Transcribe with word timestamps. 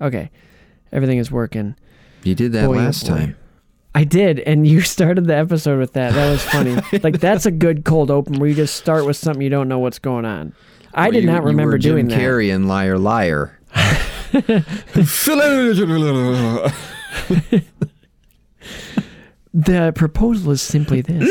Okay, 0.00 0.30
everything 0.92 1.18
is 1.18 1.30
working. 1.30 1.76
You 2.22 2.34
did 2.34 2.52
that 2.52 2.66
Boy, 2.66 2.76
oh 2.76 2.78
last 2.78 3.06
boy. 3.06 3.14
time. 3.16 3.36
I 3.94 4.04
did, 4.04 4.40
and 4.40 4.66
you 4.66 4.80
started 4.96 5.26
the 5.26 5.36
episode 5.36 5.78
with 5.78 5.92
that. 5.92 6.14
That 6.14 6.30
was 6.30 6.42
funny. 6.42 6.76
like 7.02 7.20
that's 7.20 7.46
a 7.46 7.50
good 7.50 7.84
cold 7.84 8.10
open 8.10 8.38
where 8.40 8.48
you 8.48 8.54
just 8.54 8.76
start 8.76 9.04
with 9.06 9.16
something 9.16 9.42
you 9.42 9.50
don't 9.50 9.68
know 9.68 9.78
what's 9.78 9.98
going 9.98 10.24
on. 10.24 10.54
I 10.94 11.10
did 11.10 11.24
You- 11.24 11.30
not 11.30 11.44
remember 11.44 11.78
Jim 11.78 11.92
doing 11.92 12.08
that. 12.08 12.18
Carrey 12.20 12.54
and 12.54 12.68
Liar 12.68 12.98
Liar. 12.98 13.58
The 19.56 19.92
proposal 19.94 20.50
is 20.50 20.60
simply 20.62 21.00
this. 21.00 21.30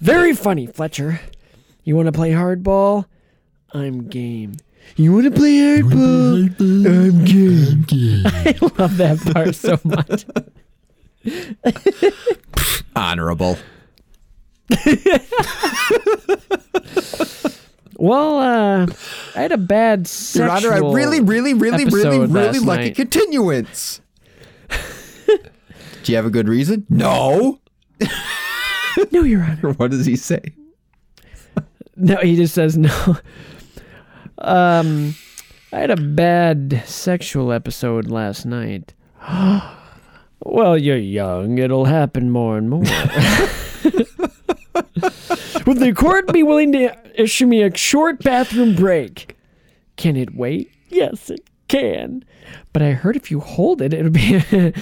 Very 0.00 0.34
funny, 0.34 0.66
Fletcher. 0.66 1.20
You 1.82 1.96
want 1.96 2.06
to 2.06 2.12
play 2.12 2.30
hardball? 2.30 3.04
I'm 3.72 4.08
game. 4.08 4.56
You 4.96 5.12
want 5.12 5.24
to 5.24 5.30
play 5.30 5.52
hardball? 5.58 6.48
I'm 6.86 7.24
game. 7.24 8.24
I 8.26 8.54
love 8.78 8.96
that 8.96 9.18
part 9.32 9.54
so 9.54 9.78
much. 9.84 10.24
Honorable. 12.96 13.58
Well, 17.96 18.38
uh, 18.38 18.86
I 19.34 19.40
had 19.40 19.52
a 19.52 19.58
bad 19.58 20.00
Your 20.00 20.04
sexual 20.06 20.50
Honor, 20.50 20.72
I 20.72 20.92
really, 20.94 21.20
really, 21.20 21.54
really, 21.54 21.84
really, 21.84 22.18
really 22.18 22.26
last 22.26 22.62
like 22.62 22.80
a 22.80 22.82
night. 22.84 22.96
continuance. 22.96 24.00
Do 26.02 26.12
you 26.12 26.16
have 26.16 26.26
a 26.26 26.30
good 26.30 26.48
reason? 26.48 26.86
No. 26.90 27.60
No, 29.10 29.22
Your 29.22 29.42
Honor. 29.42 29.72
What 29.76 29.90
does 29.90 30.06
he 30.06 30.16
say? 30.16 30.42
No, 31.96 32.16
he 32.16 32.36
just 32.36 32.54
says 32.54 32.76
no. 32.76 33.16
Um, 34.38 35.14
I 35.72 35.78
had 35.78 35.90
a 35.90 35.96
bad 35.96 36.82
sexual 36.84 37.52
episode 37.52 38.10
last 38.10 38.44
night. 38.44 38.92
well, 40.44 40.78
you're 40.78 40.96
young. 40.96 41.58
It'll 41.58 41.86
happen 41.86 42.30
more 42.30 42.56
and 42.56 42.70
more. 42.70 42.80
Would 45.66 45.78
the 45.78 45.94
court 45.96 46.32
be 46.32 46.42
willing 46.42 46.72
to 46.72 46.94
issue 47.20 47.46
me 47.46 47.62
a 47.62 47.74
short 47.76 48.22
bathroom 48.22 48.74
break? 48.74 49.36
Can 49.96 50.16
it 50.16 50.34
wait? 50.34 50.70
Yes, 50.88 51.30
it 51.30 51.40
can. 51.68 52.24
But 52.72 52.82
I 52.82 52.90
heard 52.90 53.16
if 53.16 53.30
you 53.30 53.40
hold 53.40 53.80
it, 53.80 53.94
it'll 53.94 54.10
be. 54.10 54.34
it'll, 54.50 54.74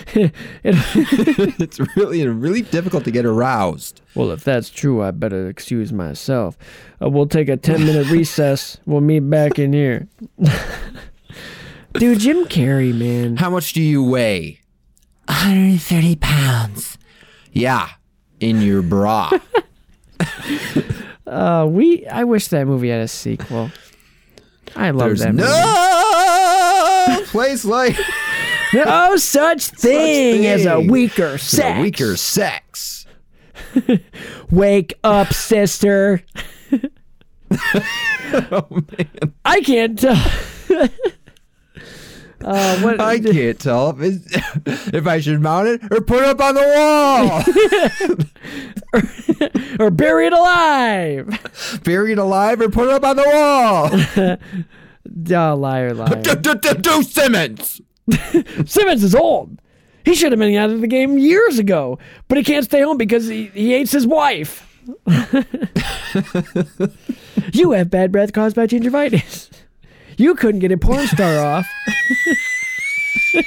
it's 0.65 1.79
really, 1.97 2.27
really 2.27 2.63
difficult 2.63 3.05
to 3.05 3.11
get 3.11 3.25
aroused. 3.25 4.01
Well, 4.15 4.31
if 4.31 4.43
that's 4.43 4.71
true, 4.71 5.03
I 5.03 5.11
better 5.11 5.49
excuse 5.49 5.93
myself. 5.93 6.57
Uh, 7.01 7.11
we'll 7.11 7.27
take 7.27 7.49
a 7.49 7.57
10 7.57 7.85
minute 7.85 8.09
recess. 8.09 8.79
We'll 8.87 9.03
meet 9.03 9.21
back 9.21 9.59
in 9.59 9.73
here. 9.73 10.09
Dude, 11.93 12.19
Jim 12.19 12.47
Carrey, 12.47 12.95
man. 12.95 13.37
How 13.37 13.51
much 13.51 13.75
do 13.75 13.83
you 13.83 14.03
weigh? 14.03 14.62
130 15.29 16.17
pounds. 16.17 16.99
Yeah, 17.53 17.89
in 18.41 18.61
your 18.63 18.83
bra. 18.83 19.31
Uh, 21.25 21.65
we. 21.67 22.07
I 22.09 22.25
wish 22.25 22.49
that 22.49 22.67
movie 22.67 22.91
had 22.91 23.01
a 23.01 23.09
sequel. 23.09 23.71
I 24.77 24.91
love 24.91 25.09
There's 25.09 25.21
that 25.21 25.35
movie. 25.35 25.49
no 25.49 27.25
place 27.31 27.65
like 27.65 27.97
No 28.75 29.17
such 29.17 29.69
thing, 29.69 30.45
as 30.45 30.67
a 30.67 30.77
thing 30.77 30.91
weaker 30.91 31.27
a 31.27 31.39
sex. 31.39 31.81
weaker 31.81 32.17
sex. 32.19 33.07
Wake 34.51 34.93
up, 35.03 35.33
sister. 35.33 36.23
Oh 38.35 38.67
man, 38.71 39.33
I 39.45 39.61
can't 39.63 39.99
tell. 39.99 40.23
Uh, 42.45 42.81
what? 42.81 43.01
I 43.01 43.19
can't 43.21 43.59
tell 43.59 43.97
if, 44.01 44.23
if 44.95 45.07
I 45.07 45.21
should 45.21 45.41
mount 45.41 45.69
it 45.69 45.83
or 45.91 46.01
put 46.01 46.23
it 46.23 46.29
up 46.29 46.41
on 46.41 46.55
the 46.55 46.63
wall. 49.79 49.87
or 49.87 49.91
bury 49.91 50.27
it 50.27 50.33
alive. 50.33 51.81
Bury 51.85 52.13
it 52.13 52.19
alive 52.19 52.61
or 52.61 52.69
put 52.69 52.89
it 52.89 52.95
up 52.95 53.05
on 53.05 53.17
the 53.17 53.25
wall. 53.27 53.91
Oh, 55.35 55.55
liar, 55.57 55.95
liar. 55.95 56.23
do, 56.23 56.35
do, 56.37 56.55
do, 56.55 56.75
do 56.75 57.03
Simmons. 57.03 57.81
Simmons 58.67 59.03
is 59.05 59.15
old. 59.15 59.59
He 60.05 60.15
should 60.15 60.33
have 60.33 60.39
been 60.39 60.57
out 60.57 60.71
of 60.71 60.81
the 60.81 60.89
game 60.89 61.19
years 61.19 61.59
ago, 61.59 61.99
but 62.29 62.39
he 62.39 62.45
can't 62.45 62.65
stay 62.65 62.81
home 62.83 62.97
because 62.97 63.29
he, 63.29 63.47
he 63.49 63.73
hates 63.73 63.93
his 63.93 64.07
wife. 64.07 64.69
you 67.53 67.71
have 67.73 67.89
bad 67.91 68.11
breath 68.11 68.33
caused 68.33 68.57
by 68.57 68.67
gingivitis. 68.67 69.52
You 70.23 70.37
couldn't 70.37 70.61
get 70.61 70.71
a 70.71 70.77
porn 70.77 71.05
star 71.09 71.45
off. 71.45 71.67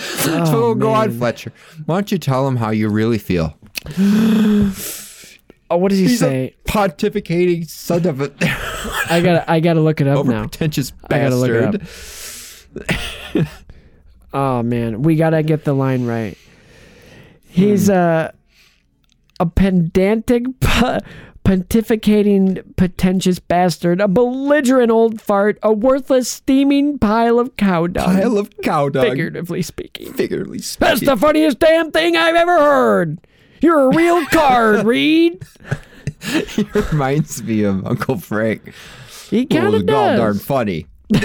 so 0.00 0.74
go 0.74 0.92
on, 0.92 1.16
Fletcher. 1.16 1.52
Why 1.84 1.96
don't 1.96 2.10
you 2.10 2.18
tell 2.18 2.48
him 2.48 2.56
how 2.56 2.70
you 2.70 2.88
really 2.88 3.18
feel? 3.18 3.56
Oh, 5.68 5.78
what 5.78 5.88
does 5.88 5.98
he 5.98 6.06
say? 6.06 6.54
Pontificating 6.64 7.68
son 7.68 8.06
of 8.06 8.20
a 8.20 8.32
I 9.10 9.20
gotta, 9.20 9.50
I 9.50 9.58
gotta 9.58 9.80
look 9.80 10.00
it 10.00 10.06
up 10.06 10.18
over 10.18 10.30
now. 10.30 10.42
pretentious 10.42 10.92
I 11.10 11.18
gotta 11.18 11.34
look 11.34 11.50
it 11.50 11.80
bastard. 13.34 13.48
Oh 14.32 14.62
man, 14.62 15.02
we 15.02 15.16
gotta 15.16 15.42
get 15.42 15.64
the 15.64 15.72
line 15.72 16.06
right. 16.06 16.38
He's 17.48 17.90
uh, 17.90 18.30
a 19.40 19.46
pedantic, 19.46 20.44
pu- 20.60 20.98
pontificating, 21.46 22.74
pretentious 22.76 23.38
bastard, 23.38 24.00
a 24.00 24.08
belligerent 24.08 24.90
old 24.90 25.20
fart, 25.20 25.58
a 25.62 25.72
worthless, 25.72 26.28
steaming 26.28 26.98
pile 26.98 27.38
of 27.38 27.56
cow 27.56 27.86
dung. 27.86 28.04
Pile 28.04 28.36
of 28.36 28.50
cow 28.62 28.88
dung. 28.88 29.04
figuratively 29.04 29.62
speaking. 29.62 30.12
Figuratively 30.12 30.58
speaking. 30.58 30.88
That's 30.88 31.06
the 31.06 31.16
funniest 31.16 31.60
damn 31.60 31.92
thing 31.92 32.16
I've 32.16 32.34
ever 32.34 32.58
heard. 32.58 33.18
You're 33.60 33.92
a 33.92 33.96
real 33.96 34.26
card, 34.26 34.84
Reed. 34.86 35.42
He 36.48 36.64
reminds 36.74 37.42
me 37.42 37.62
of 37.62 37.86
Uncle 37.86 38.18
Frank. 38.18 38.72
He 39.30 39.46
kind 39.46 39.66
was 39.70 39.82
of 39.82 39.86
gall 39.86 40.16
darn 40.16 40.32
does. 40.34 40.44
funny. 40.44 40.86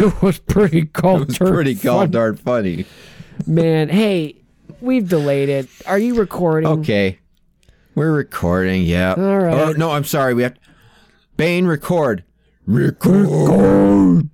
It 0.00 0.22
was 0.22 0.38
pretty 0.38 0.84
cold. 0.84 1.22
It 1.22 1.28
was 1.28 1.38
pretty 1.38 1.74
gall 1.74 2.06
darn 2.06 2.36
funny. 2.36 2.84
Man, 3.46 3.88
hey, 3.88 4.36
we've 4.82 5.08
delayed 5.08 5.48
it. 5.48 5.68
Are 5.86 5.98
you 5.98 6.14
recording? 6.16 6.68
Okay. 6.80 7.18
We're 7.98 8.12
recording, 8.12 8.84
yeah. 8.84 9.14
All 9.18 9.38
right. 9.38 9.70
Or, 9.70 9.74
no, 9.76 9.90
I'm 9.90 10.04
sorry. 10.04 10.32
We 10.32 10.44
have 10.44 10.54
Bane 11.36 11.66
record. 11.66 12.22
Record. 12.64 14.30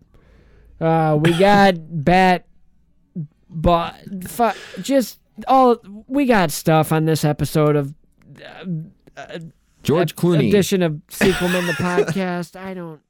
Uh, 0.78 1.19
we 1.19 1.32
got 1.38 1.76
bat, 2.04 2.47
but 3.48 3.94
just 4.82 5.19
all 5.48 5.78
we 6.06 6.26
got 6.26 6.50
stuff 6.50 6.92
on 6.92 7.06
this 7.06 7.24
episode 7.24 7.74
of 7.74 7.94
George 9.82 10.14
Clooney. 10.14 10.48
edition 10.48 10.82
of 10.82 11.00
Sequel 11.08 11.48
Men 11.48 11.66
the 11.66 11.72
podcast. 11.72 12.56
I 12.56 12.74
don't. 12.74 13.00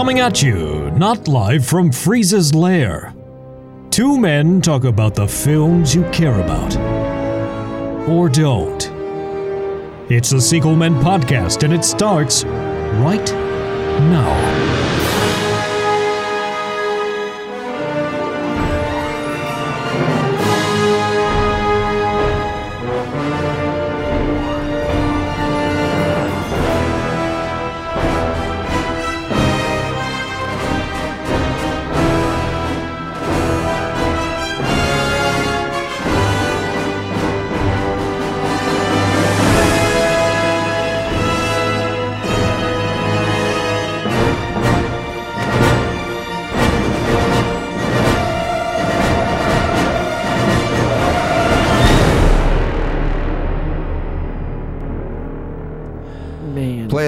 Coming 0.00 0.20
at 0.20 0.42
you, 0.42 0.90
not 0.92 1.28
live 1.28 1.66
from 1.66 1.92
Freeze's 1.92 2.54
lair. 2.54 3.12
Two 3.90 4.16
men 4.16 4.62
talk 4.62 4.84
about 4.84 5.14
the 5.14 5.28
films 5.28 5.94
you 5.94 6.04
care 6.04 6.40
about. 6.40 6.74
Or 8.08 8.30
don't. 8.30 8.90
It's 10.10 10.30
the 10.30 10.40
Sequel 10.40 10.74
Men 10.74 10.94
podcast, 11.02 11.64
and 11.64 11.74
it 11.74 11.84
starts 11.84 12.44
right 12.44 13.30
now. 14.08 14.79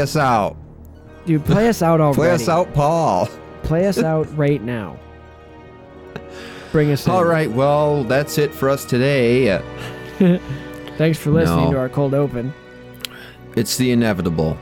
Us 0.02 0.16
out. 0.16 0.56
Dude, 1.24 1.44
play 1.44 1.68
us 1.68 1.80
out 1.82 2.00
already. 2.00 2.16
Play 2.20 2.30
us 2.32 2.48
out, 2.48 2.74
Paul. 2.74 3.28
Play 3.62 3.86
us 3.86 3.98
out 4.02 4.26
right 4.36 4.60
now. 4.62 4.98
Bring 6.72 6.90
us 6.90 7.06
in. 7.06 7.12
All 7.12 7.24
right, 7.24 7.50
well, 7.50 8.02
that's 8.04 8.38
it 8.38 8.52
for 8.54 8.68
us 8.68 8.84
today. 8.84 9.58
Thanks 10.98 11.18
for 11.18 11.30
listening 11.30 11.66
No. 11.66 11.72
to 11.72 11.78
our 11.78 11.88
cold 11.88 12.14
open. 12.14 12.52
It's 13.56 13.76
the 13.76 13.92
inevitable. 13.92 14.58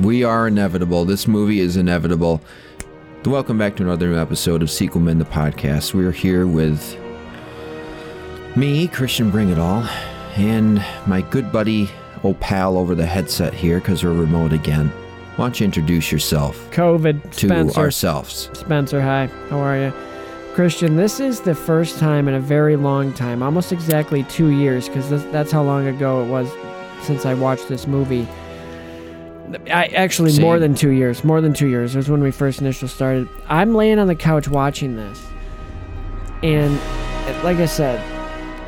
We 0.00 0.22
are 0.24 0.46
inevitable. 0.48 1.04
This 1.04 1.26
movie 1.26 1.60
is 1.60 1.76
inevitable. 1.76 2.40
Welcome 3.24 3.58
back 3.58 3.74
to 3.76 3.82
another 3.82 4.08
new 4.10 4.18
episode 4.18 4.62
of 4.62 4.70
Sequel 4.70 5.00
Men, 5.00 5.18
the 5.18 5.24
podcast. 5.24 5.94
We 5.94 6.04
are 6.04 6.12
here 6.12 6.46
with 6.46 6.96
me, 8.54 8.86
Christian 8.88 9.30
Bring 9.30 9.48
It 9.50 9.58
All, 9.58 9.82
and 10.36 10.84
my 11.06 11.22
good 11.22 11.50
buddy, 11.50 11.90
old 12.26 12.40
pal 12.40 12.76
over 12.76 12.94
the 12.94 13.06
headset 13.06 13.54
here 13.54 13.78
because 13.78 14.02
we're 14.04 14.12
remote 14.12 14.52
again. 14.52 14.88
Why 15.36 15.44
don't 15.46 15.60
you 15.60 15.64
introduce 15.64 16.10
yourself 16.10 16.56
COVID. 16.72 17.22
to 17.36 17.46
Spencer. 17.48 17.80
ourselves? 17.80 18.50
Spencer, 18.54 19.00
hi. 19.00 19.26
How 19.50 19.58
are 19.60 19.78
you? 19.78 19.92
Christian, 20.54 20.96
this 20.96 21.20
is 21.20 21.40
the 21.42 21.54
first 21.54 21.98
time 21.98 22.26
in 22.28 22.34
a 22.34 22.40
very 22.40 22.76
long 22.76 23.12
time, 23.12 23.42
almost 23.42 23.72
exactly 23.72 24.22
two 24.24 24.48
years, 24.48 24.88
because 24.88 25.08
that's 25.30 25.52
how 25.52 25.62
long 25.62 25.86
ago 25.86 26.24
it 26.24 26.28
was 26.28 26.50
since 27.06 27.26
I 27.26 27.34
watched 27.34 27.68
this 27.68 27.86
movie. 27.86 28.26
I 29.70 29.86
actually 29.94 30.30
Same. 30.32 30.42
more 30.42 30.58
than 30.58 30.74
two 30.74 30.90
years. 30.90 31.22
More 31.22 31.40
than 31.40 31.52
two 31.52 31.68
years. 31.68 31.94
It 31.94 31.98
was 31.98 32.08
when 32.10 32.22
we 32.22 32.30
first 32.32 32.60
initially 32.60 32.88
started. 32.88 33.28
I'm 33.48 33.74
laying 33.74 33.98
on 33.98 34.06
the 34.08 34.14
couch 34.16 34.48
watching 34.48 34.96
this, 34.96 35.22
and 36.42 36.74
like 37.44 37.58
I 37.58 37.66
said, 37.66 38.00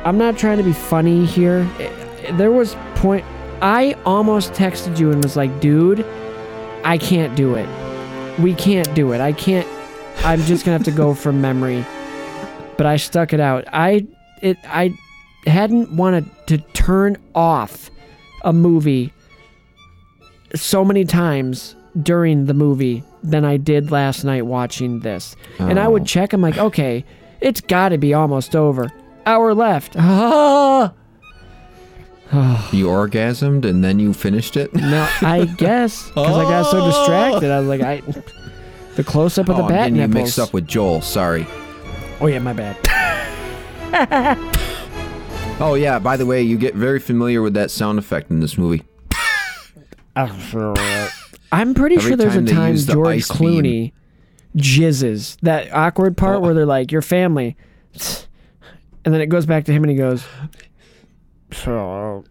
I'm 0.05 0.17
not 0.17 0.37
trying 0.37 0.57
to 0.59 0.63
be 0.63 0.73
funny 0.73 1.25
here. 1.25 1.67
It- 1.79 2.37
There 2.37 2.51
was 2.51 2.75
point. 2.95 3.25
I 3.61 3.95
almost 4.05 4.53
texted 4.53 4.99
you 4.99 5.11
and 5.11 5.23
was 5.23 5.35
like, 5.35 5.59
"Dude, 5.59 6.05
I 6.83 6.97
can't 6.97 7.35
do 7.35 7.55
it. 7.55 7.67
We 8.39 8.53
can't 8.53 8.93
do 8.95 9.11
it. 9.11 9.21
I 9.21 9.31
can't. 9.33 9.67
I'm 10.23 10.41
just 10.43 10.65
gonna 10.65 10.77
have 10.77 10.85
to 10.85 10.91
go 10.91 11.13
from 11.23 11.41
memory." 11.41 11.85
But 12.77 12.85
I 12.85 12.95
stuck 12.97 13.33
it 13.33 13.39
out. 13.39 13.65
I 13.73 14.07
it 14.41 14.57
I 14.65 14.93
hadn't 15.45 15.91
wanted 15.91 16.25
to 16.47 16.57
turn 16.73 17.17
off 17.35 17.89
a 18.43 18.53
movie 18.53 19.11
so 20.55 20.83
many 20.85 21.03
times 21.05 21.75
during 22.01 22.45
the 22.45 22.53
movie 22.53 23.03
than 23.23 23.43
I 23.43 23.57
did 23.57 23.91
last 23.91 24.23
night 24.23 24.45
watching 24.45 25.01
this. 25.01 25.35
And 25.59 25.77
I 25.79 25.87
would 25.87 26.03
Oh. 26.03 26.05
check. 26.05 26.31
I'm 26.33 26.41
like, 26.41 26.57
okay, 26.57 27.03
it's 27.41 27.59
got 27.61 27.89
to 27.89 27.97
be 27.97 28.13
almost 28.13 28.55
over. 28.55 28.89
Hour 29.25 29.53
left. 29.53 29.95
Ah. 29.97 30.93
You 32.71 32.85
orgasmed 32.87 33.65
and 33.65 33.83
then 33.83 33.99
you 33.99 34.13
finished 34.13 34.55
it? 34.55 34.73
No, 34.73 35.09
I 35.21 35.45
guess 35.57 36.09
because 36.09 36.37
I 36.37 36.43
got 36.43 36.69
so 36.69 36.81
oh. 36.81 36.85
distracted. 36.87 37.49
I 37.51 37.59
was 37.59 37.67
like, 37.67 37.81
I. 37.81 38.01
The 38.95 39.03
close 39.03 39.37
up 39.37 39.49
of 39.49 39.57
the 39.57 39.63
oh, 39.63 39.67
bat 39.67 39.87
and 39.87 39.95
you 39.95 40.01
nipples. 40.03 40.23
mixed 40.23 40.39
up 40.39 40.53
with 40.53 40.67
Joel. 40.67 41.01
Sorry. 41.01 41.47
oh 42.21 42.27
yeah, 42.27 42.39
my 42.39 42.53
bad. 42.53 42.77
Oh, 45.61 45.73
yeah, 45.73 45.99
by 45.99 46.15
the 46.15 46.25
way, 46.25 46.41
you 46.41 46.57
get 46.57 46.73
very 46.73 46.99
familiar 47.01 47.41
with 47.41 47.53
that 47.55 47.69
sound 47.69 47.99
effect 47.99 48.31
in 48.31 48.39
this 48.39 48.57
movie. 48.57 48.81
I'm 50.15 51.73
pretty 51.73 51.97
Every 51.97 52.09
sure 52.11 52.15
there's 52.15 52.35
a 52.35 52.37
time 52.37 52.45
they 52.45 52.51
time 52.53 52.75
the 52.77 52.93
George 52.93 53.27
Clooney 53.27 53.91
jizzes 54.55 55.35
that 55.41 55.73
awkward 55.73 56.15
part 56.15 56.37
Oh. 56.37 56.39
where 56.39 56.53
they're 56.53 56.65
like, 56.65 56.93
"Your 56.93 57.01
family," 57.01 57.57
and 59.03 59.13
then 59.13 59.19
it 59.19 59.25
goes 59.27 59.45
back 59.45 59.65
to 59.65 59.73
him 59.73 59.83
and 59.83 59.91
he 59.91 59.97
goes, 59.97 60.23
"So." 61.51 62.23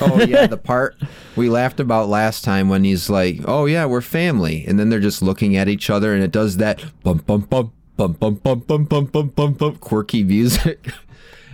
Oh 0.00 0.22
yeah, 0.24 0.46
the 0.46 0.56
part 0.56 0.96
we 1.36 1.50
laughed 1.50 1.78
about 1.78 2.08
last 2.08 2.42
time 2.42 2.68
when 2.68 2.84
he's 2.84 3.10
like, 3.10 3.40
"Oh 3.44 3.66
yeah, 3.66 3.84
we're 3.84 4.00
family," 4.00 4.64
and 4.66 4.78
then 4.78 4.88
they're 4.88 4.98
just 5.00 5.20
looking 5.22 5.56
at 5.56 5.68
each 5.68 5.90
other, 5.90 6.14
and 6.14 6.22
it 6.22 6.32
does 6.32 6.56
that 6.56 6.82
bump 7.02 7.26
bump 7.26 7.50
bump 7.50 7.72
bump 7.96 8.18
bump 8.18 8.42
bump 8.42 8.66
bump 8.66 8.88
bump 8.88 9.12
bump 9.12 9.34
bump 9.34 9.58
bump 9.58 9.80
quirky 9.80 10.24
music, 10.24 10.90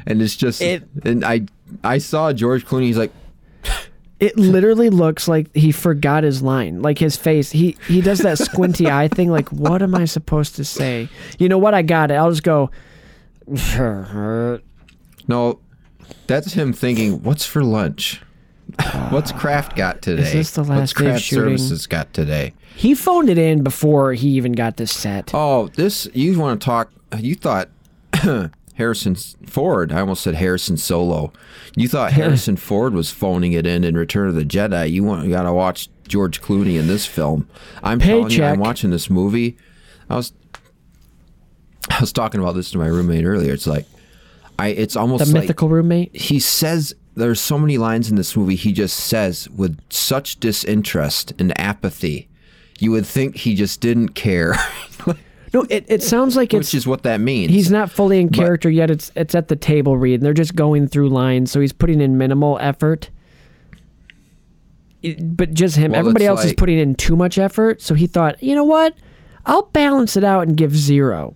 and 0.07 0.23
it's 0.23 0.37
just 0.37 0.63
It- 0.63 0.89
and 1.05 1.25
I 1.25 1.47
I 1.83 1.99
saw 1.99 2.33
George 2.33 2.65
Clooney. 2.67 2.85
He's 2.85 2.97
like, 2.99 3.13
It 4.21 4.39
literally 4.39 4.91
looks 4.91 5.27
like 5.29 5.55
he 5.57 5.73
forgot 5.73 6.23
his 6.25 6.41
line. 6.41 6.83
Like 6.83 6.99
his 6.99 7.17
face, 7.17 7.51
he 7.51 7.77
he 7.89 8.01
does 8.01 8.21
that 8.21 8.39
squinty 8.39 8.89
eye 8.89 9.09
thing. 9.09 9.31
Like, 9.31 9.49
what 9.51 9.83
am 9.83 9.95
I 9.95 10.05
supposed 10.05 10.55
to 10.57 10.65
say? 10.65 11.09
You 11.39 11.49
know 11.49 11.59
what? 11.59 11.75
I 11.75 11.83
got 11.83 12.11
it. 12.13 12.15
I'll 12.15 12.31
just 12.31 12.43
go. 12.45 12.71
"No, 15.29 15.61
that's 16.27 16.53
him 16.53 16.73
thinking, 16.73 17.23
what's 17.23 17.45
for 17.47 17.63
lunch." 17.63 18.23
What's 19.11 19.33
craft 19.41 19.77
got 19.77 20.03
today? 20.03 20.23
this 20.33 20.53
the 20.53 20.61
What's 20.61 20.71
last 20.71 20.93
of 20.93 20.97
craft 20.97 21.23
shooting? 21.23 21.59
Services 21.59 21.87
got 21.87 22.13
today? 22.13 22.55
He 22.77 22.95
phoned 22.95 23.29
it 23.29 23.39
in 23.39 23.63
before 23.63 24.13
he 24.13 24.29
even 24.31 24.53
got 24.53 24.77
this 24.77 24.93
set. 24.93 25.33
Oh, 25.35 25.69
this 25.69 26.09
you 26.15 26.39
want 26.39 26.61
to 26.61 26.65
talk? 26.65 26.93
You 27.19 27.35
thought 27.35 27.69
Harrison 28.75 29.17
Ford? 29.47 29.93
I 29.93 30.01
almost 30.01 30.23
said 30.23 30.37
Harrison 30.37 30.77
Solo. 30.77 31.33
You 31.77 31.89
thought 31.89 32.13
Harrison 32.15 32.57
Ford 32.57 32.95
was 32.95 33.11
phoning 33.11 33.53
it 33.53 33.67
in 33.67 33.85
in 33.85 33.97
Return 33.97 34.29
of 34.29 34.35
the 34.35 34.45
Jedi. 34.45 34.91
You 34.91 35.03
want 35.05 35.25
you 35.25 35.31
got 35.31 35.43
to 35.43 35.53
watch 35.53 35.89
George 36.07 36.41
Clooney 36.41 36.79
in 36.79 36.87
this 36.87 37.07
film. 37.07 37.49
I'm 37.83 37.99
telling 37.99 38.25
you, 38.25 38.29
Paycheck. 38.29 38.53
I'm 38.53 38.61
watching 38.61 38.91
this 38.91 39.11
movie. 39.11 39.57
I 40.09 40.17
was 40.17 40.33
I 41.89 42.01
was 42.01 42.13
talking 42.13 42.41
about 42.41 42.55
this 42.55 42.71
to 42.71 42.79
my 42.79 42.87
roommate 42.87 43.25
earlier. 43.25 43.53
It's 43.53 43.67
like 43.67 43.87
I. 44.61 44.69
It's 44.69 44.97
almost 44.97 45.25
the 45.27 45.33
like 45.33 45.43
mythical 45.43 45.69
roommate. 45.69 46.15
he 46.15 46.39
says 46.41 46.95
there's 47.15 47.41
so 47.41 47.59
many 47.59 47.77
lines 47.79 48.11
in 48.11 48.17
this 48.17 48.37
movie 48.37 48.55
he 48.57 48.73
just 48.73 48.97
says 48.99 49.49
with 49.51 49.79
such 49.91 50.39
disinterest 50.41 51.33
and 51.39 51.59
apathy. 51.59 52.29
You 52.79 52.93
would 52.93 53.05
think 53.07 53.37
he 53.37 53.55
just 53.55 53.81
didn't 53.81 54.11
care. 54.11 54.55
No, 55.53 55.67
it, 55.69 55.85
it 55.89 56.03
sounds 56.03 56.37
like 56.37 56.55
it's 56.55 56.69
which 56.69 56.75
is 56.75 56.87
what 56.87 57.03
that 57.03 57.21
means. 57.21 57.51
he's 57.53 57.71
not 57.71 57.91
fully 57.91 58.21
in 58.21 58.29
character 58.31 58.71
yet. 58.71 58.91
It's 58.91 59.11
it's 59.17 59.35
at 59.35 59.49
the 59.49 59.57
table 59.57 59.97
read. 59.99 60.15
And 60.15 60.23
they're 60.23 60.33
just 60.33 60.55
going 60.55 60.87
through 60.87 61.09
lines, 61.09 61.51
so 61.51 61.61
he's 61.61 61.73
putting 61.73 62.01
in 62.01 62.17
minimal 62.17 62.57
effort. 62.61 63.11
It- 65.03 65.37
but 65.37 65.53
just 65.53 65.77
him. 65.77 65.93
Well, 65.93 66.01
Everybody 66.01 66.27
else 66.27 66.45
is 66.45 66.53
putting 66.55 66.79
in 66.79 66.95
too 66.95 67.17
much 67.17 67.39
effort. 67.39 67.83
So 67.83 67.95
he 67.95 68.07
thought, 68.07 68.43
you 68.43 68.55
know 68.55 68.65
what? 68.65 68.95
I'll 69.47 69.63
balance 69.73 70.17
it 70.17 70.25
out 70.25 70.47
and 70.47 70.57
give 70.57 70.77
zero. 70.77 71.35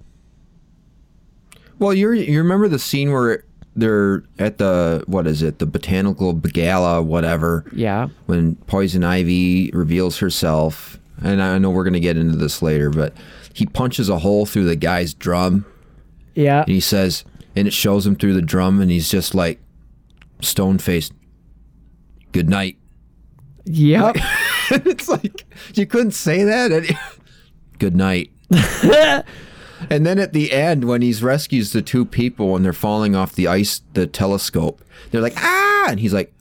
Well, 1.85 1.95
you 1.95 2.13
you 2.13 2.39
remember 2.39 2.69
the 2.69 2.79
scene 2.79 3.13
where 3.13 3.45
they're 3.77 4.23
at 4.39 4.59
the 4.59 5.05
what 5.07 5.27
is 5.27 5.43
it, 5.43 5.59
the 5.59 5.67
botanical 5.67 6.33
gala, 6.33 7.03
whatever, 7.03 7.65
Yeah. 7.75 8.09
when 8.27 8.55
Poison 8.67 9.03
Ivy 9.05 9.71
reveals 9.73 10.19
herself. 10.19 10.99
And 11.23 11.41
I 11.43 11.59
know 11.59 11.71
we're 11.71 11.85
gonna 11.85 12.01
get 12.01 12.17
into 12.17 12.37
this 12.37 12.63
later, 12.63 12.91
but 12.91 13.13
he 13.53 13.67
punches 13.67 14.09
a 14.09 14.19
hole 14.19 14.47
through 14.47 14.65
the 14.65 14.77
guy's 14.77 15.15
drum, 15.15 15.65
Yeah. 16.35 16.61
and 16.63 16.69
he 16.71 16.81
says, 16.81 17.25
and 17.57 17.67
it 17.69 17.73
shows 17.73 18.07
him 18.07 18.17
through 18.17 18.35
the 18.35 18.43
drum, 18.43 18.81
and 18.81 18.91
he's 18.91 19.09
just 19.09 19.35
like 19.35 19.61
stone 20.41 20.79
faced. 20.79 21.13
Good 22.33 22.49
night. 22.49 22.77
Yep. 23.67 24.17
it's 24.71 25.09
like 25.09 25.45
you 25.75 25.87
couldn't 25.87 26.13
say 26.13 26.43
that. 26.45 26.97
Good 27.79 27.95
night. 27.97 28.31
and 29.91 30.05
then 30.07 30.19
at 30.19 30.33
the 30.33 30.53
end, 30.53 30.85
when 30.85 31.03
he's 31.03 31.23
rescues 31.23 31.73
the 31.73 31.83
two 31.83 32.05
people 32.05 32.57
and 32.57 32.65
they're 32.65 32.73
falling 32.73 33.15
off 33.15 33.33
the 33.35 33.47
ice, 33.47 33.83
the 33.95 34.07
telescope, 34.07 34.83
they're 35.11 35.21
like 35.21 35.37
ah, 35.37 35.87
and 35.89 36.01
he's 36.01 36.15
like, 36.15 36.33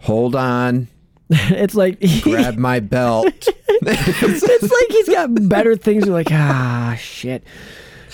hold 0.00 0.34
on, 0.36 0.88
it's 1.30 1.74
like 1.74 2.00
grab 2.22 2.56
my 2.56 2.80
belt. 2.80 3.26
it's 3.68 4.62
like 4.62 4.90
he's 4.90 5.08
got 5.08 5.48
better 5.48 5.76
things. 5.76 6.06
You're 6.06 6.14
like, 6.14 6.32
ah, 6.32 6.96
shit. 6.98 7.44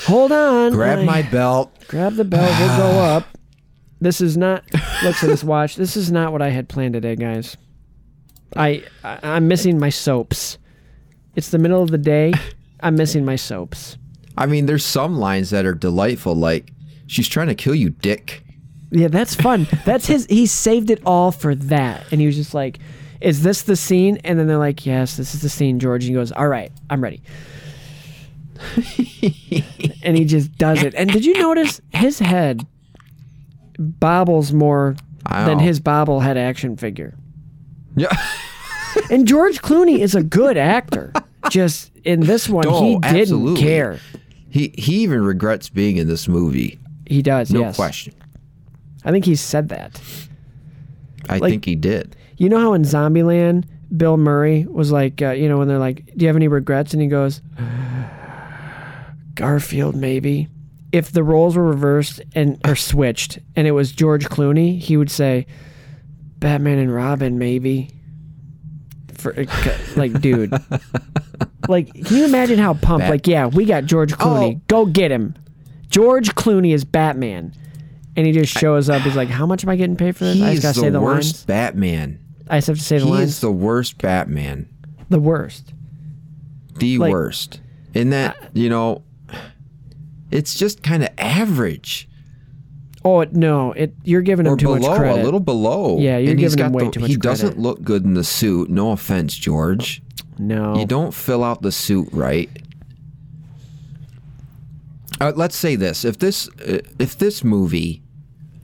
Hold 0.07 0.33
on. 0.33 0.73
grab 0.73 0.99
Like, 0.99 1.07
my 1.07 1.23
belt. 1.23 1.73
grab 1.89 2.15
the 2.15 2.25
belt. 2.25 2.51
We'll 2.59 2.77
go 2.77 2.99
up. 2.99 3.27
This 4.01 4.21
is 4.21 4.37
not. 4.37 4.65
Looks 5.03 5.23
at 5.23 5.29
this 5.29 5.45
watch. 5.45 5.77
This 5.77 5.97
is 5.97 6.11
not 6.11 6.33
what 6.33 6.43
I 6.43 6.51
had 6.51 6.69
planned 6.69 6.95
today, 6.95 7.17
guys. 7.17 7.57
I, 8.57 8.85
I 9.03 9.19
I'm 9.23 9.49
missing 9.49 9.79
my 9.79 9.89
soaps. 9.91 10.59
It's 11.37 11.51
the 11.51 11.59
middle 11.59 11.83
of 11.83 11.91
the 11.91 11.99
day. 11.99 12.33
I'm 12.81 12.97
missing 12.97 13.25
my 13.25 13.37
soaps. 13.37 13.97
I 14.37 14.47
mean, 14.47 14.67
there's 14.67 14.85
some 14.85 15.17
lines 15.19 15.51
that 15.51 15.65
are 15.67 15.75
delightful, 15.75 16.35
like 16.35 16.73
she's 17.07 17.29
trying 17.29 17.49
to 17.49 17.55
kill 17.55 17.75
you, 17.75 17.91
Dick. 17.91 18.43
Yeah, 18.91 19.09
that's 19.09 19.35
fun. 19.35 19.67
That's 19.85 20.07
his. 20.07 20.27
He 20.31 20.47
saved 20.47 20.91
it 20.91 21.01
all 21.05 21.33
for 21.33 21.55
that, 21.55 22.05
and 22.13 22.21
he 22.21 22.27
was 22.27 22.37
just 22.37 22.55
like, 22.55 22.79
"Is 23.21 23.43
this 23.43 23.63
the 23.63 23.75
scene?" 23.77 24.19
And 24.25 24.39
then 24.39 24.47
they're 24.47 24.59
like, 24.59 24.87
"Yes, 24.87 25.17
this 25.17 25.35
is 25.35 25.43
the 25.43 25.49
scene, 25.49 25.79
George." 25.81 26.05
And 26.05 26.11
he 26.11 26.15
goes, 26.15 26.31
"All 26.33 26.47
right, 26.49 26.71
I'm 26.91 27.03
ready." 27.03 27.23
and 30.03 30.17
he 30.17 30.25
just 30.25 30.57
does 30.59 30.83
it. 30.83 30.95
And 30.95 31.11
did 31.11 31.25
you 31.25 31.35
notice 31.35 31.81
his 31.93 32.19
head 32.19 32.67
bobbles 33.79 34.53
more 34.53 34.97
than 35.31 35.59
his 35.59 35.81
bobblehead 35.81 36.37
action 36.37 36.77
figure? 36.77 37.15
Yeah. 37.97 38.09
And 39.11 39.27
George 39.27 39.61
Clooney 39.61 39.99
is 39.99 40.15
a 40.15 40.23
good 40.23 40.57
actor. 40.57 41.13
Just 41.51 41.91
in 42.05 42.21
this 42.21 42.49
one, 42.49 42.65
Oh, 42.69 42.81
he 42.81 42.95
didn't 43.01 43.17
absolutely. 43.23 43.61
care. 43.61 43.99
He 44.55 44.73
he 44.79 45.03
even 45.03 45.25
regrets 45.25 45.69
being 45.69 45.97
in 45.97 46.07
this 46.07 46.29
movie. 46.29 46.79
He 47.09 47.23
does. 47.23 47.51
No 47.51 47.61
yes. 47.63 47.75
question. 47.75 48.15
I 49.05 49.11
think 49.11 49.25
he 49.25 49.35
said 49.35 49.69
that. 49.71 50.01
I 51.29 51.39
Like- 51.39 51.51
think 51.51 51.65
he 51.65 51.75
did. 51.75 52.15
You 52.37 52.49
know 52.49 52.61
how 52.61 52.73
in 52.75 52.83
Zombieland, 52.83 53.65
Bill 53.97 54.17
Murray 54.17 54.65
was 54.71 54.93
like, 54.93 55.21
uh, 55.21 55.31
you 55.33 55.49
know, 55.49 55.59
when 55.59 55.67
they're 55.67 55.79
like, 55.81 56.07
"Do 56.17 56.25
you 56.25 56.29
have 56.29 56.37
any 56.37 56.47
regrets?" 56.47 56.93
and 56.93 57.03
he 57.03 57.09
goes, 57.09 57.41
"Garfield, 59.35 59.97
maybe." 59.97 60.49
If 60.93 61.11
the 61.11 61.25
roles 61.25 61.57
were 61.57 61.65
reversed 61.67 62.21
and 62.37 62.57
or 62.65 62.77
switched, 62.77 63.41
and 63.57 63.67
it 63.67 63.73
was 63.73 63.91
George 63.91 64.27
Clooney, 64.29 64.79
he 64.79 64.97
would 64.97 65.11
say, 65.11 65.47
"Batman 66.39 66.79
and 66.79 66.95
Robin, 66.95 67.39
maybe." 67.39 67.91
For 69.25 69.41
uh, 69.41 69.47
like, 69.97 70.21
dude, 70.21 70.53
like, 71.69 71.93
can 71.95 72.17
you 72.17 72.25
imagine 72.27 72.59
how 72.59 72.75
pumped? 72.75 73.05
Bat- 73.05 73.11
like, 73.11 73.27
yeah, 73.27 73.47
we 73.47 73.65
got 73.65 73.87
George 73.87 74.13
Clooney. 74.13 74.57
Oh. 74.59 74.61
Go 74.69 74.85
get 74.87 75.11
him. 75.11 75.35
George 75.89 76.35
Clooney 76.35 76.75
is 76.75 76.85
Batman, 76.85 77.55
and 78.17 78.27
he 78.27 78.33
just 78.33 78.53
shows 78.53 78.91
up. 78.91 79.01
He's 79.01 79.17
like, 79.17 79.29
"How 79.31 79.47
much 79.47 79.65
am 79.65 79.71
I 79.71 79.77
getting 79.77 79.97
paid 79.97 80.15
for 80.15 80.25
this?" 80.25 80.43
I 80.43 80.51
just 80.51 80.63
gotta 80.63 80.75
the, 80.75 80.81
say 80.83 80.91
the 80.91 81.01
worst 81.01 81.35
lines. 81.35 81.45
Batman. 81.47 82.19
I 82.51 82.59
just 82.59 82.67
have 82.69 82.77
to 82.77 82.83
say 82.85 82.99
the 82.99 83.07
He 83.07 83.11
lines. 83.11 83.31
is 83.31 83.41
the 83.41 83.51
worst 83.51 83.97
Batman. 83.99 84.69
the 85.09 85.19
worst. 85.21 85.73
The 86.77 86.99
Like- 86.99 87.13
worst. 87.13 87.61
In 87.95 88.11
that, 88.11 88.37
you 88.53 88.69
know, 88.69 89.05
it's 90.31 90.55
just 90.59 90.83
kind 90.83 91.03
of 91.03 91.09
average. 91.17 92.09
Oh 93.07 93.21
it- 93.21 93.35
no! 93.35 93.73
It 93.73 93.95
you're 94.05 94.23
giving 94.23 94.47
him 94.47 94.53
or 94.55 94.57
too 94.57 94.67
below, 94.75 94.79
much 94.89 94.99
credit. 94.99 95.21
a 95.21 95.25
little 95.25 95.41
below. 95.41 95.99
Yeah, 95.99 96.17
you're 96.19 96.31
and 96.31 96.41
giving 96.41 96.59
him 96.59 96.73
way 96.73 96.85
the, 96.87 96.91
too 96.91 97.01
much 97.01 97.11
He 97.11 97.17
doesn't 97.17 97.59
look 97.59 97.83
good 97.83 98.05
in 98.05 98.15
the 98.15 98.25
suit. 98.25 98.71
No 98.71 98.93
offense, 98.93 99.37
George. 99.37 100.03
no, 100.39 100.77
You 100.77 100.87
don't 100.87 101.13
fill 101.13 101.45
out 101.45 101.61
the 101.63 101.71
suit 101.73 102.09
right. 102.13 102.49
Uh, 105.21 105.33
let's 105.37 105.57
say 105.57 105.77
this: 105.77 106.05
if 106.05 106.19
this 106.19 106.49
uh, 106.67 106.81
if 106.99 107.19
this 107.19 107.45
movie, 107.45 108.03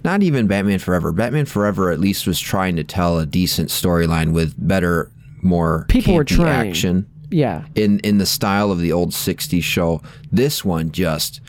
not 0.04 0.22
even 0.22 0.46
Batman 0.46 0.78
Forever, 0.78 1.12
Batman 1.12 1.46
Forever 1.46 1.90
at 1.90 2.00
least 2.00 2.26
was 2.26 2.40
trying 2.40 2.76
to 2.76 2.84
tell 2.84 3.18
a 3.18 3.26
decent 3.26 3.68
storyline 3.68 4.32
with 4.32 4.54
better, 4.58 5.12
more 5.42 5.86
People 5.88 6.14
were 6.14 6.24
trying. 6.24 6.70
action 6.70 7.06
Yeah, 7.30 7.64
in 7.76 8.00
in 8.00 8.18
the 8.18 8.26
style 8.26 8.72
of 8.72 8.80
the 8.80 8.90
old 8.92 9.10
'60s 9.10 9.62
show. 9.62 10.02
This 10.32 10.64
one 10.64 10.90
just 10.90 11.40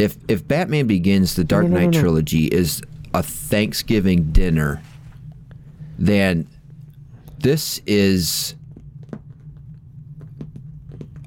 if 0.00 0.16
if 0.28 0.46
Batman 0.46 0.86
Begins, 0.86 1.34
the 1.34 1.44
Dark 1.44 1.64
no, 1.66 1.70
no, 1.74 1.80
Knight 1.80 1.94
no. 1.94 2.00
trilogy 2.00 2.46
is 2.46 2.82
a 3.14 3.22
Thanksgiving 3.22 4.32
dinner, 4.32 4.82
then 5.98 6.46
this 7.38 7.80
is 7.86 8.54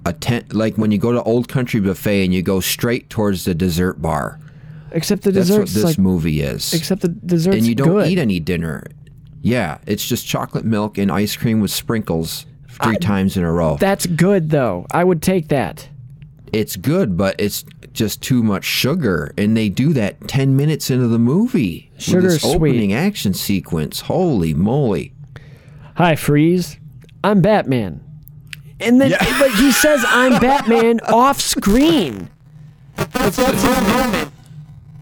a 0.06 0.14
tent 0.14 0.54
like 0.54 0.76
when 0.78 0.92
you 0.92 0.98
go 0.98 1.12
to 1.12 1.24
Old 1.24 1.48
Country 1.48 1.80
Buffet 1.80 2.26
and 2.26 2.34
you 2.34 2.42
go 2.42 2.60
straight 2.60 3.10
towards 3.10 3.46
the 3.46 3.56
dessert 3.56 4.02
bar. 4.02 4.40
except 4.92 5.24
the 5.24 5.32
That's 5.32 5.50
what 5.50 5.62
this 5.70 5.84
like. 5.84 5.98
movie 5.98 6.42
is. 6.42 6.74
Except 6.74 7.02
the 7.02 7.08
dessert. 7.08 7.56
and 7.56 7.66
you 7.66 7.76
don't 7.76 7.88
good. 7.90 8.08
eat 8.08 8.20
any 8.20 8.40
dinner. 8.40 8.84
Yeah, 9.42 9.78
it's 9.88 10.06
just 10.08 10.26
chocolate 10.28 10.66
milk 10.66 10.98
and 10.98 11.12
ice 11.12 11.36
cream 11.36 11.60
with 11.60 11.72
sprinkles 11.72 12.46
three 12.70 12.98
times 12.98 13.38
in 13.38 13.44
a 13.44 13.52
row. 13.52 13.78
That's 13.80 14.06
good 14.06 14.50
though. 14.50 14.86
I 14.92 15.04
would 15.04 15.22
take 15.22 15.48
that. 15.50 15.88
it's 16.52 16.76
good, 16.76 17.18
but 17.18 17.36
it's 17.40 17.66
just 17.94 18.22
too 18.22 18.44
much 18.44 18.64
sugar, 18.66 19.34
and 19.38 19.56
they 19.56 19.70
do 19.70 19.94
that 19.94 20.28
ten 20.28 20.56
minutes 20.56 20.90
into 20.90 21.08
the 21.08 21.20
movie. 21.20 21.92
with 21.94 22.02
Sugar 22.04 22.22
this 22.22 22.34
is 22.36 22.42
sweet. 22.42 22.56
opening 22.56 22.94
action 22.94 23.34
sequence. 23.34 24.02
Holy 24.02 24.54
moly! 24.54 25.14
Hi, 25.96 26.16
Freeze. 26.16 26.78
I'm 27.24 27.42
Batman. 27.42 28.02
And 28.80 29.00
then, 29.00 29.12
but 29.40 29.52
he 29.52 29.72
says 29.72 30.04
I'm 30.08 30.42
Batman 30.42 31.00
off 31.08 31.40
screen. 31.40 32.30
It's 32.98 33.38
that's 33.38 33.38
his 33.64 33.82
moment. 33.88 34.32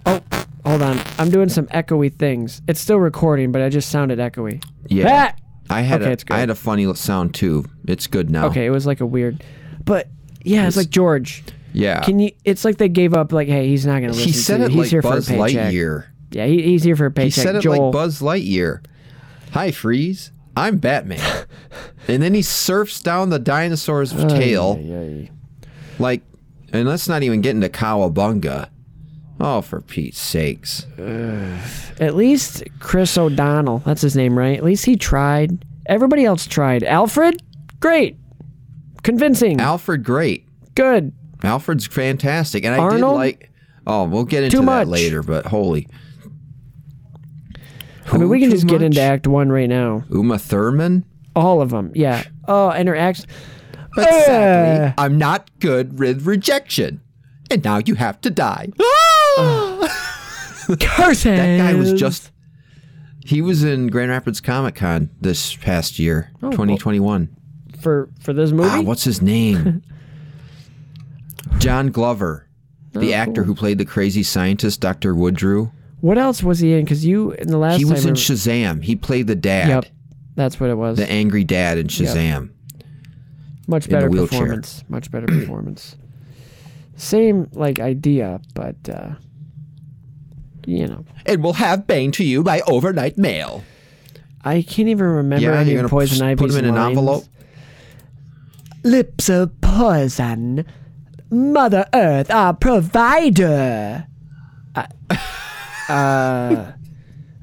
Oh, 0.05 0.21
hold 0.65 0.81
on. 0.81 0.99
I'm 1.17 1.29
doing 1.31 1.49
some 1.49 1.65
echoey 1.67 2.13
things. 2.13 2.61
It's 2.67 2.79
still 2.79 2.99
recording, 2.99 3.51
but 3.51 3.61
I 3.61 3.69
just 3.69 3.89
sounded 3.89 4.19
echoey. 4.19 4.63
Yeah, 4.87 5.05
Bat! 5.05 5.41
I 5.69 5.81
had 5.81 6.01
Okay, 6.01 6.09
a, 6.09 6.13
it's 6.13 6.23
good. 6.23 6.33
I 6.35 6.39
had 6.39 6.49
a 6.49 6.55
funny 6.55 6.93
sound 6.95 7.33
too. 7.33 7.65
It's 7.87 8.05
good 8.07 8.29
now. 8.29 8.47
Okay, 8.47 8.65
it 8.65 8.69
was 8.71 8.85
like 8.85 9.01
a 9.01 9.05
weird, 9.05 9.43
but 9.85 10.07
yeah, 10.43 10.67
it's 10.67 10.77
like 10.77 10.89
George. 10.89 11.43
Yeah. 11.73 12.01
Can 12.01 12.19
you? 12.19 12.31
It's 12.43 12.65
like 12.65 12.77
they 12.77 12.89
gave 12.89 13.13
up. 13.13 13.31
Like, 13.31 13.47
hey, 13.47 13.67
he's 13.67 13.85
not 13.85 14.01
gonna 14.01 14.09
listen 14.13 14.25
he 14.27 14.33
said 14.33 14.57
to 14.57 14.63
it 14.65 14.71
you. 14.71 14.81
He's 14.81 14.85
like 14.85 14.89
here 14.91 15.01
Buzz 15.01 15.27
for 15.27 15.33
a 15.33 15.37
paycheck. 15.37 15.73
Lightyear. 15.73 16.05
Yeah, 16.31 16.45
he, 16.45 16.61
he's 16.63 16.83
here 16.83 16.95
for 16.95 17.05
a 17.07 17.11
paycheck. 17.11 17.33
He 17.35 17.41
said 17.41 17.55
it 17.55 17.61
Joel. 17.61 17.85
like 17.85 17.93
Buzz 17.93 18.21
Lightyear. 18.21 18.83
Hi, 19.51 19.71
Freeze. 19.71 20.31
I'm 20.55 20.77
Batman. 20.77 21.45
and 22.07 22.21
then 22.21 22.33
he 22.33 22.41
surfs 22.41 22.99
down 23.01 23.29
the 23.29 23.39
dinosaur's 23.39 24.11
tail. 24.11 24.77
Ay, 24.81 24.93
ay, 24.93 25.31
Like, 25.99 26.21
and 26.73 26.87
let's 26.87 27.07
not 27.07 27.23
even 27.23 27.41
get 27.41 27.51
into 27.55 27.69
Cowabunga. 27.69 28.69
Oh, 29.39 29.61
for 29.61 29.81
Pete's 29.81 30.19
sakes. 30.19 30.85
At 31.99 32.15
least 32.15 32.63
Chris 32.79 33.17
O'Donnell. 33.17 33.79
That's 33.79 34.01
his 34.01 34.15
name, 34.15 34.37
right? 34.37 34.57
At 34.57 34.63
least 34.63 34.85
he 34.85 34.95
tried. 34.95 35.65
Everybody 35.87 36.25
else 36.25 36.45
tried. 36.45 36.83
Alfred, 36.83 37.41
great, 37.79 38.17
convincing, 39.03 39.59
Alfred, 39.59 40.03
great. 40.03 40.45
good. 40.75 41.11
Alfred's 41.43 41.87
fantastic, 41.87 42.63
and 42.65 42.73
I 42.79 42.89
did 42.89 43.01
like. 43.01 43.49
Oh, 43.87 44.03
we'll 44.05 44.25
get 44.25 44.43
into 44.43 44.57
Too 44.57 44.61
that 44.61 44.65
much. 44.65 44.87
later, 44.87 45.23
but 45.23 45.45
holy. 45.47 45.87
I 48.11 48.17
mean, 48.17 48.29
we 48.29 48.39
can 48.39 48.49
just 48.51 48.67
get 48.67 48.81
into 48.81 49.01
Act 49.01 49.25
One 49.27 49.49
right 49.49 49.69
now. 49.69 50.03
Uma 50.09 50.37
Thurman. 50.37 51.05
All 51.35 51.61
of 51.61 51.69
them. 51.69 51.91
Yeah. 51.95 52.23
Oh, 52.47 52.69
and 52.69 52.87
her 52.89 52.95
act. 52.95 53.25
But 53.95 54.07
Uh. 54.07 54.25
sadly, 54.25 54.93
I'm 54.97 55.17
not 55.17 55.49
good 55.59 55.97
with 55.99 56.25
rejection, 56.27 57.01
and 57.49 57.63
now 57.63 57.79
you 57.85 57.95
have 57.95 58.19
to 58.21 58.29
die. 58.29 58.69
Curses. 60.79 61.23
That 61.23 61.57
guy 61.57 61.73
was 61.73 61.93
just. 61.93 62.31
He 63.25 63.41
was 63.41 63.63
in 63.63 63.87
Grand 63.87 64.09
Rapids 64.11 64.41
Comic 64.41 64.75
Con 64.75 65.09
this 65.21 65.55
past 65.55 65.99
year, 65.99 66.31
Oh, 66.41 66.51
2021. 66.51 67.29
for 67.79 68.09
for 68.19 68.33
this 68.33 68.51
movie. 68.51 68.69
Ah, 68.69 68.81
what's 68.81 69.03
his 69.03 69.21
name? 69.21 69.81
John 71.59 71.87
Glover, 71.91 72.47
the 72.93 73.13
Oh, 73.13 73.17
actor 73.17 73.43
who 73.43 73.53
played 73.55 73.77
the 73.77 73.85
crazy 73.85 74.23
scientist, 74.23 74.79
Dr. 74.81 75.13
Woodrue. 75.15 75.71
What 76.01 76.17
else 76.17 76.41
was 76.41 76.59
he 76.59 76.73
in? 76.73 76.83
Because 76.83 77.05
you 77.05 77.31
in 77.33 77.47
the 77.47 77.57
last 77.57 77.77
He 77.77 77.85
was 77.85 77.99
time 78.01 78.09
in 78.09 78.13
we- 78.15 78.19
Shazam. 78.19 78.83
He 78.83 78.95
played 78.95 79.27
the 79.27 79.35
dad, 79.35 79.67
Yep, 79.69 79.85
that's 80.35 80.59
what 80.59 80.69
it 80.69 80.77
was. 80.77 80.97
the 80.97 81.09
angry 81.09 81.43
dad 81.43 81.77
in 81.77 81.87
Shazam. 81.87 82.49
Much 83.67 83.87
in 83.87 83.93
a 83.93 83.97
better 83.97 84.09
performance. 84.09 84.83
Much 84.89 85.11
better 85.11 85.27
performance. 85.27 85.95
Same 86.95 87.47
like 87.53 87.79
idea, 87.79 88.41
but 88.55 88.75
uh, 88.89 89.11
you 90.65 90.87
know, 90.87 91.05
It 91.25 91.39
will 91.39 91.53
have 91.53 91.85
Bane 91.87 92.11
to 92.13 92.23
you 92.23 92.43
by 92.43 92.61
overnight 92.61 93.17
mail. 93.17 93.63
I 94.43 94.63
can't 94.63 94.89
even 94.89 95.05
remember 95.05 95.45
Yeah, 95.51 95.59
any 95.59 95.71
you're 95.71 95.77
gonna 95.79 95.89
Poison 95.89 96.19
p- 96.19 96.25
Ivy's 96.31 96.39
put 96.41 96.51
him 96.59 96.65
in 96.65 96.75
an 96.75 96.83
envelope. 96.83 97.25
Lips 98.83 99.29
of 99.29 99.61
poison, 99.61 100.65
Mother 101.31 101.85
Earth, 101.93 102.29
our 102.29 102.53
provider. 102.53 104.05
Uh, 104.75 104.85
uh, 105.89 106.71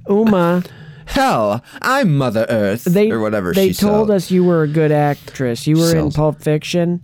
Uma, 0.09 0.63
Hell, 1.07 1.63
I'm 1.83 2.17
Mother 2.17 2.47
Earth, 2.49 2.85
they 2.85 3.11
or 3.11 3.21
whatever 3.21 3.55
she 3.55 3.61
they 3.61 3.73
told 3.73 4.09
said. 4.09 4.15
us 4.17 4.31
you 4.31 4.45
were 4.45 4.63
a 4.63 4.69
good 4.69 4.93
actress. 4.93 5.67
You 5.67 5.79
were 5.79 5.97
in 5.97 6.11
Pulp 6.11 6.41
Fiction. 6.43 7.03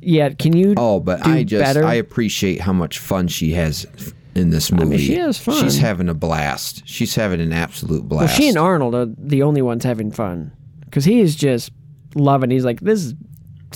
Yeah, 0.00 0.30
can 0.30 0.54
you? 0.54 0.74
Oh, 0.76 1.00
but 1.00 1.22
do 1.24 1.30
I 1.30 1.42
just 1.44 1.62
better? 1.64 1.84
I 1.84 1.94
appreciate 1.94 2.60
how 2.60 2.72
much 2.72 2.98
fun 2.98 3.26
she 3.28 3.52
has 3.52 3.86
in 4.34 4.50
this 4.50 4.70
movie. 4.70 4.98
she 4.98 5.14
has 5.16 5.38
fun. 5.38 5.62
She's 5.62 5.78
having 5.78 6.08
a 6.08 6.14
blast. 6.14 6.86
She's 6.86 7.14
having 7.14 7.40
an 7.40 7.52
absolute 7.52 8.02
Well, 8.04 8.20
blast. 8.20 8.36
she 8.36 8.48
and 8.48 8.56
Arnold 8.58 8.94
are 8.94 9.06
the 9.18 9.42
only 9.42 9.62
ones 9.62 9.82
having 9.82 10.10
fun 10.12 10.52
because 10.84 11.04
he 11.04 11.20
is 11.20 11.34
just 11.36 11.72
loving. 12.14 12.50
He's 12.50 12.64
like, 12.64 12.80
this 12.80 13.14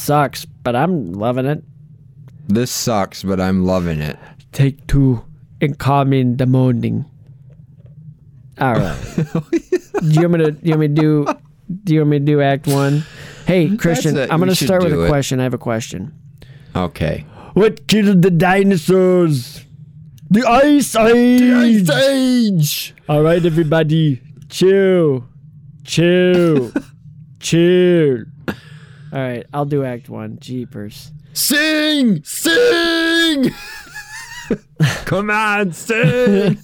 sucks, 0.01 0.45
but 0.45 0.75
I'm 0.75 1.13
loving 1.13 1.47
it. 1.47 1.63
this 2.49 2.71
sucks, 2.71 3.23
but 3.23 3.41
I'm 3.41 3.65
loving 3.65 4.01
it. 4.01 4.19
Take 4.53 4.87
two 4.87 5.25
and 5.61 5.79
call 5.79 6.05
me 6.05 6.21
in 6.21 6.37
the 6.37 6.47
morning. 6.47 7.05
All 8.59 8.75
right. 8.75 8.99
do 9.17 10.09
you 10.09 10.29
want 10.29 10.33
me 10.33 10.45
to? 10.45 10.51
Do 10.53 10.61
you 10.63 10.71
want 10.73 10.81
me 10.81 10.89
to 10.89 10.95
do? 10.95 11.27
Do 11.85 11.95
you 11.95 12.01
want 12.01 12.11
me 12.11 12.19
to 12.19 12.25
do 12.25 12.41
Act 12.43 12.67
One? 12.67 13.05
Hey, 13.47 13.77
Christian, 13.77 14.17
it. 14.17 14.31
I'm 14.31 14.39
going 14.39 14.49
to 14.51 14.55
start 14.57 14.83
with 14.83 14.93
a 14.93 15.05
it. 15.05 15.09
question. 15.09 15.41
I 15.41 15.45
have 15.45 15.55
a 15.55 15.59
question. 15.59 16.13
Okay. 16.75 17.25
What 17.55 17.87
killed 17.87 18.23
the 18.23 18.31
dinosaurs? 18.31 19.65
The 20.31 20.45
Ice 20.47 20.95
Age. 20.95 21.89
Ice 21.89 21.91
Age. 21.91 22.95
All 23.09 23.23
right, 23.23 23.45
everybody, 23.45 24.21
chill, 24.49 25.25
chill, 25.85 26.71
chill. 27.41 28.25
All 29.13 29.19
right, 29.21 29.47
I'll 29.53 29.65
do 29.65 29.85
Act 29.85 30.09
One. 30.09 30.39
Jeepers. 30.41 31.13
Sing, 31.33 32.23
sing. 32.25 33.51
Come 35.05 35.31
on, 35.31 35.73
sing. 35.73 36.59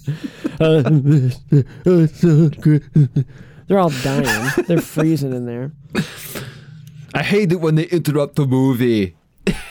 They're 0.59 1.31
all 3.79 3.89
dying. 3.89 4.51
They're 4.67 4.81
freezing 4.81 5.33
in 5.33 5.45
there. 5.45 5.71
I 7.13 7.23
hate 7.23 7.51
it 7.51 7.61
when 7.61 7.75
they 7.75 7.85
interrupt 7.85 8.35
the 8.35 8.45
movie. 8.45 9.15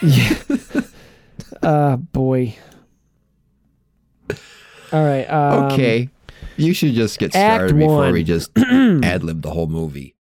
yeah. 0.03 0.35
Uh, 1.63 1.97
boy. 1.97 2.55
All 4.93 5.05
right. 5.05 5.25
Um, 5.25 5.65
Okay. 5.73 6.09
you 6.57 6.75
should 6.75 6.95
just 6.95 7.19
get 7.19 7.33
started 7.33 7.77
before 7.77 8.13
we 8.13 8.23
just 8.23 8.51
ad 8.59 9.25
lib 9.25 9.43
the 9.43 9.51
whole 9.51 9.67
movie. 9.67 10.15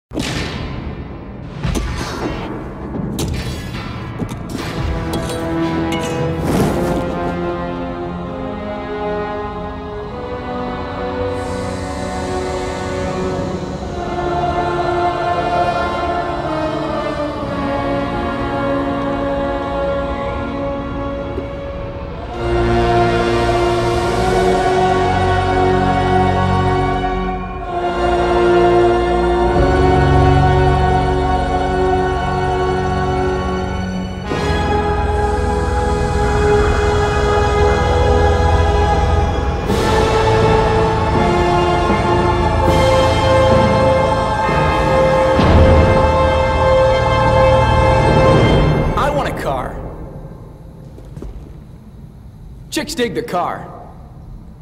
Dig 53.03 53.15
the 53.15 53.21
car. 53.21 53.67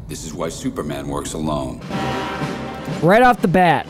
This 0.08 0.24
is 0.24 0.34
why 0.34 0.48
Superman 0.48 1.06
works 1.06 1.32
alone. 1.32 1.78
Right 3.00 3.22
off 3.22 3.40
the 3.40 3.46
bat, 3.46 3.86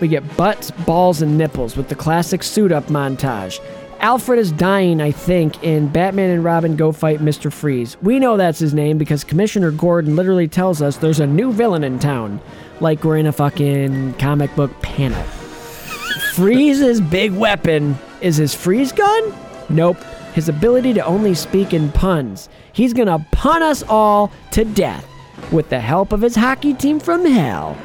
we 0.00 0.08
get 0.08 0.36
butts, 0.36 0.70
balls, 0.70 1.22
and 1.22 1.38
nipples 1.38 1.74
with 1.74 1.88
the 1.88 1.94
classic 1.94 2.42
suit 2.42 2.70
up 2.70 2.84
montage. 2.88 3.60
Alfred 4.00 4.38
is 4.38 4.52
dying, 4.52 5.00
I 5.00 5.10
think, 5.10 5.64
in 5.64 5.88
Batman 5.88 6.28
and 6.28 6.44
Robin 6.44 6.76
Go 6.76 6.92
Fight 6.92 7.20
Mr. 7.20 7.50
Freeze. 7.50 7.96
We 8.02 8.18
know 8.18 8.36
that's 8.36 8.58
his 8.58 8.74
name 8.74 8.98
because 8.98 9.24
Commissioner 9.24 9.70
Gordon 9.70 10.16
literally 10.16 10.48
tells 10.48 10.82
us 10.82 10.98
there's 10.98 11.18
a 11.18 11.26
new 11.26 11.50
villain 11.50 11.82
in 11.82 11.98
town. 11.98 12.42
Like 12.80 13.02
we're 13.04 13.16
in 13.16 13.26
a 13.26 13.32
fucking 13.32 14.14
comic 14.14 14.54
book 14.54 14.70
panel. 14.82 15.22
Freeze's 16.34 17.00
big 17.00 17.32
weapon 17.32 17.96
is 18.20 18.36
his 18.36 18.54
freeze 18.54 18.92
gun? 18.92 19.34
Nope. 19.70 19.96
His 20.38 20.48
ability 20.48 20.94
to 20.94 21.04
only 21.04 21.34
speak 21.34 21.74
in 21.74 21.90
puns. 21.90 22.48
He's 22.72 22.92
gonna 22.92 23.26
pun 23.32 23.60
us 23.60 23.82
all 23.88 24.30
to 24.52 24.64
death 24.64 25.04
with 25.50 25.68
the 25.68 25.80
help 25.80 26.12
of 26.12 26.20
his 26.20 26.36
hockey 26.36 26.74
team 26.74 27.00
from 27.00 27.24
hell. 27.24 27.76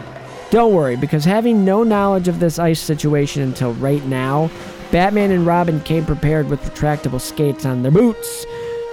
Don't 0.51 0.71
worry, 0.71 0.95
because 0.95 1.25
having 1.25 1.65
no 1.65 1.81
knowledge 1.81 2.27
of 2.27 2.39
this 2.39 2.59
ice 2.59 2.79
situation 2.79 3.41
until 3.41 3.73
right 3.73 4.05
now, 4.05 4.51
Batman 4.91 5.31
and 5.31 5.47
Robin 5.47 5.79
came 5.79 6.05
prepared 6.05 6.47
with 6.47 6.61
retractable 6.61 7.19
skates 7.19 7.65
on 7.65 7.81
their 7.81 7.91
boots. 7.91 8.45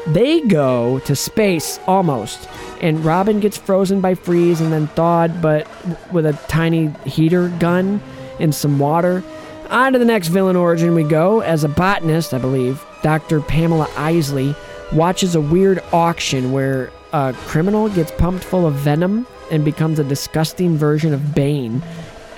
They 0.06 0.40
go 0.40 1.00
to 1.00 1.14
space 1.14 1.78
almost, 1.86 2.48
and 2.80 3.04
Robin 3.04 3.40
gets 3.40 3.58
frozen 3.58 4.00
by 4.00 4.14
freeze 4.14 4.62
and 4.62 4.72
then 4.72 4.86
thawed, 4.86 5.42
but 5.42 5.68
with 6.10 6.24
a 6.24 6.32
tiny 6.48 6.94
heater 7.04 7.48
gun 7.58 8.00
and 8.38 8.54
some 8.54 8.78
water. 8.78 9.22
On 9.68 9.92
to 9.92 9.98
the 9.98 10.06
next 10.06 10.28
villain 10.28 10.56
origin 10.56 10.94
we 10.94 11.02
go. 11.02 11.40
As 11.40 11.62
a 11.62 11.68
botanist, 11.68 12.32
I 12.32 12.38
believe, 12.38 12.82
Dr. 13.02 13.40
Pamela 13.40 13.88
Isley 13.96 14.54
watches 14.92 15.34
a 15.34 15.40
weird 15.40 15.82
auction 15.92 16.52
where 16.52 16.90
a 17.12 17.32
criminal 17.46 17.88
gets 17.88 18.10
pumped 18.12 18.44
full 18.44 18.66
of 18.66 18.74
venom 18.74 19.26
and 19.50 19.64
becomes 19.64 19.98
a 19.98 20.04
disgusting 20.04 20.76
version 20.76 21.12
of 21.12 21.34
Bane. 21.34 21.82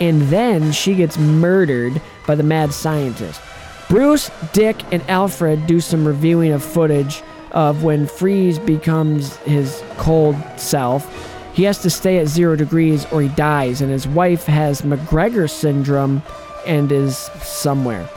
And 0.00 0.22
then 0.22 0.72
she 0.72 0.94
gets 0.94 1.18
murdered 1.18 2.00
by 2.26 2.34
the 2.34 2.42
mad 2.42 2.72
scientist. 2.72 3.40
Bruce, 3.88 4.30
Dick, 4.52 4.82
and 4.92 5.02
Alfred 5.08 5.66
do 5.66 5.80
some 5.80 6.06
reviewing 6.06 6.52
of 6.52 6.62
footage 6.62 7.22
of 7.50 7.84
when 7.84 8.06
Freeze 8.06 8.58
becomes 8.58 9.36
his 9.38 9.82
cold 9.98 10.36
self. 10.56 11.28
He 11.54 11.64
has 11.64 11.82
to 11.82 11.90
stay 11.90 12.18
at 12.18 12.26
zero 12.26 12.56
degrees 12.56 13.04
or 13.12 13.20
he 13.20 13.28
dies, 13.28 13.82
and 13.82 13.90
his 13.90 14.08
wife 14.08 14.46
has 14.46 14.84
MacGregor 14.84 15.46
syndrome 15.48 16.22
and 16.66 16.90
is 16.90 17.16
somewhere. 17.42 18.08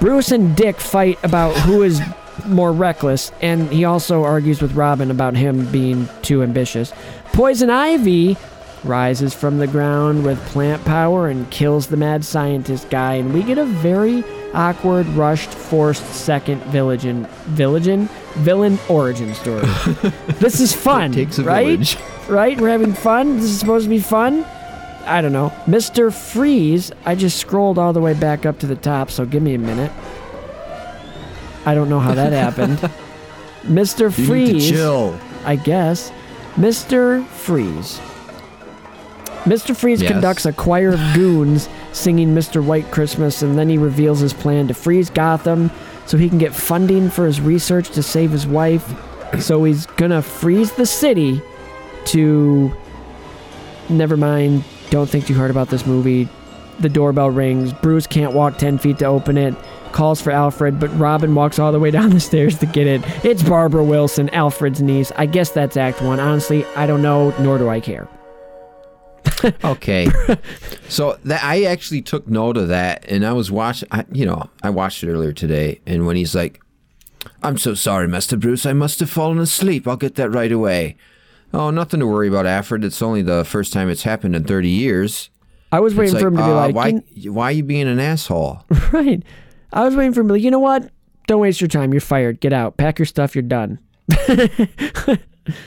Bruce 0.00 0.32
and 0.32 0.56
Dick 0.56 0.80
fight 0.80 1.18
about 1.22 1.54
who 1.58 1.82
is 1.82 2.00
more 2.46 2.72
reckless, 2.72 3.30
and 3.42 3.70
he 3.70 3.84
also 3.84 4.24
argues 4.24 4.62
with 4.62 4.72
Robin 4.72 5.10
about 5.10 5.36
him 5.36 5.70
being 5.70 6.08
too 6.22 6.42
ambitious. 6.42 6.92
Poison 7.34 7.68
Ivy 7.68 8.36
rises 8.82 9.34
from 9.34 9.58
the 9.58 9.66
ground 9.66 10.24
with 10.24 10.38
plant 10.46 10.82
power 10.86 11.28
and 11.28 11.50
kills 11.50 11.88
the 11.88 11.98
mad 11.98 12.24
scientist 12.24 12.88
guy, 12.88 13.14
and 13.14 13.34
we 13.34 13.42
get 13.42 13.58
a 13.58 13.66
very 13.66 14.24
awkward, 14.54 15.06
rushed, 15.08 15.50
forced 15.50 16.06
second 16.14 16.62
villain, 16.64 17.26
villain, 17.48 18.08
villain 18.36 18.78
origin 18.88 19.34
story. 19.34 19.66
this 20.38 20.60
is 20.60 20.74
fun, 20.74 21.12
takes 21.12 21.38
a 21.38 21.44
right? 21.44 21.66
village. 21.66 21.98
Right? 22.26 22.58
We're 22.58 22.70
having 22.70 22.94
fun. 22.94 23.36
This 23.36 23.46
is 23.46 23.60
supposed 23.60 23.84
to 23.84 23.90
be 23.90 23.98
fun. 23.98 24.46
I 25.10 25.20
don't 25.22 25.32
know. 25.32 25.50
Mr. 25.66 26.12
Freeze, 26.12 26.92
I 27.04 27.14
just 27.14 27.38
scrolled 27.38 27.78
all 27.78 27.92
the 27.92 28.00
way 28.00 28.14
back 28.14 28.46
up 28.46 28.58
to 28.60 28.66
the 28.66 28.76
top, 28.76 29.10
so 29.10 29.26
give 29.26 29.42
me 29.42 29.54
a 29.54 29.58
minute. 29.58 29.90
I 31.66 31.74
don't 31.74 31.88
know 31.88 32.00
how 32.00 32.14
that 32.14 32.32
happened. 32.44 32.78
Mr. 33.62 34.16
You 34.16 34.26
Freeze. 34.26 34.68
chill. 34.70 35.18
I 35.44 35.56
guess. 35.56 36.12
Mr. 36.54 37.24
Freeze. 37.26 37.98
Mr. 39.44 39.74
Freeze 39.76 40.02
Yes. 40.02 40.12
conducts 40.12 40.46
a 40.46 40.52
choir 40.52 40.90
of 40.90 41.00
goons 41.14 41.68
singing 41.92 42.34
Mr. 42.34 42.62
White 42.62 42.90
Christmas, 42.90 43.42
and 43.42 43.58
then 43.58 43.68
he 43.68 43.78
reveals 43.78 44.20
his 44.20 44.32
plan 44.32 44.68
to 44.68 44.74
freeze 44.74 45.10
Gotham 45.10 45.70
so 46.06 46.16
he 46.18 46.28
can 46.28 46.38
get 46.38 46.54
funding 46.54 47.08
for 47.10 47.26
his 47.26 47.40
research 47.40 47.90
to 47.90 48.02
save 48.02 48.30
his 48.30 48.46
wife. 48.46 48.92
So 49.40 49.64
he's 49.64 49.86
gonna 49.86 50.22
freeze 50.22 50.72
the 50.72 50.86
city 50.86 51.40
to. 52.06 52.72
Never 53.88 54.16
mind. 54.16 54.62
Don't 54.90 55.08
think 55.08 55.26
too 55.26 55.34
hard 55.34 55.50
about 55.50 55.68
this 55.68 55.86
movie. 55.86 56.28
The 56.80 56.88
doorbell 56.88 57.30
rings. 57.30 57.72
Bruce 57.72 58.06
can't 58.06 58.32
walk 58.32 58.58
10 58.58 58.78
feet 58.78 58.98
to 58.98 59.06
open 59.06 59.38
it. 59.38 59.54
Calls 59.92 60.20
for 60.20 60.30
Alfred, 60.30 60.78
but 60.78 60.88
Robin 60.98 61.34
walks 61.34 61.58
all 61.58 61.72
the 61.72 61.80
way 61.80 61.90
down 61.90 62.10
the 62.14 62.20
stairs 62.20 62.58
to 62.58 62.66
get 62.66 62.86
it. 62.86 63.02
It's 63.24 63.42
Barbara 63.42 63.84
Wilson, 63.84 64.28
Alfred's 64.30 64.82
niece. 64.82 65.12
I 65.16 65.26
guess 65.26 65.50
that's 65.50 65.76
Act 65.76 66.00
1. 66.02 66.20
Honestly, 66.20 66.64
I 66.76 66.86
don't 66.86 67.02
know, 67.02 67.30
nor 67.40 67.58
do 67.58 67.68
I 67.68 67.80
care. 67.80 68.08
Okay. 69.64 70.06
so 70.88 71.18
that 71.24 71.42
I 71.42 71.64
actually 71.64 72.02
took 72.02 72.28
note 72.28 72.58
of 72.58 72.68
that, 72.68 73.06
and 73.08 73.24
I 73.24 73.32
was 73.32 73.50
watching. 73.50 73.88
I, 73.90 74.04
you 74.12 74.26
know, 74.26 74.50
I 74.62 74.68
watched 74.68 75.02
it 75.02 75.10
earlier 75.10 75.32
today, 75.32 75.80
and 75.86 76.06
when 76.06 76.16
he's 76.16 76.34
like, 76.34 76.60
"I'm 77.42 77.56
so 77.56 77.72
sorry, 77.72 78.06
Master 78.06 78.36
Bruce. 78.36 78.66
I 78.66 78.74
must 78.74 79.00
have 79.00 79.08
fallen 79.08 79.38
asleep. 79.38 79.88
I'll 79.88 79.96
get 79.96 80.16
that 80.16 80.28
right 80.30 80.52
away." 80.52 80.96
Oh, 81.52 81.70
nothing 81.70 82.00
to 82.00 82.06
worry 82.06 82.28
about, 82.28 82.46
Alfred. 82.46 82.84
It's 82.84 83.02
only 83.02 83.22
the 83.22 83.44
first 83.44 83.72
time 83.72 83.88
it's 83.90 84.04
happened 84.04 84.36
in 84.36 84.44
30 84.44 84.68
years. 84.68 85.30
I 85.72 85.80
was 85.80 85.94
waiting 85.94 86.18
for 86.18 86.28
him 86.28 86.36
to 86.36 86.42
be 86.42 86.48
uh, 86.50 86.54
like, 86.54 86.74
why? 86.74 87.02
"You- 87.10 87.32
Why 87.32 87.46
are 87.46 87.52
you 87.52 87.62
being 87.64 87.88
an 87.88 87.98
asshole? 88.00 88.64
right. 88.92 89.22
I 89.72 89.84
was 89.84 89.94
waiting 89.96 90.12
for 90.12 90.20
him 90.20 90.28
to 90.28 90.34
be 90.34 90.38
like, 90.38 90.44
you 90.44 90.50
know 90.50 90.58
what? 90.58 90.90
Don't 91.26 91.40
waste 91.40 91.60
your 91.60 91.68
time. 91.68 91.92
You're 91.92 92.00
fired. 92.00 92.40
Get 92.40 92.52
out. 92.52 92.76
Pack 92.76 92.98
your 92.98 93.06
stuff. 93.06 93.34
You're 93.34 93.42
done. 93.42 93.78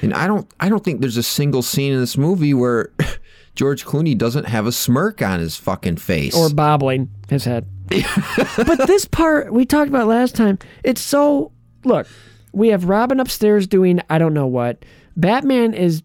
And 0.02 0.14
I 0.14 0.28
don't. 0.28 0.50
I 0.60 0.70
don't 0.70 0.84
think 0.84 1.02
there's 1.02 1.18
a 1.18 1.24
single 1.24 1.62
scene 1.62 1.92
in 1.94 2.00
this 2.00 2.16
movie 2.16 2.54
where 2.54 2.94
George 3.56 3.84
Clooney 3.86 4.18
doesn't 4.18 4.46
have 4.46 4.66
a 4.66 4.72
smirk 4.72 5.22
on 5.22 5.40
his 5.40 5.58
fucking 5.58 5.98
face. 5.98 6.36
Or 6.36 6.50
bobbling 6.50 7.10
his 7.28 7.44
head. 7.44 7.68
but 7.90 8.88
this 8.88 9.06
part 9.06 9.52
we 9.52 9.66
talked 9.66 9.90
about 9.90 10.08
last 10.08 10.36
time, 10.36 10.60
it's 10.84 11.02
so. 11.02 11.52
Look, 11.84 12.08
we 12.54 12.70
have 12.70 12.86
Robin 12.86 13.20
upstairs 13.20 13.68
doing 13.68 14.00
I 14.10 14.20
don't 14.20 14.34
know 14.34 14.48
what. 14.48 14.86
Batman 15.16 15.74
is 15.74 16.02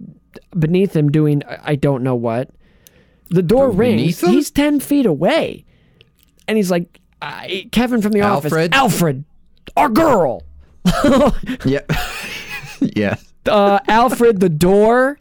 beneath 0.58 0.94
him 0.94 1.10
doing 1.10 1.42
I 1.62 1.74
don't 1.76 2.02
know 2.02 2.14
what. 2.14 2.50
The 3.30 3.42
door 3.42 3.70
rings. 3.70 4.20
He's 4.20 4.50
10 4.50 4.80
feet 4.80 5.06
away. 5.06 5.64
And 6.46 6.56
he's 6.56 6.70
like, 6.70 7.00
I, 7.20 7.68
Kevin 7.72 8.00
from 8.00 8.12
the 8.12 8.20
Alfred? 8.20 8.74
office. 8.74 8.94
Alfred, 8.96 9.24
our 9.76 9.88
girl. 9.90 10.42
yeah, 11.66 11.80
yeah. 12.80 13.16
Uh, 13.46 13.78
Alfred, 13.88 14.40
the 14.40 14.48
door 14.48 15.18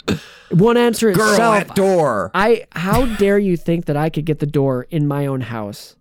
won't 0.52 0.78
answer 0.78 1.12
Girl 1.12 1.32
itself. 1.32 1.56
at 1.56 1.76
door. 1.76 2.32
I 2.34 2.66
how 2.74 3.06
dare 3.18 3.40
you 3.40 3.58
think 3.58 3.86
that 3.86 3.98
I 3.98 4.10
could 4.10 4.26
get 4.26 4.40
the 4.40 4.46
door 4.46 4.88
in 4.90 5.08
my 5.08 5.26
own 5.26 5.42
house? 5.42 5.96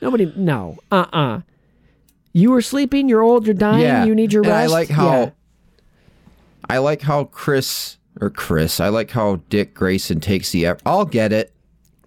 Nobody 0.00 0.32
no. 0.36 0.78
Uh-uh. 0.92 1.40
You 2.32 2.50
were 2.52 2.62
sleeping, 2.62 3.08
you're 3.08 3.22
old, 3.22 3.46
you're 3.46 3.54
dying, 3.54 3.80
Yeah, 3.82 4.04
you 4.04 4.14
need 4.14 4.32
your 4.32 4.42
and 4.42 4.52
rest. 4.52 4.70
I 4.72 4.72
like 4.72 4.88
how 4.88 5.10
Yeah. 5.12 5.30
I 6.70 6.78
like 6.78 7.02
how 7.02 7.24
Chris 7.24 7.98
or 8.20 8.30
Chris. 8.30 8.80
I 8.80 8.88
like 8.88 9.10
how 9.10 9.36
Dick 9.48 9.74
Grayson 9.74 10.20
takes 10.20 10.50
the. 10.50 10.66
eff- 10.66 10.80
I'll 10.86 11.04
get 11.04 11.32
it, 11.32 11.52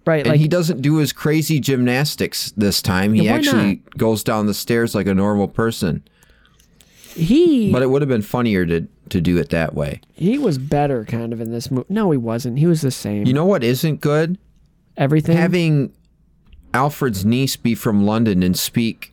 right 0.06 0.20
and 0.20 0.28
like 0.30 0.40
he 0.40 0.48
doesn't 0.48 0.80
do 0.82 0.96
his 0.96 1.12
crazy 1.12 1.60
gymnastics 1.60 2.52
this 2.56 2.80
time. 2.82 3.12
He 3.14 3.28
actually 3.28 3.82
goes 3.96 4.22
down 4.24 4.46
the 4.46 4.54
stairs 4.54 4.94
like 4.94 5.06
a 5.06 5.14
normal 5.14 5.48
person. 5.48 6.02
he 7.14 7.70
But 7.72 7.82
it 7.82 7.90
would 7.90 8.02
have 8.02 8.08
been 8.08 8.22
funnier 8.22 8.66
to 8.66 8.86
to 9.10 9.20
do 9.20 9.36
it 9.38 9.50
that 9.50 9.74
way. 9.74 10.00
he 10.14 10.38
was 10.38 10.56
better 10.56 11.04
kind 11.04 11.32
of 11.32 11.40
in 11.40 11.50
this 11.52 11.70
movie. 11.70 11.86
No, 11.90 12.10
he 12.10 12.16
wasn't. 12.16 12.58
He 12.58 12.66
was 12.66 12.80
the 12.80 12.90
same. 12.90 13.26
You 13.26 13.34
know 13.34 13.44
what 13.44 13.62
isn't 13.62 14.00
good? 14.00 14.38
Everything 14.96 15.36
Having 15.36 15.92
Alfred's 16.72 17.24
niece 17.24 17.56
be 17.56 17.74
from 17.74 18.06
London 18.06 18.42
and 18.42 18.56
speak 18.58 19.12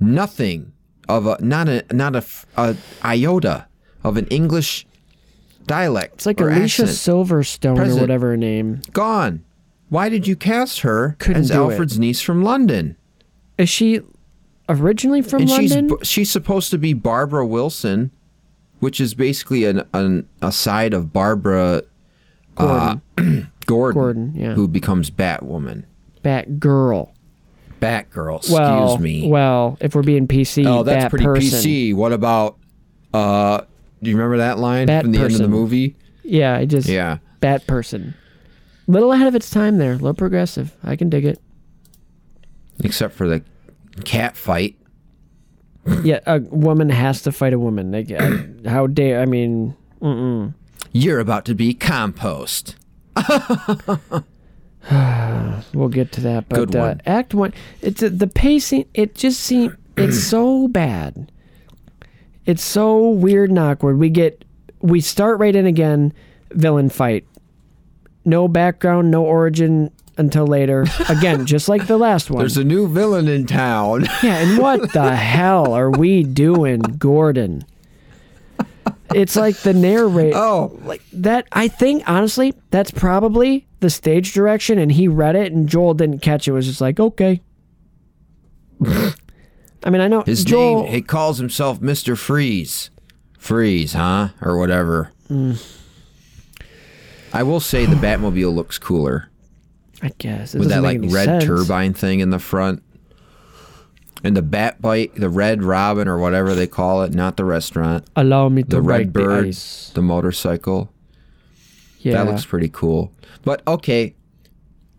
nothing 0.00 0.72
of 1.08 1.26
a 1.26 1.36
not 1.40 1.68
a 1.68 1.84
not 1.92 2.16
a 2.16 2.76
iota 3.04 3.66
of 4.04 4.16
an 4.16 4.26
English 4.28 4.86
dialect. 5.66 6.14
it's 6.14 6.26
like 6.26 6.40
or 6.40 6.48
Alicia 6.50 6.82
accent. 6.82 6.88
Silverstone 6.90 7.78
or 7.96 8.00
whatever 8.00 8.28
her 8.30 8.36
name. 8.36 8.80
gone. 8.92 9.44
Why 9.88 10.08
did 10.08 10.26
you 10.26 10.36
cast 10.36 10.80
her 10.80 11.16
Couldn't 11.18 11.42
as 11.42 11.48
do 11.50 11.54
it. 11.68 11.72
Alfred's 11.72 11.98
niece 11.98 12.20
from 12.20 12.42
London? 12.44 12.96
Is 13.58 13.68
she 13.68 14.00
originally 14.68 15.20
from 15.22 15.42
and 15.42 15.50
London? 15.50 15.88
she's 16.00 16.08
she's 16.08 16.30
supposed 16.30 16.70
to 16.70 16.78
be 16.78 16.92
Barbara 16.92 17.44
Wilson, 17.46 18.10
which 18.78 19.00
is 19.00 19.14
basically 19.14 19.64
an, 19.64 19.82
an 19.92 20.28
a 20.40 20.52
side 20.52 20.94
of 20.94 21.12
Barbara 21.12 21.82
Gordon. 22.54 23.02
Gordon, 23.66 24.00
Gordon, 24.00 24.32
yeah. 24.34 24.54
who 24.54 24.66
becomes 24.66 25.10
Batwoman. 25.10 25.84
Batgirl. 26.24 27.10
Batgirl, 27.80 28.36
excuse 28.38 28.58
Well, 28.58 28.98
me. 28.98 29.28
well, 29.28 29.78
if 29.80 29.94
we're 29.94 30.02
being 30.02 30.26
PC, 30.28 30.66
oh, 30.66 30.82
that's 30.82 31.04
Bat 31.04 31.10
pretty 31.10 31.24
person. 31.24 31.58
PC. 31.70 31.94
What 31.94 32.12
about 32.12 32.56
uh 33.14 33.62
do 34.02 34.10
you 34.10 34.16
remember 34.16 34.38
that 34.38 34.58
line 34.58 34.86
Bat 34.86 35.02
from 35.04 35.12
the 35.12 35.18
end 35.20 35.32
of 35.32 35.38
the 35.38 35.48
movie? 35.48 35.96
Yeah, 36.22 36.56
I 36.56 36.64
just 36.64 36.88
Yeah. 36.88 37.18
Bat 37.40 37.66
person. 37.66 38.14
Little 38.86 39.12
ahead 39.12 39.26
of 39.28 39.34
its 39.34 39.50
time 39.50 39.78
there. 39.78 39.92
Little 39.94 40.14
progressive. 40.14 40.74
I 40.82 40.96
can 40.96 41.08
dig 41.08 41.24
it. 41.24 41.40
Except 42.82 43.14
for 43.14 43.28
the 43.28 43.42
cat 44.04 44.36
fight. 44.36 44.76
Yeah, 46.02 46.20
a 46.26 46.40
woman 46.40 46.90
has 46.90 47.22
to 47.22 47.32
fight 47.32 47.52
a 47.52 47.58
woman. 47.58 47.92
Like, 47.92 48.10
how 48.66 48.86
dare? 48.86 49.20
I 49.20 49.26
mean, 49.26 49.76
mm-mm. 50.00 50.54
You're 50.92 51.20
about 51.20 51.44
to 51.46 51.54
be 51.54 51.72
compost. 51.72 52.76
we'll 55.72 55.88
get 55.88 56.10
to 56.12 56.20
that. 56.22 56.48
But 56.48 56.56
Good 56.56 56.76
Uh. 56.76 56.94
Act 57.06 57.34
one, 57.34 57.52
it's 57.80 58.02
uh, 58.02 58.10
the 58.12 58.26
pacing. 58.26 58.86
It 58.94 59.14
just 59.14 59.40
seems 59.40 59.74
it's 59.96 60.22
so 60.22 60.68
bad. 60.68 61.30
It's 62.46 62.62
so 62.62 63.10
weird 63.10 63.50
and 63.50 63.58
awkward. 63.58 63.98
We 63.98 64.10
get 64.10 64.44
we 64.80 65.00
start 65.00 65.38
right 65.38 65.54
in 65.54 65.66
again. 65.66 66.12
Villain 66.52 66.88
fight. 66.90 67.26
No 68.24 68.48
background, 68.48 69.10
no 69.10 69.24
origin 69.24 69.90
until 70.16 70.46
later. 70.46 70.84
Again, 71.08 71.46
just 71.46 71.68
like 71.68 71.86
the 71.86 71.96
last 71.96 72.30
one. 72.30 72.40
There's 72.40 72.56
a 72.56 72.64
new 72.64 72.86
villain 72.88 73.28
in 73.28 73.46
town. 73.46 74.06
Yeah, 74.22 74.36
and 74.36 74.58
what 74.58 74.92
the 74.92 75.16
hell 75.16 75.72
are 75.72 75.90
we 75.90 76.22
doing, 76.22 76.80
Gordon? 76.80 77.64
It's 79.14 79.34
like 79.34 79.56
the 79.58 79.72
narrator. 79.72 80.36
Oh. 80.36 80.78
like 80.84 81.02
that. 81.12 81.46
I 81.52 81.68
think 81.68 82.08
honestly, 82.08 82.54
that's 82.70 82.90
probably 82.90 83.66
the 83.80 83.90
stage 83.90 84.32
direction, 84.34 84.78
and 84.78 84.92
he 84.92 85.08
read 85.08 85.34
it, 85.36 85.52
and 85.52 85.68
Joel 85.68 85.94
didn't 85.94 86.20
catch 86.20 86.46
it. 86.46 86.52
Was 86.52 86.66
just 86.66 86.80
like, 86.80 87.00
okay. 87.00 87.40
I 89.84 89.90
mean, 89.90 90.00
I 90.00 90.08
know 90.08 90.22
His 90.22 90.44
Joel. 90.44 90.82
name, 90.84 90.92
he 90.92 91.02
calls 91.02 91.38
himself 91.38 91.80
Mr. 91.80 92.16
Freeze. 92.16 92.90
Freeze, 93.38 93.94
huh? 93.94 94.28
Or 94.42 94.58
whatever. 94.58 95.12
Hmm. 95.28 95.52
I 97.32 97.42
will 97.42 97.60
say 97.60 97.86
the 97.86 97.94
Batmobile 97.96 98.52
looks 98.54 98.76
cooler 98.78 99.28
I 100.02 100.10
guess 100.18 100.54
it 100.54 100.58
with 100.58 100.68
that 100.70 100.82
like 100.82 100.98
red 101.02 101.26
sense. 101.26 101.44
turbine 101.44 101.92
thing 101.94 102.20
in 102.20 102.30
the 102.30 102.38
front. 102.38 102.82
And 104.24 104.36
the 104.36 104.42
bat 104.42 104.82
bike, 104.82 105.14
the 105.14 105.28
red 105.30 105.62
robin 105.62 106.08
or 106.08 106.18
whatever 106.18 106.54
they 106.54 106.66
call 106.66 107.02
it, 107.04 107.14
not 107.14 107.36
the 107.38 107.44
restaurant. 107.44 108.06
Allow 108.16 108.48
me 108.50 108.62
to 108.64 108.68
The 108.68 108.82
red 108.82 109.12
bird, 109.12 109.44
the 109.44 109.48
ice. 109.48 109.90
the 109.94 110.02
motorcycle. 110.02 110.92
Yeah, 112.00 112.14
That 112.24 112.30
looks 112.30 112.44
pretty 112.44 112.68
cool. 112.70 113.12
But 113.44 113.62
okay, 113.66 114.14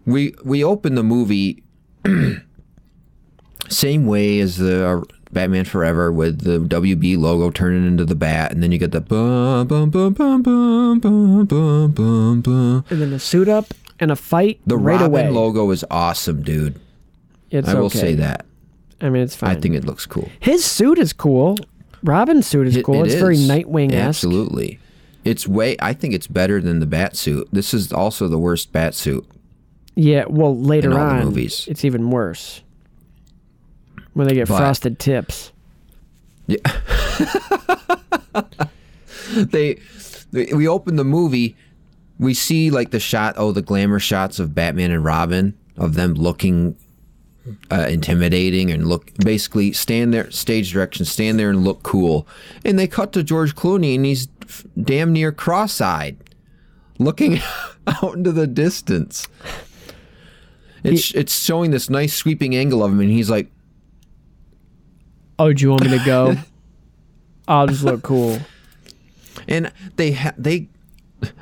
we 0.05 0.33
we 0.43 0.63
open 0.63 0.95
the 0.95 1.03
movie 1.03 1.63
same 3.69 4.05
way 4.05 4.39
as 4.39 4.57
the 4.57 4.85
uh, 4.87 5.01
Batman 5.31 5.65
Forever 5.65 6.11
with 6.11 6.41
the 6.41 6.59
WB 6.59 7.17
logo 7.17 7.49
turning 7.51 7.85
into 7.87 8.05
the 8.05 8.15
bat, 8.15 8.51
and 8.51 8.61
then 8.61 8.71
you 8.71 8.77
get 8.77 8.91
the 8.91 9.01
bum 9.01 9.67
bum 9.67 9.89
bum 9.89 10.13
bum 10.13 10.41
bum 10.43 10.99
bum 10.99 11.45
bum 11.45 11.91
bum 11.91 12.41
bum. 12.41 12.85
and 12.89 13.01
then 13.01 13.13
a 13.13 13.19
suit 13.19 13.47
up 13.47 13.73
and 13.99 14.11
a 14.11 14.15
fight 14.15 14.59
The 14.67 14.77
right 14.77 14.99
Robin 14.99 15.05
away. 15.27 15.29
logo 15.29 15.69
is 15.71 15.85
awesome, 15.91 16.41
dude. 16.43 16.79
It's 17.49 17.67
I 17.67 17.75
will 17.75 17.85
okay. 17.85 17.99
say 17.99 18.15
that. 18.15 18.45
I 18.99 19.09
mean, 19.09 19.23
it's 19.23 19.35
fine. 19.35 19.55
I 19.55 19.59
think 19.59 19.75
it 19.75 19.85
looks 19.85 20.05
cool. 20.05 20.29
his 20.39 20.63
suit 20.65 20.97
is 20.99 21.13
cool. 21.13 21.57
Robin's 22.03 22.47
suit 22.47 22.67
is 22.67 22.75
It- 22.77 22.83
cool. 22.85 23.03
it 23.03 23.07
it's 23.07 23.15
very. 23.15 23.37
Nightwing. 23.37 23.93
Absolutely. 23.93 24.79
It's 25.23 25.47
way. 25.47 25.75
I 25.79 25.93
think 25.93 26.13
it's 26.15 26.25
better 26.27 26.59
than 26.59 26.79
the 26.79 26.85
bat 26.87 27.15
suit. 27.15 27.47
This 27.51 27.73
is 27.75 27.93
also 27.93 28.27
the 28.27 28.39
worst 28.39 28.71
bat 28.71 28.95
suit. 28.95 29.25
Yeah, 29.95 30.25
well, 30.27 30.57
later 30.57 30.89
in 30.91 30.97
all 30.97 31.09
the 31.09 31.15
on, 31.15 31.25
movies. 31.25 31.67
it's 31.69 31.85
even 31.85 32.09
worse 32.09 32.61
when 34.13 34.27
they 34.27 34.33
get 34.35 34.47
But- 34.47 34.57
frosted 34.57 34.99
tips. 34.99 35.51
they, 39.35 39.79
they 40.31 40.53
we 40.53 40.67
open 40.67 40.95
the 40.97 41.03
movie 41.03 41.55
we 42.19 42.33
see 42.33 42.69
like 42.69 42.91
the 42.91 42.99
shot 42.99 43.35
oh 43.37 43.51
the 43.51 43.61
glamour 43.61 43.99
shots 43.99 44.37
of 44.39 44.53
batman 44.53 44.91
and 44.91 45.05
robin 45.05 45.57
of 45.77 45.93
them 45.93 46.13
looking 46.13 46.75
uh, 47.71 47.87
intimidating 47.89 48.69
and 48.69 48.87
look 48.87 49.11
basically 49.19 49.71
stand 49.71 50.13
there 50.13 50.29
stage 50.29 50.71
direction 50.71 51.05
stand 51.05 51.39
there 51.39 51.49
and 51.49 51.63
look 51.63 51.81
cool. 51.81 52.27
And 52.63 52.77
they 52.77 52.87
cut 52.87 53.13
to 53.13 53.23
george 53.23 53.55
clooney 53.55 53.95
and 53.95 54.05
he's 54.05 54.27
f- 54.43 54.63
damn 54.81 55.11
near 55.11 55.31
cross-eyed 55.31 56.17
looking 56.99 57.39
out 57.87 58.13
into 58.15 58.31
the 58.31 58.45
distance. 58.45 59.27
It's 60.83 61.11
it's 61.15 61.43
showing 61.43 61.71
this 61.71 61.89
nice 61.89 62.13
sweeping 62.13 62.55
angle 62.55 62.83
of 62.83 62.91
him 62.91 62.99
and 62.99 63.09
he's 63.09 63.29
like 63.29 63.51
Oh, 65.41 65.51
do 65.53 65.63
you 65.63 65.71
want 65.71 65.83
me 65.85 65.97
to 65.97 66.05
go? 66.05 66.35
I'll 67.47 67.67
just 67.67 67.83
look 67.83 68.03
cool. 68.03 68.37
And 69.47 69.71
they 69.95 70.11
ha- 70.11 70.33
they, 70.37 70.67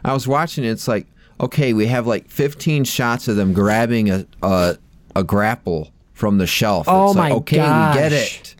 I 0.05 0.13
was 0.13 0.27
watching. 0.27 0.63
it, 0.63 0.69
It's 0.69 0.87
like 0.87 1.05
okay, 1.41 1.73
we 1.73 1.87
have 1.87 2.05
like 2.07 2.29
15 2.29 2.83
shots 2.83 3.27
of 3.27 3.35
them 3.35 3.53
grabbing 3.53 4.09
a 4.09 4.25
a, 4.41 4.77
a 5.15 5.23
grapple 5.23 5.91
from 6.13 6.37
the 6.37 6.47
shelf. 6.47 6.85
Oh 6.87 7.07
it's 7.09 7.17
like, 7.17 7.29
my 7.31 7.35
okay, 7.37 7.57
we 7.57 7.99
get 7.99 8.13
it. 8.13 8.55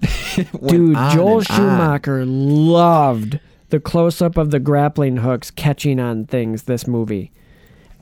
It 0.38 0.66
Dude, 0.68 0.94
Joel 0.94 1.38
and 1.38 1.50
on. 1.50 1.56
Schumacher 1.56 2.24
loved 2.24 3.40
the 3.70 3.80
close 3.80 4.22
up 4.22 4.36
of 4.36 4.52
the 4.52 4.60
grappling 4.60 5.16
hooks 5.18 5.50
catching 5.50 5.98
on 5.98 6.26
things 6.26 6.62
this 6.62 6.86
movie. 6.86 7.32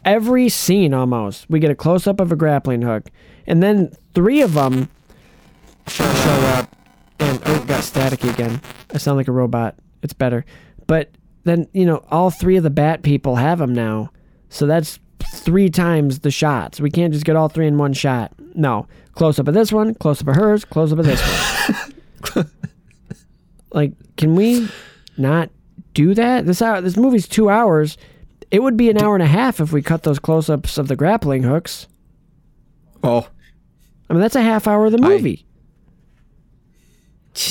Every 0.04 0.50
scene 0.50 0.92
almost, 0.92 1.48
we 1.48 1.58
get 1.58 1.70
a 1.70 1.74
close 1.74 2.06
up 2.06 2.20
of 2.20 2.30
a 2.30 2.36
grappling 2.36 2.82
hook, 2.82 3.10
and 3.46 3.62
then 3.62 3.90
three 4.14 4.42
of 4.42 4.52
them 4.52 4.90
show 5.88 6.05
up. 6.05 6.75
And 7.18 7.40
oh, 7.46 7.62
it 7.62 7.66
got 7.66 7.83
staticky 7.83 8.33
again. 8.33 8.61
I 8.92 8.99
sound 8.99 9.16
like 9.16 9.29
a 9.29 9.33
robot. 9.33 9.77
It's 10.03 10.12
better. 10.12 10.44
But 10.87 11.11
then, 11.44 11.66
you 11.72 11.87
know, 11.87 12.05
all 12.11 12.31
three 12.31 12.57
of 12.57 12.62
the 12.62 12.70
bat 12.70 13.03
people 13.03 13.37
have 13.37 13.59
them 13.59 13.72
now. 13.75 14.11
So 14.49 14.66
that's 14.66 14.99
three 15.25 15.70
times 15.70 16.20
the 16.20 16.31
shots. 16.31 16.81
We 16.81 16.90
can't 16.90 17.12
just 17.12 17.25
get 17.25 17.37
all 17.37 17.49
three 17.49 17.66
in 17.66 17.79
one 17.79 17.92
shot. 17.92 18.33
No. 18.55 18.87
Close 19.12 19.38
up 19.38 19.49
of 19.49 19.55
this 19.55 19.72
one, 19.72 19.94
close 19.94 20.20
up 20.20 20.29
of 20.29 20.37
hers, 20.37 20.64
close 20.64 20.92
up 20.92 20.99
of 20.99 21.07
this 21.07 21.22
one. 22.35 22.51
like, 23.72 23.92
can 24.16 24.35
we 24.35 24.68
not 25.16 25.51
do 25.94 26.12
that? 26.14 26.44
This 26.44 26.61
hour, 26.61 26.81
this 26.83 26.99
movie's 26.99 27.27
two 27.27 27.49
hours. 27.49 27.96
It 28.51 28.62
would 28.62 28.77
be 28.77 28.90
an 28.90 28.99
hour 28.99 29.14
and 29.14 29.22
a 29.22 29.27
half 29.27 29.59
if 29.59 29.72
we 29.72 29.81
cut 29.81 30.03
those 30.03 30.18
close 30.18 30.51
ups 30.51 30.77
of 30.77 30.88
the 30.88 30.96
grappling 30.96 31.44
hooks. 31.44 31.88
Oh 33.03 33.27
I 34.09 34.12
mean, 34.12 34.20
that's 34.20 34.37
a 34.37 34.42
half 34.42 34.66
hour 34.66 34.87
of 34.87 34.92
the 34.92 34.99
movie. 34.99 35.45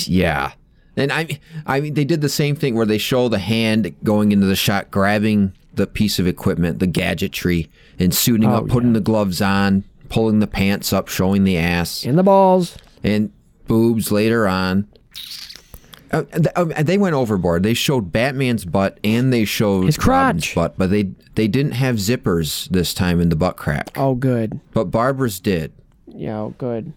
Yeah, 0.08 0.52
and 0.96 1.12
I 1.12 1.38
I 1.66 1.80
mean 1.80 1.94
they 1.94 2.04
did 2.04 2.20
the 2.20 2.28
same 2.28 2.56
thing 2.56 2.74
where 2.74 2.86
they 2.86 2.98
show 2.98 3.28
the 3.28 3.38
hand 3.38 3.94
going 4.02 4.32
into 4.32 4.46
the 4.46 4.56
shot, 4.56 4.90
grabbing 4.90 5.52
the 5.74 5.86
piece 5.86 6.18
of 6.18 6.26
equipment, 6.26 6.78
the 6.78 6.86
gadgetry, 6.86 7.68
and 7.98 8.14
suiting 8.14 8.48
Oh, 8.50 8.56
up, 8.58 8.68
putting 8.68 8.92
the 8.94 9.00
gloves 9.00 9.42
on, 9.42 9.84
pulling 10.08 10.38
the 10.40 10.46
pants 10.46 10.92
up, 10.92 11.08
showing 11.08 11.44
the 11.44 11.58
ass. 11.58 12.04
and 12.04 12.18
the 12.18 12.22
balls. 12.22 12.76
and 13.04 13.30
boobs 13.66 14.10
later 14.12 14.46
on. 14.48 14.86
Uh, 16.12 16.22
uh, 16.54 16.64
they 16.82 16.96
went 16.96 17.14
overboard. 17.16 17.64
They 17.64 17.74
showed 17.74 18.12
Batman's 18.12 18.64
butt 18.64 18.98
and 19.02 19.32
they 19.32 19.44
showed 19.44 19.86
His 19.86 19.98
Robin's 20.06 20.44
crotch. 20.44 20.54
butt, 20.54 20.78
but 20.78 20.90
they 20.90 21.10
they 21.34 21.48
didn't 21.48 21.72
have 21.72 21.96
zippers 21.96 22.68
this 22.70 22.94
time 22.94 23.20
in 23.20 23.28
the 23.28 23.36
butt 23.36 23.56
crack. 23.56 23.90
Oh, 23.96 24.14
good. 24.14 24.60
But 24.72 24.84
Barbara's 24.90 25.40
did. 25.40 25.72
Yeah, 26.06 26.38
oh, 26.38 26.54
good. 26.58 26.92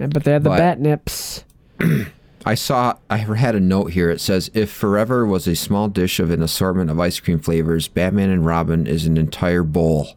And- 0.00 0.12
But 0.12 0.24
they 0.24 0.32
had 0.32 0.42
the 0.42 0.50
But- 0.50 0.58
bat 0.58 0.80
nips. 0.80 1.44
I 2.46 2.54
saw. 2.54 2.96
I 3.08 3.16
had 3.18 3.54
a 3.54 3.60
note 3.60 3.92
here. 3.92 4.10
It 4.10 4.20
says, 4.20 4.50
"If 4.54 4.70
Forever 4.70 5.24
was 5.26 5.46
a 5.46 5.56
small 5.56 5.88
dish 5.88 6.20
of 6.20 6.30
an 6.30 6.42
assortment 6.42 6.90
of 6.90 7.00
ice 7.00 7.18
cream 7.20 7.38
flavors, 7.38 7.88
Batman 7.88 8.30
and 8.30 8.44
Robin 8.44 8.86
is 8.86 9.06
an 9.06 9.16
entire 9.16 9.62
bowl." 9.62 10.08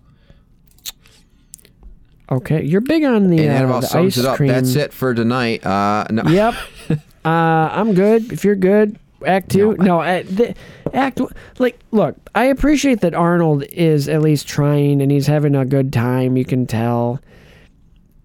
Okay, 2.29 2.61
you're 2.63 2.81
big 2.81 3.05
on 3.05 3.29
the, 3.29 3.39
And 3.39 3.49
that 3.51 3.63
uh, 3.63 3.67
about 3.67 3.83
sums 3.85 4.17
ice 4.17 4.23
it 4.23 4.27
up. 4.27 4.35
cream. 4.35 4.49
That's 4.49 4.75
it 4.75 4.91
for 4.91 5.13
tonight. 5.13 5.65
Uh, 5.65 6.05
no, 6.11 6.23
Yep. 6.23 6.55
uh, 6.89 6.97
I'm 7.25 7.93
good. 7.93 8.33
If 8.33 8.43
you're 8.43 8.55
good, 8.57 8.99
Act 9.25 9.51
two. 9.51 9.75
No, 9.77 10.01
uh, 10.01 10.23
the, 10.23 10.53
Act 10.93 11.21
like 11.59 11.79
look. 11.91 12.17
I 12.35 12.45
appreciate 12.45 12.99
that 13.01 13.13
Arnold 13.13 13.63
is 13.71 14.09
at 14.09 14.21
least 14.21 14.47
trying 14.47 15.01
and 15.01 15.09
he's 15.09 15.27
having 15.27 15.55
a 15.55 15.65
good 15.65 15.93
time. 15.93 16.35
You 16.35 16.45
can 16.45 16.67
tell. 16.67 17.21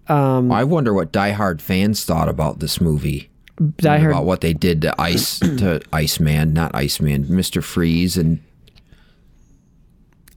Um, 0.07 0.51
I 0.51 0.63
wonder 0.63 0.93
what 0.93 1.13
diehard 1.13 1.61
fans 1.61 2.03
thought 2.03 2.29
about 2.29 2.59
this 2.59 2.81
movie. 2.81 3.29
I 3.85 3.99
heard 3.99 4.11
about 4.11 4.25
what 4.25 4.41
they 4.41 4.53
did 4.53 4.81
to 4.81 5.01
Ice 5.01 5.39
to 5.39 5.81
Iceman, 5.93 6.53
not 6.53 6.75
Iceman, 6.75 7.27
Mister 7.29 7.61
Freeze, 7.61 8.17
and 8.17 8.43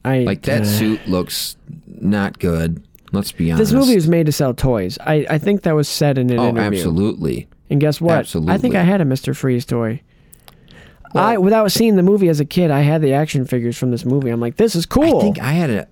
I 0.04 0.20
like 0.20 0.42
that 0.42 0.62
uh, 0.62 0.66
suit 0.66 1.08
looks 1.08 1.56
not 1.86 2.38
good. 2.38 2.86
Let's 3.12 3.32
be 3.32 3.50
honest. 3.50 3.70
This 3.70 3.78
movie 3.78 3.94
was 3.94 4.08
made 4.08 4.26
to 4.26 4.32
sell 4.32 4.52
toys. 4.52 4.98
I, 5.00 5.26
I 5.30 5.38
think 5.38 5.62
that 5.62 5.74
was 5.74 5.88
said 5.88 6.18
in 6.18 6.30
an 6.30 6.38
oh, 6.38 6.48
interview. 6.48 6.78
absolutely. 6.78 7.48
And 7.70 7.80
guess 7.80 8.00
what? 8.00 8.18
Absolutely. 8.18 8.54
I 8.54 8.58
think 8.58 8.74
I 8.74 8.82
had 8.82 9.00
a 9.00 9.04
Mr. 9.04 9.34
Freeze 9.34 9.64
toy. 9.64 10.02
I 11.14 11.38
without 11.38 11.72
seeing 11.72 11.96
the 11.96 12.02
movie 12.02 12.28
as 12.28 12.40
a 12.40 12.44
kid, 12.44 12.70
I 12.70 12.80
had 12.80 13.00
the 13.00 13.14
action 13.14 13.46
figures 13.46 13.76
from 13.78 13.90
this 13.90 14.04
movie. 14.04 14.30
I'm 14.30 14.40
like, 14.40 14.56
this 14.56 14.74
is 14.74 14.86
cool. 14.86 15.18
I 15.18 15.22
think 15.22 15.40
I 15.40 15.52
had 15.52 15.70
a. 15.70 15.88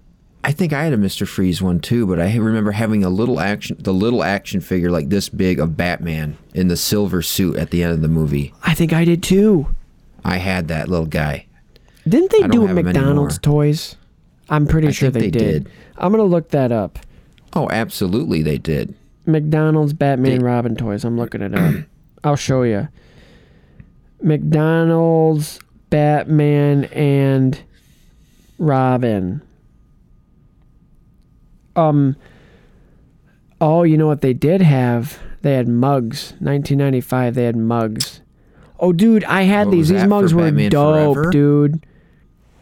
I 0.46 0.52
think 0.52 0.74
I 0.74 0.84
had 0.84 0.92
a 0.92 0.98
Mister 0.98 1.24
Freeze 1.24 1.62
one 1.62 1.80
too, 1.80 2.06
but 2.06 2.20
I 2.20 2.36
remember 2.36 2.70
having 2.72 3.02
a 3.02 3.08
little 3.08 3.40
action, 3.40 3.76
the 3.80 3.94
little 3.94 4.22
action 4.22 4.60
figure 4.60 4.90
like 4.90 5.08
this 5.08 5.30
big 5.30 5.58
of 5.58 5.74
Batman 5.76 6.36
in 6.52 6.68
the 6.68 6.76
silver 6.76 7.22
suit 7.22 7.56
at 7.56 7.70
the 7.70 7.82
end 7.82 7.92
of 7.92 8.02
the 8.02 8.08
movie. 8.08 8.52
I 8.62 8.74
think 8.74 8.92
I 8.92 9.06
did 9.06 9.22
too. 9.22 9.74
I 10.22 10.36
had 10.36 10.68
that 10.68 10.88
little 10.88 11.06
guy. 11.06 11.46
Didn't 12.06 12.30
they 12.30 12.46
do 12.48 12.68
McDonald's 12.68 13.38
toys? 13.38 13.96
I'm 14.50 14.66
pretty 14.66 14.88
I 14.88 14.90
sure 14.90 15.10
they, 15.10 15.20
they 15.20 15.30
did. 15.30 15.64
did. 15.64 15.72
I'm 15.96 16.12
gonna 16.12 16.24
look 16.24 16.50
that 16.50 16.70
up. 16.70 16.98
Oh, 17.54 17.70
absolutely, 17.70 18.42
they 18.42 18.58
did. 18.58 18.94
McDonald's 19.26 19.94
Batman 19.94 20.38
They- 20.40 20.44
Robin 20.44 20.76
toys. 20.76 21.04
I'm 21.04 21.16
looking 21.16 21.40
it 21.40 21.54
up. 21.54 21.74
I'll 22.24 22.36
show 22.36 22.62
you. 22.64 22.88
McDonald's, 24.22 25.58
Batman, 25.90 26.84
and 26.86 27.58
Robin. 28.58 29.40
Um. 31.76 32.16
Oh, 33.60 33.82
you 33.82 33.96
know 33.96 34.06
what 34.06 34.20
they 34.20 34.32
did 34.34 34.60
have? 34.62 35.18
They 35.42 35.54
had 35.54 35.68
mugs. 35.68 36.32
1995. 36.40 37.34
They 37.34 37.44
had 37.44 37.56
mugs. 37.56 38.20
Oh, 38.80 38.92
dude, 38.92 39.24
I 39.24 39.42
had 39.42 39.66
What 39.68 39.72
these. 39.72 39.78
was 39.80 39.88
These 39.90 40.00
that, 40.02 40.08
mugs 40.08 40.30
for 40.32 40.38
were 40.38 40.44
Batman 40.46 40.70
dope, 40.70 41.14
Forever? 41.14 41.30
dude. 41.30 41.86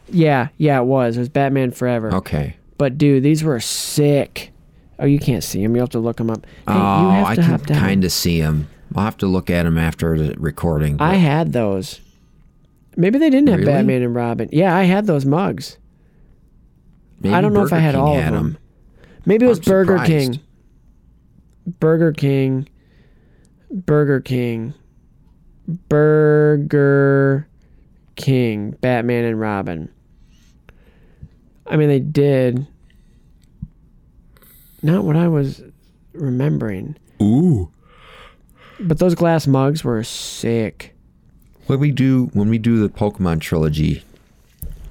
Yeah, 0.09 0.49
yeah, 0.59 0.79
it 0.81 0.85
was. 0.85 1.17
It 1.17 1.21
was 1.21 1.29
Batman 1.31 1.71
Forever. 1.71 2.15
Okay. 2.17 2.57
But 2.79 2.99
dude, 2.99 3.23
these 3.23 3.43
were 3.43 3.59
sick. 3.61 4.51
Oh, 4.99 5.07
you 5.07 5.19
can't 5.19 5.43
see 5.43 5.63
them. 5.63 5.75
You 5.75 5.81
have 5.81 5.91
to 5.91 5.99
look 5.99 6.19
them 6.19 6.31
up. 6.31 6.45
Hey, 6.45 6.51
oh, 6.75 7.03
you 7.05 7.11
have 7.11 7.27
I 7.27 7.35
to 7.37 7.41
can 7.41 7.51
hop 7.51 7.67
down. 7.67 7.79
kind 7.79 8.05
of 8.05 8.13
see 8.13 8.39
him. 8.39 8.69
I'll 8.95 9.05
have 9.05 9.17
to 9.19 9.27
look 9.27 9.49
at 9.49 9.65
him 9.65 9.79
after 9.79 10.19
the 10.19 10.35
recording. 10.39 11.01
I 11.01 11.15
had 11.15 11.53
those. 11.55 12.01
Maybe 12.97 13.19
they 13.19 13.31
didn't 13.31 13.49
have 13.49 13.61
Really? 13.61 13.73
Batman 13.73 14.03
and 14.03 14.15
Robin. 14.15 14.49
Yeah, 14.53 14.77
I 14.77 14.83
had 14.83 15.07
those 15.07 15.25
mugs. 15.25 15.79
maybe 17.21 17.35
I 17.35 17.41
don't 17.41 17.55
know 17.55 17.65
if 17.65 17.73
I 17.73 17.79
had 17.79 17.95
King 17.95 18.01
all 18.03 18.19
of 18.19 18.33
them. 18.33 18.59
Maybe 19.25 19.47
it 19.47 19.49
was 19.49 19.59
I'm 19.59 19.65
Burger 19.65 19.93
surprised. 19.99 20.11
King. 20.11 20.41
Burger 21.81 22.13
King. 22.13 22.69
Burger 23.71 24.21
King. 24.21 24.75
Burger 25.89 27.49
King. 28.17 28.73
Batman 28.81 29.25
and 29.25 29.41
Robin. 29.41 29.89
I 31.67 31.77
mean, 31.77 31.89
they 31.89 32.01
did. 32.01 32.67
Not 34.83 35.05
what 35.05 35.17
I 35.17 35.29
was 35.29 35.63
remembering. 36.13 36.97
Ooh. 37.23 37.71
But 38.81 38.99
those 38.99 39.15
glass 39.15 39.47
mugs 39.47 39.85
were 39.85 40.03
sick. 40.03 40.95
When 41.67 41.79
we 41.79 41.93
do 41.93 42.31
when 42.33 42.49
we 42.49 42.59
do 42.59 42.81
the 42.81 42.89
Pokemon 42.89 43.41
trilogy, 43.41 44.03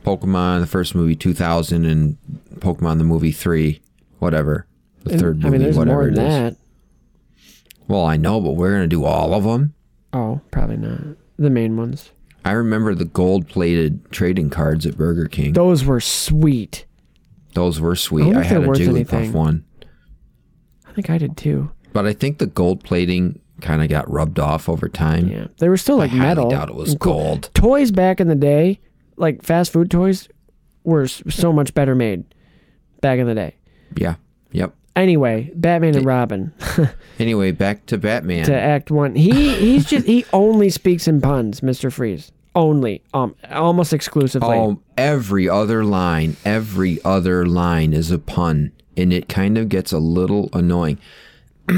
Pokemon 0.05 0.61
the 0.61 0.67
first 0.67 0.95
movie 0.95 1.15
2000 1.17 1.85
and 1.85 2.17
Pokemon 2.59 2.97
the 2.99 3.03
movie 3.03 3.33
3, 3.33 3.81
whatever. 4.21 4.67
The 5.03 5.11
And, 5.11 5.19
third 5.19 5.35
movie 5.37 5.47
I 5.47 5.49
mean, 5.51 5.61
there's 5.61 5.77
whatever 5.77 6.01
more 6.03 6.11
than 6.11 6.25
is. 6.25 6.33
that. 6.33 6.55
Well, 7.87 8.05
I 8.05 8.17
know, 8.17 8.39
but 8.39 8.51
we're 8.51 8.69
going 8.71 8.83
to 8.83 8.87
do 8.87 9.03
all 9.03 9.33
of 9.33 9.43
them. 9.43 9.73
Oh, 10.13 10.39
probably 10.51 10.77
not. 10.77 11.01
The 11.37 11.49
main 11.49 11.75
ones. 11.75 12.11
I 12.45 12.51
remember 12.51 12.95
the 12.95 13.05
gold-plated 13.05 14.11
trading 14.11 14.49
cards 14.49 14.85
at 14.85 14.97
Burger 14.97 15.27
King. 15.27 15.53
Those 15.53 15.83
were 15.83 15.99
sweet. 15.99 16.85
Those 17.53 17.79
were 17.81 17.95
sweet. 17.95 18.25
wonder 18.25 18.39
I 18.39 18.43
had 18.43 18.63
a 18.63 18.67
Jigglypuff 18.67 19.13
anything. 19.13 19.33
one. 19.33 19.65
I 20.87 20.93
think 20.93 21.09
I 21.09 21.17
did 21.17 21.35
too. 21.37 21.71
But 21.93 22.05
I 22.05 22.13
think 22.13 22.37
the 22.37 22.47
gold 22.47 22.83
plating 22.83 23.39
kind 23.61 23.81
of 23.83 23.89
got 23.89 24.09
rubbed 24.11 24.39
off 24.39 24.69
over 24.69 24.87
time. 24.89 25.27
Yeah, 25.29 25.47
they 25.57 25.67
were 25.69 25.77
still 25.77 25.97
like 25.97 26.11
I 26.13 26.15
metal. 26.15 26.49
doubt 26.49 26.69
it 26.69 26.75
was 26.75 26.95
cool. 26.99 27.13
gold. 27.13 27.49
Toys 27.53 27.91
back 27.91 28.19
in 28.19 28.27
the 28.27 28.35
day, 28.35 28.79
like 29.17 29.43
fast 29.43 29.71
food 29.73 29.91
toys, 29.91 30.27
were 30.83 31.07
so 31.07 31.51
much 31.53 31.73
better 31.73 31.93
made 31.95 32.23
back 33.01 33.19
in 33.19 33.27
the 33.27 33.35
day. 33.35 33.55
Yeah. 33.95 34.15
Yep. 34.51 34.73
Anyway, 34.95 35.49
Batman 35.55 35.95
and 35.95 36.05
Robin 36.05 36.53
Anyway, 37.19 37.51
back 37.51 37.85
to 37.85 37.97
Batman. 37.97 38.45
to 38.45 38.53
Act 38.53 38.91
One. 38.91 39.15
He 39.15 39.53
he's 39.55 39.85
just 39.85 40.05
he 40.05 40.25
only 40.33 40.69
speaks 40.69 41.07
in 41.07 41.21
puns, 41.21 41.63
Mister 41.63 41.89
Freeze. 41.89 42.31
Only, 42.53 43.01
um, 43.13 43.33
almost 43.49 43.93
exclusively. 43.93 44.49
Oh, 44.57 44.81
every 44.97 45.47
other 45.47 45.85
line, 45.85 46.35
every 46.43 46.99
other 47.05 47.45
line 47.45 47.93
is 47.93 48.11
a 48.11 48.19
pun, 48.19 48.73
and 48.97 49.13
it 49.13 49.29
kind 49.29 49.57
of 49.57 49.69
gets 49.69 49.93
a 49.93 49.99
little 49.99 50.49
annoying. 50.51 50.97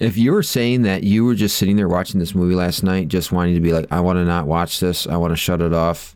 if 0.00 0.16
you 0.16 0.30
were 0.32 0.44
saying 0.44 0.82
that 0.82 1.02
you 1.02 1.24
were 1.24 1.34
just 1.34 1.56
sitting 1.56 1.74
there 1.74 1.88
watching 1.88 2.20
this 2.20 2.36
movie 2.36 2.54
last 2.54 2.84
night, 2.84 3.08
just 3.08 3.32
wanting 3.32 3.54
to 3.54 3.60
be 3.60 3.72
like, 3.72 3.86
I 3.90 3.98
want 3.98 4.18
to 4.18 4.24
not 4.24 4.46
watch 4.46 4.78
this, 4.78 5.08
I 5.08 5.16
want 5.16 5.32
to 5.32 5.36
shut 5.36 5.60
it 5.60 5.72
off. 5.72 6.14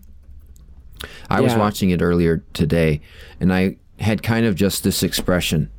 I 1.28 1.40
was 1.40 1.52
Yeah. 1.54 1.58
watching 1.58 1.90
it 1.90 2.00
earlier 2.00 2.44
today, 2.52 3.00
and 3.40 3.52
I 3.52 3.76
had 4.00 4.22
kind 4.22 4.46
of 4.46 4.54
just 4.54 4.82
this 4.82 5.02
expression. 5.02 5.70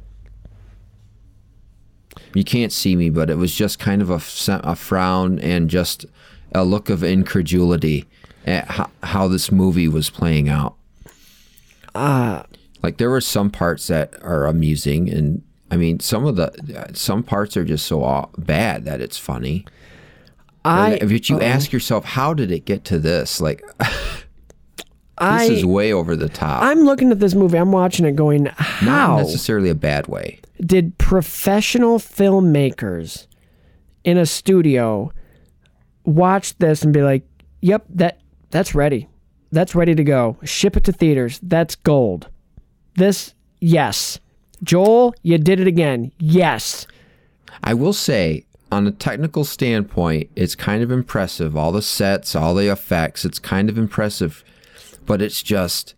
You 2.34 2.44
can't 2.44 2.72
see 2.72 2.96
me, 2.96 3.10
but 3.10 3.30
it 3.30 3.36
was 3.38 3.54
just 3.54 3.80
kind 3.80 4.02
of 4.02 4.10
a, 4.10 4.22
a 4.64 4.76
frown 4.76 5.40
and 5.40 5.70
just 5.70 6.06
a 6.54 6.64
look 6.64 6.90
of 6.90 7.04
incredulity 7.04 8.06
at 8.46 8.66
how, 8.70 8.90
how 9.04 9.28
this 9.28 9.52
movie 9.52 9.88
was 9.88 10.10
playing 10.10 10.50
out. 10.50 10.76
Ah, 11.94 12.46
Like 12.82 12.98
there 12.98 13.10
were 13.10 13.22
some 13.22 13.50
parts 13.50 13.88
that 13.88 14.14
are 14.24 14.46
amusing, 14.46 15.10
and 15.10 15.44
I 15.70 15.78
mean 15.78 16.00
some 16.00 16.26
of 16.26 16.36
the 16.38 16.90
some 16.94 17.24
parts 17.24 17.58
are 17.58 17.66
just 17.66 17.86
so 17.86 18.30
bad 18.38 18.86
that 18.86 19.02
it's 19.02 19.18
funny. 19.18 19.66
I 20.64 21.00
But 21.02 21.30
you 21.30 21.42
ask 21.42 21.72
yourself, 21.74 22.06
how 22.06 22.34
did 22.34 22.52
it 22.52 22.66
get 22.66 22.86
to 22.86 23.00
this? 23.00 23.42
Like 23.42 23.62
I 25.22 25.48
this 25.48 25.60
is 25.60 25.66
way 25.66 25.94
over 25.94 26.16
the 26.16 26.30
top. 26.30 26.64
I'm 26.64 26.82
looking 26.82 27.12
at 27.12 27.20
this 27.20 27.36
movie. 27.36 27.58
I'm 27.58 27.72
watching 27.72 28.06
it, 28.06 28.16
going, 28.16 28.46
how? 28.46 28.86
Not 28.86 29.08
how 29.08 29.18
necessarily 29.18 29.70
a 29.70 29.76
bad 29.76 30.08
way. 30.08 30.40
did 30.66 30.98
professional 30.98 32.00
filmmakers 32.00 33.28
in 34.04 34.18
a 34.18 34.26
studio 34.26 35.12
watch 36.06 36.58
this 36.58 36.84
and 36.84 36.94
be 36.94 37.04
like, 37.04 37.24
"Yep, 37.62 37.86
that 37.90 38.20
that's 38.50 38.74
ready. 38.74 39.08
That's 39.52 39.76
ready 39.76 39.96
to 39.96 40.04
go. 40.04 40.38
Ship 40.44 40.76
it 40.76 40.84
to 40.86 40.92
theaters. 40.92 41.40
That's 41.44 41.76
gold." 41.76 42.28
This, 42.96 43.34
yes. 43.60 44.20
Joel, 44.64 45.14
you 45.24 45.38
did 45.38 45.60
it 45.60 45.68
again. 45.68 46.12
Yes. 46.20 46.86
I 47.64 47.74
will 47.74 47.94
say, 47.94 48.46
on 48.72 48.88
a 48.88 48.92
technical 48.92 49.44
standpoint, 49.44 50.30
it's 50.36 50.56
kind 50.56 50.84
of 50.84 50.92
impressive. 50.92 51.56
All 51.58 51.72
the 51.72 51.82
sets, 51.82 52.36
all 52.36 52.54
the 52.56 52.72
effects, 52.72 53.26
it's 53.26 53.40
kind 53.40 53.70
of 53.70 53.78
impressive. 53.78 54.44
But 55.06 55.22
it's 55.22 55.42
just, 55.42 55.96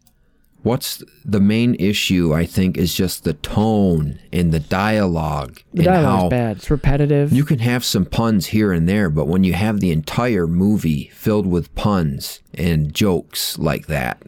what's 0.63 1.03
the 1.23 1.39
main 1.39 1.75
issue, 1.75 2.33
I 2.33 2.45
think, 2.45 2.77
is 2.77 2.93
just 2.93 3.23
the 3.23 3.33
tone 3.33 4.19
and 4.31 4.51
the 4.51 4.59
dialogue. 4.59 5.61
The 5.73 5.79
and 5.79 5.85
dialogue's 5.85 6.23
how 6.23 6.29
bad. 6.29 6.57
It's 6.57 6.71
repetitive. 6.71 7.31
You 7.33 7.45
can 7.45 7.59
have 7.59 7.83
some 7.83 8.05
puns 8.05 8.47
here 8.47 8.71
and 8.71 8.87
there, 8.87 9.09
but 9.09 9.27
when 9.27 9.43
you 9.43 9.53
have 9.53 9.79
the 9.79 9.91
entire 9.91 10.47
movie 10.47 11.09
filled 11.13 11.45
with 11.45 11.73
puns 11.75 12.41
and 12.53 12.93
jokes 12.93 13.57
like 13.57 13.87
that, 13.87 14.23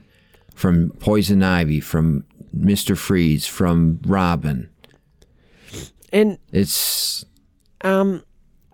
from 0.56 0.92
Poison 1.00 1.44
Ivy, 1.44 1.82
from 1.82 2.26
Mr. 2.58 2.98
Freeze, 2.98 3.46
from 3.46 4.00
Robin, 4.06 4.70
and 6.12 6.38
it's 6.52 7.26
um, 7.82 8.24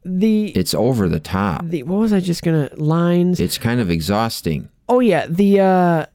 the 0.06 0.50
it's 0.50 0.74
over 0.74 1.10
the 1.10 1.20
top. 1.20 1.66
the 1.66 1.84
what 1.84 1.98
was 1.98 2.14
I 2.14 2.20
just 2.20 2.44
gonna 2.44 2.70
lines? 2.76 3.40
It's 3.40 3.58
kind 3.58 3.82
of 3.82 3.90
exhausting. 3.90 4.70
Oh 4.92 5.00
yeah, 5.00 5.26
the 5.26 5.62
uh 5.62 6.06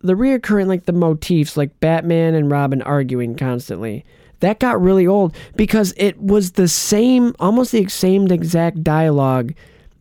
the 0.00 0.14
reoccurring 0.14 0.68
like 0.68 0.86
the 0.86 0.92
motifs 0.94 1.54
like 1.58 1.78
Batman 1.80 2.34
and 2.34 2.50
Robin 2.50 2.80
arguing 2.80 3.36
constantly. 3.36 4.06
That 4.40 4.58
got 4.58 4.80
really 4.80 5.06
old 5.06 5.36
because 5.54 5.92
it 5.98 6.18
was 6.18 6.52
the 6.52 6.66
same 6.66 7.34
almost 7.38 7.72
the 7.72 7.86
same 7.88 8.26
exact 8.28 8.82
dialogue. 8.82 9.52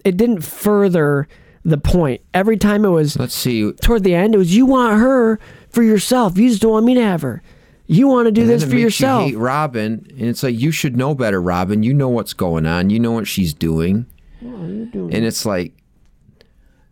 It 0.05 0.15
didn't 0.15 0.43
further 0.45 1.27
the 1.65 1.77
point. 1.77 2.21
Every 2.33 2.55
time 2.55 2.85
it 2.85 2.89
was 2.89 3.19
Let's 3.19 3.33
see. 3.35 3.69
toward 3.73 4.05
the 4.05 4.15
end 4.15 4.33
it 4.33 4.38
was 4.38 4.55
you 4.55 4.65
want 4.65 4.97
her 4.97 5.38
for 5.69 5.83
yourself. 5.83 6.38
You 6.38 6.47
just 6.47 6.62
don't 6.62 6.71
want 6.71 6.85
me 6.85 6.93
to 6.93 7.03
have 7.03 7.21
her. 7.21 7.43
You 7.85 8.07
want 8.07 8.27
to 8.27 8.31
do 8.31 8.45
this 8.45 8.63
for 8.63 8.69
makes 8.69 8.81
yourself. 8.81 9.25
You 9.25 9.33
hate 9.33 9.43
Robin, 9.43 10.07
and 10.12 10.21
it's 10.21 10.41
like 10.43 10.57
you 10.57 10.71
should 10.71 10.95
know 10.95 11.13
better, 11.15 11.41
Robin. 11.41 11.83
You 11.83 11.93
know 11.93 12.07
what's 12.07 12.33
going 12.33 12.65
on. 12.65 12.91
You 12.91 12.99
know 12.99 13.12
what 13.12 13.27
she's 13.27 13.53
doing. 13.53 14.05
And 14.41 15.13
it's 15.13 15.45
like, 15.45 15.73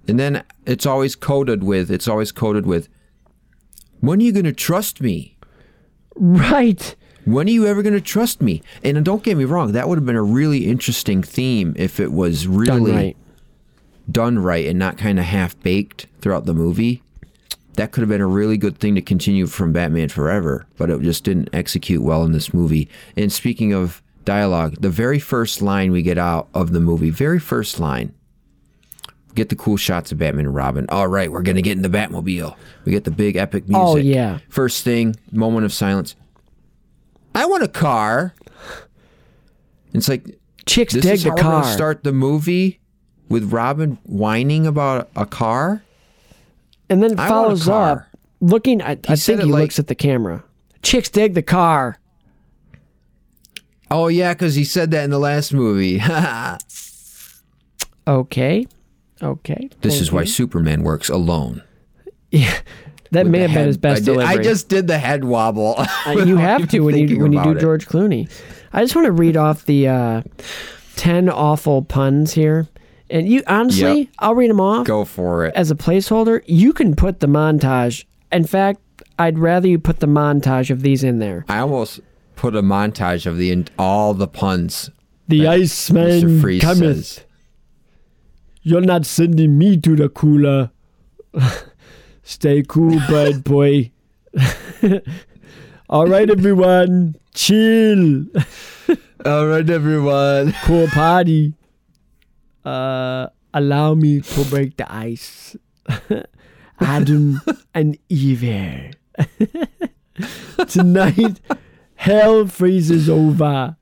and 0.07 0.19
then 0.19 0.43
it's 0.65 0.85
always 0.85 1.15
coded 1.15 1.63
with. 1.63 1.91
It's 1.91 2.07
always 2.07 2.31
coded 2.31 2.65
with. 2.65 2.87
When 3.99 4.19
are 4.19 4.23
you 4.23 4.31
going 4.31 4.45
to 4.45 4.53
trust 4.53 5.01
me? 5.01 5.37
right. 6.15 6.95
When 7.25 7.47
are 7.47 7.51
you 7.51 7.65
ever 7.67 7.83
going 7.83 7.93
to 7.93 8.01
trust 8.01 8.41
me? 8.41 8.61
And 8.83 9.03
don't 9.03 9.21
get 9.21 9.35
me 9.37 9.43
wrong, 9.43 9.73
that 9.73 9.89
would 9.89 9.97
have 9.97 10.05
been 10.05 10.15
a 10.15 10.23
really 10.23 10.65
interesting 10.65 11.21
theme 11.21 11.73
if 11.75 11.99
it 11.99 12.13
was 12.13 12.45
Done 12.45 12.55
really 12.57 12.91
right. 12.91 13.17
done 14.09 14.39
right 14.39 14.65
and 14.65 14.79
not 14.79 14.97
kind 14.97 15.19
of 15.19 15.25
half 15.25 15.59
baked 15.61 16.07
throughout 16.21 16.45
the 16.45 16.53
movie. 16.53 17.03
That 17.73 17.91
could 17.91 18.01
have 18.01 18.09
been 18.09 18.21
a 18.21 18.27
really 18.27 18.57
good 18.57 18.79
thing 18.79 18.95
to 18.95 19.01
continue 19.01 19.45
from 19.45 19.73
Batman 19.73 20.07
Forever, 20.09 20.65
but 20.77 20.89
it 20.89 21.01
just 21.01 21.25
didn't 21.25 21.49
execute 21.51 22.01
well 22.01 22.23
in 22.23 22.31
this 22.31 22.53
movie. 22.53 22.87
And 23.17 23.31
speaking 23.31 23.73
of 23.73 24.01
dialogue, 24.23 24.77
the 24.79 24.89
very 24.89 25.19
first 25.19 25.61
line 25.61 25.91
we 25.91 26.01
get 26.01 26.17
out 26.17 26.47
of 26.53 26.71
the 26.71 26.79
movie, 26.79 27.09
very 27.09 27.39
first 27.39 27.77
line, 27.79 28.13
get 29.37 29.49
the 29.49 29.55
cool 29.55 29.77
shots 29.77 30.11
of 30.11 30.17
Batman 30.17 30.45
and 30.47 30.55
Robin. 30.55 30.85
All 30.89 31.07
right, 31.07 31.31
we're 31.31 31.41
gonna 31.43 31.61
get 31.61 31.77
in 31.77 31.83
the 31.83 31.89
Batmobile. 31.89 32.55
We 32.83 32.91
get 32.91 33.05
the 33.05 33.11
big 33.11 33.37
epic 33.37 33.63
oh, 33.73 33.93
music. 33.95 34.05
Oh, 34.11 34.15
yeah. 34.15 34.39
First 34.49 34.83
thing, 34.83 35.15
moment 35.31 35.63
of 35.65 35.71
silence. 35.71 36.15
I 37.33 37.45
want 37.45 37.63
a 37.63 37.67
car. 37.69 38.33
It's 39.93 40.09
like 40.09 40.37
Chicks 40.65 40.93
this 40.93 41.03
dig 41.03 41.13
is 41.13 41.23
the 41.23 41.29
how 41.29 41.35
we're 41.35 41.41
gonna 41.43 41.63
car. 41.63 41.73
start 41.73 42.03
the 42.03 42.11
movie 42.11 42.79
with 43.29 43.53
Robin 43.53 43.97
whining 44.03 44.67
about 44.67 45.09
a 45.15 45.25
car. 45.25 45.83
and 46.89 47.01
then 47.01 47.11
I 47.17 47.29
want 47.29 47.29
a 47.29 47.29
follows 47.29 47.65
car. 47.65 47.91
up 47.91 48.19
looking 48.41 48.81
I, 48.81 48.97
I 49.07 49.15
said 49.15 49.37
think 49.37 49.39
it 49.41 49.45
he 49.45 49.51
like- 49.53 49.61
looks 49.61 49.79
at 49.79 49.87
the 49.87 49.95
camera. 49.95 50.43
Chicks 50.81 51.09
dig 51.09 51.33
the 51.35 51.41
car. 51.41 51.99
Oh 53.89 54.07
yeah, 54.09 54.33
because 54.33 54.55
he 54.55 54.63
said 54.65 54.91
that 54.91 55.03
in 55.05 55.09
the 55.11 55.19
last 55.19 55.53
movie. 55.53 56.01
Okay. 58.07 58.65
Okay. 59.21 59.69
This 59.81 59.99
is 60.01 60.11
why 60.11 60.23
Superman 60.25 60.83
works 60.83 61.09
alone. 61.09 61.63
Yeah. 62.29 62.53
That 63.11 63.23
With 63.23 63.31
may 63.31 63.39
have 63.39 63.53
been 63.53 63.67
his 63.67 63.77
best 63.77 64.01
I 64.01 64.05
did- 64.05 64.05
delivery. 64.05 64.39
I 64.39 64.43
just 64.43 64.67
did 64.67 64.87
the 64.87 64.97
head 64.97 65.23
wobble. 65.23 65.75
Uh, 65.77 66.11
you 66.25 66.35
have 66.35 66.67
to 66.71 66.81
when 66.81 66.97
you 66.97 67.19
when 67.21 67.31
you 67.31 67.41
do 67.41 67.51
it. 67.51 67.59
George 67.61 67.87
Clooney. 67.87 68.29
I 68.73 68.83
just 68.83 68.97
want 68.97 69.05
to 69.05 69.13
read 69.13 69.37
off 69.37 69.63
the 69.63 69.87
uh, 69.87 70.21
ten 70.97 71.29
awful 71.29 71.83
puns 71.83 72.33
here, 72.33 72.67
and 73.09 73.29
you 73.29 73.43
honestly, 73.47 73.99
Yep. 73.99 74.07
I'll 74.19 74.35
read 74.35 74.49
them 74.49 74.59
off 74.59 74.85
Go 74.85 75.05
for 75.05 75.45
it. 75.45 75.55
as 75.55 75.71
a 75.71 75.75
placeholder. 75.75 76.41
You 76.47 76.73
can 76.73 76.97
put 76.97 77.21
the 77.21 77.27
montage. 77.27 78.03
In 78.33 78.45
fact, 78.45 78.81
I'd 79.17 79.39
rather 79.39 79.69
you 79.69 79.79
put 79.79 80.01
the 80.01 80.07
montage 80.07 80.69
of 80.69 80.81
these 80.81 81.01
in 81.01 81.19
there. 81.19 81.45
I 81.47 81.59
almost 81.59 82.01
put 82.35 82.57
a 82.57 82.61
montage 82.61 83.25
of 83.25 83.37
the 83.37 83.63
all 83.79 84.13
the 84.13 84.27
puns. 84.27 84.89
The. 85.29 85.47
Iceman 85.47 86.41
Freeze 86.41 86.61
says. 86.61 87.21
You're 88.67 88.81
not 88.81 89.05
sending 89.05 89.57
me 89.57 89.77
to 89.77 89.95
the 89.95 90.09
cooler. 90.09 90.71
Stay 92.23 92.63
cool, 92.67 92.99
bad 93.07 93.41
boy. 93.45 93.91
All 95.89 96.05
right, 96.05 96.29
everyone, 96.29 97.15
chill. 97.33 98.25
All 99.25 99.47
right, 99.47 99.69
everyone. 99.69 100.53
cool 100.65 100.87
party. 100.87 101.53
Uh, 102.65 103.27
allow 103.53 103.93
me 103.93 104.19
to 104.19 104.43
break 104.49 104.75
the 104.75 104.91
ice. 104.91 105.55
Adam 106.81 107.39
and 107.73 107.97
Eve. 108.09 108.91
Tonight, 110.67 111.39
hell 111.95 112.47
freezes 112.47 113.09
over. 113.09 113.77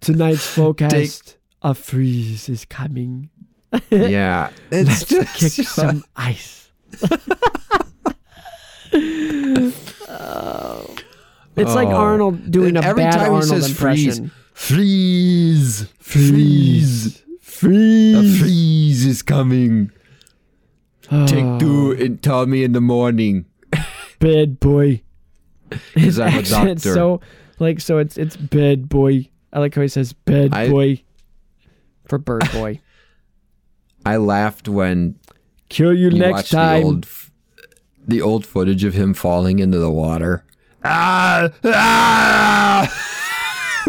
Tonight's 0.00 0.46
forecast, 0.46 1.36
a 1.64 1.74
freeze 1.74 2.48
is 2.48 2.64
coming. 2.64 3.30
Yeah, 3.90 4.50
it's 4.70 5.04
Kick 5.04 5.26
just 5.36 5.56
some 5.74 6.04
ice. 6.14 6.70
Oh. 10.08 10.94
It's 11.56 11.72
like 11.72 11.86
Oh. 11.86 11.92
Arnold 11.94 12.50
doing 12.50 12.76
a 12.76 12.80
every 12.80 13.04
bad 13.04 13.12
time 13.12 13.20
he 13.20 13.26
Arnold 13.26 13.44
says 13.44 13.68
impression. 13.70 14.32
freeze, 14.54 15.86
freeze, 16.00 17.22
freeze. 17.40 18.16
A 18.16 18.38
freeze 18.40 19.06
is 19.06 19.22
coming. 19.22 19.92
Take 21.02 21.44
Oh. 21.44 21.58
two 21.60 21.92
and 21.92 22.20
tell 22.20 22.46
me 22.46 22.64
in 22.64 22.72
the 22.72 22.80
morning. 22.80 23.44
bad 24.18 24.58
boy. 24.58 25.02
Because 25.94 26.18
I'm 26.18 26.38
a 26.38 26.42
doctor. 26.42 26.92
so 26.92 27.20
like 27.60 27.78
so 27.80 27.98
it's 27.98 28.18
it's 28.18 28.36
bad 28.36 28.88
boy. 28.88 29.28
I 29.52 29.60
like 29.60 29.76
how 29.76 29.82
he 29.82 29.88
says 29.88 30.12
bad 30.12 30.52
I- 30.52 30.68
boy 30.68 31.02
for 32.06 32.18
bird 32.18 32.50
boy. 32.52 32.80
I 34.06 34.16
laughed 34.16 34.68
when 34.68 35.18
Kill 35.68 35.94
you, 35.94 36.10
you 36.10 36.18
next 36.18 36.50
time. 36.50 36.80
the 36.80 36.86
old, 36.86 37.08
the 38.06 38.22
old 38.22 38.46
footage 38.46 38.84
of 38.84 38.94
him 38.94 39.14
falling 39.14 39.58
into 39.58 39.78
the 39.78 39.90
water. 39.90 40.44
Ah, 40.84 41.48
ah! 41.64 43.00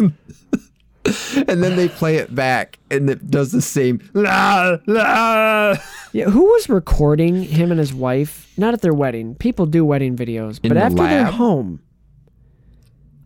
and 1.47 1.61
then 1.63 1.75
they 1.75 1.89
play 1.89 2.15
it 2.15 2.33
back, 2.33 2.79
and 2.89 3.09
it 3.09 3.29
does 3.29 3.51
the 3.51 3.61
same. 3.61 3.99
La, 4.13 4.77
la. 4.87 5.75
yeah, 6.13 6.25
who 6.25 6.45
was 6.45 6.69
recording 6.69 7.43
him 7.43 7.71
and 7.71 7.79
his 7.79 7.93
wife? 7.93 8.51
Not 8.57 8.73
at 8.73 8.81
their 8.81 8.93
wedding. 8.93 9.35
People 9.35 9.65
do 9.65 9.83
wedding 9.83 10.15
videos, 10.15 10.59
In 10.63 10.69
but 10.69 10.75
the 10.75 10.81
after 10.81 11.03
they're 11.03 11.25
home, 11.25 11.81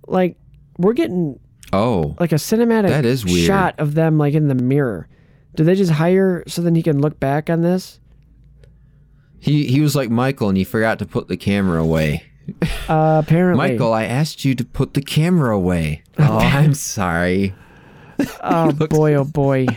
like 0.07 0.37
we're 0.77 0.93
getting 0.93 1.39
Oh, 1.71 2.15
like 2.19 2.31
a 2.31 2.35
cinematic 2.35 2.89
That 2.89 3.05
is 3.05 3.23
weird. 3.25 3.45
shot 3.47 3.75
of 3.79 3.93
them 3.93 4.17
like 4.17 4.33
in 4.33 4.47
the 4.47 4.55
mirror. 4.55 5.07
Do 5.55 5.63
they 5.63 5.75
just 5.75 5.91
hire 5.91 6.43
so 6.47 6.61
then 6.61 6.75
he 6.75 6.81
can 6.83 6.99
look 7.01 7.19
back 7.19 7.49
on 7.49 7.61
this? 7.61 7.99
he 9.41 9.65
he 9.67 9.79
was 9.81 9.95
like 9.95 10.09
Michael, 10.09 10.49
and 10.49 10.57
he 10.57 10.63
forgot 10.63 10.99
to 10.99 11.05
put 11.05 11.27
the 11.27 11.37
camera 11.37 11.81
away. 11.81 12.23
Uh, 12.89 13.21
apparently, 13.23 13.57
Michael, 13.69 13.93
I 13.93 14.05
asked 14.05 14.43
you 14.43 14.55
to 14.55 14.65
put 14.65 14.95
the 14.95 15.01
camera 15.03 15.55
away. 15.55 16.01
Oh, 16.17 16.39
I'm 16.39 16.73
sorry. 16.73 17.53
Oh 18.41 18.71
boy, 18.89 19.13
oh 19.13 19.23
boy. 19.23 19.67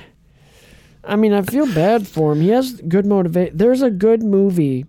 I 1.04 1.16
mean, 1.16 1.34
I 1.34 1.42
feel 1.42 1.66
bad 1.74 2.08
for 2.08 2.32
him. 2.32 2.40
He 2.40 2.48
has 2.48 2.80
good 2.88 3.04
motivation. 3.04 3.56
There's 3.58 3.82
a 3.82 3.90
good 3.90 4.22
movie 4.22 4.86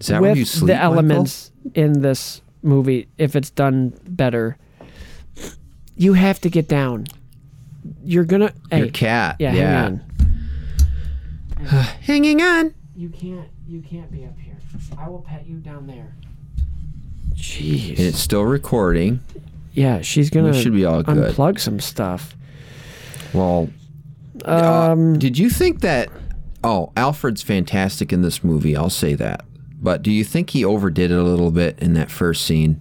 Is 0.00 0.06
that 0.06 0.22
when 0.22 0.30
with 0.30 0.38
you 0.38 0.44
sleep, 0.46 0.68
the 0.68 0.72
Michael? 0.74 0.92
elements 0.94 1.52
in 1.74 2.00
this 2.00 2.40
movie 2.62 3.08
if 3.18 3.36
it's 3.36 3.50
done 3.50 3.92
better. 4.08 4.56
You 5.96 6.14
have 6.14 6.40
to 6.40 6.50
get 6.50 6.68
down. 6.68 7.06
You're 8.02 8.24
gonna. 8.24 8.52
Your 8.72 8.84
Hey, 8.86 8.90
cat. 8.90 9.36
yeah, 9.38 9.52
Yeah. 9.54 9.82
hang 9.82 9.84
on. 9.84 10.00
Hanging 12.02 12.42
on. 12.42 12.74
You 12.96 13.08
can't. 13.08 13.48
You 13.66 13.80
can't 13.80 14.10
be 14.10 14.24
up 14.24 14.38
here. 14.38 14.56
I 14.98 15.08
will 15.08 15.20
pet 15.22 15.46
you 15.46 15.56
down 15.56 15.86
there. 15.86 16.14
And 16.56 17.36
Jeez. 17.36 17.98
it's 17.98 18.18
still 18.18 18.42
recording. 18.42 19.20
Yeah, 19.72 20.00
she's 20.02 20.30
gonna 20.30 20.50
We 20.52 20.60
should 20.62 20.74
be 20.74 20.84
all 20.84 21.02
good. 21.02 21.34
unplug 21.34 21.58
some 21.58 21.80
stuff. 21.80 22.36
Well, 23.32 23.68
Um, 24.44 25.18
did 25.18 25.38
you 25.38 25.48
think 25.48 25.80
that? 25.80 26.08
Oh, 26.62 26.92
Alfred's 26.96 27.42
fantastic 27.42 28.12
in 28.12 28.22
this 28.22 28.42
movie. 28.44 28.76
I'll 28.76 28.90
say 28.90 29.14
that. 29.14 29.44
But 29.80 30.02
do 30.02 30.10
you 30.10 30.24
think 30.24 30.50
he 30.50 30.64
overdid 30.64 31.10
it 31.10 31.18
a 31.18 31.22
little 31.22 31.50
bit 31.50 31.78
in 31.80 31.94
that 31.94 32.10
first 32.10 32.44
scene 32.44 32.80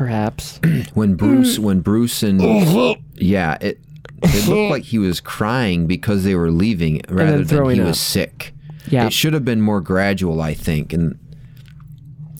perhaps. 0.00 0.58
when 0.94 1.14
Bruce, 1.14 1.58
Mm. 1.58 1.62
when 1.62 1.80
Bruce 1.80 2.22
and 2.22 2.40
yeah, 3.16 3.58
it 3.60 3.78
it 4.22 4.48
looked 4.48 4.70
like 4.76 4.84
he 4.84 4.98
was 4.98 5.20
crying 5.20 5.86
because 5.86 6.24
they 6.24 6.34
were 6.34 6.50
leaving 6.50 7.02
rather 7.10 7.44
than 7.44 7.70
he 7.74 7.80
up. 7.82 7.86
was 7.88 8.00
sick. 8.00 8.54
Yeah. 8.88 9.04
It 9.06 9.12
should 9.12 9.34
have 9.34 9.44
been 9.44 9.60
more 9.60 9.82
gradual, 9.82 10.40
I 10.40 10.54
think. 10.54 10.94
And 10.94 11.18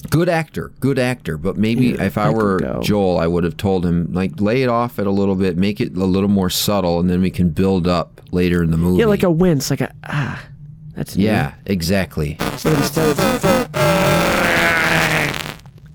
good 0.09 0.31
actor, 0.31 0.73
good 0.81 0.99
actor. 0.99 1.37
But 1.37 1.59
maybe 1.59 1.91
if 1.91 2.17
I 2.17 2.29
I 2.29 2.31
were. 2.31 2.81
Joel, 2.83 3.19
I 3.19 3.27
would 3.27 3.45
have 3.45 3.59
told 3.59 3.85
him 3.85 4.11
like 4.15 4.41
lay 4.41 4.63
it 4.63 4.71
off 4.71 4.99
it 4.99 5.07
a 5.07 5.11
little 5.11 5.35
bit, 5.37 5.59
make 5.59 5.83
it 5.83 5.95
a 5.95 6.05
little 6.07 6.31
more 6.31 6.49
subtle, 6.49 6.99
and 6.99 7.11
then 7.11 7.21
we 7.21 7.31
can 7.31 7.51
build 7.51 7.87
up 7.87 8.23
later 8.33 8.63
in 8.63 8.71
the 8.71 8.79
movie. 8.79 9.01
Yeah, 9.01 9.07
like 9.07 9.23
a 9.23 9.31
wince, 9.31 9.69
like 9.71 9.83
a 9.83 9.93
ah. 10.05 10.43
That's 10.97 11.15
new. 11.17 11.25
yeah, 11.25 11.55
exactly. 11.67 12.37
So 12.57 12.71
instead 12.73 13.11
of 13.11 13.60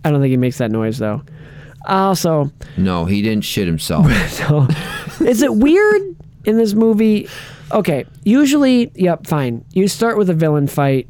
I 0.05 0.11
don't 0.11 0.21
think 0.21 0.31
he 0.31 0.37
makes 0.37 0.59
that 0.59 0.71
noise 0.71 0.97
though. 0.99 1.21
Also, 1.87 2.51
No, 2.77 3.05
he 3.05 3.21
didn't 3.21 3.43
shit 3.43 3.67
himself. 3.67 4.11
so 4.29 4.67
is 5.23 5.41
it 5.41 5.53
weird 5.55 6.01
in 6.45 6.57
this 6.57 6.73
movie? 6.73 7.27
Okay, 7.71 8.05
usually, 8.23 8.91
yep, 8.95 9.27
fine. 9.27 9.65
You 9.73 9.87
start 9.87 10.17
with 10.17 10.29
a 10.29 10.33
villain 10.33 10.67
fight, 10.67 11.07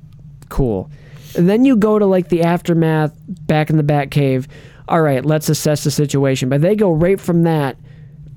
cool. 0.50 0.90
And 1.38 1.48
then 1.50 1.66
you 1.66 1.76
go 1.76 2.00
to 2.00 2.06
like 2.06 2.30
the 2.30 2.44
aftermath 2.44 3.14
back 3.28 3.70
in 3.70 3.78
the 3.78 3.84
Bat 3.84 4.12
Cave. 4.12 4.48
All 4.88 5.02
right, 5.02 5.24
let's 5.26 5.50
assess 5.50 5.84
the 5.84 5.92
situation. 5.92 6.48
But 6.50 6.62
they 6.62 6.76
go 6.76 6.92
right 6.92 7.20
from 7.20 7.44
that 7.44 7.78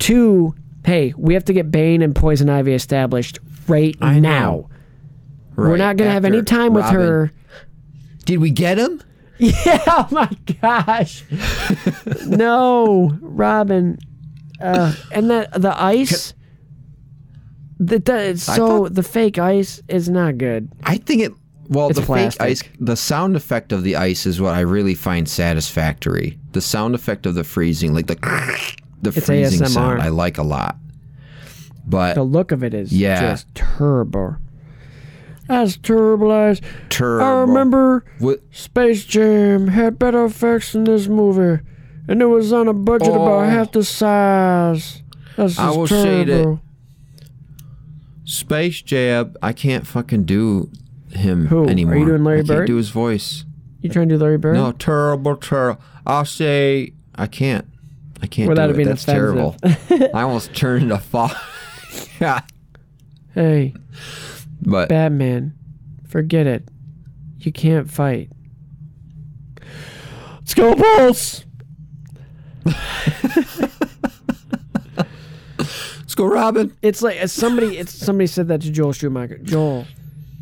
to, 0.01 0.55
hey, 0.85 1.15
we 1.17 1.35
have 1.35 1.45
to 1.47 1.53
get 1.53 1.71
Bane 1.71 2.03
and 2.03 2.15
Poison 2.15 2.49
Ivy 2.49 2.73
established 2.75 3.39
right 3.69 3.97
I 4.01 4.19
now. 4.19 4.41
know. 4.41 4.71
We're 5.57 5.77
not 5.77 5.97
gonna 5.97 6.11
have 6.11 6.25
any 6.25 6.43
time 6.43 6.73
with 6.73 6.85
her. 6.87 7.33
Did 8.25 8.39
we 8.39 8.51
get 8.51 8.79
him? 8.79 9.03
Yeah, 9.67 9.83
oh 9.87 10.09
my 10.11 10.31
gosh. 10.61 11.25
no, 12.27 13.17
Robin. 13.21 13.99
Uh, 14.61 14.93
and 15.13 15.31
that 15.31 15.53
the 15.61 15.81
ice 15.81 16.35
the, 17.79 17.99
the 18.01 18.37
so 18.37 18.55
thought- 18.57 18.95
the 18.95 19.03
fake 19.05 19.39
ice 19.39 19.81
is 19.89 20.09
not 20.09 20.39
good. 20.39 20.71
I 20.83 20.97
think 20.99 21.23
it. 21.23 21.33
Well, 21.69 21.91
It's 21.91 21.99
the 22.01 22.05
plastic. 22.07 22.41
fake 22.41 22.51
ice, 22.51 22.63
the 22.81 22.97
sound 22.97 23.37
effect 23.37 23.73
of 23.73 23.83
the 23.83 23.97
ice 23.97 24.25
is 24.25 24.41
what 24.41 24.55
I 24.55 24.61
really 24.61 24.95
find 24.95 25.29
satisfactory. 25.29 26.39
The 26.53 26.63
sound 26.63 26.95
effect 26.95 27.27
of 27.27 27.35
the 27.35 27.45
freezing, 27.45 27.93
like 27.95 28.07
the 28.07 28.15
the 29.03 29.11
It's 29.11 29.27
freezing 29.27 29.61
ASMR. 29.61 29.69
sound, 29.69 30.03
I 30.03 30.09
like 30.09 30.39
a 30.39 30.43
lot. 30.43 30.77
But 31.87 32.15
The 32.15 32.23
look 32.23 32.53
of 32.53 32.65
it 32.65 32.73
is 32.75 32.91
Yeah. 32.93 33.21
just 33.21 33.55
turbo. 33.55 34.37
That's 35.49 35.77
terrible 35.79 36.31
eyes. 36.31 36.61
turbo. 36.91 37.25
I 37.25 37.41
remember 37.41 38.05
What, 38.19 38.41
Space 38.53 39.05
Jam 39.05 39.69
had 39.69 39.99
better 39.99 40.25
effects 40.27 40.73
than 40.73 40.85
this 40.85 41.09
movie, 41.09 41.63
and 42.07 42.21
it 42.23 42.27
was 42.27 42.53
on 42.53 42.69
a 42.69 42.73
budget 42.75 43.09
Oh. 43.09 43.23
about 43.23 43.49
half 43.51 43.73
the 43.73 43.83
size. 43.83 45.03
That's 45.37 45.55
just 45.57 45.61
I 45.61 45.71
will 45.71 45.87
say 45.87 46.25
that- 46.25 46.59
Space 48.25 48.83
Jam. 48.83 49.35
I 49.43 49.53
can't 49.53 49.87
fucking 49.87 50.25
do 50.25 50.71
him 51.13 51.47
Who? 51.47 51.61
Are 51.61 51.65
you 51.65 51.71
anymore. 51.71 52.05
doing 52.05 52.25
Larry 52.25 52.41
I 52.41 52.45
can't 52.45 52.67
do 52.67 52.77
his 52.77 52.91
voice. 52.91 53.45
You 53.81 53.89
trying 53.89 54.09
to 54.11 54.17
do 54.17 54.23
Larry 54.23 54.37
Bird? 54.39 54.55
No, 54.55 54.73
terrible, 54.73 55.37
terrible. 55.37 55.81
I'll 56.07 56.25
say 56.27 56.93
I 57.15 57.27
can't. 57.27 57.65
I 58.21 58.27
can't 58.27 58.49
Without 58.49 58.67
do 58.67 58.73
it 58.75 58.77
being 58.77 58.89
That's 58.89 59.05
terrible. 59.05 59.57
offensive. 59.63 60.11
I 60.15 60.23
almost 60.23 60.55
turned 60.55 60.83
into 60.85 60.99
fall. 60.99 61.31
yeah, 62.21 62.41
Hey, 63.35 63.73
but 64.63 64.89
Batman, 64.89 65.55
forget 66.09 66.47
it. 66.47 66.69
You 67.39 67.53
can't 67.53 67.91
fight. 67.91 68.31
Let's 70.41 70.55
go, 70.55 70.75
Bulls! 70.75 71.45
let's 75.59 76.15
go, 76.15 76.27
Robin. 76.27 76.75
It's 76.83 77.03
like 77.03 77.27
somebody. 77.29 77.79
It's 77.79 77.93
somebody 77.93 78.27
said 78.27 78.49
that 78.49 78.63
to 78.63 78.71
Joel 78.71 78.93
Schumacher. 78.93 79.39
Joel, 79.39 79.87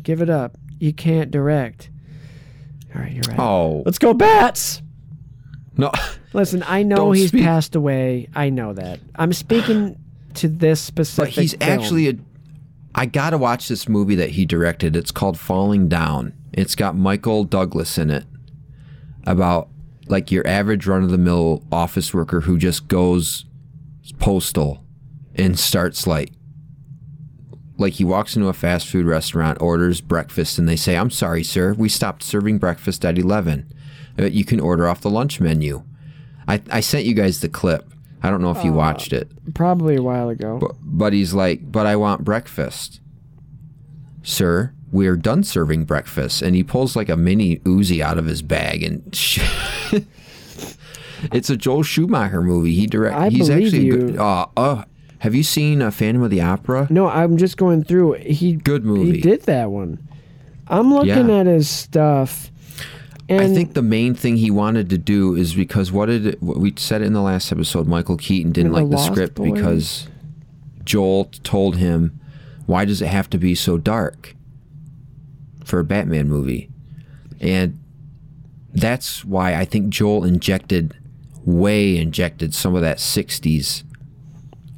give 0.03 0.21
it 0.21 0.29
up. 0.29 0.57
You 0.79 0.93
can't 0.93 1.31
direct. 1.31 1.89
All 2.95 3.01
right, 3.01 3.11
you're 3.11 3.23
right. 3.27 3.39
Oh 3.39 3.83
Let's 3.85 3.99
go, 3.99 4.13
bats. 4.13 4.81
no. 5.75 5.91
Listen, 6.33 6.63
I 6.67 6.83
know 6.83 6.95
Don't 6.97 7.15
he's 7.15 7.29
speak- 7.29 7.43
passed 7.43 7.75
away. 7.75 8.27
I 8.35 8.49
know 8.49 8.73
that. 8.73 8.99
I'm 9.15 9.33
speaking 9.33 9.97
to 10.35 10.47
this 10.47 10.79
specific. 10.79 11.35
But 11.35 11.41
he's 11.41 11.53
film. 11.53 11.71
actually 11.71 12.09
a. 12.09 12.13
I 12.97 13.05
gotta 13.05 13.37
watch 13.37 13.67
this 13.67 13.87
movie 13.87 14.15
that 14.15 14.31
he 14.31 14.45
directed. 14.45 14.95
It's 14.95 15.11
called 15.11 15.37
Falling 15.39 15.87
Down. 15.87 16.33
It's 16.51 16.73
got 16.73 16.95
Michael 16.95 17.43
Douglas 17.43 17.99
in 17.99 18.09
it. 18.09 18.25
About 19.27 19.69
like 20.07 20.31
your 20.31 20.45
average 20.47 20.87
run 20.87 21.03
of 21.03 21.11
the 21.11 21.17
mill 21.19 21.63
office 21.71 22.11
worker 22.11 22.41
who 22.41 22.57
just 22.57 22.87
goes 22.87 23.45
postal 24.17 24.83
and 25.35 25.59
starts 25.59 26.07
like 26.07 26.31
like 27.77 27.93
he 27.93 28.03
walks 28.03 28.35
into 28.35 28.47
a 28.47 28.53
fast 28.53 28.87
food 28.87 29.05
restaurant, 29.05 29.61
orders 29.61 30.01
breakfast, 30.01 30.57
and 30.57 30.67
they 30.67 30.75
say, 30.75 30.97
"I'm 30.97 31.11
sorry, 31.11 31.43
sir, 31.43 31.73
we 31.73 31.89
stopped 31.89 32.23
serving 32.23 32.57
breakfast 32.57 33.05
at 33.05 33.19
11. 33.19 33.71
Uh, 34.17 34.25
You 34.25 34.43
can 34.43 34.59
order 34.59 34.87
off 34.87 35.01
the 35.01 35.11
lunch 35.11 35.39
menu." 35.39 35.83
I, 36.47 36.63
I 36.71 36.79
sent 36.79 37.05
you 37.05 37.13
guys 37.13 37.41
the 37.41 37.49
clip. 37.49 37.93
I 38.23 38.29
don't 38.29 38.41
know 38.41 38.51
if 38.51 38.63
you 38.63 38.73
watched 38.73 39.13
it. 39.13 39.29
probably 39.53 39.95
a 39.95 40.01
while 40.01 40.29
ago. 40.29 40.57
But, 40.59 40.71
but 40.81 41.13
he's 41.13 41.33
like, 41.33 41.71
but 41.71 41.85
I 41.85 41.95
want 41.95 42.23
breakfast. 42.23 42.99
Sir, 44.23 44.73
we're 44.91 45.15
done 45.15 45.43
serving 45.43 45.85
breakfast. 45.85 46.41
And 46.41 46.55
he 46.55 46.63
pulls 46.63 46.95
like 46.95 47.09
a 47.09 47.15
mini 47.17 47.57
Uzi 47.59 48.01
out 48.01 48.17
of 48.17 48.25
his 48.25 48.41
bag 48.41 48.83
and 48.83 49.15
sh- 49.15 49.39
it's 51.31 51.49
a 51.49 51.57
Joel 51.57 51.83
Schumacher 51.83 52.41
movie. 52.41 52.73
He 52.73 52.87
direct. 52.87 53.15
I 53.15 53.29
he's 53.29 53.47
believe 53.49 53.65
actually 53.67 53.85
you. 53.85 53.97
good. 53.97 54.17
Uh, 54.17 54.47
uh, 54.57 54.83
have 55.19 55.33
you 55.35 55.43
seen 55.43 55.81
uh, 55.81 55.91
Phantom 55.91 56.23
of 56.23 56.29
the 56.31 56.41
Opera? 56.41 56.87
no, 56.89 57.07
I'm 57.07 57.37
just 57.37 57.57
going 57.57 57.83
through. 57.83 58.13
He 58.13 58.53
Good 58.53 58.83
movie. 58.85 59.13
He 59.13 59.21
did 59.21 59.43
that 59.43 59.69
one. 59.71 60.07
I'm 60.67 60.93
looking 60.93 61.29
Yeah. 61.29 61.39
at 61.39 61.45
his 61.45 61.69
stuff, 61.69 62.51
and 63.29 63.41
I 63.41 63.47
think 63.47 63.73
the 63.73 63.81
main 63.81 64.15
thing 64.15 64.37
he 64.37 64.51
wanted 64.51 64.89
to 64.89 64.97
do 64.97 65.35
is 65.35 65.53
because 65.53 65.91
what 65.91 66.07
did 66.07 66.25
it, 66.25 66.41
we 66.41 66.73
said 66.77 67.01
it 67.01 67.05
in 67.05 67.13
the 67.13 67.21
last 67.21 67.51
episode? 67.51 67.87
Michael 67.87 68.17
Keaton 68.17 68.51
didn't 68.51 68.71
the 68.71 68.81
like 68.81 68.89
the 68.89 68.97
script 68.97 69.35
Boys? 69.35 69.51
because 69.51 70.07
Joel 70.85 71.25
told 71.43 71.77
him, 71.77 72.19
"Why 72.65 72.85
does 72.85 73.01
it 73.01 73.07
have 73.07 73.29
to 73.31 73.37
be 73.37 73.53
so 73.55 73.77
dark 73.77 74.35
for 75.65 75.79
a 75.79 75.83
Batman 75.83 76.29
movie?" 76.29 76.69
And 77.39 77.79
that's 78.73 79.25
why 79.25 79.55
I 79.55 79.65
think 79.65 79.89
Joel 79.89 80.23
injected, 80.23 80.95
way 81.43 81.97
injected 81.97 82.53
some 82.53 82.75
of 82.75 82.81
that 82.81 82.97
'60s 82.97 83.83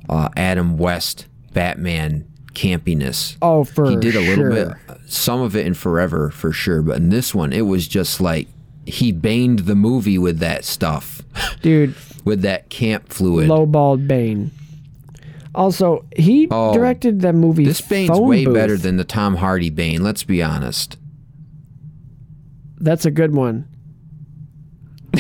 uh, 0.09 0.29
Adam 0.35 0.77
West 0.77 1.27
Batman 1.53 2.25
campiness 2.53 3.37
oh, 3.41 3.63
for 3.63 3.89
he 3.89 3.95
did 3.97 4.15
a 4.15 4.19
little 4.19 4.51
sure. 4.51 4.51
bit 4.51 4.88
some 5.11 5.41
of 5.41 5.55
it 5.55 5.65
in 5.65 5.73
forever 5.73 6.29
for 6.29 6.51
sure 6.51 6.81
but 6.81 6.97
in 6.97 7.09
this 7.09 7.33
one 7.35 7.51
it 7.51 7.61
was 7.65 7.87
just 7.87 8.21
like 8.21 8.47
he 8.85 9.11
baned 9.11 9.59
the 9.59 9.75
movie 9.75 10.17
with 10.17 10.39
that 10.39 10.63
stuff 10.65 11.21
dude. 11.61 11.95
with 12.25 12.41
that 12.41 12.69
camp 12.69 13.09
fluid 13.09 13.47
Lowballed 13.49 14.07
Bane. 14.07 14.51
Also, 15.55 16.05
he 16.15 16.47
Oh, 16.51 16.71
directed 16.73 17.21
that 17.21 17.33
movie. 17.33 17.65
this 17.65 17.81
bane's 17.81 18.09
Phone 18.09 18.27
way 18.27 18.45
Booth. 18.45 18.53
better 18.53 18.77
than 18.77 18.97
the 18.97 19.03
tom 19.03 19.37
hardy 19.37 19.69
bane 19.71 20.03
let's 20.03 20.23
be 20.23 20.41
honest 20.43 20.95
That's 22.77 23.05
a 23.05 23.11
good 23.11 23.33
one. 23.33 23.67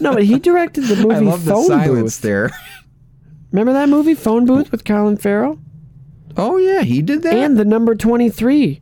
no, 0.00 0.14
but 0.14 0.22
he 0.24 0.38
directed 0.38 0.84
the 0.84 0.96
movie 1.02 1.14
I 1.16 1.18
love 1.18 1.42
Phone 1.42 1.84
Booth. 1.86 2.20
there 2.20 2.50
Remember 3.52 3.72
that 3.72 3.88
movie 3.88 4.14
Phone 4.14 4.44
Booth 4.46 4.70
with 4.70 4.84
Colin 4.84 5.16
Farrell 5.16 5.58
oh 6.36 6.56
yeah 6.58 6.82
he 6.82 7.02
did 7.02 7.22
that 7.22 7.34
and 7.34 7.56
the 7.58 7.64
number 7.64 7.94
twenty 7.94 8.28
three. 8.30 8.80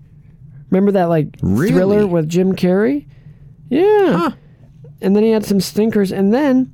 Remember 0.71 0.93
that 0.93 1.05
like 1.05 1.29
Really? 1.43 1.71
thriller 1.73 2.07
with 2.07 2.29
Jim 2.29 2.55
Carrey? 2.55 3.07
Yeah. 3.69 4.17
Huh. 4.17 4.31
And 5.01 5.15
then 5.15 5.23
he 5.23 5.31
had 5.31 5.45
some 5.45 5.61
stinkers. 5.61 6.11
And 6.13 6.33
then 6.35 6.73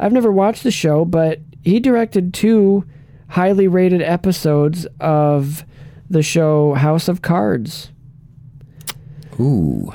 I've 0.00 0.12
never 0.12 0.32
watched 0.32 0.62
the 0.64 0.70
show, 0.70 1.04
but 1.04 1.40
he 1.62 1.78
directed 1.80 2.34
two 2.34 2.84
highly 3.28 3.68
rated 3.68 4.02
episodes 4.02 4.86
of 5.00 5.64
the 6.10 6.22
show 6.22 6.74
House 6.74 7.06
of 7.08 7.22
Cards. 7.22 7.90
ooh 9.38 9.92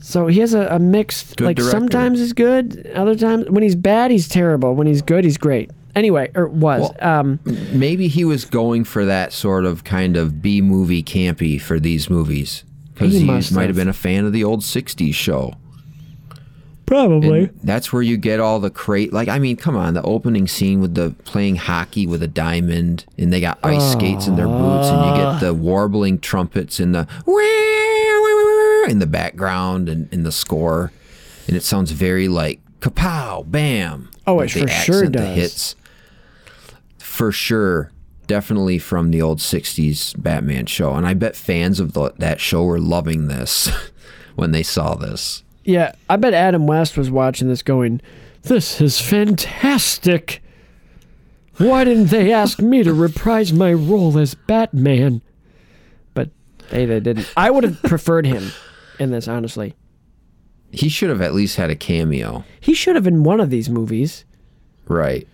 So 0.00 0.26
he 0.28 0.40
has 0.40 0.54
a, 0.54 0.66
a 0.68 0.78
mixed 0.78 1.36
Good 1.36 1.44
like 1.44 1.56
director. 1.56 1.70
sometimes 1.78 2.18
he's 2.20 2.32
good, 2.32 2.90
other 2.94 3.14
times 3.16 3.48
when 3.50 3.62
he's 3.62 3.74
bad 3.76 4.10
he's 4.10 4.28
terrible. 4.28 4.74
When 4.74 4.86
he's 4.86 5.02
good 5.02 5.24
he's 5.24 5.38
great. 5.38 5.70
Anyway, 5.94 6.30
or 6.34 6.48
was. 6.48 6.90
Well- 7.00 7.18
um 7.20 7.40
maybe 7.72 8.08
he 8.08 8.24
was 8.24 8.44
going 8.44 8.84
for 8.84 9.04
that 9.04 9.32
sort 9.32 9.64
of 9.64 9.84
kind 9.84 10.16
of 10.16 10.40
b 10.42 10.60
movie 10.62 11.02
campy 11.02 11.60
for 11.60 11.78
these 11.80 12.08
movies 12.08 12.64
because 12.94 13.12
He 13.12 13.20
he, 13.20 13.24
must 13.24 13.52
might 13.52 13.62
have. 13.62 13.70
have 13.70 13.76
been 13.76 13.88
a 13.88 13.92
fan 13.92 14.24
of 14.24 14.32
the 14.32 14.44
old 14.44 14.60
60s 14.60 15.14
show 15.14 15.54
probably. 16.86 17.44
And 17.44 17.60
that's 17.62 17.90
where 17.92 18.02
you 18.02 18.18
get 18.18 18.38
all 18.38 18.60
the 18.60 18.68
crate. 18.70 19.12
Like, 19.14 19.28
I 19.28 19.38
mean, 19.38 19.56
come 19.56 19.76
on, 19.76 19.94
the 19.94 20.02
opening 20.02 20.46
scene 20.46 20.80
with 20.80 20.94
the 20.94 21.14
playing 21.24 21.56
hockey 21.56 22.06
with 22.06 22.22
a 22.22 22.28
diamond, 22.28 23.06
and 23.16 23.32
they 23.32 23.40
got 23.40 23.58
ice 23.62 23.92
skates 23.92 24.26
in 24.26 24.36
their 24.36 24.46
boots, 24.48 24.88
and 24.88 25.06
you 25.06 25.22
get 25.22 25.40
the 25.40 25.54
warbling 25.54 26.18
trumpets 26.18 26.80
in 26.80 26.92
the 26.92 27.06
in 28.88 28.98
the 28.98 29.06
background 29.06 29.88
and 29.88 30.12
in 30.12 30.22
the 30.24 30.32
score, 30.32 30.92
and 31.46 31.56
it 31.56 31.62
sounds 31.62 31.92
very 31.92 32.28
like 32.28 32.60
kapow, 32.80 33.48
bam. 33.50 34.10
Oh, 34.26 34.36
like 34.36 34.54
it 34.56 34.62
for 34.62 34.68
sure 34.68 34.94
accent 34.96 35.12
the 35.14 35.18
does. 35.20 35.36
hits. 35.36 35.76
For 37.12 37.30
sure, 37.30 37.92
definitely 38.26 38.78
from 38.78 39.10
the 39.10 39.20
old 39.20 39.38
'60s 39.38 40.14
Batman 40.20 40.64
show, 40.64 40.94
and 40.94 41.06
I 41.06 41.12
bet 41.12 41.36
fans 41.36 41.78
of 41.78 41.92
the, 41.92 42.14
that 42.16 42.40
show 42.40 42.64
were 42.64 42.80
loving 42.80 43.28
this 43.28 43.70
when 44.34 44.52
they 44.52 44.62
saw 44.62 44.94
this. 44.94 45.42
Yeah, 45.62 45.92
I 46.08 46.16
bet 46.16 46.32
Adam 46.32 46.66
West 46.66 46.96
was 46.96 47.10
watching 47.10 47.48
this 47.48 47.62
going, 47.62 48.00
This 48.44 48.80
is 48.80 48.98
fantastic. 48.98 50.42
Why 51.58 51.84
didn't 51.84 52.06
they 52.06 52.32
ask 52.32 52.60
me 52.60 52.82
to 52.82 52.94
reprise 52.94 53.52
my 53.52 53.74
role 53.74 54.18
as 54.18 54.34
Batman? 54.34 55.20
But 56.14 56.30
they, 56.70 56.86
they 56.86 56.98
didn't. 56.98 57.30
I 57.36 57.50
would 57.50 57.64
have 57.64 57.82
preferred 57.82 58.24
him 58.24 58.52
in 58.98 59.10
this, 59.10 59.28
honestly. 59.28 59.74
He 60.70 60.88
should 60.88 61.10
have 61.10 61.20
at 61.20 61.34
least 61.34 61.56
had 61.56 61.68
a 61.68 61.76
cameo. 61.76 62.44
He 62.58 62.72
should 62.72 62.96
have 62.96 63.06
in 63.06 63.22
one 63.22 63.38
of 63.38 63.50
these 63.50 63.68
movies. 63.68 64.24
Right. 64.88 65.28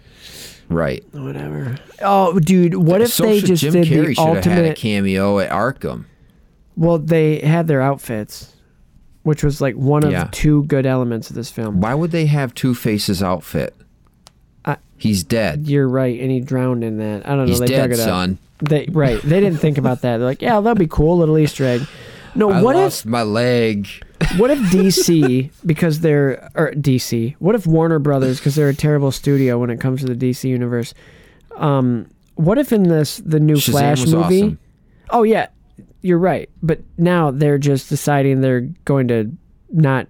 Right. 0.69 1.03
Whatever. 1.13 1.77
Oh, 2.03 2.39
dude, 2.39 2.75
what 2.75 3.01
if 3.01 3.11
so 3.11 3.25
they 3.25 3.41
just 3.41 3.63
Jim 3.63 3.73
did 3.73 3.87
Carrey 3.87 4.15
the 4.15 4.23
have 4.23 4.45
had 4.45 4.47
a 4.47 4.51
ultimate? 4.51 4.77
cameo 4.77 5.39
at 5.39 5.51
Arkham. 5.51 6.05
Well, 6.77 6.99
they 6.99 7.39
had 7.41 7.67
their 7.67 7.81
outfits, 7.81 8.55
which 9.23 9.43
was 9.43 9.61
like 9.61 9.75
one 9.75 10.05
of 10.05 10.13
Yeah. 10.13 10.29
two 10.31 10.65
good 10.65 10.87
elements 10.87 11.31
of 11.31 11.37
this 11.37 11.51
film. 11.51 11.81
Why 11.81 11.95
would 11.95 12.11
they 12.11 12.27
have 12.27 12.55
Two 12.55 12.75
Face's 12.75 13.23
outfit? 13.23 13.75
I- 14.65 14.77
He's 14.97 15.25
dead. 15.25 15.67
You're 15.67 15.89
right, 15.89 16.21
and 16.21 16.31
he 16.31 16.41
drowned 16.41 16.85
in 16.85 16.99
that. 16.99 17.27
I 17.27 17.31
don't 17.31 17.47
know. 17.47 17.47
He's 17.47 17.61
they 17.61 17.67
dead, 17.67 17.83
dug 17.89 17.93
it 17.93 18.01
up. 18.01 18.07
son. 18.07 18.39
They 18.61 18.89
right. 18.93 19.21
They 19.23 19.41
didn't 19.41 19.59
think 19.59 19.79
about 19.79 20.03
that. 20.03 20.19
They're 20.19 20.27
like, 20.27 20.43
yeah, 20.43 20.61
that'd 20.61 20.79
be 20.79 20.87
cool, 20.89 21.19
little 21.19 21.39
Easter 21.39 21.65
egg. 21.65 21.83
No, 22.35 22.51
I 22.51 22.61
what 22.63 22.77
lost 22.77 23.07
my 23.07 23.23
leg. 23.23 23.89
What 24.37 24.51
if 24.51 24.59
DC 24.71 25.51
because 25.65 26.01
they're 26.01 26.51
or 26.55 26.73
DC? 26.73 27.35
What 27.39 27.55
if 27.55 27.67
Warner 27.67 27.99
Brothers 27.99 28.39
because 28.39 28.55
they're 28.55 28.69
a 28.69 28.75
terrible 28.75 29.11
studio 29.13 29.59
when 29.59 29.71
it 29.71 29.81
comes 29.81 30.01
to 30.01 30.07
the 30.13 30.15
DC 30.31 30.45
universe? 30.45 30.95
Um, 31.57 32.09
what 32.35 32.59
if 32.59 32.73
in 32.73 32.85
this 32.85 33.19
the 33.19 33.41
new 33.41 33.57
Shazam 33.57 33.71
Flash 33.71 34.01
was 34.03 34.15
movie? 34.15 34.43
awesome. 34.43 34.59
Oh 35.11 35.23
yeah, 35.23 35.49
you're 36.03 36.19
right. 36.19 36.49
But 36.63 36.81
now 36.97 37.31
they're 37.31 37.59
just 37.59 37.89
deciding 37.89 38.41
they're 38.41 38.69
going 38.85 39.09
to 39.09 39.31
not 39.71 40.07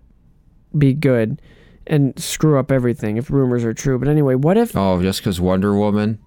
be 0.76 0.92
good 0.92 1.40
and 1.86 2.18
screw 2.18 2.58
up 2.58 2.70
everything 2.70 3.16
if 3.16 3.30
rumors 3.30 3.64
are 3.64 3.72
true. 3.72 3.98
But 3.98 4.08
anyway, 4.08 4.34
what 4.34 4.56
if 4.58 4.76
Oh, 4.76 5.00
just 5.00 5.20
because 5.20 5.40
Wonder 5.40 5.74
Woman? 5.74 6.18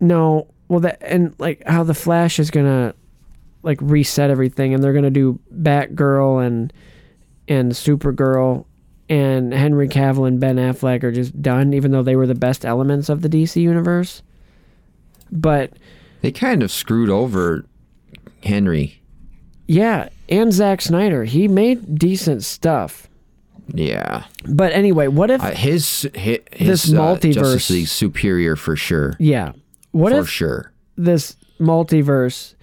No, 0.00 0.48
well 0.68 0.80
that 0.80 0.98
and 1.02 1.34
like 1.38 1.62
how 1.66 1.82
the 1.84 1.94
Flash 1.94 2.38
is 2.38 2.50
gonna 2.50 2.94
like 3.62 3.78
reset 3.80 4.30
everything, 4.30 4.74
and 4.74 4.82
they're 4.82 4.92
gonna 4.92 5.10
do 5.10 5.38
Batgirl 5.54 6.44
and 6.44 6.72
and 7.48 7.72
Supergirl 7.72 8.64
and 9.08 9.52
Henry 9.52 9.88
Cavill 9.88 10.26
and 10.26 10.40
Ben 10.40 10.56
Affleck 10.56 11.02
are 11.02 11.12
just 11.12 11.40
done, 11.42 11.74
even 11.74 11.90
though 11.90 12.02
they 12.02 12.16
were 12.16 12.26
the 12.26 12.34
best 12.34 12.64
elements 12.64 13.08
of 13.08 13.22
the 13.22 13.28
DC 13.28 13.60
universe. 13.60 14.22
But 15.30 15.72
They 16.20 16.32
kind 16.32 16.62
of 16.62 16.70
screwed 16.70 17.10
over 17.10 17.64
Henry. 18.42 19.02
yeah, 19.66 20.08
and 20.28 20.52
Zack 20.52 20.80
Snyder, 20.80 21.24
he 21.24 21.48
made 21.48 21.98
decent 21.98 22.42
stuff. 22.44 23.08
Yeah. 23.74 24.24
But 24.46 24.72
anyway, 24.72 25.08
what 25.08 25.30
if 25.30 25.42
Uh, 25.42 25.50
his 25.52 26.08
his, 26.14 26.38
This 26.58 26.84
his 26.84 26.94
uh, 26.94 26.98
multiverse- 26.98 27.34
Justice 27.34 27.70
League 27.70 27.88
superior 27.88 28.56
for 28.56 28.76
sure. 28.76 29.14
yeah, 29.18 29.52
what 29.92 30.12
for 30.12 30.18
if 30.20 30.28
sure. 30.28 30.72
this 30.96 31.36
multiverse 31.60 32.54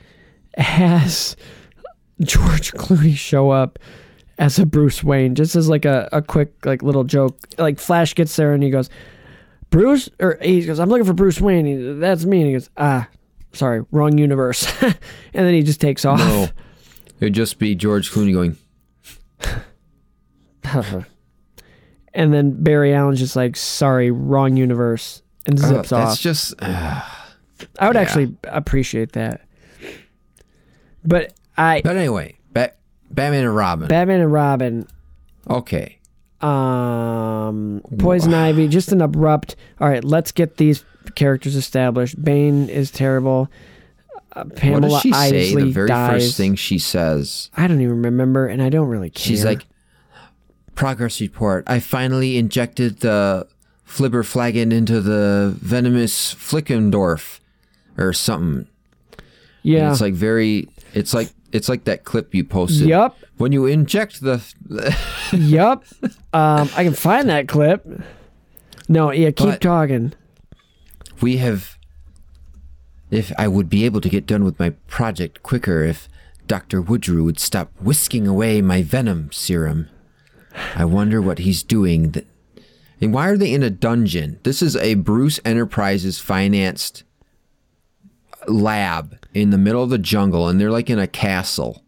has 0.57 1.35
George 2.21 2.73
Clooney 2.73 3.15
show 3.15 3.49
up 3.49 3.79
as 4.39 4.57
a 4.57 4.65
Bruce 4.65 5.03
Wayne, 5.03 5.35
just 5.35 5.55
as 5.55 5.69
like 5.69 5.85
a, 5.85 6.09
a 6.11 6.21
quick 6.21 6.65
like 6.65 6.81
little 6.81 7.03
joke. 7.03 7.37
Like 7.57 7.77
Flash 7.77 8.15
gets 8.15 8.35
there 8.35 8.53
and 8.53 8.63
he 8.63 8.71
goes, 8.71 8.89
Bruce, 9.69 10.09
or 10.19 10.39
he 10.41 10.65
goes, 10.65 10.79
I'm 10.79 10.89
looking 10.89 11.05
for 11.05 11.13
Bruce 11.13 11.39
Wayne. 11.39 11.65
He, 11.65 11.99
That's 11.99 12.25
me. 12.25 12.39
And 12.39 12.47
he 12.47 12.53
goes, 12.53 12.69
ah, 12.77 13.07
sorry, 13.51 13.83
wrong 13.91 14.17
universe. 14.17 14.65
and 14.81 14.95
then 15.33 15.53
he 15.53 15.61
just 15.61 15.81
takes 15.81 16.05
off. 16.05 16.19
No, 16.19 16.47
it'd 17.19 17.35
just 17.35 17.59
be 17.59 17.75
George 17.75 18.11
Clooney 18.11 18.33
going. 18.33 18.57
and 22.13 22.33
then 22.33 22.63
Barry 22.63 22.93
Allen's 22.93 23.19
just 23.19 23.35
like, 23.35 23.55
sorry, 23.55 24.09
wrong 24.09 24.57
universe, 24.57 25.21
and 25.45 25.59
"Oh, 25.59 25.67
zips 25.67 25.89
that's 25.89 26.11
off. 26.13 26.19
just. 26.19 26.53
uh, 26.61 27.01
I 27.77 27.87
would 27.87 27.95
yeah. 27.95 28.01
actually 28.01 28.35
appreciate 28.45 29.11
that. 29.13 29.41
But 31.03 31.33
I, 31.57 31.81
but 31.81 31.95
anyway, 31.97 32.38
Batman 33.11 33.45
and 33.45 33.55
Robin. 33.55 33.87
Batman 33.87 34.21
and 34.21 34.31
Robin, 34.31 34.87
okay. 35.49 35.97
um, 36.41 37.81
Poison 37.97 38.33
Ivy, 38.33 38.67
just 38.67 38.91
an 38.91 39.01
abrupt. 39.01 39.55
All 39.79 39.89
right, 39.89 40.03
let's 40.03 40.31
get 40.31 40.57
these 40.57 40.83
characters 41.15 41.55
established. 41.55 42.21
Bane 42.23 42.69
is 42.69 42.91
terrible. 42.91 43.49
Uh, 44.33 44.43
What 44.43 44.55
Pamela 44.55 44.89
does 44.89 45.01
she 45.01 45.11
say? 45.11 45.55
The 45.55 45.71
very 45.71 45.87
dies. 45.87 46.23
first 46.23 46.37
thing 46.37 46.55
she 46.55 46.77
says. 46.79 47.49
I 47.55 47.67
don't 47.67 47.81
even 47.81 48.01
remember, 48.03 48.47
and 48.47 48.61
I 48.61 48.69
don't 48.69 48.87
really 48.87 49.09
care. 49.09 49.25
She's 49.25 49.43
like, 49.43 49.65
progress 50.75 51.19
report. 51.19 51.63
I 51.67 51.79
finally 51.79 52.37
injected 52.37 52.99
the 52.99 53.47
flibberflagon 53.87 54.71
into 54.71 55.01
the 55.01 55.55
venomous 55.59 56.33
Flickendorf 56.35 57.39
or 57.97 58.13
something. 58.13 58.67
And 59.17 59.17
yeah, 59.63 59.91
It's 59.91 59.99
like 59.99 60.13
very. 60.13 60.69
It's 60.93 61.13
like 61.13 61.29
it's 61.51 61.67
like 61.69 61.83
that 61.85 62.03
clip 62.03 62.33
you 62.35 62.43
posted. 62.43 62.87
Yup. 62.87 63.17
When 63.37 63.51
you 63.51 63.65
inject 63.65 64.21
the. 64.21 64.41
Yup. 65.33 65.83
Um, 66.33 66.69
I 66.75 66.83
can 66.83 66.93
find 66.93 67.29
that 67.29 67.47
clip. 67.47 67.85
No, 68.87 69.11
yeah, 69.11 69.31
keep 69.31 69.47
But- 69.49 69.61
talking. 69.61 70.13
we 71.21 71.37
have. 71.37 71.77
If 73.11 73.31
I 73.39 73.47
would 73.47 73.69
be 73.69 73.85
able 73.85 74.01
to 74.01 74.09
get 74.09 74.27
done 74.27 74.43
with 74.43 74.59
my 74.59 74.71
project 74.87 75.41
quicker 75.41 75.83
if 75.83 76.07
Dr. 76.45 76.81
Woodrue 76.81 77.23
would 77.23 77.39
stop 77.39 77.71
whisking 77.81 78.27
away 78.27 78.61
my 78.61 78.83
venom 78.83 79.31
serum. 79.31 79.89
I 80.75 80.85
wonder 80.85 81.19
what 81.21 81.39
he's 81.39 81.63
doing. 81.63 82.11
Th- 82.11 82.27
and 83.01 83.13
why 83.13 83.29
are 83.29 83.37
they 83.37 83.51
in 83.53 83.63
a 83.63 83.69
dungeon? 83.71 84.39
This 84.43 84.61
is 84.61 84.75
a 84.75 84.93
Bruce 84.95 85.39
Enterprises 85.45 86.19
financed 86.19 87.03
lab 88.49 89.17
in 89.33 89.49
the 89.51 89.57
middle 89.57 89.83
of 89.83 89.89
the 89.89 89.97
jungle, 89.97 90.47
and 90.47 90.59
they're 90.59 90.71
like 90.71 90.89
in 90.89 90.99
a 90.99 91.07
castle. 91.07 91.83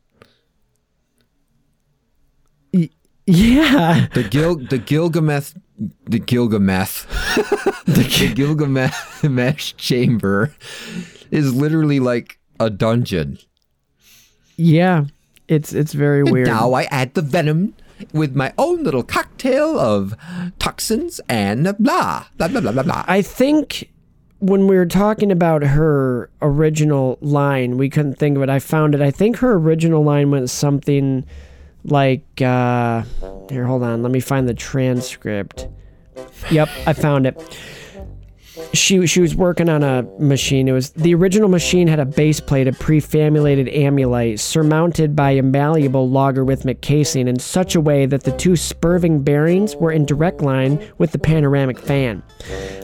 Yeah. 3.28 4.08
The 4.14 4.24
Gil, 4.24 4.56
the 4.58 4.78
Gilgamesh, 4.80 5.54
the 6.06 6.20
Gilgamesh, 6.20 7.04
the 7.86 8.32
Gilgamesh 8.36 9.74
chamber 9.78 10.54
is 11.30 11.54
literally 11.54 12.00
like 12.00 12.40
a 12.60 12.70
dungeon. 12.70 13.38
Yeah. 14.58 15.06
It's 15.48 15.72
it's 15.74 15.94
very 15.94 16.22
And 16.22 16.32
weird. 16.32 16.48
now 16.48 16.74
I 16.74 16.84
add 16.86 17.14
the 17.14 17.22
venom 17.22 17.74
with 18.12 18.36
my 18.36 18.54
own 18.58 18.84
little 18.84 19.04
cocktail 19.04 19.78
of 19.80 20.16
toxins 20.60 21.22
and 21.30 21.64
blah 21.78 22.26
blah 22.38 22.48
blah 22.48 22.62
blah 22.62 22.72
blah 22.72 22.84
blah. 22.84 23.06
I 23.08 23.22
think 23.22 23.92
when 24.42 24.66
we 24.68 24.76
were 24.76 24.88
talking 24.88 25.32
about 25.32 25.62
her 25.62 26.30
original 26.42 27.18
line, 27.22 27.78
we 27.78 27.90
couldn't 27.90 28.16
think 28.16 28.36
of 28.36 28.44
it. 28.44 28.50
I 28.50 28.60
found 28.60 28.96
it. 28.96 29.02
I 29.02 29.12
think 29.12 29.38
her 29.38 29.54
original 29.54 30.04
line 30.04 30.32
went 30.32 30.50
something 30.50 31.26
like 31.84 32.42
uh 32.42 33.04
here, 33.50 33.66
hold 33.66 33.84
on, 33.84 34.02
let 34.04 34.12
me 34.12 34.20
find 34.20 34.48
the 34.48 34.54
transcript. 34.54 35.68
Yep, 36.50 36.70
I 36.86 36.94
found 36.94 37.26
it. 37.28 37.60
She 38.74 39.06
she 39.06 39.22
was 39.22 39.36
working 39.36 39.70
on 39.70 39.84
a 39.84 40.04
machine. 40.20 40.68
It 40.68 40.72
was 40.72 40.92
the 40.92 41.14
original 41.14 41.50
machine 41.50 41.88
had 41.88 42.00
a 42.00 42.06
base 42.06 42.40
plate 42.40 42.68
of 42.68 42.78
prefamulated 42.80 43.68
amulite 43.70 44.40
surmounted 44.40 45.16
by 45.16 45.32
a 45.32 45.42
malleable 45.42 46.10
logarithmic 46.10 46.82
casing 46.82 47.28
in 47.28 47.40
such 47.40 47.76
a 47.76 47.82
way 47.82 48.06
that 48.06 48.24
the 48.24 48.32
two 48.38 48.56
spurving 48.56 49.24
bearings 49.24 49.76
were 49.76 49.92
in 49.92 50.06
direct 50.06 50.42
line 50.42 50.80
with 50.98 51.12
the 51.12 51.20
panoramic 51.20 51.80
fan. 51.80 52.24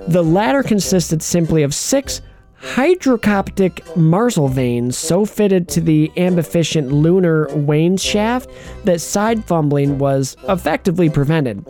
The 0.08 0.24
latter 0.24 0.64
consisted 0.64 1.22
simply 1.22 1.64
of 1.64 1.74
six 1.74 2.22
hydrocoptic 2.62 3.96
Marsal 3.96 4.48
vanes 4.48 4.98
so 4.98 5.26
fitted 5.26 5.68
to 5.70 5.82
the 5.82 6.12
ambificient 6.18 6.92
lunar 6.92 7.48
wane 7.56 7.98
shaft 7.98 8.50
that 8.84 9.00
side 9.00 9.46
fumbling 9.46 10.00
was 10.00 10.36
effectively 10.50 11.10
prevented. 11.10 11.66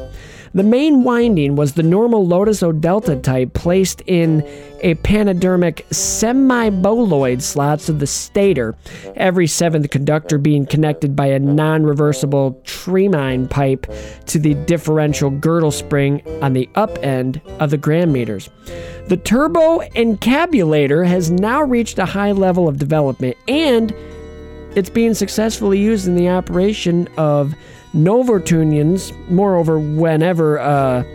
The 0.53 0.63
main 0.63 1.03
winding 1.03 1.55
was 1.55 1.73
the 1.73 1.83
normal 1.83 2.25
Lotus 2.25 2.63
O 2.63 2.71
delta 2.71 3.15
type 3.15 3.53
placed 3.53 4.01
in 4.07 4.41
a 4.81 4.95
panodermic 4.95 5.91
semi-boloid 5.93 7.41
slots 7.41 7.89
of 7.89 7.99
the 7.99 8.07
stator, 8.07 8.75
every 9.15 9.47
seventh 9.47 9.89
conductor 9.89 10.37
being 10.37 10.65
connected 10.65 11.15
by 11.15 11.27
a 11.27 11.39
non-reversible 11.39 12.61
tremine 12.63 13.47
pipe 13.47 13.91
to 14.27 14.39
the 14.39 14.53
differential 14.65 15.29
girdle 15.29 15.71
spring 15.71 16.21
on 16.41 16.53
the 16.53 16.69
up 16.75 16.97
end 17.03 17.41
of 17.59 17.71
the 17.71 17.77
gram 17.77 18.11
meters. 18.11 18.49
The 19.07 19.17
turbo 19.17 19.79
encabulator 19.95 21.07
has 21.07 21.31
now 21.31 21.63
reached 21.63 21.97
a 21.97 22.05
high 22.05 22.31
level 22.31 22.67
of 22.67 22.77
development 22.77 23.37
and 23.47 23.93
it's 24.75 24.89
being 24.89 25.15
successfully 25.15 25.79
used 25.79 26.07
in 26.07 26.15
the 26.15 26.29
operation 26.29 27.07
of 27.17 27.55
Novortunians. 27.93 29.13
Moreover, 29.29 29.79
whenever 29.79 30.57
a 30.57 31.05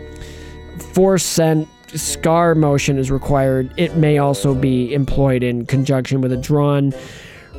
force 0.93 1.23
sent 1.23 1.67
scar 1.89 2.55
motion 2.55 2.97
is 2.97 3.11
required, 3.11 3.71
it 3.77 3.95
may 3.95 4.17
also 4.17 4.55
be 4.55 4.93
employed 4.93 5.43
in 5.43 5.65
conjunction 5.65 6.21
with 6.21 6.31
a 6.31 6.37
drawn 6.37 6.93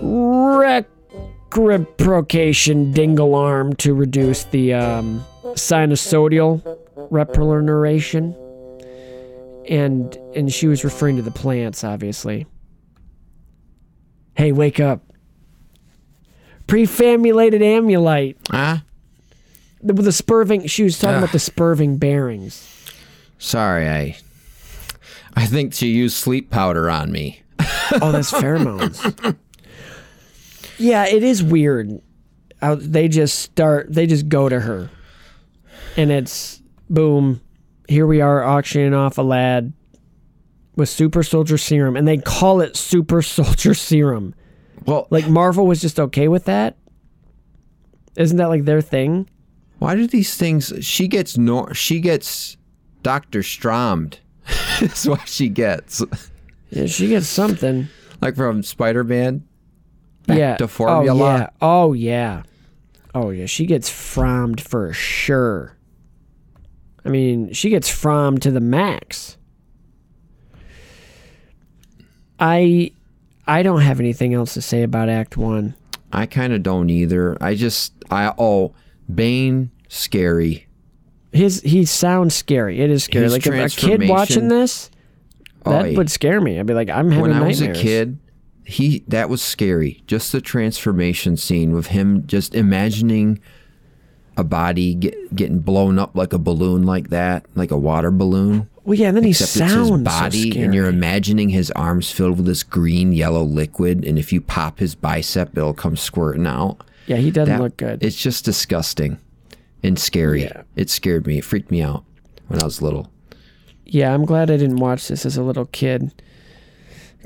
reciprocation 0.00 2.92
dingle 2.92 3.34
arm 3.34 3.74
to 3.76 3.94
reduce 3.94 4.44
the 4.44 4.72
um, 4.74 5.24
sinusoidal 5.54 6.78
reproneration. 7.10 8.34
And 9.68 10.16
and 10.36 10.52
she 10.52 10.66
was 10.66 10.84
referring 10.84 11.16
to 11.16 11.22
the 11.22 11.30
plants, 11.30 11.84
obviously. 11.84 12.46
Hey, 14.36 14.52
wake 14.52 14.80
up. 14.80 15.00
Prefamulated 16.66 17.62
amulite. 17.62 18.36
Ah, 18.52 18.82
The, 19.84 19.92
the 19.92 20.12
spurving, 20.12 20.66
she 20.66 20.82
was 20.82 20.98
talking 20.98 21.18
about 21.18 21.32
the 21.32 21.38
spurving 21.38 21.98
bearings. 21.98 22.66
sorry, 23.38 23.88
I. 23.88 24.16
I 25.36 25.46
think 25.46 25.74
she 25.74 25.88
used 25.88 26.16
sleep 26.16 26.50
powder 26.50 26.88
on 26.88 27.12
me. 27.12 27.42
Oh, 28.00 28.10
that's 28.12 28.30
pheromones. 28.32 29.36
yeah, 30.78 31.06
it 31.06 31.22
is 31.22 31.42
weird. 31.42 32.00
How 32.62 32.76
they 32.76 33.08
just 33.08 33.40
start, 33.40 33.92
they 33.92 34.06
just 34.06 34.28
go 34.28 34.48
to 34.48 34.60
her. 34.60 34.90
And 35.96 36.10
it's 36.10 36.62
boom, 36.88 37.40
here 37.88 38.06
we 38.06 38.20
are 38.20 38.42
auctioning 38.42 38.94
off 38.94 39.18
a 39.18 39.22
lad 39.22 39.72
with 40.76 40.88
super 40.88 41.22
soldier 41.22 41.58
serum. 41.58 41.96
And 41.96 42.06
they 42.08 42.16
call 42.16 42.60
it 42.60 42.76
super 42.76 43.20
soldier 43.22 43.74
serum. 43.74 44.34
Well, 44.86 45.08
Like 45.10 45.28
Marvel 45.28 45.66
was 45.66 45.80
just 45.80 45.98
okay 46.00 46.28
with 46.28 46.44
that? 46.46 46.76
Isn't 48.16 48.36
that 48.38 48.48
like 48.48 48.64
their 48.64 48.80
thing? 48.80 49.28
Why 49.78 49.94
do 49.94 50.06
these 50.06 50.36
things? 50.36 50.72
She 50.80 51.08
gets 51.08 51.36
no. 51.36 51.68
She 51.72 52.00
gets 52.00 52.56
Doctor 53.02 53.42
Strommed. 53.42 54.18
That's 54.80 55.06
what 55.06 55.28
she 55.28 55.48
gets. 55.48 56.02
Yeah, 56.70 56.86
she 56.86 57.08
gets 57.08 57.26
something. 57.26 57.88
Like 58.20 58.36
from 58.36 58.62
Spider 58.62 59.04
Man. 59.04 59.46
Yeah. 60.26 60.56
to 60.56 60.68
formula. 60.68 61.50
Oh 61.60 61.92
yeah. 61.92 62.42
Oh 62.42 62.42
yeah. 62.42 62.42
Oh 63.14 63.30
yeah. 63.30 63.46
She 63.46 63.66
gets 63.66 63.90
frommed 63.90 64.60
for 64.60 64.92
sure. 64.92 65.76
I 67.04 67.10
mean, 67.10 67.52
she 67.52 67.68
gets 67.68 67.88
frommed 67.90 68.40
to 68.42 68.50
the 68.50 68.60
max. 68.60 69.36
I 72.40 72.92
I 73.46 73.62
don't 73.62 73.82
have 73.82 74.00
anything 74.00 74.34
else 74.34 74.54
to 74.54 74.62
say 74.62 74.82
about 74.82 75.08
Act 75.08 75.36
One. 75.36 75.74
I 76.12 76.26
kind 76.26 76.52
of 76.52 76.62
don't 76.62 76.90
either. 76.90 77.36
I 77.40 77.54
just 77.54 77.92
I 78.10 78.32
oh 78.38 78.74
Bane 79.12 79.70
scary. 79.88 80.66
His 81.32 81.60
he 81.62 81.84
sounds 81.84 82.34
scary. 82.34 82.80
It 82.80 82.90
is 82.90 83.04
scary. 83.04 83.24
His 83.24 83.32
like 83.32 83.46
if 83.46 83.76
a 83.76 83.80
kid 83.80 84.08
watching 84.08 84.48
this, 84.48 84.90
that 85.64 85.94
would 85.96 86.10
scare 86.10 86.40
me. 86.40 86.58
I'd 86.58 86.66
be 86.66 86.74
like, 86.74 86.88
I'm 86.90 87.10
having 87.10 87.30
when 87.30 87.32
I 87.32 87.46
was 87.46 87.60
a 87.60 87.72
kid, 87.72 88.18
he 88.64 89.04
that 89.08 89.28
was 89.28 89.42
scary. 89.42 90.02
Just 90.06 90.32
the 90.32 90.40
transformation 90.40 91.36
scene 91.36 91.72
with 91.72 91.88
him 91.88 92.26
just 92.26 92.54
imagining 92.54 93.40
a 94.36 94.44
body 94.44 94.94
get, 94.94 95.34
getting 95.34 95.60
blown 95.60 95.98
up 95.98 96.16
like 96.16 96.32
a 96.32 96.38
balloon 96.38 96.84
like 96.84 97.10
that, 97.10 97.46
like 97.54 97.70
a 97.70 97.76
water 97.78 98.10
balloon. 98.10 98.68
Well, 98.84 98.98
yeah, 98.98 99.08
and 99.08 99.16
then 99.16 99.24
he 99.24 99.30
Except 99.30 99.50
sounds 99.50 99.72
it's 99.72 99.80
his 99.80 99.88
so 99.88 99.98
body, 99.98 100.50
scary. 100.50 100.64
and 100.64 100.74
you're 100.74 100.88
imagining 100.88 101.48
his 101.48 101.70
arms 101.70 102.10
filled 102.10 102.36
with 102.36 102.46
this 102.46 102.62
green 102.62 103.12
yellow 103.12 103.42
liquid, 103.42 104.04
and 104.04 104.18
if 104.18 104.32
you 104.32 104.40
pop 104.40 104.78
his 104.78 104.94
bicep, 104.94 105.56
it'll 105.56 105.72
come 105.72 105.96
squirting 105.96 106.46
out. 106.46 106.86
Yeah, 107.06 107.16
he 107.16 107.30
doesn't 107.30 107.54
That- 107.54 107.60
look 107.62 107.76
good. 107.76 108.02
It's 108.02 108.16
just 108.16 108.44
disgusting 108.44 109.18
and 109.82 109.98
scary. 109.98 110.42
Yeah. 110.44 110.62
It 110.76 110.90
scared 110.90 111.26
me. 111.26 111.38
It 111.38 111.44
freaked 111.44 111.70
me 111.70 111.82
out 111.82 112.04
when 112.48 112.60
I 112.60 112.64
was 112.64 112.80
little. 112.82 113.10
Yeah, 113.86 114.14
I'm 114.14 114.24
glad 114.24 114.50
I 114.50 114.56
didn't 114.56 114.76
watch 114.76 115.08
this 115.08 115.26
as 115.26 115.36
a 115.36 115.42
little 115.42 115.66
kid. 115.66 116.10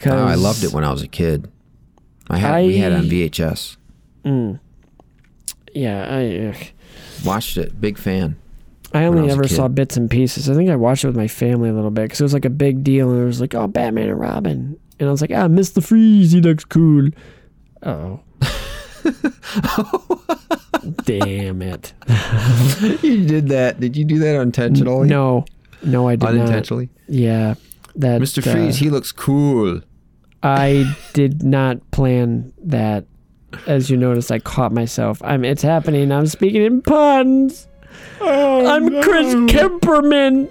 Oh, 0.06 0.10
I 0.26 0.34
loved 0.34 0.64
it 0.64 0.72
when 0.72 0.84
I 0.84 0.90
was 0.92 1.02
a 1.02 1.08
kid. 1.08 1.50
I 2.28 2.38
had 2.38 2.64
we 2.64 2.78
had 2.78 2.92
it 2.92 2.96
on 2.96 3.04
I- 3.04 3.08
VHS. 3.08 3.76
Yeah, 5.74 6.06
I 6.08 6.48
ugh. 6.48 6.66
Watched 7.24 7.56
it. 7.56 7.80
Big 7.80 7.98
fan. 7.98 8.36
I 8.94 9.02
I 9.02 9.06
only 9.06 9.28
a 9.28 9.32
ever 9.32 9.46
saw 9.46 9.68
bits 9.68 9.96
and 9.96 10.10
pieces. 10.10 10.48
I 10.48 10.54
think 10.54 10.70
I 10.70 10.76
watched 10.76 11.04
it 11.04 11.08
with 11.08 11.16
my 11.16 11.28
family 11.28 11.68
a 11.68 11.72
little 11.74 11.90
bit 11.90 12.02
because 12.04 12.20
it 12.20 12.24
was 12.24 12.32
like 12.32 12.44
a 12.46 12.50
big 12.50 12.82
deal, 12.82 13.10
and 13.10 13.20
it 13.22 13.24
was 13.26 13.40
like, 13.40 13.54
oh, 13.54 13.66
Batman 13.66 14.08
and 14.08 14.18
Robin, 14.18 14.78
and 14.98 15.08
I 15.08 15.12
was 15.12 15.20
like, 15.20 15.30
ah, 15.34 15.46
Mister 15.48 15.80
Freeze, 15.80 16.32
he 16.32 16.40
looks 16.40 16.64
cool. 16.64 17.10
Oh. 17.82 18.20
Damn 21.04 21.62
it! 21.62 21.92
you 23.02 23.26
did 23.26 23.48
that. 23.48 23.76
Did 23.80 23.96
you 23.96 24.04
do 24.04 24.18
that 24.20 24.40
intentionally? 24.40 25.08
No, 25.08 25.44
no, 25.82 26.08
I 26.08 26.16
did 26.16 26.24
not. 26.24 26.34
Unintentionally. 26.34 26.88
Yeah, 27.08 27.54
that 27.96 28.20
Mr. 28.20 28.46
uh, 28.46 28.52
Freeze, 28.52 28.76
he 28.76 28.90
looks 28.90 29.12
cool. 29.12 29.80
I 30.42 30.94
did 31.12 31.42
not 31.42 31.90
plan 31.90 32.52
that. 32.64 33.04
As 33.66 33.88
you 33.88 33.96
notice, 33.96 34.30
I 34.30 34.38
caught 34.38 34.72
myself. 34.72 35.22
I'm. 35.24 35.44
It's 35.44 35.62
happening. 35.62 36.12
I'm 36.12 36.26
speaking 36.26 36.62
in 36.62 36.82
puns. 36.82 37.66
Oh, 38.20 38.66
I'm 38.66 39.02
Chris 39.02 39.34
Kemperman. 39.34 40.48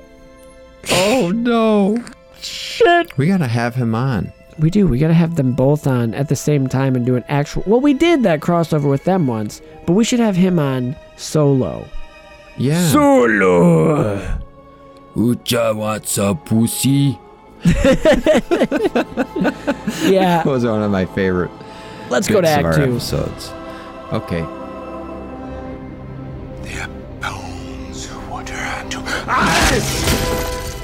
Oh 0.92 1.32
no. 1.32 2.04
Shit. 2.40 3.16
We 3.18 3.28
gotta 3.28 3.48
have 3.48 3.76
him 3.76 3.94
on. 3.94 4.32
We 4.60 4.70
do. 4.72 4.88
We 4.88 4.98
gotta 4.98 5.14
have 5.14 5.36
them 5.36 5.54
both 5.54 5.86
on 5.88 6.14
at 6.16 6.30
the 6.30 6.36
same 6.36 6.68
time 6.68 6.96
and 6.96 7.06
do 7.06 7.16
an 7.16 7.24
actual. 7.30 7.64
Well, 7.68 7.80
we 7.82 7.94
did 7.94 8.24
that 8.24 8.40
crossover 8.40 8.90
with 8.90 9.04
them 9.04 9.28
once, 9.28 9.62
but 9.86 9.94
we 9.94 10.04
should 10.04 10.20
have 10.20 10.36
him 10.36 10.58
on 10.60 10.96
solo. 11.16 11.88
Yeah. 12.58 12.88
Solo. 12.88 14.18
Ucha, 15.16 15.76
what's 15.76 16.18
up, 16.18 16.46
pussy? 16.46 17.18
Yeah. 20.04 20.44
That 20.44 20.46
was 20.46 20.66
one 20.66 20.82
of 20.84 20.92
my 20.92 21.06
favorite 21.06 21.52
Let's 22.10 22.28
go 22.28 22.36
to 22.36 22.42
bits 22.42 22.52
Act 22.66 22.76
Two. 22.78 22.84
episodes. 22.84 23.52
Okay. 24.14 24.42
Their 26.64 26.88
bones 27.20 28.10
will 28.30 28.44
turn 28.44 28.90
to 28.90 29.04
ice! 29.28 30.76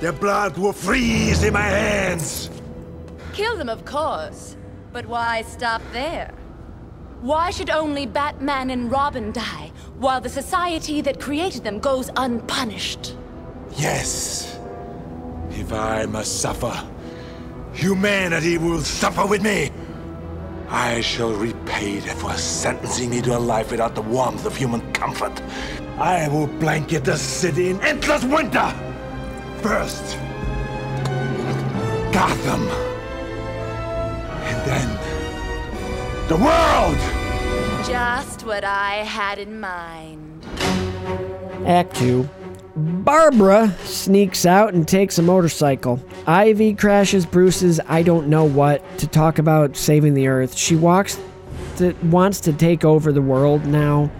Their 0.00 0.12
blood 0.12 0.56
will 0.56 0.72
freeze 0.72 1.42
in 1.42 1.52
my 1.52 1.62
hands! 1.62 2.50
Kill 3.38 3.56
them, 3.56 3.68
of 3.68 3.84
course. 3.84 4.56
But 4.92 5.06
why 5.06 5.42
stop 5.42 5.80
there? 5.92 6.34
Why 7.20 7.50
should 7.50 7.70
only 7.70 8.04
Batman 8.04 8.70
and 8.70 8.90
Robin 8.90 9.30
die, 9.30 9.70
while 9.96 10.20
the 10.20 10.28
society 10.28 11.00
that 11.02 11.20
created 11.20 11.62
them 11.62 11.78
goes 11.78 12.10
unpunished? 12.16 13.14
Yes. 13.76 14.58
If 15.50 15.72
I 15.72 16.04
must 16.06 16.40
suffer, 16.40 16.74
humanity 17.72 18.58
will 18.58 18.80
suffer 18.80 19.24
with 19.24 19.42
me. 19.42 19.70
I 20.68 21.00
shall 21.00 21.32
repay 21.32 22.00
them 22.00 22.16
for 22.16 22.34
sentencing 22.34 23.10
me 23.10 23.22
to 23.22 23.36
a 23.36 23.38
life 23.38 23.70
without 23.70 23.94
the 23.94 24.02
warmth 24.02 24.46
of 24.46 24.56
human 24.56 24.80
comfort. 24.92 25.40
I 25.96 26.26
will 26.26 26.48
blanket 26.48 27.04
the 27.04 27.16
city 27.16 27.70
in 27.70 27.80
endless 27.82 28.24
winter. 28.24 28.68
First, 29.62 30.18
Gotham. 32.12 32.97
And 34.70 34.90
then, 34.90 36.28
the 36.28 36.36
world! 36.36 36.96
Just 37.86 38.44
what 38.44 38.64
I 38.64 38.96
had 38.96 39.38
in 39.38 39.58
mind. 39.58 40.44
Act 41.66 41.96
Two. 41.96 42.28
Barbara 42.76 43.74
sneaks 43.84 44.44
out 44.44 44.74
and 44.74 44.86
takes 44.86 45.16
a 45.18 45.22
motorcycle. 45.22 46.02
Ivy 46.26 46.74
crashes 46.74 47.24
Bruce's 47.24 47.80
I 47.88 48.02
don't 48.02 48.28
know 48.28 48.44
what 48.44 48.82
to 48.98 49.06
talk 49.06 49.38
about 49.38 49.74
saving 49.74 50.12
the 50.12 50.28
earth. 50.28 50.54
She 50.54 50.76
walks 50.76 51.18
to, 51.78 51.94
wants 52.02 52.40
to 52.40 52.52
take 52.52 52.84
over 52.84 53.10
the 53.10 53.22
world 53.22 53.64
now. 53.64 54.10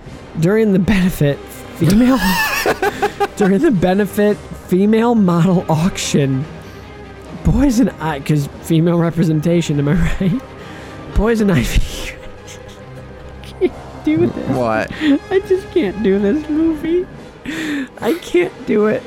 During 0.41 0.73
the 0.73 0.79
benefit 0.79 1.39
female 1.77 2.19
during 3.37 3.61
the 3.61 3.71
benefit 3.71 4.37
female 4.69 5.15
model 5.15 5.67
auction. 5.69 6.45
Poison 7.51 7.89
Ivy, 7.89 8.21
because 8.21 8.47
female 8.69 8.99
representation, 8.99 9.79
am 9.79 9.89
I 9.89 9.95
right? 10.21 10.43
Poison 11.15 11.51
Ivy. 11.51 12.15
can't 13.43 14.05
do 14.05 14.27
this. 14.27 14.49
What? 14.57 14.93
I 15.31 15.41
just 15.49 15.67
can't 15.71 16.03
do 16.03 16.19
this 16.19 16.47
movie. 16.51 17.07
I 18.03 18.19
can't 18.21 18.67
do 18.67 18.89
it. 18.89 19.03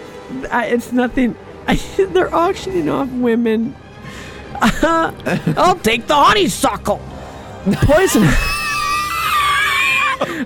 I, 0.50 0.66
it's 0.66 0.92
nothing. 0.92 1.36
I, 1.68 1.76
they're 1.98 2.34
auctioning 2.34 2.90
off 2.90 3.10
women. 3.10 3.76
I'll 4.60 5.80
take 5.80 6.08
the 6.08 6.16
honeysuckle. 6.16 7.00
Poison. 7.74 8.24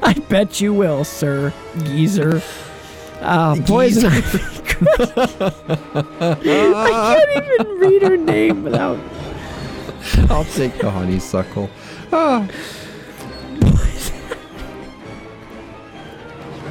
I 0.04 0.22
bet 0.28 0.60
you 0.60 0.74
will, 0.74 1.06
sir. 1.06 1.54
Geezer. 1.84 2.42
Uh, 3.22 3.56
poison. 3.66 4.12
ivy. 4.12 4.40
I 6.36 7.16
can't 7.34 7.62
even 7.62 7.80
read 7.80 8.02
her 8.04 8.18
name 8.18 8.64
without. 8.64 9.00
I'll 10.30 10.46
take 10.46 10.78
the 10.78 10.92
honeysuckle. 10.92 11.70
Oh. 12.12 12.48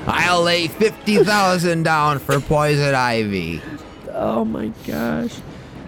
I'll 0.07 0.43
lay 0.43 0.69
fifty 0.69 1.17
thousand 1.25 1.85
down 1.85 2.19
for 2.19 2.39
poison 2.41 2.95
ivy. 2.95 3.63
Oh 4.13 4.45
my 4.45 4.69
gosh. 4.87 5.35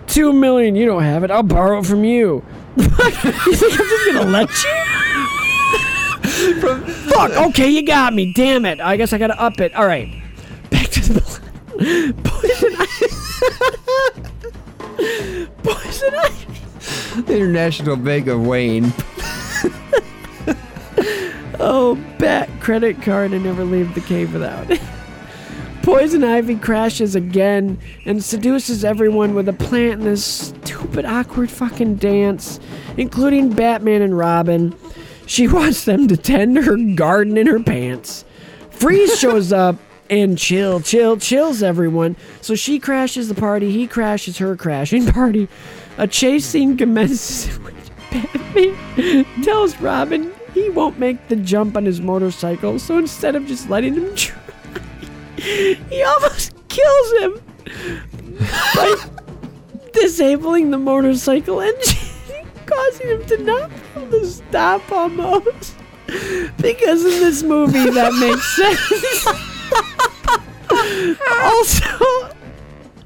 Two 0.07 0.33
million. 0.33 0.75
You 0.75 0.87
don't 0.87 1.03
have 1.03 1.23
it. 1.25 1.31
I'll 1.31 1.43
borrow 1.43 1.81
it 1.81 1.87
from 1.87 2.05
you. 2.05 2.43
you 2.77 2.85
think 2.85 3.15
I'm 3.15 3.53
just 3.53 4.13
gonna 4.13 4.31
let 4.31 4.49
you? 4.65 4.87
Fuck. 7.11 7.31
Okay, 7.49 7.69
you 7.69 7.85
got 7.85 8.15
me. 8.15 8.33
Damn 8.33 8.65
it. 8.65 8.81
I 8.81 8.97
guess 8.97 9.13
I 9.13 9.19
gotta 9.19 9.41
up 9.41 9.61
it. 9.61 9.75
All 9.75 9.87
Back 11.09 11.25
the. 11.25 12.15
Poison 12.25 12.75
ivy. 12.79 13.07
Poison 15.63 16.15
ivy. 16.15 17.33
International 17.33 17.97
Bank 17.97 18.27
of 18.29 18.47
Wayne. 18.47 18.93
Oh, 21.59 21.95
bet 22.19 22.51
credit 22.61 23.01
card 23.01 23.33
and 23.33 23.45
never 23.45 23.65
leave 23.65 23.95
the 23.95 24.03
cave 24.03 24.33
without 24.35 24.71
it. 24.71 24.81
Poison 25.83 26.23
Ivy 26.23 26.57
crashes 26.57 27.15
again 27.15 27.79
and 28.05 28.23
seduces 28.23 28.85
everyone 28.85 29.35
with 29.35 29.49
a 29.49 29.53
plant 29.53 30.01
in 30.01 30.07
this 30.07 30.25
stupid, 30.25 31.05
awkward 31.05 31.51
fucking 31.51 31.97
dance, 31.97 32.61
including 32.97 33.51
Batman 33.51 34.03
and 34.03 34.19
Robin. 34.19 34.75
She 35.27 35.49
wants 35.53 35.85
them 35.85 36.09
to 36.09 36.17
tend 36.17 36.59
her 36.59 36.77
garden 36.95 37.37
in 37.37 37.47
her 37.47 37.61
pants. 37.61 38.25
Freeze 38.71 39.19
shows 39.19 39.53
up 39.53 39.77
and 40.11 40.39
chill, 40.39 40.81
chill, 40.81 41.17
chills 41.17 41.63
everyone. 41.63 42.17
So 42.41 42.55
she 42.55 42.79
crashes 42.79 43.29
the 43.29 43.35
party, 43.35 43.71
he 43.71 43.87
crashes 43.87 44.39
her 44.39 44.57
crashing 44.57 45.07
party. 45.13 45.49
A 45.99 46.07
chase 46.07 46.45
scene 46.47 46.77
commences 46.77 47.57
which 47.59 47.75
Batman 48.11 49.25
tells 49.43 49.79
Robin 49.81 50.33
he 50.55 50.71
won't 50.71 50.99
make 50.99 51.29
the 51.29 51.37
jump 51.37 51.77
on 51.77 51.85
his 51.85 52.01
motorcycle, 52.01 52.79
so 52.79 52.99
instead 52.99 53.37
of 53.37 53.47
just 53.47 53.69
letting 53.69 53.95
him 53.95 54.15
try, 54.17 54.39
he 55.37 56.03
almost 56.03 56.55
kills 56.69 57.13
him 57.21 57.41
by 58.75 58.95
disabling 59.93 60.71
the 60.71 60.79
motorcycle 60.79 61.61
engine, 61.61 62.47
causing 62.65 63.09
him 63.09 63.25
to 63.27 63.39
not 63.43 63.71
be 63.71 64.01
able 64.01 64.11
to 64.11 64.27
stop 64.27 64.93
almost. 64.93 65.75
Because 66.59 67.05
in 67.05 67.21
this 67.21 67.43
movie, 67.43 67.91
that 67.91 68.13
makes 68.15 68.57
sense. 68.57 69.56
also, 71.43 72.31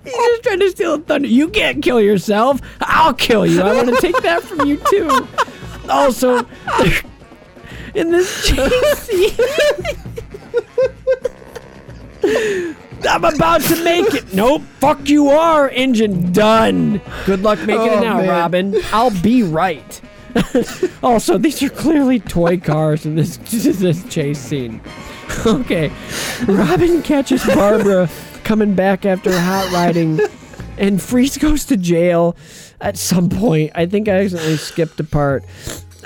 he's 0.05 0.13
just 0.13 0.43
trying 0.43 0.61
to 0.61 0.71
steal 0.71 0.99
thunder. 0.99 1.29
You 1.29 1.49
can't 1.49 1.83
kill 1.83 2.01
yourself. 2.01 2.61
I'll 2.81 3.15
kill 3.15 3.47
you. 3.47 3.61
I 3.63 3.75
want 3.75 3.89
to 3.89 4.01
take 4.01 4.21
that 4.23 4.43
from 4.43 4.67
you 4.67 4.81
too. 4.91 5.27
Also, 5.89 6.47
in 7.95 8.11
this 8.11 8.47
chase 8.47 8.99
scene, 8.99 9.37
I'm 13.09 13.25
about 13.25 13.63
to 13.63 13.83
make 13.85 14.15
it. 14.15 14.35
Nope. 14.35 14.63
Fuck 14.79 15.09
you 15.09 15.31
are. 15.31 15.69
Engine 15.71 16.33
done. 16.33 17.01
Good 17.27 17.43
luck 17.43 17.59
making 17.61 17.87
it 17.87 17.99
Oh, 17.99 18.01
now, 18.01 18.17
man. 18.19 18.29
Robin. 18.29 18.75
I'll 18.93 19.23
be 19.23 19.43
right. 19.43 20.01
also, 21.03 21.39
these 21.39 21.63
are 21.63 21.71
clearly 21.71 22.21
toy 22.21 22.59
cars 22.59 23.05
in 23.07 23.17
this, 23.17 23.37
this 23.39 24.05
chase 24.05 24.39
scene. 24.39 24.81
Okay. 25.47 25.91
Robin 26.47 27.03
catches 27.03 27.45
Barbara 27.47 28.09
coming 28.45 28.75
back 28.75 29.05
after 29.07 29.31
hot 29.33 29.71
riding, 29.73 30.21
and 30.79 31.01
Freeze 31.01 31.39
goes 31.39 31.65
to 31.67 31.77
jail 31.77 32.37
at 32.81 32.97
some 32.97 33.29
point. 33.29 33.73
I 33.75 33.87
think 33.87 34.09
I 34.09 34.13
accidentally 34.23 34.57
skipped 34.57 34.99
a 35.01 35.05
part. 35.05 35.45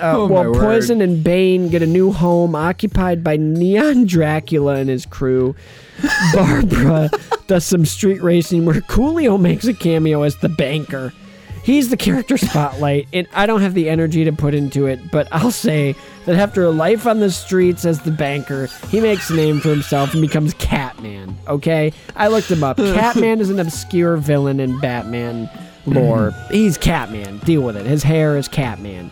Uh, 0.01 0.12
Oh, 0.16 0.27
word. 0.27 0.55
Poison 0.55 1.01
and 1.01 1.22
Bane 1.22 1.68
get 1.68 1.81
a 1.83 1.87
new 1.87 2.11
home 2.12 2.55
occupied 2.57 3.22
by 3.22 3.37
Neon 3.37 4.07
Dracula 4.07 4.75
and 4.75 4.89
his 4.89 5.07
crew. 5.07 5.55
Barbara 6.35 7.11
does 7.47 7.64
some 7.64 7.85
street 7.87 8.20
racing 8.22 8.64
where 8.66 8.81
Coolio 8.83 9.41
makes 9.41 9.66
a 9.66 9.75
cameo 9.75 10.22
as 10.22 10.37
the 10.39 10.49
banker. 10.49 11.12
He's 11.65 11.89
the 11.89 11.97
character 11.97 12.37
spotlight, 12.39 13.09
and 13.12 13.27
I 13.33 13.47
don't 13.47 13.62
have 13.62 13.75
the 13.75 13.89
energy 13.89 14.25
to 14.25 14.33
put 14.33 14.55
into 14.55 14.87
it, 14.87 15.11
but 15.11 15.27
I'll 15.33 15.51
say 15.51 15.97
that 16.27 16.37
after 16.37 16.62
a 16.62 16.71
life 16.71 17.07
on 17.07 17.21
the 17.21 17.31
streets 17.31 17.87
as 17.87 18.03
the 18.03 18.11
banker, 18.11 18.67
he 18.91 19.01
makes 19.01 19.31
a 19.31 19.35
name 19.35 19.61
for 19.61 19.71
himself 19.71 20.12
and 20.12 20.21
becomes 20.21 20.53
Catman. 20.55 21.37
Okay? 21.49 21.93
I 22.17 22.29
looked 22.29 22.51
him 22.51 22.62
up. 22.62 22.77
Catman 22.79 23.41
is 23.41 23.49
an 23.49 23.59
obscure 23.59 24.19
villain 24.19 24.61
in 24.61 24.79
Batman 24.79 25.49
lore. 25.87 26.33
He's 26.51 26.77
Catman. 26.77 27.39
Deal 27.39 27.62
with 27.62 27.77
it. 27.77 27.87
His 27.87 28.03
hair 28.03 28.37
is 28.37 28.47
Catman. 28.47 29.11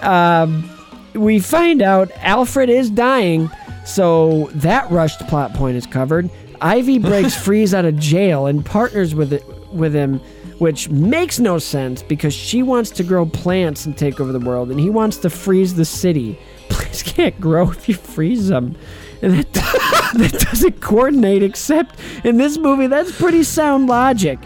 Um, 0.00 0.68
we 1.14 1.38
find 1.38 1.80
out 1.80 2.10
Alfred 2.16 2.68
is 2.68 2.90
dying, 2.90 3.50
so 3.84 4.50
that 4.54 4.90
rushed 4.90 5.20
plot 5.28 5.54
point 5.54 5.76
is 5.76 5.86
covered. 5.86 6.28
Ivy 6.60 6.98
breaks 6.98 7.36
Freeze 7.36 7.72
out 7.72 7.84
of 7.84 7.96
jail 7.98 8.46
and 8.46 8.64
partners 8.64 9.14
with 9.14 9.32
it, 9.32 9.44
with 9.72 9.94
him, 9.94 10.20
which 10.58 10.88
makes 10.88 11.38
no 11.38 11.58
sense 11.58 12.02
because 12.02 12.34
she 12.34 12.62
wants 12.62 12.90
to 12.90 13.04
grow 13.04 13.26
plants 13.26 13.86
and 13.86 13.96
take 13.96 14.20
over 14.20 14.32
the 14.32 14.40
world, 14.40 14.70
and 14.70 14.80
he 14.80 14.90
wants 14.90 15.16
to 15.18 15.30
freeze 15.30 15.74
the 15.74 15.84
city. 15.84 16.38
Plants 16.68 17.02
can't 17.02 17.40
grow 17.40 17.70
if 17.70 17.88
you 17.88 17.94
freeze 17.94 18.48
them. 18.48 18.76
And 19.22 19.38
that, 19.38 19.52
that 20.18 20.46
doesn't 20.50 20.80
coordinate, 20.80 21.42
except 21.42 21.98
in 22.24 22.36
this 22.36 22.58
movie, 22.58 22.86
that's 22.86 23.16
pretty 23.16 23.42
sound 23.42 23.88
logic. 23.88 24.38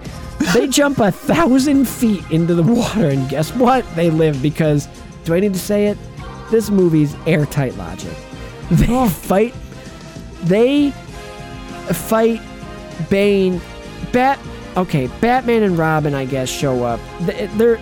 They 0.54 0.66
jump 0.66 0.98
a 0.98 1.12
thousand 1.12 1.88
feet 1.88 2.28
into 2.30 2.54
the 2.54 2.62
water, 2.62 3.08
and 3.08 3.28
guess 3.28 3.54
what? 3.54 3.84
They 3.94 4.10
live 4.10 4.40
because, 4.42 4.88
do 5.24 5.34
I 5.34 5.40
need 5.40 5.54
to 5.54 5.58
say 5.58 5.86
it? 5.86 5.98
This 6.50 6.70
movie's 6.70 7.14
airtight 7.26 7.76
logic. 7.76 8.16
They 8.70 8.86
oh. 8.88 9.08
fight. 9.08 9.54
They 10.44 10.92
fight 11.92 12.40
Bane. 13.10 13.60
Bat. 14.12 14.38
Okay, 14.76 15.08
Batman 15.20 15.62
and 15.62 15.76
Robin, 15.76 16.14
I 16.14 16.24
guess, 16.24 16.48
show 16.48 16.84
up. 16.84 17.00
They- 17.20 17.46
They're 17.56 17.78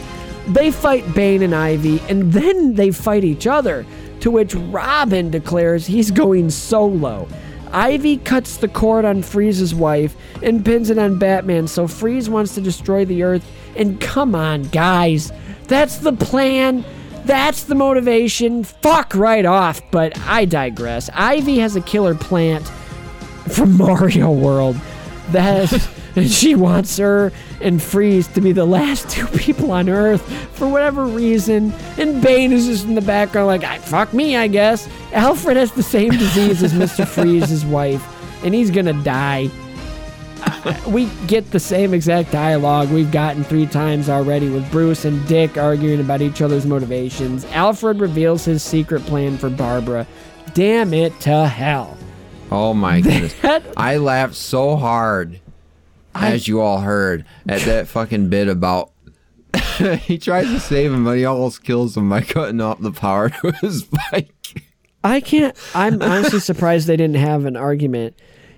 they 0.48 0.70
fight 0.72 1.14
Bane 1.14 1.42
and 1.42 1.54
Ivy, 1.54 2.02
and 2.08 2.32
then 2.32 2.74
they 2.74 2.90
fight 2.90 3.22
each 3.24 3.46
other. 3.46 3.86
To 4.20 4.30
which 4.30 4.54
Robin 4.54 5.30
declares 5.30 5.86
he's 5.86 6.10
going 6.10 6.50
solo. 6.50 7.28
Ivy 7.72 8.16
cuts 8.18 8.56
the 8.56 8.66
cord 8.68 9.04
on 9.04 9.22
Freeze's 9.22 9.74
wife 9.74 10.16
and 10.42 10.64
pins 10.64 10.90
it 10.90 10.98
on 10.98 11.18
Batman, 11.18 11.68
so 11.68 11.86
Freeze 11.86 12.28
wants 12.28 12.54
to 12.56 12.60
destroy 12.60 13.04
the 13.04 13.22
Earth. 13.22 13.44
And 13.76 14.00
come 14.00 14.34
on, 14.34 14.64
guys, 14.64 15.30
that's 15.68 15.98
the 15.98 16.12
plan. 16.12 16.84
That's 17.26 17.64
the 17.64 17.74
motivation. 17.76 18.64
Fuck 18.64 19.14
right 19.14 19.46
off. 19.46 19.80
But 19.92 20.18
I 20.26 20.46
digress. 20.46 21.08
Ivy 21.14 21.58
has 21.58 21.76
a 21.76 21.80
killer 21.80 22.14
plant 22.16 22.66
from 23.48 23.76
Mario 23.78 24.32
World 24.32 24.76
that 25.30 25.70
and 26.16 26.30
she 26.30 26.54
wants 26.54 26.96
her 26.96 27.32
and 27.60 27.82
Freeze 27.82 28.26
to 28.28 28.40
be 28.40 28.52
the 28.52 28.64
last 28.64 29.08
two 29.10 29.26
people 29.28 29.70
on 29.72 29.88
Earth 29.88 30.22
for 30.54 30.68
whatever 30.68 31.04
reason. 31.06 31.72
And 31.98 32.22
Bane 32.22 32.52
is 32.52 32.66
just 32.66 32.86
in 32.86 32.94
the 32.94 33.00
background 33.00 33.46
like, 33.46 33.64
"I 33.64 33.78
fuck 33.78 34.12
me, 34.14 34.36
I 34.36 34.46
guess." 34.48 34.88
Alfred 35.12 35.56
has 35.56 35.72
the 35.72 35.82
same 35.82 36.10
disease 36.10 36.62
as 36.62 36.72
Mr. 36.72 37.06
Freeze's 37.14 37.64
wife, 37.64 38.04
and 38.44 38.54
he's 38.54 38.70
gonna 38.70 38.92
die. 39.02 39.50
Uh, 40.42 40.74
we 40.88 41.06
get 41.26 41.50
the 41.50 41.60
same 41.60 41.92
exact 41.92 42.32
dialogue 42.32 42.90
we've 42.90 43.12
gotten 43.12 43.44
three 43.44 43.66
times 43.66 44.08
already 44.08 44.48
with 44.48 44.70
Bruce 44.70 45.04
and 45.04 45.26
Dick 45.28 45.58
arguing 45.58 46.00
about 46.00 46.22
each 46.22 46.40
other's 46.40 46.64
motivations. 46.64 47.44
Alfred 47.46 48.00
reveals 48.00 48.44
his 48.46 48.62
secret 48.62 49.02
plan 49.02 49.36
for 49.36 49.50
Barbara. 49.50 50.06
Damn 50.54 50.94
it 50.94 51.18
to 51.20 51.46
hell. 51.46 51.96
Oh 52.50 52.72
my 52.74 53.00
goodness. 53.02 53.34
I 53.76 53.98
laughed 53.98 54.34
so 54.34 54.76
hard, 54.76 55.40
as 56.14 56.48
you 56.48 56.60
all 56.60 56.80
heard, 56.80 57.24
at 57.48 57.60
that 57.66 57.88
fucking 57.88 58.28
bit 58.28 58.48
about. 58.48 58.92
he 59.78 60.18
tries 60.18 60.46
to 60.46 60.60
save 60.60 60.92
him, 60.92 61.04
but 61.04 61.16
he 61.16 61.24
almost 61.24 61.64
kills 61.64 61.96
him 61.96 62.08
by 62.08 62.20
cutting 62.20 62.60
off 62.60 62.80
the 62.80 62.92
power 62.92 63.28
to 63.42 63.52
his 63.60 63.84
bike. 63.84 64.32
I 65.02 65.20
can't. 65.20 65.56
I'm 65.74 66.00
honestly 66.02 66.40
surprised 66.40 66.86
they 66.86 66.96
didn't 66.96 67.16
have 67.16 67.46
an 67.46 67.56
argument. 67.56 68.14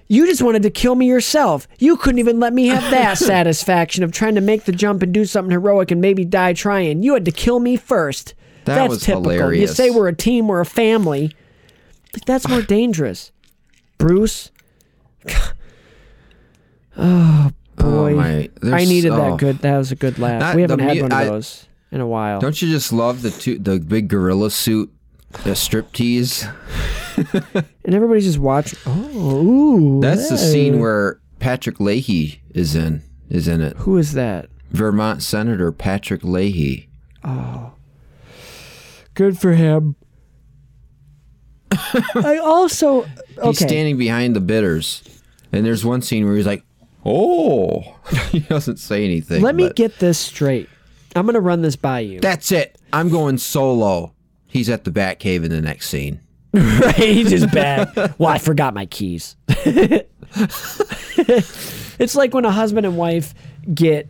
You 0.09 0.26
just 0.26 0.42
wanted 0.42 0.62
to 0.64 0.70
kill 0.70 0.94
me 0.94 1.07
yourself. 1.07 1.66
You 1.78 1.96
couldn't 1.96 2.18
even 2.18 2.38
let 2.38 2.53
me 2.53 2.66
have 2.66 2.90
that 2.90 3.16
satisfaction 3.16 4.05
of 4.05 4.12
trying 4.12 4.34
to 4.34 4.40
make 4.42 4.64
the 4.64 4.72
jump 4.72 5.03
and 5.03 5.14
do 5.14 5.24
something 5.24 5.53
heroic 5.53 5.90
and 5.90 6.00
maybe 6.00 6.24
die 6.24 6.53
trying. 6.53 7.03
You 7.03 7.14
had 7.14 7.24
to 7.24 7.32
kill 7.32 7.61
me 7.61 7.76
first. 7.76 8.34
That 8.64 8.74
that's 8.74 8.90
was 8.90 9.03
typical. 9.03 9.55
You 9.55 9.66
say 9.66 9.90
we're 9.90 10.09
a 10.09 10.14
team, 10.14 10.48
we're 10.48 10.61
a 10.61 10.66
family. 10.66 11.34
That's 12.26 12.46
more 12.48 12.62
dangerous. 12.78 13.32
Bruce. 13.98 14.50
Oh, 16.97 17.51
oh 17.78 17.90
boy. 17.90 18.14
my- 18.14 18.51
I 18.62 18.84
needed 18.84 19.12
oh. 19.12 19.16
that 19.16 19.38
good. 19.38 19.59
That 19.59 19.78
was 19.78 19.93
a 19.93 19.97
good 19.97 20.18
laugh. 20.18 20.40
Not 20.40 20.57
we 20.57 20.62
haven't 20.62 20.78
the 20.78 20.84
had 20.84 21.03
one 21.03 21.12
of 21.12 21.26
those 21.26 21.66
in 21.90 22.01
a 22.01 22.07
while. 22.07 22.40
Don't 22.40 22.61
you 22.61 22.70
just 22.70 22.93
love 22.93 23.22
the 23.22 23.30
two, 23.30 23.59
the 23.59 23.78
big 23.78 24.09
gorilla 24.09 24.51
suit, 24.51 24.93
the 25.45 25.55
strip 25.55 25.93
tease? 25.93 26.47
and 27.16 27.95
everybody's 27.95 28.24
just 28.24 28.38
watching. 28.38 28.78
Oh, 28.86 29.47
ooh, 29.47 30.01
That's 30.01 30.28
the 30.28 30.38
scene 30.38 30.80
where 30.80 31.20
Patrick 31.38 31.80
Leahy 31.80 32.43
is 32.51 32.74
in. 32.74 33.03
Is 33.28 33.49
in 33.49 33.61
it. 33.61 33.76
Who 33.78 33.97
is 33.97 34.12
that? 34.12 34.49
Vermont 34.70 35.22
Senator 35.22 35.72
Patrick 35.72 36.22
Leahy. 36.24 36.88
Oh, 37.24 37.72
good 39.14 39.38
for 39.38 39.53
him. 39.53 39.97
I 42.14 42.38
also 42.43 43.07
He's 43.43 43.59
standing 43.59 43.97
behind 43.97 44.36
the 44.36 44.40
bidders, 44.40 45.03
and 45.53 45.64
there's 45.64 45.84
one 45.84 46.03
scene 46.03 46.26
where 46.26 46.36
he's 46.36 46.47
like, 46.47 46.64
"Oh," 47.05 47.96
he 48.30 48.40
doesn't 48.40 48.78
say 48.78 49.05
anything. 49.05 49.42
Let 49.42 49.55
me 49.55 49.68
but- 49.68 49.76
get 49.76 49.98
this 49.98 50.18
straight. 50.18 50.68
I'm 51.14 51.26
gonna 51.26 51.40
run 51.40 51.62
this 51.62 51.76
by 51.76 52.00
you. 52.00 52.20
That's 52.20 52.53
it. 52.53 52.78
I'm 52.92 53.11
going 53.11 53.38
solo. 53.38 54.14
He's 54.46 54.68
at 54.68 54.84
the 54.84 54.90
Batcave 54.90 55.44
in 55.44 55.50
the 55.50 55.61
next 55.61 55.88
scene. 55.88 56.20
right? 56.55 56.94
He's 56.94 57.30
just 57.30 57.50
bad. 57.55 57.94
well, 58.18 58.28
I 58.28 58.38
forgot 58.38 58.74
my 58.74 58.86
keys. 58.86 59.36
it's 61.18 62.14
like 62.14 62.34
when 62.34 62.44
a 62.44 62.50
husband 62.50 62.86
and 62.86 62.96
wife 62.96 63.34
get 63.72 64.09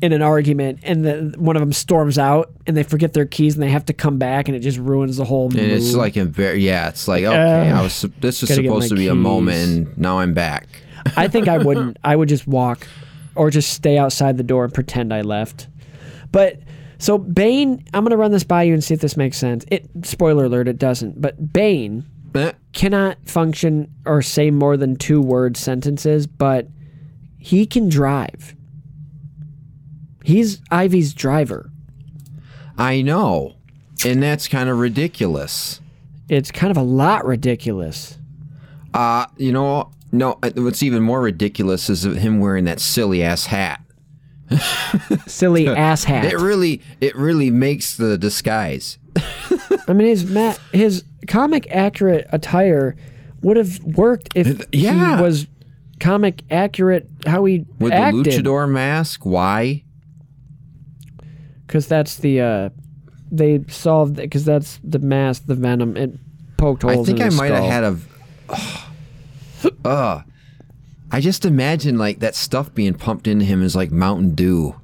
in 0.00 0.12
an 0.12 0.22
argument 0.22 0.78
and 0.82 1.04
the, 1.04 1.34
one 1.38 1.56
of 1.56 1.60
them 1.60 1.72
storms 1.72 2.18
out 2.18 2.52
and 2.66 2.76
they 2.76 2.82
forget 2.82 3.14
their 3.14 3.26
keys 3.26 3.54
and 3.54 3.62
they 3.62 3.70
have 3.70 3.84
to 3.86 3.92
come 3.92 4.18
back 4.18 4.48
and 4.48 4.56
it 4.56 4.60
just 4.60 4.78
ruins 4.78 5.16
the 5.16 5.24
whole 5.24 5.46
And 5.46 5.58
it's 5.58 5.94
like 5.94 6.16
a 6.16 6.24
very 6.24 6.60
yeah. 6.64 6.88
It's 6.88 7.08
like 7.08 7.24
okay, 7.24 7.70
uh, 7.70 7.78
I 7.78 7.82
was 7.82 8.02
this 8.20 8.40
was 8.42 8.54
supposed 8.54 8.90
to 8.90 8.94
be 8.94 9.08
a 9.08 9.14
moment, 9.14 9.58
and 9.58 9.98
now 9.98 10.20
I'm 10.20 10.34
back. 10.34 10.68
I 11.16 11.28
think 11.28 11.48
I 11.48 11.58
wouldn't. 11.58 11.98
I 12.04 12.16
would 12.16 12.28
just 12.28 12.46
walk 12.46 12.86
or 13.34 13.50
just 13.50 13.72
stay 13.72 13.98
outside 13.98 14.36
the 14.36 14.42
door 14.42 14.64
and 14.64 14.74
pretend 14.74 15.12
I 15.14 15.22
left. 15.22 15.68
But 16.32 16.60
so 16.98 17.18
Bane, 17.18 17.84
I'm 17.94 18.02
going 18.02 18.10
to 18.10 18.16
run 18.16 18.32
this 18.32 18.44
by 18.44 18.64
you 18.64 18.74
and 18.74 18.82
see 18.82 18.94
if 18.94 19.00
this 19.00 19.16
makes 19.16 19.38
sense. 19.38 19.64
It 19.68 19.88
spoiler 20.02 20.46
alert, 20.46 20.68
it 20.68 20.78
doesn't. 20.78 21.20
But 21.20 21.52
Bane 21.52 22.04
cannot 22.72 23.18
function 23.26 23.92
or 24.04 24.22
say 24.22 24.50
more 24.50 24.76
than 24.76 24.96
two 24.96 25.20
word 25.20 25.56
sentences, 25.56 26.26
but 26.26 26.68
he 27.38 27.66
can 27.66 27.88
drive. 27.88 28.54
He's 30.24 30.60
Ivy's 30.70 31.14
driver. 31.14 31.70
I 32.76 33.02
know, 33.02 33.56
and 34.04 34.22
that's 34.22 34.46
kind 34.46 34.68
of 34.68 34.78
ridiculous. 34.78 35.80
It's 36.28 36.50
kind 36.50 36.70
of 36.70 36.76
a 36.76 36.82
lot 36.82 37.24
ridiculous. 37.24 38.18
Uh, 38.92 39.26
you 39.36 39.52
know, 39.52 39.90
no. 40.12 40.38
What's 40.54 40.82
even 40.82 41.02
more 41.02 41.20
ridiculous 41.20 41.88
is 41.90 42.04
him 42.04 42.40
wearing 42.40 42.64
that 42.64 42.80
silly 42.80 43.22
ass 43.22 43.46
hat. 43.46 43.80
Silly 45.26 45.68
ass 45.68 46.04
hat. 46.04 46.24
It 46.24 46.38
really, 46.38 46.80
it 47.02 47.14
really 47.14 47.50
makes 47.50 47.96
the 47.96 48.16
disguise. 48.16 48.96
I 49.86 49.92
mean, 49.92 50.08
his 50.08 50.24
ma- 50.24 50.56
his 50.72 51.04
comic 51.26 51.66
accurate 51.70 52.26
attire 52.30 52.96
would 53.42 53.58
have 53.58 53.78
worked 53.84 54.30
if 54.34 54.64
yeah. 54.72 55.16
he 55.16 55.22
was 55.22 55.46
comic 56.00 56.44
accurate 56.50 57.10
how 57.26 57.44
he 57.44 57.66
With 57.78 57.92
acted. 57.92 58.24
the 58.24 58.30
luchador 58.30 58.70
mask, 58.70 59.26
why? 59.26 59.84
because 61.68 61.86
that's 61.86 62.16
the 62.16 62.40
uh, 62.40 62.68
they 63.30 63.62
solved 63.68 64.16
because 64.16 64.44
that's 64.44 64.80
the 64.82 64.98
mask, 64.98 65.44
the 65.46 65.54
venom. 65.54 65.96
It 65.96 66.12
poked 66.56 66.82
holes. 66.82 67.06
I 67.08 67.12
think 67.12 67.20
in 67.20 67.26
I 67.26 67.30
might 67.30 67.52
have 67.52 67.64
had 67.64 67.84
a. 67.84 67.98
Uh, 69.84 70.22
I 71.10 71.20
just 71.20 71.44
imagine 71.44 71.98
like 71.98 72.20
that 72.20 72.34
stuff 72.34 72.74
being 72.74 72.94
pumped 72.94 73.26
into 73.26 73.44
him 73.44 73.62
is 73.62 73.74
like 73.74 73.90
Mountain 73.90 74.34
Dew, 74.34 74.74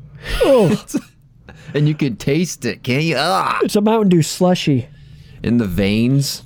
Oh, 0.43 0.83
and 1.75 1.87
you 1.89 1.95
could 1.95 2.19
taste 2.19 2.65
it, 2.65 2.83
can't 2.83 3.05
you? 3.05 3.17
It's 3.63 3.77
a 3.77 3.81
Mountain 3.81 4.09
Dew 4.09 4.23
slushy. 4.23 4.89
in 5.43 5.59
the 5.59 5.67
veins. 5.67 6.43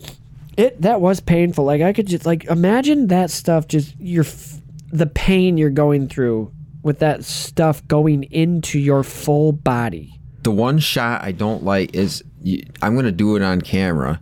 It 0.56 0.82
that 0.82 1.00
was 1.00 1.20
painful. 1.20 1.64
Like 1.64 1.82
I 1.82 1.92
could 1.92 2.06
just 2.08 2.26
like 2.26 2.44
imagine 2.46 3.06
that 3.08 3.30
stuff. 3.30 3.68
Just 3.68 3.94
your 4.00 4.24
f- 4.24 4.60
the 4.90 5.06
pain 5.06 5.56
you're 5.56 5.70
going 5.70 6.08
through 6.08 6.52
with 6.82 6.98
that 6.98 7.24
stuff 7.24 7.86
going 7.86 8.24
into 8.24 8.78
your 8.78 9.04
full 9.04 9.52
body. 9.52 10.18
The 10.42 10.50
one 10.50 10.78
shot 10.80 11.22
I 11.22 11.30
don't 11.32 11.62
like 11.62 11.94
is 11.94 12.24
you, 12.42 12.64
I'm 12.82 12.96
gonna 12.96 13.12
do 13.12 13.36
it 13.36 13.42
on 13.42 13.60
camera. 13.60 14.20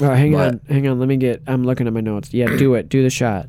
Oh, 0.00 0.10
hang 0.12 0.32
But- 0.32 0.48
on, 0.54 0.60
hang 0.68 0.86
on. 0.88 0.98
Let 0.98 1.08
me 1.08 1.16
get. 1.16 1.42
I'm 1.46 1.64
looking 1.64 1.86
at 1.86 1.92
my 1.92 2.00
notes. 2.00 2.32
Yeah, 2.34 2.54
do 2.56 2.74
it. 2.74 2.88
Do 2.88 3.02
the 3.02 3.10
shot. 3.10 3.48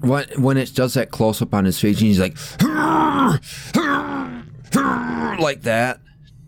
when 0.00 0.26
when 0.36 0.56
it 0.56 0.74
does 0.74 0.94
that 0.94 1.10
close 1.10 1.40
up 1.42 1.52
on 1.54 1.64
his 1.64 1.80
face, 1.80 1.98
and 1.98 2.06
he's 2.08 2.20
like, 2.20 2.36
like 5.40 5.62
that, 5.62 6.00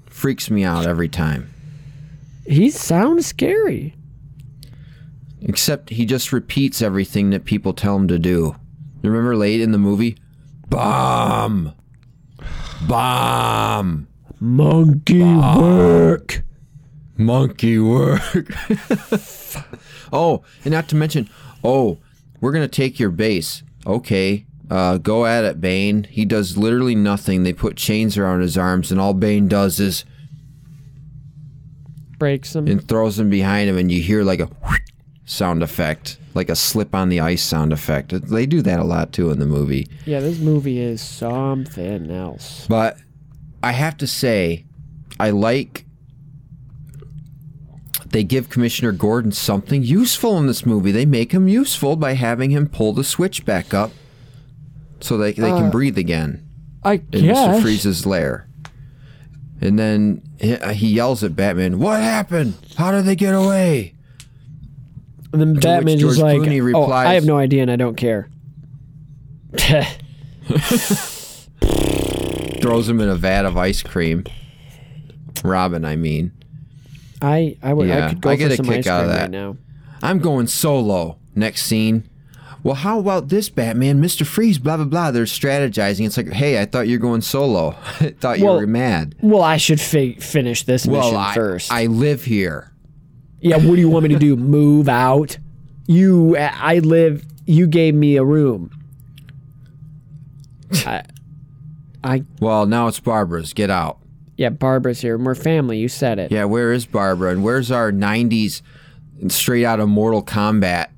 freaks 0.06 0.50
me 0.50 0.64
out 0.64 0.86
every 0.86 1.08
time. 1.08 1.50
He 2.46 2.70
sounds 2.70 3.26
scary. 3.26 3.94
Except 5.42 5.90
he 5.90 6.04
just 6.06 6.32
repeats 6.32 6.80
everything 6.82 7.30
that 7.30 7.44
people 7.44 7.72
tell 7.72 7.96
him 7.96 8.08
to 8.08 8.18
do. 8.18 8.56
Remember 9.02 9.36
late 9.36 9.60
in 9.60 9.72
the 9.72 9.78
movie? 9.78 10.16
Bomb! 10.68 11.72
Bomb! 12.88 14.08
Monkey 14.40 15.22
work. 15.22 16.42
Monkey 17.16 17.78
work. 17.78 18.20
oh, 20.12 20.42
and 20.64 20.72
not 20.72 20.88
to 20.88 20.96
mention, 20.96 21.28
oh, 21.64 21.98
we're 22.40 22.52
going 22.52 22.68
to 22.68 22.68
take 22.68 22.98
your 22.98 23.10
base. 23.10 23.62
Okay. 23.86 24.46
Uh, 24.70 24.98
go 24.98 25.26
at 25.26 25.44
it, 25.44 25.60
Bane. 25.60 26.04
He 26.04 26.24
does 26.24 26.56
literally 26.56 26.94
nothing. 26.94 27.42
They 27.44 27.52
put 27.52 27.76
chains 27.76 28.18
around 28.18 28.40
his 28.40 28.58
arms, 28.58 28.90
and 28.90 29.00
all 29.00 29.14
Bane 29.14 29.48
does 29.48 29.78
is 29.80 30.04
Breaks 32.18 32.54
them 32.54 32.66
and 32.66 32.86
throws 32.86 33.16
them 33.16 33.30
behind 33.30 33.68
him, 33.68 33.76
and 33.76 33.92
you 33.92 34.02
hear 34.02 34.24
like 34.24 34.40
a 34.40 34.48
sound 35.26 35.62
effect, 35.62 36.18
like 36.34 36.48
a 36.48 36.56
slip 36.56 36.94
on 36.94 37.10
the 37.10 37.20
ice 37.20 37.42
sound 37.42 37.72
effect. 37.72 38.10
They 38.28 38.46
do 38.46 38.62
that 38.62 38.80
a 38.80 38.84
lot 38.84 39.12
too 39.12 39.30
in 39.30 39.38
the 39.38 39.46
movie. 39.46 39.86
Yeah, 40.06 40.20
this 40.20 40.38
movie 40.38 40.80
is 40.80 41.02
something 41.02 42.10
else. 42.10 42.66
But 42.68 42.96
I 43.62 43.72
have 43.72 43.96
to 43.98 44.06
say, 44.06 44.64
I 45.20 45.30
like 45.30 45.86
they 48.11 48.24
give 48.24 48.48
Commissioner 48.48 48.92
Gordon 48.92 49.32
something 49.32 49.82
useful 49.82 50.38
in 50.38 50.46
this 50.46 50.64
movie. 50.64 50.92
They 50.92 51.07
make 51.07 51.32
him 51.32 51.48
useful 51.48 51.96
by 51.96 52.12
having 52.14 52.50
him 52.50 52.68
pull 52.68 52.92
the 52.92 53.04
switch 53.04 53.44
back 53.44 53.74
up 53.74 53.92
so 55.00 55.16
they, 55.16 55.32
they 55.32 55.50
can 55.50 55.66
uh, 55.66 55.70
breathe 55.70 55.98
again 55.98 56.46
I 56.84 56.94
in 56.94 57.24
Mr. 57.24 57.61
Freeze's 57.61 58.07
lair. 58.07 58.48
And 59.61 59.78
then 59.78 60.22
he, 60.38 60.54
uh, 60.54 60.72
he 60.72 60.88
yells 60.88 61.24
at 61.24 61.34
Batman, 61.34 61.78
What 61.78 62.00
happened? 62.00 62.54
How 62.76 62.92
did 62.92 63.04
they 63.04 63.16
get 63.16 63.34
away? 63.34 63.94
And 65.32 65.40
then 65.40 65.54
Batman's 65.54 66.00
George 66.00 66.14
just 66.14 66.22
like, 66.22 66.38
Clooney 66.38 66.74
"Oh, 66.74 66.90
I 66.90 67.14
have 67.14 67.24
no 67.24 67.36
idea 67.36 67.62
and 67.62 67.70
I 67.70 67.76
don't 67.76 67.96
care." 67.96 68.28
Throws 72.61 72.88
him 72.88 73.00
in 73.00 73.09
a 73.09 73.16
vat 73.16 73.44
of 73.44 73.57
ice 73.57 73.82
cream. 73.82 74.24
Robin, 75.44 75.84
I 75.84 75.96
mean. 75.96 76.32
I 77.22 77.56
I 77.62 77.72
would 77.72 77.88
Yeah, 77.88 78.06
I 78.06 78.08
could 78.10 78.20
go 78.20 78.30
I 78.30 78.36
get 78.36 78.48
for 78.48 78.52
a 78.54 78.56
some 78.56 78.66
kick 78.66 78.78
ice 78.78 78.86
out 78.86 79.00
of 79.04 79.06
cream 79.06 79.16
that. 79.16 79.22
right 79.22 79.30
now. 79.30 79.56
I'm 80.02 80.18
going 80.18 80.46
solo. 80.46 81.18
Next 81.34 81.62
scene. 81.64 82.08
Well, 82.62 82.74
how 82.74 82.98
about 82.98 83.28
this, 83.28 83.48
Batman? 83.48 84.02
Mr. 84.02 84.26
Freeze, 84.26 84.58
blah, 84.58 84.76
blah, 84.76 84.86
blah. 84.86 85.10
They're 85.12 85.24
strategizing. 85.24 86.04
It's 86.04 86.16
like, 86.16 86.32
hey, 86.32 86.60
I 86.60 86.64
thought 86.64 86.88
you 86.88 86.96
were 86.98 87.02
going 87.02 87.20
solo. 87.20 87.76
I 88.00 88.10
thought 88.18 88.38
you 88.40 88.46
were 88.46 88.66
mad. 88.66 89.14
Well, 89.20 89.42
I 89.42 89.56
should 89.56 89.80
fi- 89.80 90.14
finish 90.16 90.64
this 90.64 90.84
Well, 90.86 91.02
mission 91.02 91.16
I, 91.16 91.34
first. 91.34 91.70
I 91.72 91.86
live 91.86 92.24
here. 92.24 92.72
yeah, 93.40 93.56
what 93.56 93.76
do 93.76 93.76
you 93.76 93.88
want 93.88 94.02
me 94.02 94.08
to 94.14 94.18
do? 94.18 94.34
Move 94.58 94.88
out? 94.88 95.38
You, 95.86 96.36
I 96.36 96.80
live. 96.80 97.24
You 97.46 97.68
gave 97.68 97.94
me 97.94 98.16
a 98.16 98.24
room. 98.24 98.70
I, 100.72 101.04
I 102.02 102.24
Well, 102.40 102.66
now 102.66 102.88
it's 102.88 102.98
Barbara's. 102.98 103.52
Get 103.52 103.70
out. 103.70 103.98
Yeah. 104.37 104.51
Barbara's 104.51 105.01
here. 105.01 105.18
We're 105.18 105.34
family. 105.34 105.78
You 105.78 105.89
said 105.89 106.18
it. 106.18 106.30
Yeah, 106.30 106.45
where 106.45 106.72
is 106.72 106.87
Barbara? 106.87 107.32
And 107.32 107.43
where's 107.43 107.70
our 107.70 107.93
90s 107.93 108.62
straight 109.28 109.64
out 109.64 109.80
of 109.80 109.89
Mortal 109.89 110.22
Kombat 110.22 110.89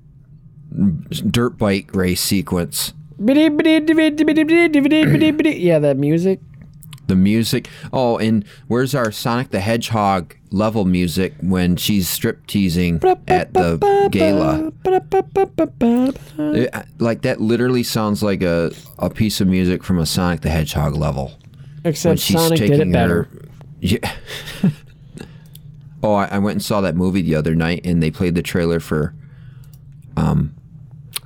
dirt 1.30 1.58
bike 1.58 1.94
race 1.94 2.20
sequence? 2.20 2.92
Yeah, 5.58 5.78
that 5.80 5.96
music. 5.96 6.40
The 7.08 7.16
music. 7.16 7.68
Oh, 7.92 8.18
and 8.18 8.44
where's 8.66 8.94
our 8.94 9.10
Sonic 9.10 9.50
the 9.50 9.60
Hedgehog 9.60 10.36
level 10.50 10.84
music 10.84 11.34
when 11.40 11.76
she's 11.76 12.06
strip 12.08 12.46
teasing 12.46 13.00
at 13.26 13.54
the 13.54 13.78
gala? 14.10 14.72
It- 16.38 16.70
uh, 16.74 16.82
like 16.98 17.22
that 17.22 17.40
literally 17.40 17.82
sounds 17.82 18.22
like 18.22 18.42
a, 18.42 18.72
a 18.98 19.08
piece 19.08 19.40
of 19.40 19.48
music 19.48 19.82
from 19.82 19.98
a 19.98 20.04
Sonic 20.06 20.42
the 20.42 20.50
Hedgehog 20.50 20.94
level. 20.94 21.32
Except 21.84 22.18
Sonic 22.20 22.58
did 22.58 22.70
it 22.80 22.92
better. 22.92 23.24
her. 23.24 23.30
Yeah. 23.80 24.12
oh, 26.02 26.14
I, 26.14 26.26
I 26.32 26.38
went 26.38 26.56
and 26.56 26.62
saw 26.62 26.80
that 26.80 26.96
movie 26.96 27.22
the 27.22 27.34
other 27.36 27.54
night, 27.54 27.82
and 27.84 28.02
they 28.02 28.10
played 28.10 28.34
the 28.34 28.42
trailer 28.42 28.80
for 28.80 29.14
um, 30.16 30.54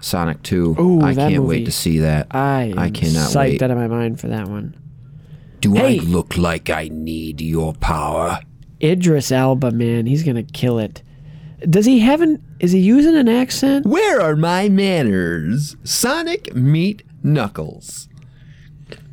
Sonic 0.00 0.42
Two. 0.42 0.76
Ooh, 0.78 1.00
I 1.00 1.14
can't 1.14 1.34
movie. 1.36 1.46
wait 1.61 1.64
to 1.64 1.72
see 1.72 1.98
that. 2.00 2.26
I 2.30 2.74
I 2.76 2.90
cannot 2.90 3.30
psyched 3.30 3.34
wait. 3.53 3.62
out 3.62 3.70
of 3.70 3.78
my 3.78 3.86
mind 3.88 4.20
for 4.20 4.28
that 4.28 4.48
one. 4.48 4.76
Do 5.61 5.72
Hey! 5.74 5.98
I 5.98 6.03
look 6.03 6.36
like 6.36 6.68
I 6.70 6.88
need 6.92 7.40
your 7.40 7.72
power? 7.74 8.40
Idris 8.82 9.30
Elba, 9.32 9.70
man, 9.70 10.07
he's 10.07 10.22
gonna 10.24 10.42
kill 10.42 10.78
it. 10.78 11.03
Does 11.70 11.86
he 11.86 12.00
have 12.00 12.20
an? 12.20 12.42
Is 12.61 12.72
he 12.72 12.80
using 12.80 13.16
an 13.16 13.28
accent? 13.28 13.86
Where 13.86 14.20
are 14.20 14.36
my 14.36 14.68
manners? 14.68 15.76
Sonic 15.84 16.55
meet 16.55 17.03
Knuckles. 17.22 18.09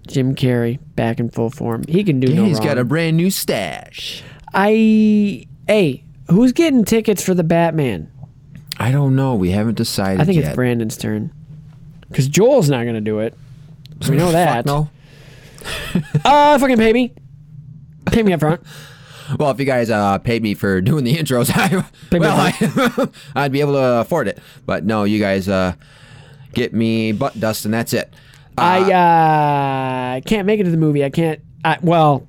Jim 0.10 0.36
Carrey 0.36 0.80
back 0.95 1.20
in 1.20 1.30
full 1.30 1.49
form. 1.49 1.84
He 1.88 2.03
can 2.03 2.20
do 2.20 2.30
Yeah, 2.30 2.36
no 2.36 2.45
he's 2.45 2.57
wrong. 2.60 2.68
got 2.68 2.78
a 2.78 2.84
brand 2.84 3.16
new 3.18 3.30
stash. 3.32 4.24
I 4.53 5.45
hey, 5.68 6.03
who's 6.30 6.51
getting 6.51 6.84
tickets 6.84 7.24
for 7.24 7.34
the 7.34 7.43
Batman? 7.43 8.12
I 8.78 8.91
don't 8.91 9.16
know. 9.16 9.36
We 9.36 9.51
haven't 9.51 9.76
decided 9.76 10.22
I 10.22 10.26
think 10.26 10.38
yet. 10.38 10.45
it's 10.47 10.55
Brandon's 10.55 10.97
turn. 10.97 11.32
Because 12.07 12.28
Joel's 12.28 12.70
not 12.70 12.86
gonna 12.86 13.01
do 13.01 13.20
it. 13.20 13.36
We 14.10 14.16
know 14.18 14.32
that. 14.34 14.66
No. 14.66 14.89
Uh, 16.26 16.57
fucking 16.57 16.78
pay 16.78 16.93
me. 16.93 17.14
Pay 18.07 18.24
me 18.24 18.34
up 18.34 18.39
front. 18.39 18.62
Well, 19.38 19.51
if 19.51 19.60
you 19.60 19.66
guys 19.66 19.91
uh, 19.91 20.18
paid 20.18 20.41
me 20.41 20.55
for 20.55 20.82
doing 20.82 21.03
the 21.03 21.16
intros, 21.16 21.51
I, 21.55 21.86
pay 22.10 22.18
well, 22.18 22.36
I, 22.36 23.07
I'd 23.36 23.51
be 23.51 23.62
able 23.62 23.74
to 23.74 23.99
afford 23.99 24.28
it. 24.28 24.39
But 24.66 24.86
no, 24.86 25.03
you 25.03 25.20
guys 25.20 25.47
uh, 25.47 25.74
get 26.55 26.74
me 26.74 27.12
butt 27.12 27.39
dust, 27.39 27.64
and 27.66 27.72
that's 27.72 27.93
it. 27.93 28.12
I 28.62 30.18
uh 30.18 30.22
can't 30.22 30.45
make 30.45 30.60
it 30.60 30.64
to 30.64 30.72
the 30.72 30.78
movie. 30.78 31.03
I 31.03 31.10
can't. 31.10 31.41
I, 31.64 31.78
well, 31.82 32.28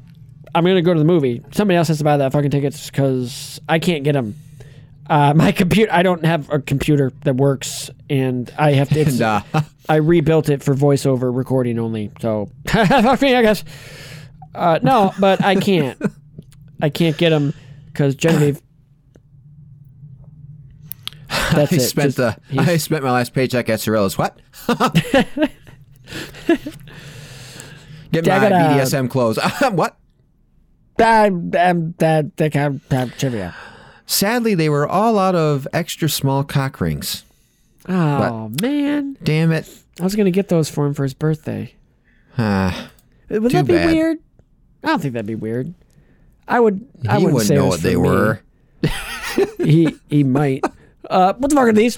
I'm 0.54 0.64
gonna 0.64 0.82
go 0.82 0.92
to 0.92 0.98
the 0.98 1.04
movie. 1.04 1.42
Somebody 1.52 1.76
else 1.76 1.88
has 1.88 1.98
to 1.98 2.04
buy 2.04 2.16
that 2.18 2.32
fucking 2.32 2.50
tickets 2.50 2.90
because 2.90 3.60
I 3.68 3.78
can't 3.78 4.04
get 4.04 4.12
them. 4.12 4.34
Uh, 5.08 5.34
my 5.36 5.52
computer. 5.52 5.92
I 5.92 6.02
don't 6.02 6.24
have 6.24 6.50
a 6.50 6.60
computer 6.60 7.12
that 7.24 7.36
works, 7.36 7.90
and 8.08 8.52
I 8.58 8.72
have 8.72 8.88
to. 8.90 9.24
Uh, 9.24 9.62
I 9.88 9.96
rebuilt 9.96 10.48
it 10.48 10.62
for 10.62 10.74
voiceover 10.74 11.34
recording 11.34 11.78
only. 11.78 12.10
So 12.20 12.50
fuck 12.68 13.20
me, 13.22 13.34
I 13.34 13.42
guess. 13.42 13.64
Uh, 14.54 14.78
no, 14.82 15.12
but 15.20 15.42
I 15.44 15.54
can't. 15.56 16.00
I 16.82 16.90
can't 16.90 17.16
get 17.16 17.30
them 17.30 17.52
because 17.86 18.14
Genevieve. 18.14 18.60
That's 21.52 21.72
I 21.72 21.76
it. 21.76 21.80
spent 21.80 22.14
Just- 22.14 22.16
the 22.16 22.36
I 22.60 22.76
spent 22.76 23.02
my 23.04 23.10
last 23.12 23.32
paycheck 23.34 23.68
at 23.68 23.80
Cirillo's. 23.80 24.16
What? 24.18 24.38
Get 28.12 28.26
my. 28.26 28.38
BDSM 28.38 29.08
clothes. 29.08 29.38
what? 29.72 29.96
that 30.96 31.32
that 31.52 31.98
that 31.98 32.36
that 32.36 32.52
kind 32.52 32.80
of 32.90 33.16
trivia. 33.18 33.54
Sadly, 34.06 34.54
they 34.54 34.68
were 34.68 34.86
all 34.88 35.18
out 35.18 35.34
of 35.34 35.66
extra 35.72 36.08
small 36.08 36.42
cock 36.44 36.80
rings. 36.80 37.24
Oh 37.88 38.50
man, 38.60 39.16
Damn 39.22 39.52
it. 39.52 39.68
I 39.98 40.04
was 40.04 40.14
gonna 40.16 40.30
get 40.30 40.48
those 40.48 40.68
for 40.68 40.86
him 40.86 40.94
for 40.94 41.02
his 41.04 41.14
birthday. 41.14 41.74
Ah, 42.36 42.90
Would 43.28 43.52
that 43.52 43.66
be 43.66 43.74
bad. 43.74 43.86
weird? 43.94 44.18
I 44.82 44.88
don't 44.88 45.00
think 45.00 45.14
that'd 45.14 45.26
be 45.26 45.34
weird. 45.34 45.72
I 46.48 46.58
would. 46.60 46.86
I 47.08 47.18
he 47.18 47.24
wouldn't 47.26 47.34
wouldn't 47.34 47.48
say 47.48 47.54
know 47.54 47.66
what 47.66 47.80
they 47.80 47.94
me. 47.94 48.02
were. 48.02 48.40
He 49.58 49.94
he 50.08 50.24
might. 50.24 50.64
Uh, 51.08 51.34
what 51.34 51.50
the 51.50 51.54
fuck 51.56 51.68
are 51.68 51.72
these? 51.72 51.96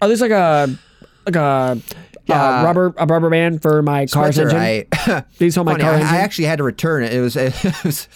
Are 0.00 0.08
these 0.08 0.20
like 0.20 0.30
a 0.30 0.72
like 1.26 1.34
a 1.34 1.78
Yeah. 2.28 2.60
uh, 2.60 2.64
rubber 2.64 2.94
a 2.98 3.06
rubber 3.06 3.30
band 3.30 3.62
for 3.62 3.80
my 3.82 4.06
car's 4.06 4.34
Spencer, 4.36 4.56
engine? 4.56 4.88
I, 4.92 5.24
These 5.38 5.54
hold 5.54 5.66
my 5.66 5.78
car 5.78 5.92
I, 5.92 5.94
engine. 5.94 6.08
I 6.08 6.18
actually 6.18 6.44
had 6.44 6.58
to 6.58 6.64
return 6.64 7.02
it. 7.02 7.12
It 7.14 7.20
was, 7.20 7.36
it 7.36 7.84
was 7.84 8.06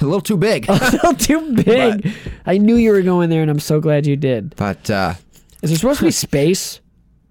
a 0.00 0.04
little 0.04 0.20
too 0.20 0.36
big. 0.36 0.66
a 0.68 0.72
little 0.72 1.14
too 1.14 1.54
big. 1.62 2.12
I 2.46 2.58
knew 2.58 2.74
you 2.76 2.90
were 2.90 3.02
going 3.02 3.30
there, 3.30 3.42
and 3.42 3.50
I'm 3.50 3.60
so 3.60 3.80
glad 3.80 4.06
you 4.06 4.16
did. 4.16 4.56
but 4.56 4.90
uh, 4.90 5.14
Is 5.62 5.70
there 5.70 5.78
supposed 5.78 6.00
to 6.00 6.06
be 6.06 6.10
space 6.10 6.80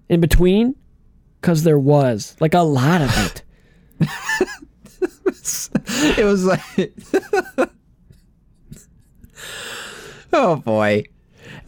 in 0.08 0.20
between? 0.20 0.74
Because 1.40 1.62
there 1.62 1.78
was 1.78 2.36
like 2.40 2.54
a 2.54 2.60
lot 2.60 3.02
of 3.02 3.10
it. 3.26 3.42
it 6.18 6.24
was 6.24 6.44
like, 6.44 6.62
oh 10.32 10.56
boy, 10.56 11.04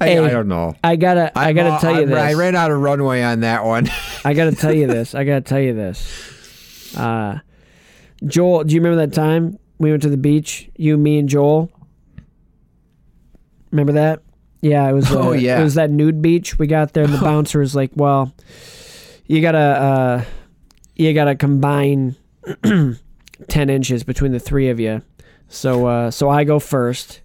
Hey, 0.01 0.18
I 0.18 0.30
don't 0.30 0.48
know. 0.48 0.74
I 0.82 0.96
gotta 0.96 1.30
I 1.38 1.53
gotta 1.53 1.78
tell 1.80 1.92
you 1.92 2.01
I'm- 2.01 2.09
this. 2.11 2.18
I 2.18 2.32
ran 2.34 2.57
out 2.57 2.70
of 2.70 2.80
runway 2.80 3.22
on 3.22 3.40
that 3.40 3.64
one. 3.64 3.88
I 4.24 4.32
gotta 4.34 4.53
tell 4.57 4.72
you 4.72 4.86
this. 4.86 5.14
I 5.14 5.24
gotta 5.24 5.42
tell 5.42 5.61
you 5.61 5.74
this. 5.74 6.96
Uh, 6.96 7.40
Joel, 8.24 8.64
do 8.64 8.74
you 8.74 8.80
remember 8.80 9.07
that 9.07 9.14
time 9.14 9.59
we 9.78 9.90
went 9.90 10.03
to 10.03 10.09
the 10.11 10.16
beach? 10.16 10.70
You, 10.76 10.96
me, 10.96 11.18
and 11.18 11.28
Joel. 11.28 11.70
Remember 13.70 13.92
that? 13.92 14.22
Yeah, 14.62 14.88
it 14.88 14.92
was. 14.92 15.11
Uh, 15.11 15.18
Oh, 15.20 15.32
yeah. 15.32 15.61
it 15.61 15.64
was 15.64 15.74
that 15.74 15.90
nude 15.90 16.20
beach. 16.22 16.59
We 16.59 16.66
got 16.66 16.92
there, 16.92 17.05
and 17.05 17.12
the 17.12 17.18
bouncer 17.22 17.61
was 17.61 17.74
like, 17.74 17.90
"Well, 17.94 18.32
you 19.26 19.40
gotta 19.40 19.59
uh, 19.59 20.24
you 20.96 21.12
gotta 21.14 21.34
combine 21.34 22.16
ten 23.48 23.70
inches 23.70 24.03
between 24.05 24.32
the 24.32 24.40
three 24.40 24.68
of 24.70 24.80
you. 24.80 25.03
So 25.48 25.86
uh, 25.86 26.11
so 26.11 26.28
I 26.28 26.44
go 26.44 26.59
first, 26.59 27.20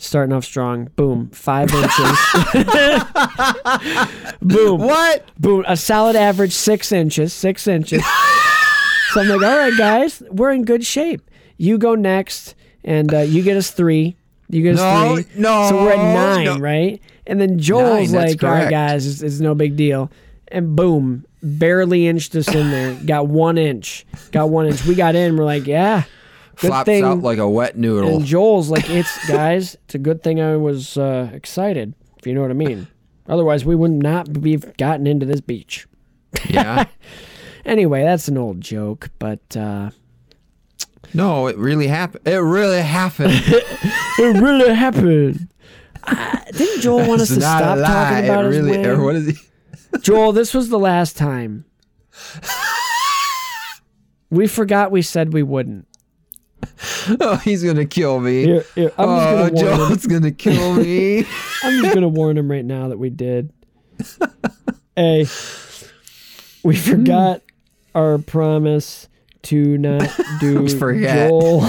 starting 0.00 0.32
off 0.34 0.44
strong. 0.44 0.86
Boom, 0.96 1.30
five 1.30 1.72
inches. 1.72 2.18
Boom. 4.42 4.80
What? 4.80 5.28
Boom. 5.38 5.64
A 5.68 5.76
solid 5.76 6.16
average 6.16 6.52
six 6.52 6.92
inches. 6.92 7.32
Six 7.32 7.66
inches. 7.66 8.02
so 9.12 9.20
I'm 9.20 9.28
like, 9.28 9.42
all 9.42 9.56
right, 9.58 9.76
guys, 9.76 10.22
we're 10.30 10.52
in 10.52 10.64
good 10.64 10.84
shape. 10.84 11.22
You 11.56 11.78
go 11.78 11.94
next, 11.94 12.54
and 12.84 13.12
uh, 13.12 13.18
you 13.20 13.42
get 13.42 13.56
us 13.56 13.70
three. 13.70 14.16
You 14.48 14.62
get 14.62 14.74
us 14.74 14.80
No, 14.80 15.14
three. 15.16 15.26
no, 15.40 15.68
So 15.68 15.84
we're 15.84 15.92
at 15.92 16.14
nine, 16.14 16.44
no. 16.46 16.58
right? 16.58 17.00
And 17.26 17.40
then 17.40 17.58
Joel's 17.58 18.10
Nine, 18.12 18.22
that's 18.22 18.42
like, 18.42 18.44
all 18.44 18.50
right, 18.50 18.70
guys, 18.70 19.06
it's, 19.06 19.22
it's 19.22 19.38
no 19.40 19.54
big 19.54 19.76
deal. 19.76 20.10
And 20.48 20.74
boom, 20.74 21.24
barely 21.42 22.08
inched 22.08 22.34
us 22.34 22.48
in 22.52 22.70
there. 22.70 22.94
got 23.06 23.28
one 23.28 23.56
inch. 23.58 24.04
Got 24.32 24.50
one 24.50 24.66
inch. 24.66 24.84
We 24.84 24.96
got 24.96 25.14
in. 25.14 25.36
We're 25.36 25.44
like, 25.44 25.66
yeah. 25.68 26.02
Good 26.60 26.68
Flops 26.68 26.86
thing. 26.86 27.04
out 27.04 27.20
like 27.20 27.38
a 27.38 27.48
wet 27.48 27.76
noodle. 27.78 28.16
and 28.16 28.24
Joel's 28.24 28.68
like, 28.70 28.88
it's 28.90 29.28
guys. 29.28 29.76
It's 29.84 29.94
a 29.94 29.98
good 29.98 30.22
thing 30.22 30.40
I 30.40 30.56
was 30.56 30.96
uh, 30.98 31.30
excited. 31.32 31.94
If 32.18 32.26
you 32.26 32.34
know 32.34 32.42
what 32.42 32.50
I 32.50 32.54
mean. 32.54 32.86
Otherwise, 33.28 33.64
we 33.64 33.74
would 33.74 33.90
not 33.92 34.40
be 34.42 34.56
gotten 34.56 35.06
into 35.06 35.24
this 35.24 35.40
beach. 35.40 35.86
yeah. 36.48 36.84
Anyway, 37.64 38.02
that's 38.02 38.28
an 38.28 38.36
old 38.36 38.60
joke, 38.60 39.10
but 39.18 39.56
uh, 39.56 39.90
No, 41.14 41.46
it 41.46 41.56
really 41.56 41.86
happened. 41.86 42.26
It 42.26 42.36
really 42.36 42.82
happened. 42.82 43.32
it 43.34 44.40
really 44.42 44.74
happened. 44.74 45.48
Uh, 46.04 46.38
didn't 46.52 46.80
Joel 46.82 47.06
want 47.06 47.20
us 47.20 47.30
It's 47.30 47.36
to 47.36 47.40
stop 47.40 47.78
talking 47.78 48.24
about 48.24 48.46
it 48.46 48.52
his 48.52 48.66
really, 48.66 48.96
what 49.02 49.14
is 49.16 49.28
he? 49.28 49.98
Joel, 50.00 50.32
this 50.32 50.52
was 50.54 50.68
the 50.68 50.78
last 50.78 51.16
time. 51.16 51.64
We 54.30 54.46
forgot 54.46 54.90
we 54.90 55.02
said 55.02 55.32
we 55.32 55.42
wouldn't. 55.42 55.86
Oh, 57.20 57.36
he's 57.36 57.62
gonna 57.64 57.86
kill 57.86 58.20
me. 58.20 58.44
Here, 58.44 58.64
here, 58.74 58.92
oh, 58.98 59.48
just 59.48 59.54
gonna 59.54 59.70
him. 59.72 59.78
Joel's 59.78 60.06
gonna 60.06 60.30
kill 60.30 60.74
me. 60.74 61.18
I'm 61.62 61.82
just 61.82 61.94
gonna 61.94 62.08
warn 62.08 62.38
him 62.38 62.50
right 62.50 62.64
now 62.64 62.88
that 62.88 62.98
we 62.98 63.10
did. 63.10 63.52
hey, 64.96 65.26
we 66.62 66.76
forgot 66.76 67.42
our 67.94 68.18
promise 68.18 69.08
to 69.42 69.78
not 69.78 70.08
do 70.40 70.68
Joel 70.68 71.66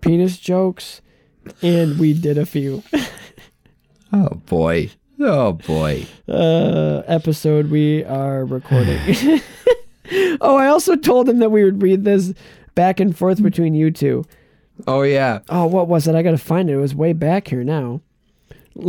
penis 0.00 0.38
jokes, 0.38 1.00
and 1.62 1.98
we 1.98 2.12
did 2.12 2.38
a 2.38 2.46
few. 2.46 2.82
oh 4.12 4.30
boy. 4.46 4.90
Oh 5.18 5.52
boy. 5.52 6.06
uh, 6.28 7.02
episode 7.06 7.70
we 7.70 8.04
are 8.04 8.44
recording. 8.44 8.98
oh, 10.40 10.56
I 10.56 10.66
also 10.66 10.96
told 10.96 11.28
him 11.28 11.38
that 11.38 11.50
we 11.50 11.64
would 11.64 11.82
read 11.82 12.04
this 12.04 12.34
back 12.76 13.00
and 13.00 13.16
forth 13.16 13.42
between 13.42 13.74
you 13.74 13.90
two. 13.90 14.24
Oh 14.86 15.02
yeah. 15.02 15.40
Oh, 15.48 15.66
what 15.66 15.88
was 15.88 16.06
it? 16.06 16.14
I 16.14 16.22
gotta 16.22 16.38
find 16.38 16.70
it. 16.70 16.74
It 16.74 16.76
was 16.76 16.94
way 16.94 17.12
back 17.12 17.48
here 17.48 17.64
now. 17.64 18.02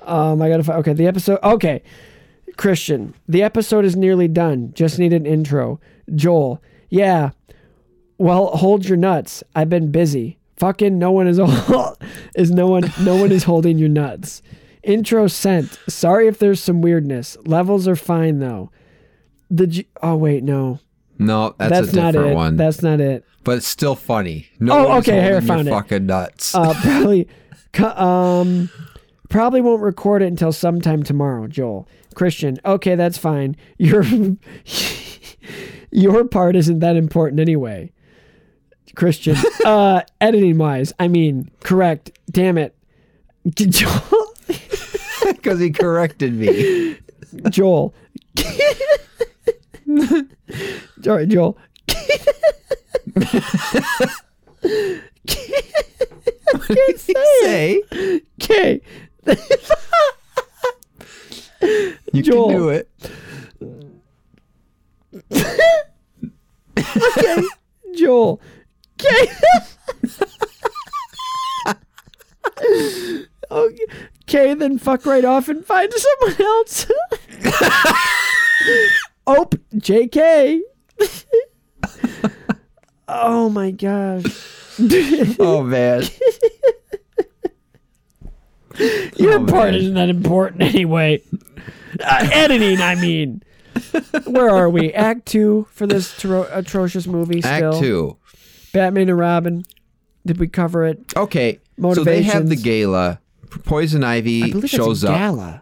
um, 0.00 0.40
I 0.40 0.48
gotta 0.48 0.62
find. 0.62 0.78
Okay, 0.78 0.92
the 0.92 1.08
episode. 1.08 1.40
Okay, 1.42 1.82
Christian, 2.56 3.14
the 3.26 3.42
episode 3.42 3.84
is 3.84 3.96
nearly 3.96 4.28
done. 4.28 4.72
Just 4.74 5.00
need 5.00 5.12
an 5.12 5.26
intro. 5.26 5.80
Joel, 6.14 6.62
yeah. 6.88 7.30
Well, 8.18 8.48
hold 8.48 8.86
your 8.86 8.98
nuts. 8.98 9.42
I've 9.56 9.70
been 9.70 9.90
busy. 9.90 10.38
Fucking 10.58 10.96
no 10.96 11.10
one 11.10 11.26
is 11.26 11.40
is 12.36 12.52
no 12.52 12.68
one 12.68 12.92
no 13.00 13.16
one 13.16 13.32
is 13.32 13.44
holding 13.44 13.78
your 13.78 13.88
nuts. 13.88 14.42
Intro 14.84 15.26
sent. 15.26 15.78
Sorry 15.88 16.28
if 16.28 16.38
there's 16.38 16.60
some 16.60 16.82
weirdness. 16.82 17.36
Levels 17.46 17.88
are 17.88 17.96
fine 17.96 18.38
though. 18.38 18.70
The 19.50 19.66
G- 19.66 19.88
oh 20.02 20.16
wait 20.16 20.44
no 20.44 20.78
No, 21.26 21.54
that's, 21.58 21.70
that's 21.70 21.92
a 21.92 21.96
not 21.96 22.12
different 22.12 22.32
it. 22.32 22.36
one. 22.36 22.56
That's 22.56 22.82
not 22.82 23.00
it. 23.00 23.24
but 23.44 23.58
it's 23.58 23.66
still 23.66 23.94
funny. 23.94 24.48
No 24.60 24.88
Oh, 24.88 24.98
okay, 24.98 25.20
here, 25.22 25.36
I 25.36 25.40
found 25.40 25.68
it. 25.68 25.70
fucking 25.70 26.06
nuts. 26.06 26.54
Uh, 26.54 26.74
probably, 26.82 27.28
um, 27.96 28.70
probably 29.28 29.60
won't 29.60 29.82
record 29.82 30.22
it 30.22 30.26
until 30.26 30.52
sometime 30.52 31.02
tomorrow. 31.02 31.46
Joel, 31.46 31.88
Christian, 32.14 32.58
okay, 32.64 32.94
that's 32.94 33.18
fine. 33.18 33.56
Your 33.78 34.04
your 35.90 36.24
part 36.24 36.56
isn't 36.56 36.78
that 36.80 36.96
important 36.96 37.40
anyway. 37.40 37.92
Christian, 38.94 39.36
uh, 39.64 40.02
editing 40.20 40.58
wise, 40.58 40.92
I 40.98 41.08
mean, 41.08 41.50
correct. 41.60 42.12
Damn 42.30 42.58
it, 42.58 42.76
Joel. 43.54 44.34
Because 45.26 45.60
he 45.60 45.70
corrected 45.70 46.34
me. 46.34 46.98
Joel. 47.50 47.94
All 51.06 51.16
right, 51.16 51.28
Joel. 51.28 51.58
Say 56.96 57.82
Okay. 58.42 58.80
you 62.12 62.22
Joel. 62.22 62.48
can 62.48 62.56
do 62.58 62.68
it. 62.70 62.88
okay, 66.78 67.42
Joel. 67.96 68.40
Okay. 69.00 69.28
okay, 73.50 74.54
then 74.54 74.78
fuck 74.78 75.04
right 75.06 75.24
off 75.24 75.48
and 75.48 75.64
find 75.64 75.92
someone 75.92 76.40
else. 76.40 76.86
Oh, 79.26 79.48
JK. 79.74 80.60
oh 83.08 83.48
my 83.50 83.70
gosh. 83.70 84.24
Oh 85.38 85.62
man. 85.62 86.02
Your 89.16 89.34
Oh, 89.34 89.46
part 89.46 89.72
man. 89.72 89.74
isn't 89.74 89.94
that 89.94 90.08
important 90.08 90.62
anyway. 90.62 91.22
Uh, 92.00 92.28
editing, 92.32 92.80
I 92.80 92.94
mean. 92.94 93.42
Where 94.24 94.48
are 94.48 94.70
we? 94.70 94.92
Act 94.94 95.26
two 95.26 95.66
for 95.72 95.86
this 95.86 96.16
tro- 96.18 96.48
atrocious 96.50 97.06
movie. 97.06 97.42
Still, 97.42 97.72
Act 97.74 97.82
two. 97.82 98.16
Batman 98.72 99.10
and 99.10 99.18
Robin. 99.18 99.62
Did 100.24 100.38
we 100.38 100.48
cover 100.48 100.86
it? 100.86 101.12
Okay. 101.16 101.58
So 101.78 102.02
they 102.02 102.22
have 102.22 102.48
the 102.48 102.56
gala. 102.56 103.20
Poison 103.64 104.02
Ivy 104.02 104.66
shows 104.66 105.04
up. 105.04 105.14
Gala. 105.16 105.61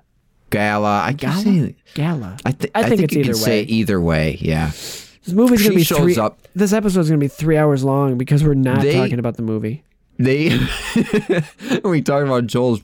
Gala. 0.50 1.00
I 1.02 1.12
Gala. 1.12 1.42
saying. 1.42 1.76
Gala. 1.94 2.36
I, 2.44 2.52
thi- 2.52 2.70
I 2.74 2.88
think, 2.88 3.00
you 3.00 3.04
it's 3.04 3.12
can 3.14 3.20
either 3.24 3.34
say 3.34 3.60
way. 3.62 3.66
either 3.68 4.00
way. 4.00 4.38
Yeah. 4.40 4.66
This 4.70 5.28
movie's 5.34 5.62
gonna 5.62 5.80
she 5.80 5.94
be 5.94 6.02
three. 6.14 6.16
up. 6.16 6.40
This 6.54 6.72
episode's 6.72 7.08
gonna 7.08 7.18
be 7.18 7.28
three 7.28 7.56
hours 7.56 7.84
long 7.84 8.18
because 8.18 8.42
we're 8.44 8.54
not 8.54 8.82
They- 8.82 8.92
talking 8.94 9.18
about 9.18 9.36
the 9.36 9.42
movie. 9.42 9.84
They. 10.18 10.50
we 11.84 12.02
talking 12.02 12.26
about 12.26 12.46
Joel's 12.46 12.82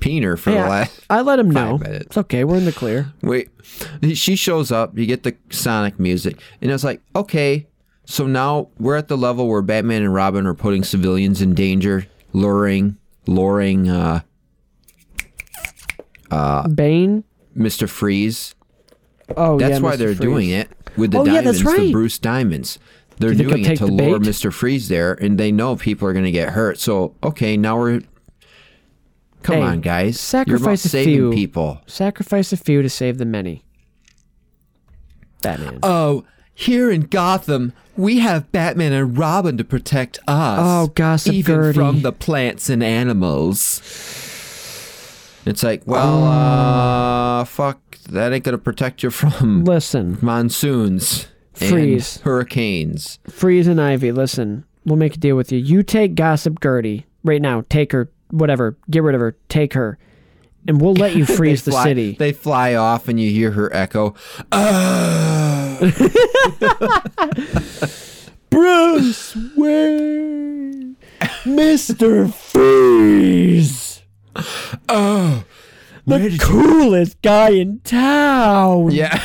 peener 0.00 0.38
for 0.38 0.50
Yeah, 0.50 0.64
the 0.64 0.68
last. 0.70 1.00
I 1.10 1.20
let 1.22 1.38
him 1.38 1.50
know. 1.50 1.78
minutes. 1.78 2.06
It's 2.06 2.16
okay. 2.18 2.44
We're 2.44 2.56
in 2.56 2.64
the 2.64 2.72
clear. 2.72 3.12
Wait, 3.22 3.50
she 4.14 4.34
shows 4.36 4.72
up. 4.72 4.96
You 4.98 5.06
get 5.06 5.22
the 5.22 5.36
Sonic 5.50 5.98
music, 6.00 6.40
and 6.60 6.70
it's 6.70 6.84
like, 6.84 7.00
okay, 7.14 7.66
so 8.04 8.26
now 8.26 8.68
we're 8.78 8.96
at 8.96 9.08
the 9.08 9.16
level 9.16 9.48
where 9.48 9.62
Batman 9.62 10.02
and 10.02 10.12
Robin 10.14 10.46
are 10.46 10.54
putting 10.54 10.82
civilians 10.82 11.42
in 11.42 11.54
danger, 11.54 12.06
luring, 12.32 12.96
luring 13.26 13.88
uh, 13.88 14.20
Uh, 16.30 16.66
Bane. 16.68 17.24
Mister 17.54 17.86
Freeze. 17.86 18.54
Oh, 19.36 19.58
That's 19.58 19.72
yeah, 19.74 19.78
why 19.80 19.94
Mr. 19.94 19.98
they're 19.98 20.08
Freeze. 20.08 20.18
doing 20.20 20.48
it 20.50 20.68
with 20.96 21.10
the 21.12 21.18
Oh, 21.18 21.24
yeah, 21.24 21.34
diamonds, 21.42 21.62
that's 21.62 21.76
the. 21.78 21.92
Bruce 21.92 22.18
diamonds. 22.18 22.78
They're 23.18 23.34
Do 23.34 23.48
doing 23.48 23.64
it 23.64 23.76
to 23.78 23.86
lure? 23.86 24.20
Mister 24.20 24.50
Freeze 24.50 24.88
there, 24.88 25.12
and 25.14 25.38
they 25.38 25.50
know 25.52 25.74
people 25.76 26.06
are 26.08 26.12
going 26.12 26.24
to 26.24 26.30
get 26.30 26.50
hurt. 26.50 26.78
So 26.78 27.14
okay, 27.22 27.56
now 27.56 27.78
we're. 27.78 28.02
Come 29.42 29.56
Hey, 29.56 29.62
on, 29.62 29.80
guys! 29.80 30.32
You're 30.32 30.42
about 30.56 30.78
sacrifice 30.78 30.84
a 30.84 30.88
saving 30.88 31.14
few. 31.14 31.32
people. 31.32 31.80
Sacrifice 31.86 32.52
a 32.52 32.56
few 32.56 32.80
to 32.82 32.88
save 32.88 33.18
the 33.18 33.24
many. 33.24 33.64
Batman. 35.42 35.78
Oh, 35.82 36.24
here 36.54 36.90
in 36.90 37.02
Gotham, 37.02 37.72
we 37.96 38.18
have 38.18 38.50
Batman 38.50 38.92
and 38.92 39.16
Robin 39.16 39.56
to 39.58 39.64
protect 39.64 40.18
us. 40.26 40.58
Oh, 40.60 40.86
Gossip 40.94 41.32
even 41.34 41.54
Gertie. 41.54 41.74
from 41.78 42.02
the 42.02 42.12
plants 42.12 42.68
and 42.68 42.82
animals. 42.82 43.80
It's 45.48 45.62
like, 45.62 45.82
well, 45.86 46.24
Oh. 46.24 47.40
uh, 47.40 47.44
fuck, 47.44 47.80
that 48.10 48.32
ain't 48.32 48.44
gonna 48.44 48.58
protect 48.58 49.02
you 49.02 49.10
from 49.10 49.64
Listen, 49.64 50.18
monsoons, 50.20 51.28
and 51.60 51.70
Freeze. 51.70 52.20
hurricanes. 52.20 53.18
Freeze 53.28 53.66
and 53.66 53.80
Ivy. 53.80 54.12
Listen, 54.12 54.64
we'll 54.84 54.96
make 54.98 55.14
a 55.14 55.18
deal 55.18 55.36
with 55.36 55.50
you. 55.50 55.58
You 55.58 55.82
take 55.82 56.14
Gossip 56.14 56.60
Gertie 56.62 57.06
right 57.24 57.40
now. 57.42 57.64
Take 57.68 57.92
her. 57.92 58.10
Whatever. 58.30 58.76
Get 58.90 59.02
rid 59.02 59.14
of 59.14 59.20
her. 59.22 59.36
Take 59.48 59.72
her, 59.72 59.98
and 60.66 60.80
we'll 60.80 60.94
let 60.94 61.16
you 61.16 61.24
freeze 61.26 61.62
the 61.62 61.70
fly- 61.70 61.84
city. 61.84 62.12
They 62.18 62.32
fly 62.32 62.74
off, 62.74 63.08
and 63.08 63.18
you 63.18 63.30
hear 63.30 63.52
her 63.52 63.74
echo. 63.74 64.14
Bruce 68.50 69.36
Wayne, 69.56 70.96
Mister 71.46 72.28
Freeze. 72.28 73.87
Oh, 74.88 75.44
the 76.06 76.38
coolest 76.40 77.20
guy 77.22 77.50
in 77.50 77.80
town. 77.80 78.90
Yeah. 78.90 79.22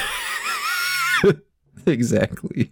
exactly. 1.85 2.71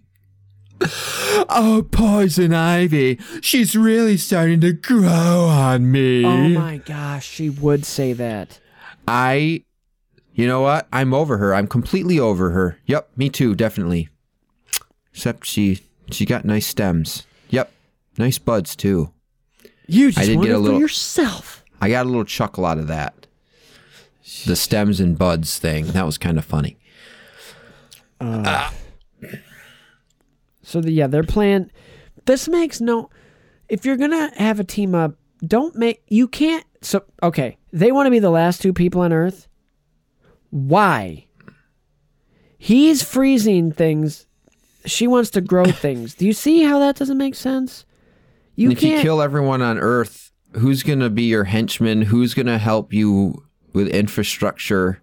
Oh, 1.48 1.86
poison 1.90 2.52
ivy. 2.52 3.18
She's 3.40 3.76
really 3.76 4.16
starting 4.16 4.60
to 4.62 4.72
grow 4.72 5.46
on 5.48 5.90
me. 5.90 6.24
Oh 6.24 6.48
my 6.48 6.78
gosh, 6.78 7.26
she 7.26 7.48
would 7.50 7.84
say 7.84 8.12
that. 8.14 8.58
I, 9.06 9.64
you 10.34 10.46
know 10.46 10.60
what? 10.60 10.88
I'm 10.92 11.14
over 11.14 11.38
her. 11.38 11.54
I'm 11.54 11.66
completely 11.66 12.18
over 12.18 12.50
her. 12.50 12.78
Yep, 12.86 13.10
me 13.16 13.28
too, 13.30 13.54
definitely. 13.54 14.08
Except 15.12 15.46
she, 15.46 15.80
she 16.10 16.24
got 16.24 16.44
nice 16.44 16.66
stems. 16.66 17.26
Yep, 17.50 17.70
nice 18.18 18.38
buds 18.38 18.74
too. 18.74 19.12
You 19.86 20.10
just 20.10 20.26
did 20.26 20.36
want 20.36 20.46
get 20.46 20.52
it 20.52 20.56
a 20.56 20.58
little- 20.58 20.78
for 20.78 20.82
yourself. 20.82 21.61
I 21.82 21.90
got 21.90 22.06
a 22.06 22.08
little 22.08 22.24
chuckle 22.24 22.64
out 22.64 22.78
of 22.78 22.86
that. 22.86 23.26
The 24.46 24.54
stems 24.56 25.00
and 25.00 25.18
buds 25.18 25.58
thing. 25.58 25.86
That 25.88 26.06
was 26.06 26.16
kind 26.16 26.38
of 26.38 26.44
funny. 26.44 26.78
Uh, 28.20 28.70
so 30.62 30.80
the, 30.80 30.92
yeah, 30.92 31.08
they're 31.08 31.24
playing. 31.24 31.70
This 32.24 32.48
makes 32.48 32.80
no. 32.80 33.10
If 33.68 33.84
you're 33.84 33.96
gonna 33.96 34.30
have 34.36 34.60
a 34.60 34.64
team 34.64 34.94
up, 34.94 35.16
don't 35.44 35.74
make. 35.74 36.02
You 36.08 36.28
can't. 36.28 36.64
So 36.82 37.04
okay, 37.22 37.58
they 37.72 37.90
want 37.90 38.06
to 38.06 38.10
be 38.10 38.20
the 38.20 38.30
last 38.30 38.62
two 38.62 38.72
people 38.72 39.00
on 39.00 39.12
Earth. 39.12 39.48
Why? 40.50 41.26
He's 42.58 43.02
freezing 43.02 43.72
things. 43.72 44.26
She 44.86 45.06
wants 45.08 45.30
to 45.30 45.40
grow 45.40 45.64
things. 45.64 46.14
Do 46.14 46.26
you 46.26 46.32
see 46.32 46.62
how 46.62 46.78
that 46.78 46.96
doesn't 46.96 47.18
make 47.18 47.34
sense? 47.34 47.84
You 48.54 48.68
And 48.68 48.76
if 48.78 48.82
you 48.82 48.90
can't. 48.90 49.02
kill 49.02 49.20
everyone 49.22 49.62
on 49.62 49.78
Earth, 49.78 50.31
who's 50.54 50.82
going 50.82 51.00
to 51.00 51.10
be 51.10 51.24
your 51.24 51.44
henchman? 51.44 52.02
Who's 52.02 52.34
going 52.34 52.46
to 52.46 52.58
help 52.58 52.92
you 52.92 53.44
with 53.72 53.88
infrastructure? 53.88 55.02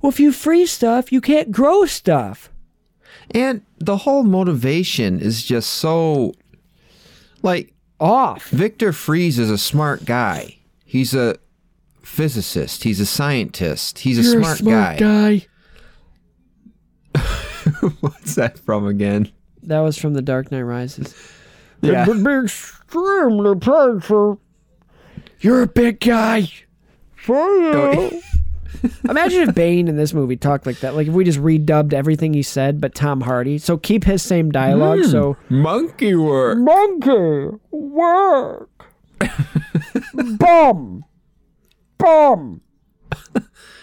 well, 0.00 0.10
if 0.10 0.18
you 0.18 0.32
freeze 0.32 0.70
stuff, 0.70 1.12
you 1.12 1.20
can't 1.20 1.50
grow 1.52 1.84
stuff. 1.84 2.50
And 3.32 3.62
the 3.78 3.98
whole 3.98 4.22
motivation 4.22 5.20
is 5.20 5.44
just 5.44 5.70
so. 5.70 6.32
Like, 7.42 7.72
Off. 7.98 8.48
Victor 8.48 8.92
Freeze 8.92 9.38
is 9.38 9.50
a 9.50 9.58
smart 9.58 10.04
guy. 10.06 10.56
He's 10.84 11.14
a 11.14 11.36
physicist. 12.02 12.84
He's 12.84 12.98
a 12.98 13.06
scientist. 13.06 14.00
He's 14.00 14.18
a, 14.18 14.22
You're 14.22 14.42
smart, 14.42 14.60
a 14.60 14.62
smart 14.62 14.98
guy. 14.98 15.46
What's 18.00 18.34
that 18.36 18.58
from 18.58 18.86
again? 18.86 19.30
That 19.62 19.80
was 19.80 19.98
from 19.98 20.14
The 20.14 20.22
Dark 20.22 20.50
Knight 20.50 20.62
Rises. 20.62 21.14
Yeah. 21.82 22.02
It 22.02 22.08
would 22.08 22.24
be 22.24 22.44
extremely 22.44 23.58
painful. 23.58 24.40
You're 25.40 25.62
a 25.62 25.66
big 25.66 26.00
guy. 26.00 26.48
For 27.16 27.48
you. 27.48 28.22
Imagine 29.08 29.48
if 29.48 29.54
Bane 29.54 29.88
in 29.88 29.96
this 29.96 30.14
movie 30.14 30.36
talked 30.36 30.66
like 30.66 30.80
that. 30.80 30.94
Like 30.94 31.06
if 31.08 31.12
we 31.12 31.24
just 31.24 31.38
redubbed 31.38 31.92
everything 31.92 32.32
he 32.32 32.42
said, 32.42 32.80
but 32.80 32.94
Tom 32.94 33.20
Hardy. 33.20 33.58
So 33.58 33.76
keep 33.76 34.04
his 34.04 34.22
same 34.22 34.50
dialogue. 34.50 35.00
Hmm. 35.00 35.10
So 35.10 35.36
Monkey 35.48 36.14
work. 36.14 36.58
monkey 36.58 37.58
work. 37.70 38.86
Bum. 40.38 41.04
Bum. 41.98 42.60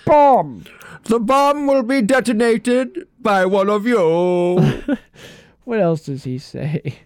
Bum. 0.05 0.63
The 1.03 1.19
bomb 1.19 1.67
will 1.67 1.83
be 1.83 2.01
detonated 2.01 3.07
by 3.19 3.45
one 3.45 3.69
of 3.69 3.85
you. 3.85 4.83
What 5.63 5.81
else 5.81 6.05
does 6.05 6.23
he 6.23 6.37
say? 6.37 6.99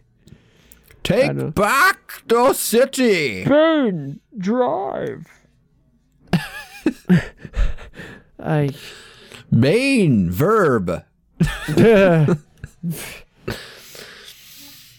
Take 1.01 1.55
back 1.55 2.00
the 2.31 2.53
city. 2.53 3.43
Bane, 3.43 4.19
drive. 4.37 5.27
I. 8.39 8.69
Main 9.51 10.31
verb. 10.31 11.03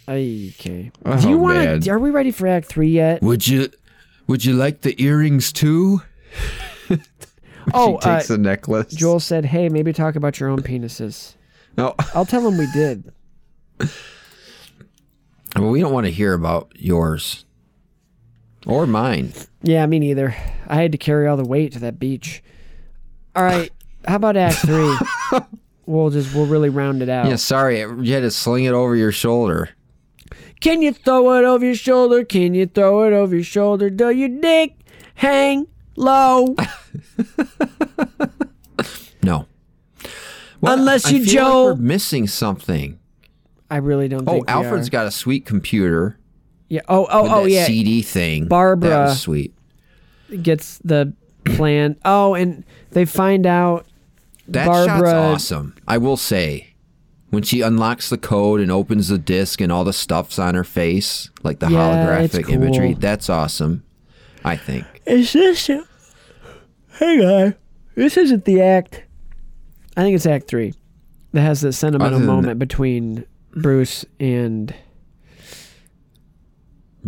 Okay. 0.08 0.90
Oh, 1.06 1.22
Do 1.22 1.28
you 1.28 1.38
want 1.38 1.84
to? 1.84 1.90
Are 1.90 1.98
we 1.98 2.10
ready 2.10 2.32
for 2.32 2.46
Act 2.48 2.66
Three 2.66 2.88
yet? 2.90 3.22
Would 3.22 3.46
you 3.46 3.70
would 4.26 4.44
you 4.44 4.52
like 4.52 4.80
the 4.82 5.00
earrings 5.02 5.52
too? 5.52 6.02
Oh, 7.72 8.00
she 8.00 8.08
takes 8.08 8.28
uh, 8.28 8.34
the 8.34 8.38
necklace. 8.38 8.92
Joel 8.92 9.20
said, 9.20 9.44
"Hey, 9.44 9.68
maybe 9.68 9.92
talk 9.92 10.16
about 10.16 10.40
your 10.40 10.48
own 10.48 10.62
penises." 10.62 11.34
No. 11.76 11.94
I'll 12.12 12.26
tell 12.26 12.44
him 12.46 12.58
we 12.58 12.66
did. 12.72 13.12
Well, 15.56 15.70
we 15.70 15.80
don't 15.80 15.92
want 15.92 16.06
to 16.06 16.12
hear 16.12 16.32
about 16.32 16.72
yours. 16.76 17.44
Or 18.66 18.86
mine. 18.86 19.32
Yeah, 19.62 19.84
me 19.86 19.98
neither. 19.98 20.34
I 20.68 20.76
had 20.76 20.92
to 20.92 20.98
carry 20.98 21.26
all 21.26 21.36
the 21.36 21.44
weight 21.44 21.72
to 21.72 21.78
that 21.80 21.98
beach. 21.98 22.42
All 23.34 23.42
right. 23.42 23.70
How 24.06 24.16
about 24.16 24.36
Act 24.36 24.56
Three? 24.66 24.96
we'll 25.86 26.10
just 26.10 26.34
we'll 26.34 26.46
really 26.46 26.68
round 26.68 27.02
it 27.02 27.08
out. 27.08 27.26
Yeah, 27.28 27.36
sorry, 27.36 27.80
you 27.80 28.14
had 28.14 28.20
to 28.20 28.30
sling 28.30 28.64
it 28.64 28.72
over 28.72 28.94
your 28.96 29.12
shoulder. 29.12 29.70
Can 30.60 30.80
you 30.80 30.92
throw 30.92 31.36
it 31.38 31.44
over 31.44 31.64
your 31.64 31.74
shoulder? 31.74 32.24
Can 32.24 32.54
you 32.54 32.66
throw 32.66 33.02
it 33.04 33.12
over 33.12 33.34
your 33.34 33.44
shoulder? 33.44 33.90
Do 33.90 34.10
your 34.10 34.28
dick 34.28 34.76
hang 35.14 35.66
low? 35.96 36.54
No. 39.24 39.46
Unless 40.64 41.12
you 41.12 41.20
like 41.20 41.28
Joe- 41.28 41.64
we're 41.66 41.74
missing 41.76 42.26
something. 42.26 42.98
I 43.72 43.76
really 43.78 44.06
don't 44.08 44.28
Oh, 44.28 44.44
Alfred's 44.46 44.90
got 44.90 45.06
a 45.06 45.10
sweet 45.10 45.46
computer. 45.46 46.18
Yeah. 46.68 46.82
Oh. 46.88 47.06
Oh. 47.10 47.28
Oh. 47.30 47.42
that 47.44 47.50
Yeah. 47.50 47.64
CD 47.64 48.02
thing. 48.02 48.46
Barbara- 48.46 48.90
That 48.90 49.02
was 49.04 49.20
sweet. 49.20 49.54
Gets 50.42 50.78
the 50.84 51.12
plan. 51.44 51.96
Oh, 52.04 52.34
and 52.34 52.64
they 52.90 53.04
find 53.04 53.46
out 53.46 53.86
That 54.48 54.66
Barbara- 54.66 55.10
shot's 55.10 55.44
awesome. 55.52 55.74
I 55.88 55.98
will 55.98 56.16
say. 56.16 56.68
When 57.30 57.42
she 57.42 57.62
unlocks 57.62 58.10
the 58.10 58.18
code 58.18 58.60
and 58.60 58.70
opens 58.70 59.08
the 59.08 59.16
disc 59.16 59.62
and 59.62 59.72
all 59.72 59.84
the 59.84 59.94
stuff's 59.94 60.38
on 60.38 60.54
her 60.54 60.64
face, 60.64 61.30
like 61.42 61.60
the 61.60 61.70
Yeah, 61.70 61.78
holographic 62.28 62.50
imagery, 62.50 62.92
that's 62.92 63.30
awesome. 63.30 63.84
I 64.44 64.56
think. 64.56 64.84
Is 65.06 65.32
this? 65.32 65.70
A- 65.70 65.84
Hang 66.98 67.20
on. 67.24 67.54
This 67.94 68.18
isn't 68.18 68.44
the 68.44 68.60
act. 68.60 69.04
I 69.96 70.02
think 70.02 70.14
it's 70.14 70.26
Act 70.26 70.46
Three. 70.46 70.74
That 71.32 71.40
has 71.40 71.62
the 71.62 71.72
sentimental 71.72 72.20
moment 72.20 72.58
between 72.58 73.24
Bruce 73.54 74.04
and. 74.20 74.74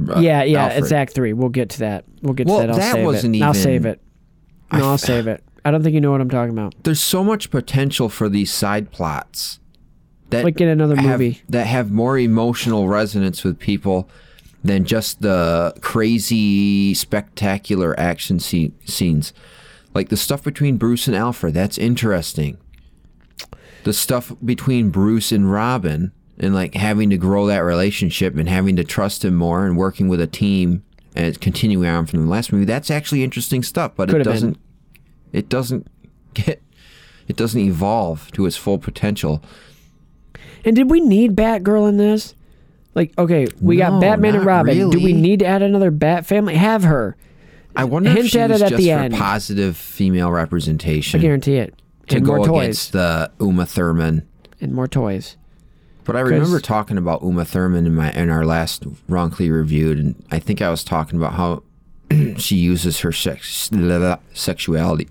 uh, 0.09 0.21
yeah, 0.21 0.43
yeah, 0.43 0.65
Alfred. 0.65 0.83
it's 0.83 0.93
Act 0.93 1.12
Three. 1.15 1.33
We'll 1.33 1.49
get 1.49 1.71
to 1.71 1.79
that. 1.81 2.05
We'll 2.23 2.35
get 2.35 2.47
Well, 2.47 2.61
to 2.61 2.66
that. 2.66 2.71
I'll 2.73 2.79
that 2.79 2.93
save 2.93 3.05
wasn't 3.05 3.37
it. 3.37 3.43
I'll 3.43 3.55
save 3.55 3.87
it. 3.87 4.01
No, 4.73 4.91
I'll 4.91 4.99
save 4.99 5.27
it. 5.27 5.45
I 5.65 5.71
don't 5.71 5.83
think 5.83 5.95
you 5.95 6.01
know 6.01 6.11
what 6.11 6.21
I'm 6.21 6.29
talking 6.31 6.53
about. 6.53 6.75
There's 6.83 7.01
so 7.01 7.23
much 7.25 7.51
potential 7.51 8.09
for 8.09 8.29
these 8.29 8.53
side 8.53 8.91
plots. 8.91 9.61
That 10.31 10.45
Like 10.45 10.61
in 10.61 10.69
another 10.69 10.97
have- 10.97 11.21
movie. 11.21 11.43
that 11.49 11.66
have 11.66 11.91
more 11.91 12.19
emotional 12.19 12.89
resonance 12.89 13.45
with 13.45 13.59
people 13.59 14.09
than 14.65 14.85
just 14.85 15.21
the 15.23 15.75
crazy, 15.81 16.93
spectacular 16.95 17.99
action 18.01 18.39
scene, 18.41 18.73
scenes. 18.85 19.33
Like 19.95 20.09
the 20.09 20.16
stuff 20.16 20.43
between 20.43 20.77
Bruce 20.77 21.07
and 21.07 21.15
Alfred, 21.15 21.55
that's 21.55 21.79
interesting. 21.79 22.57
The 23.85 23.93
stuff 23.93 24.33
between 24.45 24.89
Bruce 24.91 25.31
and 25.31 25.53
Robin, 25.53 26.11
and 26.39 26.55
like 26.55 26.74
having 26.74 27.11
to 27.11 27.16
grow 27.16 27.47
that 27.47 27.59
relationship 27.61 28.36
and 28.36 28.48
having 28.48 28.77
to 28.77 28.85
trust 28.85 29.24
him 29.24 29.35
more 29.35 29.66
and 29.66 29.77
working 29.77 30.09
with 30.09 30.20
a 30.20 30.27
team 30.27 30.82
and 31.15 31.40
continuing 31.40 31.86
on 31.89 32.06
from 32.06 32.24
the 32.24 32.31
last 32.31 32.52
movie, 32.52 32.65
that's 32.65 32.90
actually 32.90 33.23
interesting 33.23 33.62
stuff. 33.62 33.93
But 33.97 34.09
Could 34.09 34.20
it 34.23 34.24
doesn't. 34.24 34.59
It 35.32 35.48
doesn't 35.48 35.86
get. 36.35 36.62
It 37.27 37.36
doesn't 37.36 37.61
evolve 37.61 38.31
to 38.32 38.44
its 38.47 38.56
full 38.56 38.78
potential. 38.78 39.43
And 40.65 40.77
did 40.77 40.90
we 40.90 41.01
need 41.01 41.35
Batgirl 41.35 41.89
in 41.89 41.97
this? 41.97 42.35
Like, 42.94 43.12
okay, 43.19 43.47
we 43.61 43.77
No, 43.77 43.90
got 43.90 44.01
Batman 44.01 44.36
and 44.36 44.47
Robin. 44.47 44.90
Do 44.90 44.98
we 45.01 45.12
need 45.12 45.40
to 45.40 45.47
add 45.47 45.62
another 45.62 45.90
Bat 45.90 46.27
family? 46.27 46.55
Have 46.55 46.85
her. 46.85 47.16
I 47.74 47.85
wonder 47.85 48.11
Hint 48.11 48.27
if 48.27 48.31
she 48.31 48.39
at 48.40 48.51
was 48.51 48.62
it 48.62 48.73
at 48.73 48.77
the 48.77 48.89
for 48.90 48.98
end. 48.98 49.15
positive 49.15 49.77
female 49.77 50.31
representation. 50.31 51.19
I 51.19 51.23
guarantee 51.23 51.56
it. 51.56 51.74
to 52.09 52.16
and 52.16 52.24
go 52.27 52.36
more 52.36 52.47
toys. 52.47 52.62
against 52.62 52.93
the 52.93 53.32
Uma 53.40 53.66
Thurman. 53.66 54.28
And 54.61 54.73
more 54.73 54.86
toys. 54.86 55.36
But 56.05 56.16
I 56.16 56.20
remember 56.20 56.60
talking 56.60 56.98
about 56.98 57.22
Uma 57.22 57.44
Thurman 57.44 57.86
in 57.86 57.94
my 57.94 58.12
in 58.12 58.31
our 58.31 58.44
last 58.44 58.85
wrongly 59.09 59.51
reviewed, 59.51 59.98
and 59.98 60.14
I 60.31 60.39
think 60.39 60.60
I 60.60 60.70
was 60.70 60.85
talking 60.85 61.18
about 61.18 61.35
how 61.35 61.62
she 62.36 62.56
uses 62.56 63.01
her 63.01 63.12
sex 63.12 63.70
sexuality 64.35 65.09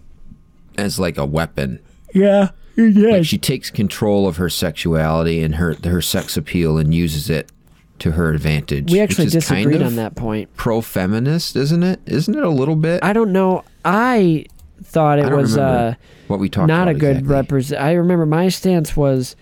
as 0.77 0.99
like 0.99 1.17
a 1.17 1.25
weapon. 1.25 1.79
Yeah. 2.13 2.51
Like 2.75 3.25
she 3.25 3.37
takes 3.37 3.69
control 3.69 4.27
of 4.27 4.37
her 4.37 4.49
sexuality 4.49 5.43
and 5.43 5.55
her 5.55 5.75
her 5.83 6.01
sex 6.01 6.37
appeal 6.37 6.77
and 6.77 6.93
uses 6.93 7.29
it 7.29 7.51
to 7.99 8.11
her 8.11 8.33
advantage. 8.33 8.91
we 8.91 8.99
which 8.99 9.09
actually 9.09 9.27
is 9.27 9.33
disagreed 9.33 9.65
kind 9.65 9.81
of 9.81 9.87
on 9.87 9.95
that 9.97 10.15
point. 10.15 10.55
Pro-feminist, 10.55 11.55
isn't 11.55 11.83
it? 11.83 11.99
Isn't 12.05 12.35
it 12.35 12.43
a 12.43 12.49
little 12.49 12.75
bit? 12.75 13.03
I 13.03 13.13
don't 13.13 13.31
know. 13.31 13.63
I 13.85 14.45
thought 14.83 15.19
it 15.19 15.25
I 15.25 15.33
was 15.33 15.57
uh, 15.57 15.95
what 16.27 16.39
we 16.39 16.49
talked 16.49 16.67
not 16.67 16.87
a 16.87 16.93
good 16.93 17.17
exactly. 17.17 17.35
represent. 17.35 17.81
I 17.81 17.93
remember 17.93 18.25
my 18.25 18.49
stance 18.49 18.97
was 18.97 19.35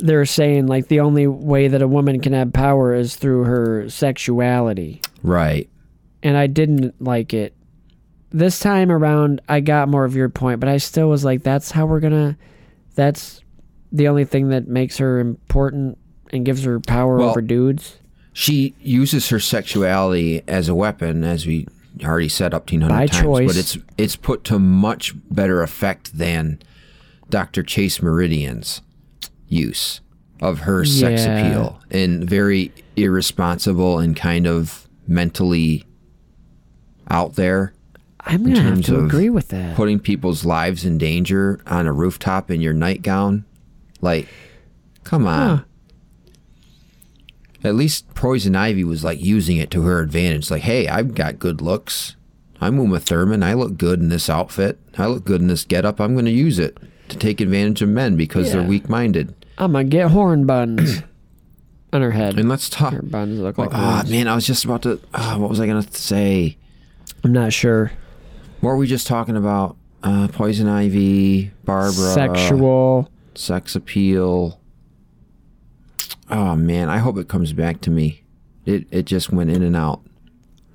they 0.00 0.14
were 0.14 0.26
saying 0.26 0.66
like 0.66 0.88
the 0.88 1.00
only 1.00 1.26
way 1.26 1.68
that 1.68 1.82
a 1.82 1.88
woman 1.88 2.20
can 2.20 2.32
have 2.32 2.52
power 2.52 2.94
is 2.94 3.16
through 3.16 3.44
her 3.44 3.88
sexuality, 3.88 5.00
Right. 5.22 5.68
and 6.22 6.36
I 6.36 6.46
didn't 6.46 7.00
like 7.00 7.34
it 7.34 7.54
this 8.30 8.58
time 8.58 8.90
around 8.90 9.40
I 9.48 9.60
got 9.60 9.88
more 9.88 10.04
of 10.04 10.16
your 10.16 10.28
point, 10.30 10.58
but 10.60 10.68
I 10.68 10.78
still 10.78 11.08
was 11.10 11.24
like, 11.24 11.42
that's 11.42 11.70
how 11.70 11.84
we're 11.86 12.00
gonna. 12.00 12.38
That's 12.94 13.40
the 13.90 14.08
only 14.08 14.24
thing 14.24 14.48
that 14.48 14.68
makes 14.68 14.96
her 14.98 15.18
important 15.20 15.98
and 16.32 16.44
gives 16.44 16.64
her 16.64 16.80
power 16.80 17.18
Well- 17.18 17.30
over 17.30 17.42
dudes. 17.42 17.96
she 18.32 18.74
uses 18.80 19.28
her 19.28 19.38
sexuality 19.38 20.42
as 20.48 20.68
a 20.70 20.74
weapon, 20.74 21.22
as 21.24 21.46
we 21.46 21.66
already 22.02 22.30
said 22.30 22.54
up 22.54 22.64
to 22.68 22.76
100 22.76 22.88
By 22.94 23.06
times, 23.06 23.22
choice. 23.22 23.46
but 23.46 23.56
it's 23.56 23.78
it's 23.98 24.16
put 24.16 24.44
to 24.44 24.58
much 24.58 25.14
better 25.30 25.62
effect 25.62 26.16
than 26.16 26.58
Dr. 27.28 27.62
Chase 27.62 28.00
Meridian's 28.02 28.80
use 29.52 30.00
of 30.40 30.60
her 30.60 30.84
sex 30.84 31.22
Yeah. 31.22 31.38
appeal 31.38 31.80
and 31.90 32.28
very 32.28 32.72
irresponsible 32.96 33.98
and 33.98 34.16
kind 34.16 34.46
of 34.46 34.88
mentally 35.06 35.84
out 37.10 37.34
there 37.36 37.72
I'm 38.24 38.44
gonna 38.44 38.60
have 38.60 38.82
to 38.82 39.04
agree 39.04 39.30
with 39.30 39.48
that. 39.48 39.74
putting 39.76 39.98
people's 39.98 40.44
lives 40.44 40.84
in 40.84 40.96
danger 40.96 41.60
on 41.66 41.86
a 41.86 41.92
rooftop 41.92 42.50
in 42.50 42.60
your 42.60 42.72
nightgown 42.72 43.44
like 44.00 44.26
come 45.04 45.26
on 45.26 45.58
Huh. 45.58 45.64
at 47.64 47.74
least 47.74 48.12
poison 48.14 48.56
ivy 48.56 48.84
was 48.84 49.04
like 49.04 49.20
using 49.22 49.56
it 49.56 49.70
to 49.72 49.82
her 49.82 50.00
advantage 50.00 50.50
like 50.50 50.62
hey 50.62 50.88
i've 50.88 51.14
got 51.14 51.38
good 51.38 51.60
looks 51.60 52.16
i'm 52.60 52.78
uma 52.78 52.98
thurman 53.00 53.42
i 53.42 53.54
look 53.54 53.76
good 53.76 54.00
in 54.00 54.08
this 54.08 54.30
outfit 54.30 54.78
i 54.98 55.06
look 55.06 55.24
good 55.24 55.40
in 55.40 55.48
this 55.48 55.64
getup 55.64 56.00
i'm 56.00 56.14
going 56.14 56.24
to 56.24 56.30
use 56.30 56.58
it 56.58 56.78
to 57.08 57.16
take 57.16 57.40
advantage 57.40 57.82
of 57.82 57.88
men 57.88 58.16
because 58.16 58.48
Yeah. 58.48 58.60
they're 58.60 58.68
weak-minded 58.68 59.34
I'm 59.64 59.72
gonna 59.72 59.84
get 59.84 60.10
horn 60.10 60.44
buns 60.46 61.02
on 61.92 62.02
her 62.02 62.10
head. 62.10 62.38
and 62.38 62.48
let's 62.48 62.68
talk 62.68 62.92
her 62.92 63.02
buns 63.02 63.38
look 63.38 63.58
like. 63.58 63.70
ah 63.72 63.96
horns. 63.96 64.10
man 64.10 64.26
i 64.28 64.34
was 64.34 64.46
just 64.46 64.64
about 64.64 64.82
to 64.82 65.00
ah, 65.14 65.36
what 65.38 65.48
was 65.50 65.60
i 65.60 65.66
going 65.66 65.82
to 65.82 65.94
say 65.94 66.56
I'm 67.24 67.32
not 67.32 67.52
sure. 67.52 67.92
what 68.60 68.70
were 68.70 68.76
we 68.76 68.86
just 68.86 69.06
talking 69.06 69.36
about 69.36 69.76
uh, 70.02 70.26
poison 70.28 70.68
ivy 70.68 71.52
barbara 71.64 71.92
Sexual. 72.12 73.08
sex 73.36 73.76
appeal. 73.76 74.58
Oh 76.28 76.56
man, 76.56 76.88
I 76.88 76.98
hope 76.98 77.18
it 77.18 77.28
comes 77.28 77.52
back 77.52 77.80
to 77.82 77.90
me. 77.90 78.22
It 78.66 78.86
it 78.90 79.02
just 79.04 79.30
went 79.32 79.50
in 79.50 79.62
and 79.62 79.76
out. 79.76 80.00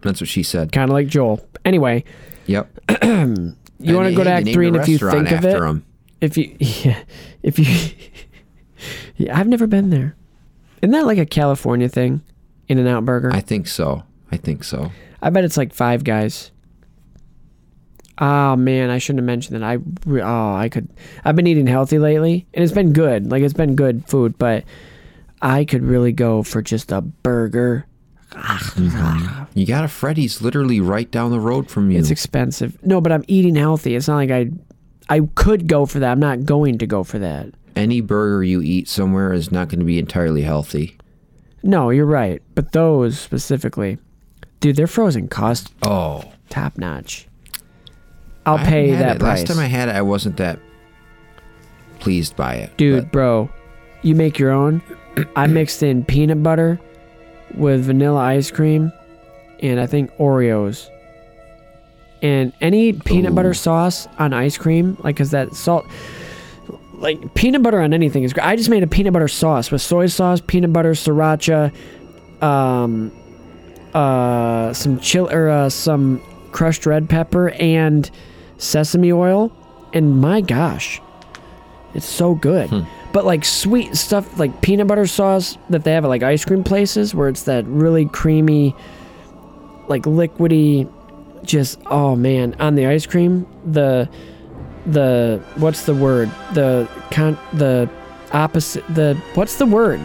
That's 0.02 0.22
what 0.22 0.30
she 0.30 0.44
said. 0.44 0.72
Kind 0.72 0.90
of 0.90 0.94
like 0.94 1.08
Joel. 1.08 1.46
Anyway, 1.66 2.04
Yep. 2.46 2.70
you 3.04 3.96
want 3.96 4.08
to 4.08 4.14
go 4.16 4.24
to 4.24 4.30
Act 4.32 4.48
Three, 4.50 4.68
and 4.68 4.78
if 4.78 4.88
you 4.88 4.98
think 5.00 5.32
of 5.32 5.44
it, 5.44 5.82
if 6.22 6.38
you, 6.38 6.56
yeah, 6.60 7.04
if 7.44 7.60
you, 7.60 7.66
yeah, 9.16 9.38
I've 9.38 9.48
never 9.48 9.68
been 9.68 9.90
there. 9.90 10.16
Isn't 10.82 10.92
that 10.92 11.06
like 11.06 11.18
a 11.18 11.26
California 11.26 11.90
thing? 11.90 12.22
In 12.68 12.78
and 12.78 12.88
Out 12.88 13.06
Burger. 13.06 13.32
I 13.34 13.40
think 13.40 13.68
so. 13.68 14.04
I 14.32 14.38
think 14.38 14.64
so. 14.64 14.92
I 15.22 15.30
bet 15.30 15.46
it's 15.46 15.58
like 15.58 15.74
Five 15.74 16.04
Guys. 16.04 16.52
Oh 18.20 18.56
man, 18.56 18.90
I 18.90 18.98
shouldn't 18.98 19.20
have 19.20 19.26
mentioned 19.26 19.62
that. 19.62 19.64
I 19.64 19.78
oh 20.22 20.56
I 20.56 20.70
could. 20.70 20.90
I've 21.24 21.36
been 21.36 21.48
eating 21.48 21.68
healthy 21.68 22.00
lately, 22.00 22.48
and 22.54 22.64
it's 22.64 22.74
been 22.74 22.94
good. 22.94 23.32
Like 23.32 23.44
it's 23.44 23.54
been 23.54 23.76
good 23.76 24.08
food, 24.08 24.38
but 24.38 24.64
I 25.42 25.66
could 25.66 25.84
really 25.84 26.12
go 26.12 26.44
for 26.44 26.62
just 26.62 26.92
a 26.92 27.02
burger. 27.02 27.86
Mm-hmm. 28.32 29.44
You 29.54 29.66
got 29.66 29.84
a 29.84 29.88
Freddy's 29.88 30.42
literally 30.42 30.82
right 30.82 31.10
down 31.10 31.32
the 31.32 31.40
road 31.40 31.70
from 31.70 31.92
you. 31.92 32.00
It's 32.00 32.10
expensive. 32.12 32.78
No, 32.84 33.02
but 33.02 33.12
I'm 33.12 33.24
eating 33.28 33.56
healthy. 33.56 33.96
It's 33.96 34.08
not 34.08 34.16
like 34.18 34.32
I. 34.32 34.52
I 35.10 35.22
could 35.36 35.68
go 35.68 35.86
for 35.86 36.00
that. 36.00 36.12
I'm 36.12 36.20
not 36.20 36.44
going 36.44 36.80
to 36.80 36.86
go 36.86 37.06
for 37.06 37.18
that. 37.20 37.54
Any 37.78 38.02
burger 38.02 38.44
you 38.44 38.62
eat 38.62 38.88
somewhere 38.88 39.34
is 39.34 39.52
not 39.52 39.70
going 39.70 39.80
to 39.80 39.86
be 39.86 40.00
entirely 40.00 40.42
healthy. 40.42 40.98
No, 41.64 41.90
you're 41.90 42.06
right. 42.06 42.42
But 42.56 42.72
those 42.72 43.20
specifically, 43.20 43.98
dude, 44.60 44.76
they're 44.76 44.88
frozen 44.88 45.28
cost 45.28 45.74
Oh, 45.84 46.24
top 46.50 46.78
notch. 46.78 47.28
I'll 48.46 48.58
I 48.58 48.64
pay 48.64 48.92
that 48.92 49.20
price. 49.20 49.40
Last 49.40 49.48
time 49.48 49.60
I 49.60 49.66
had 49.68 49.90
it, 49.90 49.96
I 49.96 50.02
wasn't 50.02 50.38
that 50.38 50.60
pleased 52.00 52.36
by 52.36 52.56
it. 52.56 52.78
Dude, 52.78 53.04
but- 53.06 53.12
bro, 53.12 53.50
you 54.02 54.16
make 54.16 54.40
your 54.40 54.52
own. 54.52 54.82
I 55.36 55.48
mixed 55.48 55.84
in 55.84 56.06
peanut 56.06 56.42
butter 56.44 56.80
with 57.56 57.86
vanilla 57.86 58.20
ice 58.20 58.52
cream 58.52 58.92
and 59.62 59.80
I 59.80 59.88
think 59.88 60.12
Oreos. 60.18 60.90
And 62.22 62.52
any 62.62 62.94
peanut 62.94 63.36
butter 63.36 63.54
sauce 63.54 64.08
on 64.18 64.34
ice 64.34 64.58
cream, 64.58 64.98
like, 65.04 65.18
cause 65.18 65.32
that 65.32 65.54
salt, 65.54 65.86
like 66.98 67.34
peanut 67.36 67.64
butter 67.64 67.80
on 67.80 67.94
anything 67.94 68.24
is 68.24 68.34
great. 68.34 68.46
I 68.46 68.56
just 68.56 68.70
made 68.70 68.84
a 68.84 68.88
peanut 68.88 69.14
butter 69.14 69.28
sauce 69.28 69.72
with 69.72 69.82
soy 69.82 70.08
sauce, 70.08 70.42
peanut 70.46 70.74
butter, 70.74 70.92
sriracha, 70.92 71.74
um, 72.42 73.12
uh, 73.94 74.74
some 74.74 75.00
chill 75.00 75.30
or 75.30 75.50
uh, 75.50 75.70
some 75.70 76.22
crushed 76.52 76.86
red 76.86 77.10
pepper 77.10 77.50
and 77.52 78.10
sesame 78.58 79.12
oil. 79.12 79.52
And 79.94 80.20
my 80.20 80.42
gosh, 80.42 81.02
it's 81.94 82.06
so 82.06 82.36
good. 82.36 82.70
Hmm. 82.70 82.82
But 83.14 83.26
like 83.26 83.46
sweet 83.46 83.96
stuff 83.96 84.38
like 84.38 84.62
peanut 84.62 84.88
butter 84.88 85.08
sauce 85.08 85.58
that 85.70 85.84
they 85.84 85.94
have 85.94 86.04
at 86.04 86.08
like 86.08 86.24
ice 86.24 86.46
cream 86.46 86.64
places 86.64 87.16
where 87.16 87.30
it's 87.30 87.44
that 87.44 87.66
really 87.66 88.06
creamy, 88.06 88.76
like 89.88 90.04
liquidy, 90.04 90.92
just 91.44 91.80
oh 91.86 92.16
man, 92.16 92.56
on 92.60 92.76
the 92.76 92.86
ice 92.86 93.06
cream, 93.06 93.48
the 93.66 94.10
the 94.88 95.42
what's 95.56 95.86
the 95.86 95.94
word? 95.94 96.30
The 96.54 96.90
con 97.12 97.38
the 97.54 97.90
opposite 98.32 98.84
the 98.94 99.16
what's 99.36 99.58
the 99.58 99.66
word? 99.66 100.00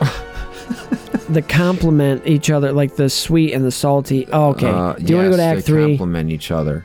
the 1.28 1.42
complement 1.42 2.26
each 2.26 2.50
other 2.50 2.72
like 2.72 2.96
the 2.96 3.08
sweet 3.08 3.52
and 3.52 3.64
the 3.64 3.72
salty. 3.72 4.26
Oh, 4.32 4.50
okay. 4.50 4.68
Uh, 4.68 4.94
Do 4.94 5.04
you 5.04 5.16
want 5.16 5.26
to 5.26 5.30
go 5.30 5.36
to 5.36 5.42
Act 5.42 5.62
Three? 5.62 5.96
Complement 5.96 6.30
each 6.30 6.50
other. 6.50 6.84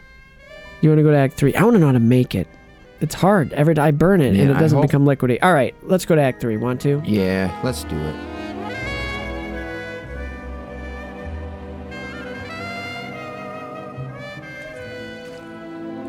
You 0.82 0.90
want 0.90 1.00
to 1.00 1.04
go 1.04 1.12
to 1.12 1.18
Act 1.18 1.34
Three? 1.34 1.54
I 1.56 1.64
want 1.64 1.76
to 1.76 1.80
know 1.80 1.88
how 1.88 1.92
to 1.94 2.00
make 2.00 2.36
it. 2.36 2.48
It's 3.02 3.16
hard. 3.16 3.54
Every 3.54 3.78
I 3.78 3.92
burn 3.92 4.22
it 4.22 4.36
and 4.36 4.52
it 4.52 4.54
doesn't 4.56 4.78
hope- 4.78 4.88
become 4.88 5.06
liquidy. 5.06 5.40
All 5.42 5.54
right, 5.54 5.74
let's 5.84 6.06
go 6.06 6.16
to 6.16 6.22
Act 6.22 6.42
Three. 6.42 6.58
Want 6.58 6.82
to? 6.82 7.02
Yeah, 7.06 7.58
let's 7.64 7.84
do 7.86 7.98
it. 7.98 8.16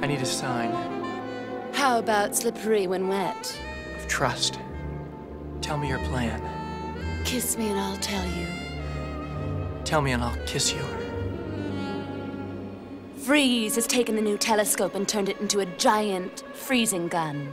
I 0.02 0.06
need 0.06 0.20
a 0.20 0.24
sign 0.24 0.59
How 0.59 0.59
about 2.00 2.34
slippery 2.34 2.86
when 2.86 3.08
wet? 3.08 3.60
of 3.96 4.08
trust. 4.08 4.58
Tell 5.60 5.76
me 5.76 5.88
your 5.88 5.98
plan. 5.98 6.42
Kiss 7.24 7.58
me 7.58 7.68
and 7.68 7.78
I'll 7.78 7.98
tell 7.98 8.24
you. 8.24 8.46
Tell 9.84 10.00
me 10.00 10.12
and 10.12 10.24
I'll 10.24 10.46
kiss 10.46 10.72
you. 10.72 10.80
Freeze 13.18 13.74
has 13.74 13.86
taken 13.86 14.16
the 14.16 14.22
new 14.22 14.38
telescope 14.38 14.94
and 14.94 15.06
turned 15.06 15.28
it 15.28 15.38
into 15.42 15.60
a 15.60 15.66
giant 15.66 16.42
freezing 16.54 17.08
gun. 17.08 17.52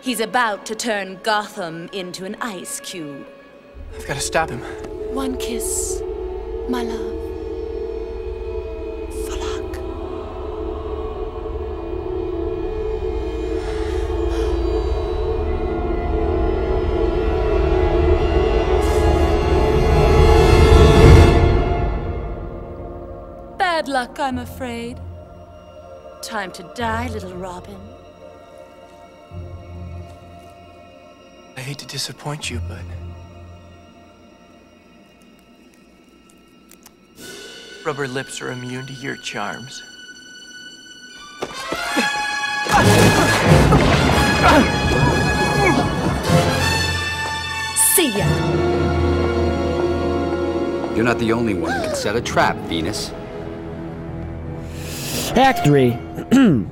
He's 0.00 0.20
about 0.20 0.64
to 0.66 0.74
turn 0.74 1.20
Gotham 1.22 1.90
into 1.92 2.24
an 2.24 2.36
ice 2.40 2.80
cube. 2.80 3.26
I've 3.94 4.06
got 4.06 4.14
to 4.14 4.20
stop 4.20 4.48
him. 4.48 4.60
One 5.14 5.36
kiss, 5.36 6.00
my 6.70 6.82
love. 6.84 7.27
Luck, 23.98 24.20
I'm 24.20 24.38
afraid. 24.38 24.96
Time 26.22 26.52
to 26.52 26.62
die, 26.76 27.08
little 27.08 27.34
Robin. 27.34 27.76
I 31.56 31.60
hate 31.60 31.78
to 31.78 31.86
disappoint 31.86 32.48
you, 32.48 32.60
but. 32.68 32.78
Rubber 37.84 38.06
lips 38.06 38.40
are 38.40 38.52
immune 38.52 38.86
to 38.86 38.92
your 38.92 39.16
charms. 39.16 39.82
See 47.96 48.10
ya. 48.16 48.28
You're 50.94 51.04
not 51.04 51.18
the 51.18 51.32
only 51.32 51.54
one 51.54 51.72
who 51.72 51.82
can 51.82 51.96
set 51.96 52.14
a 52.14 52.20
trap, 52.20 52.54
Venus. 52.68 53.10
Act 55.36 55.64
three. 55.64 55.96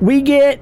we 0.00 0.22
get 0.22 0.60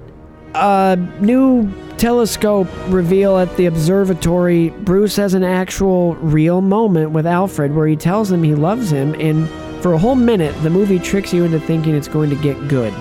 a 0.54 0.96
new 1.20 1.70
telescope 1.98 2.68
reveal 2.88 3.36
at 3.36 3.54
the 3.56 3.66
observatory. 3.66 4.70
Bruce 4.70 5.16
has 5.16 5.34
an 5.34 5.44
actual 5.44 6.14
real 6.16 6.60
moment 6.60 7.10
with 7.10 7.26
Alfred 7.26 7.74
where 7.74 7.86
he 7.86 7.96
tells 7.96 8.30
him 8.30 8.42
he 8.42 8.54
loves 8.54 8.90
him, 8.90 9.14
and 9.20 9.48
for 9.82 9.92
a 9.92 9.98
whole 9.98 10.14
minute, 10.14 10.54
the 10.62 10.70
movie 10.70 10.98
tricks 10.98 11.32
you 11.32 11.44
into 11.44 11.60
thinking 11.60 11.94
it's 11.94 12.08
going 12.08 12.30
to 12.30 12.36
get 12.36 12.68
good. 12.68 12.94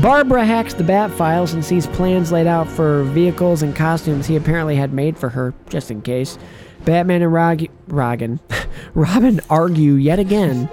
Barbara 0.00 0.44
hacks 0.44 0.72
the 0.72 0.84
Bat 0.84 1.10
files 1.10 1.52
and 1.52 1.64
sees 1.64 1.86
plans 1.88 2.32
laid 2.32 2.46
out 2.46 2.68
for 2.68 3.02
vehicles 3.04 3.62
and 3.62 3.74
costumes 3.74 4.26
he 4.26 4.36
apparently 4.36 4.76
had 4.76 4.92
made 4.92 5.18
for 5.18 5.28
her, 5.28 5.52
just 5.68 5.90
in 5.90 6.00
case. 6.00 6.38
Batman 6.84 7.22
and 7.22 7.32
Rog- 7.32 7.66
Robin 8.94 9.40
argue 9.50 9.94
yet 9.94 10.18
again 10.18 10.70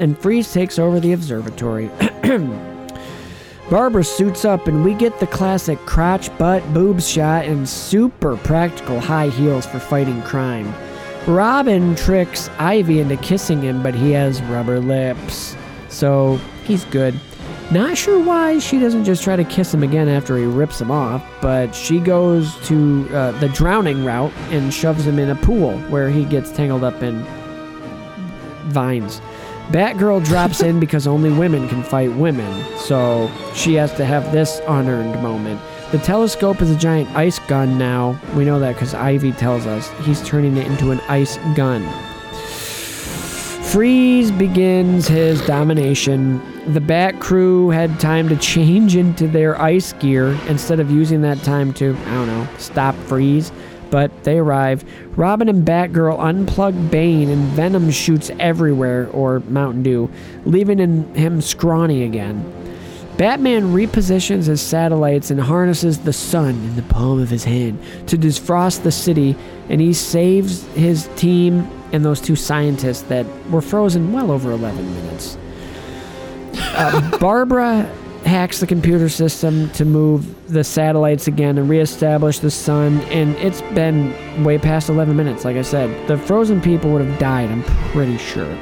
and 0.00 0.18
Freeze 0.18 0.52
takes 0.52 0.78
over 0.78 0.98
the 0.98 1.12
observatory. 1.12 1.90
Barbara 3.70 4.02
suits 4.02 4.44
up, 4.44 4.66
and 4.66 4.84
we 4.84 4.94
get 4.94 5.20
the 5.20 5.28
classic 5.28 5.78
crotch, 5.86 6.36
butt, 6.38 6.74
boobs 6.74 7.08
shot 7.08 7.44
and 7.44 7.68
super 7.68 8.36
practical 8.38 8.98
high 8.98 9.28
heels 9.28 9.64
for 9.64 9.78
fighting 9.78 10.20
crime. 10.22 10.74
Robin 11.28 11.94
tricks 11.94 12.50
Ivy 12.58 12.98
into 12.98 13.16
kissing 13.18 13.62
him, 13.62 13.82
but 13.82 13.94
he 13.94 14.10
has 14.10 14.42
rubber 14.42 14.80
lips, 14.80 15.54
so 15.88 16.36
he's 16.64 16.84
good. 16.86 17.14
Not 17.70 17.96
sure 17.96 18.18
why 18.18 18.58
she 18.58 18.80
doesn't 18.80 19.04
just 19.04 19.22
try 19.22 19.36
to 19.36 19.44
kiss 19.44 19.72
him 19.72 19.84
again 19.84 20.08
after 20.08 20.36
he 20.36 20.44
rips 20.44 20.80
him 20.80 20.90
off, 20.90 21.24
but 21.40 21.72
she 21.72 22.00
goes 22.00 22.56
to 22.66 23.08
uh, 23.12 23.30
the 23.38 23.48
drowning 23.50 24.04
route 24.04 24.32
and 24.50 24.74
shoves 24.74 25.06
him 25.06 25.20
in 25.20 25.30
a 25.30 25.36
pool 25.36 25.78
where 25.82 26.10
he 26.10 26.24
gets 26.24 26.50
tangled 26.50 26.82
up 26.82 27.00
in 27.00 27.22
vines. 28.70 29.20
Batgirl 29.70 30.24
drops 30.24 30.62
in 30.62 30.80
because 30.80 31.06
only 31.06 31.30
women 31.30 31.68
can 31.68 31.84
fight 31.84 32.12
women, 32.16 32.64
so 32.76 33.30
she 33.54 33.74
has 33.74 33.94
to 33.94 34.04
have 34.04 34.32
this 34.32 34.60
unearned 34.66 35.22
moment. 35.22 35.60
The 35.92 35.98
telescope 35.98 36.60
is 36.60 36.72
a 36.72 36.76
giant 36.76 37.08
ice 37.10 37.38
gun 37.38 37.78
now. 37.78 38.18
We 38.34 38.44
know 38.44 38.58
that 38.58 38.74
because 38.74 38.94
Ivy 38.94 39.30
tells 39.30 39.66
us 39.66 39.88
he's 40.04 40.26
turning 40.26 40.56
it 40.56 40.66
into 40.66 40.90
an 40.90 41.00
ice 41.02 41.36
gun. 41.54 41.88
Freeze 43.70 44.32
begins 44.32 45.06
his 45.06 45.40
domination. 45.46 46.42
The 46.72 46.80
Bat 46.80 47.20
crew 47.20 47.70
had 47.70 48.00
time 48.00 48.28
to 48.28 48.36
change 48.36 48.96
into 48.96 49.28
their 49.28 49.60
ice 49.60 49.92
gear 49.92 50.36
instead 50.48 50.80
of 50.80 50.90
using 50.90 51.20
that 51.20 51.38
time 51.44 51.72
to, 51.74 51.96
I 52.06 52.14
don't 52.14 52.26
know, 52.26 52.48
stop 52.58 52.96
Freeze. 52.96 53.52
But 53.90 54.24
they 54.24 54.38
arrive. 54.38 54.84
Robin 55.16 55.48
and 55.48 55.66
Batgirl 55.66 56.18
unplug 56.18 56.90
Bane, 56.90 57.28
and 57.28 57.42
Venom 57.48 57.90
shoots 57.90 58.30
everywhere, 58.38 59.08
or 59.12 59.40
Mountain 59.40 59.82
Dew, 59.82 60.10
leaving 60.44 60.78
him 61.14 61.40
scrawny 61.40 62.04
again. 62.04 62.56
Batman 63.20 63.74
repositions 63.74 64.46
his 64.46 64.62
satellites 64.62 65.30
and 65.30 65.38
harnesses 65.38 65.98
the 65.98 66.12
sun 66.12 66.54
in 66.54 66.76
the 66.76 66.82
palm 66.82 67.20
of 67.20 67.28
his 67.28 67.44
hand 67.44 67.78
to 68.06 68.16
defrost 68.16 68.82
the 68.82 68.90
city, 68.90 69.36
and 69.68 69.78
he 69.80 69.92
saves 69.92 70.64
his 70.68 71.06
team 71.16 71.70
and 71.92 72.02
those 72.02 72.20
two 72.20 72.36
scientists 72.36 73.02
that 73.02 73.26
were 73.50 73.60
frozen 73.60 74.12
well 74.12 74.30
over 74.30 74.52
11 74.52 74.94
minutes. 74.94 75.36
Uh, 76.54 77.18
Barbara 77.20 77.90
hacks 78.24 78.60
the 78.60 78.66
computer 78.66 79.08
system 79.08 79.70
to 79.70 79.84
move 79.84 80.48
the 80.52 80.62
satellites 80.62 81.26
again 81.26 81.58
and 81.58 81.68
reestablish 81.68 82.38
the 82.38 82.50
sun, 82.50 83.00
and 83.02 83.34
it's 83.36 83.62
been 83.74 84.44
way 84.44 84.58
past 84.58 84.88
11 84.88 85.16
minutes, 85.16 85.44
like 85.44 85.56
I 85.56 85.62
said. 85.62 86.06
The 86.08 86.16
frozen 86.18 86.60
people 86.60 86.92
would 86.92 87.04
have 87.04 87.18
died, 87.18 87.50
I'm 87.50 87.62
pretty 87.92 88.18
sure. 88.18 88.56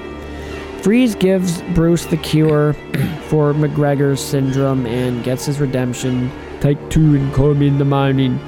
Freeze 0.83 1.15
gives 1.17 1.61
Bruce 1.75 2.07
the 2.07 2.17
cure 2.17 2.73
for 3.29 3.53
MacGregor's 3.53 4.21
syndrome 4.25 4.87
and 4.87 5.25
gets 5.25 5.45
his 5.47 5.61
redemption. 5.61 6.31
Take 6.61 6.79
two 6.89 7.17
and 7.17 7.35
call 7.35 7.55
me 7.55 7.67
in 7.69 7.79
the 7.79 7.85
morning. 7.85 8.39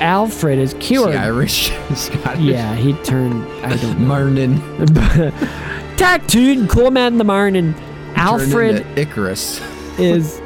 Alfred 0.00 0.58
is 0.58 0.74
cured. 0.74 1.12
The 1.12 1.18
Irish, 1.18 1.70
Scottish. 1.94 2.40
Yeah, 2.40 2.74
he 2.76 2.92
turned. 3.02 3.44
I 3.64 3.76
don't 3.76 4.00
know. 4.00 4.06
Marnin. 4.06 4.58
Take 5.96 6.26
two 6.26 6.52
and 6.52 6.68
call 6.68 6.90
me 6.90 7.06
in 7.06 7.18
the 7.18 7.24
morning. 7.24 7.74
Alfred 8.14 8.76
into 8.76 9.00
Icarus. 9.00 9.60
is. 9.98 10.40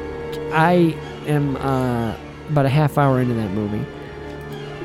I 0.53 0.95
am 1.25 1.55
uh, 1.57 2.15
about 2.49 2.65
a 2.65 2.69
half 2.69 2.97
hour 2.97 3.21
into 3.21 3.33
that 3.35 3.51
movie. 3.51 3.85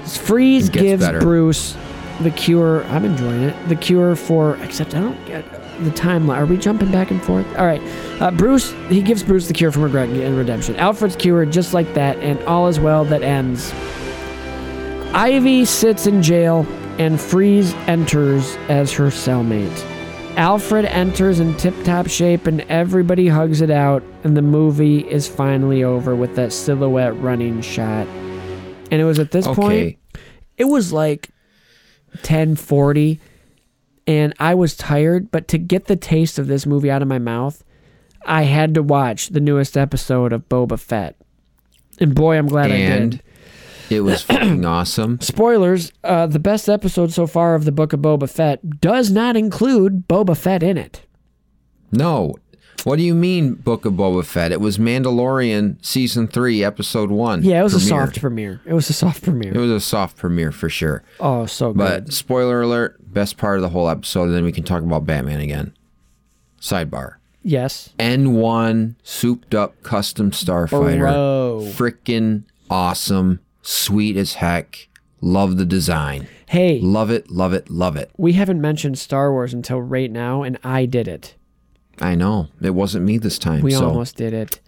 Freeze 0.06 0.68
gives 0.68 1.04
better. 1.04 1.20
Bruce 1.20 1.76
the 2.20 2.30
cure. 2.30 2.84
I'm 2.84 3.04
enjoying 3.04 3.42
it. 3.42 3.68
The 3.68 3.76
cure 3.76 4.16
for. 4.16 4.56
Except 4.58 4.94
I 4.94 5.00
don't 5.00 5.26
get 5.26 5.50
the 5.84 5.90
timeline. 5.90 6.36
Are 6.36 6.46
we 6.46 6.56
jumping 6.56 6.90
back 6.90 7.10
and 7.10 7.22
forth? 7.22 7.46
All 7.56 7.66
right. 7.66 7.82
Uh, 8.20 8.30
Bruce. 8.30 8.72
He 8.88 9.02
gives 9.02 9.22
Bruce 9.22 9.48
the 9.48 9.54
cure 9.54 9.72
from 9.72 9.82
regret 9.82 10.08
and 10.08 10.36
redemption. 10.36 10.76
Alfred's 10.76 11.16
cured 11.16 11.52
just 11.52 11.74
like 11.74 11.92
that, 11.94 12.16
and 12.18 12.40
all 12.44 12.68
is 12.68 12.80
well 12.80 13.04
that 13.06 13.22
ends. 13.22 13.72
Ivy 15.12 15.64
sits 15.64 16.06
in 16.06 16.22
jail, 16.22 16.66
and 16.98 17.20
Freeze 17.20 17.74
enters 17.86 18.56
as 18.68 18.92
her 18.92 19.06
cellmate. 19.06 19.95
Alfred 20.36 20.84
enters 20.84 21.40
in 21.40 21.56
tip 21.56 21.74
top 21.84 22.08
shape, 22.08 22.46
and 22.46 22.60
everybody 22.62 23.28
hugs 23.28 23.62
it 23.62 23.70
out, 23.70 24.02
and 24.22 24.36
the 24.36 24.42
movie 24.42 24.98
is 25.08 25.26
finally 25.26 25.82
over 25.82 26.14
with 26.14 26.36
that 26.36 26.52
silhouette 26.52 27.18
running 27.20 27.62
shot. 27.62 28.06
And 28.90 29.00
it 29.00 29.04
was 29.04 29.18
at 29.18 29.30
this 29.30 29.46
point, 29.46 29.98
it 30.58 30.64
was 30.64 30.92
like 30.92 31.30
1040, 32.10 33.18
and 34.06 34.34
I 34.38 34.54
was 34.54 34.76
tired, 34.76 35.30
but 35.30 35.48
to 35.48 35.58
get 35.58 35.86
the 35.86 35.96
taste 35.96 36.38
of 36.38 36.46
this 36.46 36.66
movie 36.66 36.90
out 36.90 37.02
of 37.02 37.08
my 37.08 37.18
mouth, 37.18 37.64
I 38.26 38.42
had 38.42 38.74
to 38.74 38.82
watch 38.82 39.28
the 39.28 39.40
newest 39.40 39.76
episode 39.76 40.32
of 40.32 40.48
Boba 40.48 40.78
Fett. 40.78 41.16
And 41.98 42.14
boy, 42.14 42.36
I'm 42.36 42.46
glad 42.46 42.70
I 42.70 42.76
did. 42.76 43.22
It 43.90 44.00
was 44.00 44.22
fucking 44.22 44.64
awesome. 44.64 45.20
Spoilers, 45.20 45.92
uh, 46.04 46.26
the 46.26 46.38
best 46.38 46.68
episode 46.68 47.12
so 47.12 47.26
far 47.26 47.54
of 47.54 47.64
the 47.64 47.72
Book 47.72 47.92
of 47.92 48.00
Boba 48.00 48.28
Fett 48.30 48.80
does 48.80 49.10
not 49.10 49.36
include 49.36 50.08
Boba 50.08 50.36
Fett 50.36 50.62
in 50.62 50.76
it. 50.76 51.02
No. 51.92 52.34
What 52.84 52.96
do 52.96 53.02
you 53.02 53.14
mean, 53.14 53.54
Book 53.54 53.84
of 53.84 53.94
Boba 53.94 54.24
Fett? 54.24 54.52
It 54.52 54.60
was 54.60 54.78
Mandalorian 54.78 55.84
season 55.84 56.28
three, 56.28 56.62
episode 56.62 57.10
one. 57.10 57.42
Yeah, 57.42 57.60
it 57.60 57.64
was 57.64 57.74
a 57.74 57.80
soft 57.80 58.20
premiere. 58.20 58.60
It 58.64 58.74
was 58.74 58.88
a 58.88 58.92
soft 58.92 59.24
premiere. 59.24 59.52
It 59.54 59.58
was 59.58 59.70
a 59.72 59.80
soft 59.80 60.16
premiere 60.16 60.52
for 60.52 60.68
sure. 60.68 61.02
oh, 61.18 61.46
so 61.46 61.72
good. 61.72 61.78
But 61.78 62.12
spoiler 62.12 62.62
alert, 62.62 62.96
best 63.12 63.38
part 63.38 63.56
of 63.56 63.62
the 63.62 63.70
whole 63.70 63.88
episode, 63.88 64.24
and 64.24 64.34
then 64.34 64.44
we 64.44 64.52
can 64.52 64.62
talk 64.62 64.82
about 64.84 65.04
Batman 65.04 65.40
again. 65.40 65.74
Sidebar. 66.60 67.16
yes. 67.42 67.90
N1 67.98 68.94
souped 69.02 69.54
up 69.54 69.82
custom 69.82 70.30
starfighter. 70.30 70.98
Bro. 70.98 71.62
Frickin' 71.74 72.44
awesome. 72.70 73.40
Sweet 73.66 74.16
as 74.16 74.34
heck. 74.34 74.86
Love 75.20 75.56
the 75.56 75.64
design. 75.64 76.28
Hey, 76.46 76.78
Love 76.80 77.10
it, 77.10 77.32
love 77.32 77.52
it, 77.52 77.68
love 77.68 77.96
it. 77.96 78.12
we 78.16 78.34
haven't 78.34 78.60
mentioned 78.60 78.96
Star 78.96 79.32
Wars 79.32 79.52
until 79.52 79.82
right 79.82 80.08
now, 80.08 80.44
and 80.44 80.56
I 80.62 80.86
did 80.86 81.08
it. 81.08 81.34
I 81.98 82.14
know. 82.14 82.46
It 82.62 82.70
wasn't 82.70 83.04
me 83.04 83.18
this 83.18 83.40
time. 83.40 83.62
We 83.62 83.72
so 83.72 83.88
almost 83.88 84.14
did 84.14 84.32
it. 84.32 84.60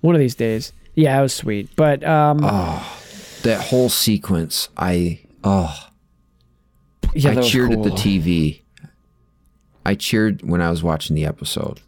One 0.00 0.14
of 0.14 0.18
these 0.18 0.34
days. 0.34 0.72
Yeah, 0.94 1.18
it 1.18 1.20
was 1.20 1.34
sweet. 1.34 1.76
But 1.76 2.02
um, 2.04 2.38
that 2.38 3.66
whole 3.68 3.90
sequence, 3.90 4.70
I 4.78 5.20
oh 5.44 5.90
yeah, 7.14 7.32
I 7.32 7.42
cheered 7.42 7.72
at 7.72 7.82
the. 7.82 7.90
TV. 7.90 8.62
I 9.84 9.94
cheered 9.94 10.40
when 10.42 10.62
I 10.62 10.70
was 10.70 10.82
watching 10.82 11.16
the 11.16 11.26
episode. 11.26 11.82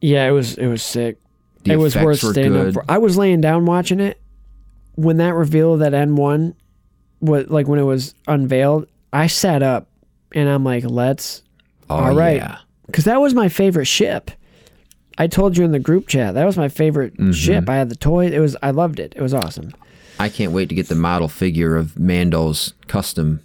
Yeah, 0.00 0.26
it 0.26 0.30
was 0.32 0.56
it 0.56 0.68
was 0.68 0.82
sick. 0.82 1.18
The 1.64 1.72
it 1.72 1.76
was 1.76 1.94
worth 1.94 2.20
staying 2.20 2.52
good. 2.52 2.68
up 2.68 2.72
for. 2.72 2.84
I 2.88 2.96
was 2.96 3.18
laying 3.18 3.42
down 3.42 3.66
watching 3.66 4.00
it 4.00 4.18
when 4.96 5.18
that 5.18 5.34
reveal 5.34 5.74
of 5.74 5.80
that 5.80 5.94
N 5.94 6.16
one 6.16 6.54
was 7.20 7.48
like 7.48 7.66
when 7.68 7.78
it 7.78 7.84
was 7.84 8.14
unveiled. 8.26 8.86
I 9.12 9.28
sat 9.28 9.62
up 9.62 9.88
and 10.32 10.48
I'm 10.48 10.64
like, 10.64 10.84
let's 10.84 11.42
Oh, 11.88 11.94
all 11.96 12.14
right, 12.16 12.36
yeah. 12.38 12.58
because 12.86 13.04
that 13.04 13.20
was 13.20 13.32
my 13.34 13.48
favorite 13.48 13.84
ship. 13.86 14.30
I 15.18 15.28
told 15.28 15.56
you 15.56 15.64
in 15.64 15.70
the 15.72 15.78
group 15.78 16.08
chat 16.08 16.34
that 16.34 16.44
was 16.44 16.56
my 16.58 16.68
favorite 16.68 17.14
Mm-hmm. 17.16 17.30
ship. 17.32 17.68
I 17.68 17.76
had 17.76 17.88
the 17.88 17.96
toy. 17.96 18.26
It 18.26 18.40
was 18.40 18.56
I 18.62 18.70
loved 18.72 18.98
it. 18.98 19.12
It 19.16 19.22
was 19.22 19.32
awesome. 19.32 19.72
I 20.18 20.28
can't 20.28 20.52
wait 20.52 20.68
to 20.70 20.74
get 20.74 20.88
the 20.88 20.94
model 20.94 21.28
figure 21.28 21.76
of 21.76 21.98
Mando's 21.98 22.74
custom 22.88 23.40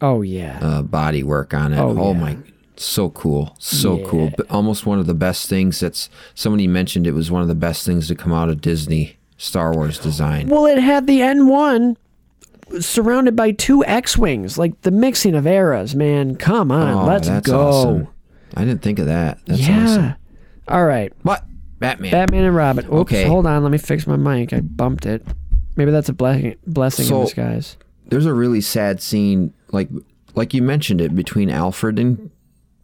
Oh 0.00 0.20
yeah, 0.22 0.58
uh, 0.60 0.82
body 0.82 1.22
work 1.22 1.54
on 1.54 1.72
it. 1.72 1.78
Oh, 1.78 1.96
Oh, 1.98 2.12
yeah. 2.12 2.18
my, 2.20 2.36
so 2.76 3.08
cool, 3.10 3.56
so 3.58 4.04
cool. 4.06 4.30
But 4.36 4.50
almost 4.50 4.84
one 4.84 4.98
of 4.98 5.06
the 5.06 5.14
best 5.14 5.48
things 5.48 5.80
that's 5.80 6.10
somebody 6.34 6.66
mentioned 6.66 7.06
it 7.06 7.12
was 7.12 7.30
one 7.30 7.40
of 7.40 7.48
the 7.48 7.54
best 7.54 7.86
things 7.86 8.08
to 8.08 8.14
come 8.14 8.30
out 8.32 8.50
of 8.50 8.60
Disney 8.60 9.15
Star 9.36 9.72
Wars 9.74 9.98
design. 9.98 10.48
Well, 10.48 10.66
it 10.66 10.78
had 10.78 11.06
the 11.06 11.20
N1 11.20 11.96
surrounded 12.80 13.36
by 13.36 13.52
two 13.52 13.84
X-wings, 13.84 14.58
like 14.58 14.80
the 14.82 14.90
mixing 14.90 15.34
of 15.34 15.46
eras, 15.46 15.94
man. 15.94 16.36
Come 16.36 16.72
on, 16.72 16.94
oh, 16.94 17.06
let's 17.06 17.28
that's 17.28 17.46
go. 17.46 17.60
awesome. 17.68 18.08
I 18.54 18.64
didn't 18.64 18.82
think 18.82 18.98
of 18.98 19.06
that. 19.06 19.38
That's 19.46 19.66
yeah. 19.68 19.84
awesome. 19.84 20.14
All 20.68 20.84
right. 20.84 21.12
What? 21.22 21.44
Batman. 21.78 22.10
Batman 22.10 22.44
and 22.44 22.56
Robin. 22.56 22.84
Oops, 22.86 22.94
Okay. 22.94 23.24
hold 23.24 23.46
on, 23.46 23.62
let 23.62 23.70
me 23.70 23.78
fix 23.78 24.06
my 24.06 24.16
mic. 24.16 24.52
I 24.52 24.60
bumped 24.60 25.04
it. 25.06 25.24
Maybe 25.76 25.90
that's 25.90 26.08
a 26.08 26.12
blessing 26.14 26.56
blessing 26.66 27.04
So- 27.06 27.18
in 27.20 27.24
disguise. 27.26 27.76
There's 28.08 28.26
a 28.26 28.32
really 28.34 28.60
sad 28.60 29.02
scene, 29.02 29.52
like 29.72 29.88
like 30.34 30.54
you 30.54 30.62
mentioned 30.62 31.00
it, 31.00 31.14
between 31.14 31.50
Alfred 31.50 31.98
and 31.98 32.30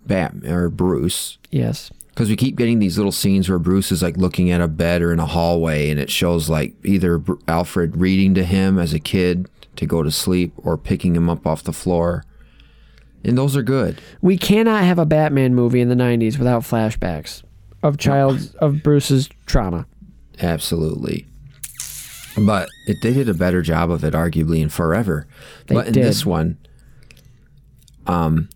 Batman 0.07 0.53
or 0.53 0.69
Bruce. 0.69 1.39
Yes. 1.51 1.91
Because 2.13 2.29
we 2.29 2.37
keep 2.37 2.57
getting 2.57 2.79
these 2.79 2.99
little 2.99 3.13
scenes 3.13 3.49
where 3.49 3.59
Bruce 3.59 3.91
is 3.91 4.03
like 4.03 4.19
looking 4.19 4.51
at 4.51 4.61
a 4.61 4.69
bed 4.69 5.01
or 5.01 5.13
in 5.13 5.19
a 5.19 5.27
hallway, 5.27 5.89
and 5.91 5.99
it 5.99 6.11
shows 6.11 6.51
like 6.51 6.75
either 6.85 7.23
Alfred 7.49 7.97
reading 7.97 8.35
to 8.35 8.45
him 8.45 8.79
as 8.79 8.93
a 8.93 9.01
kid 9.01 9.49
to 9.77 9.87
go 9.87 10.03
to 10.03 10.11
sleep 10.11 10.53
or 10.59 10.77
picking 10.77 11.17
him 11.17 11.31
up 11.31 11.47
off 11.47 11.63
the 11.63 11.73
floor. 11.73 12.25
And 13.25 13.39
those 13.39 13.57
are 13.57 13.63
good. 13.63 14.01
We 14.21 14.37
cannot 14.37 14.85
have 14.85 14.99
a 14.99 15.07
Batman 15.07 15.55
movie 15.55 15.81
in 15.81 15.89
the 15.89 15.95
90s 15.95 16.39
without 16.39 16.63
flashbacks 16.63 17.43
of 17.83 17.97
child 17.97 18.55
of 18.59 18.83
Bruce's 18.83 19.29
trauma. 19.47 19.87
Absolutely. 20.41 21.27
But 22.37 22.69
it, 22.87 22.97
they 23.03 23.13
did 23.13 23.29
a 23.29 23.35
better 23.35 23.63
job 23.63 23.91
of 23.91 24.05
it, 24.05 24.15
arguably, 24.15 24.61
in 24.61 24.69
Forever. 24.69 25.27
They 25.67 25.75
but 25.75 25.87
in 25.87 25.93
did. 25.93 26.05
this 26.05 26.25
one, 26.27 26.59
um, 28.07 28.49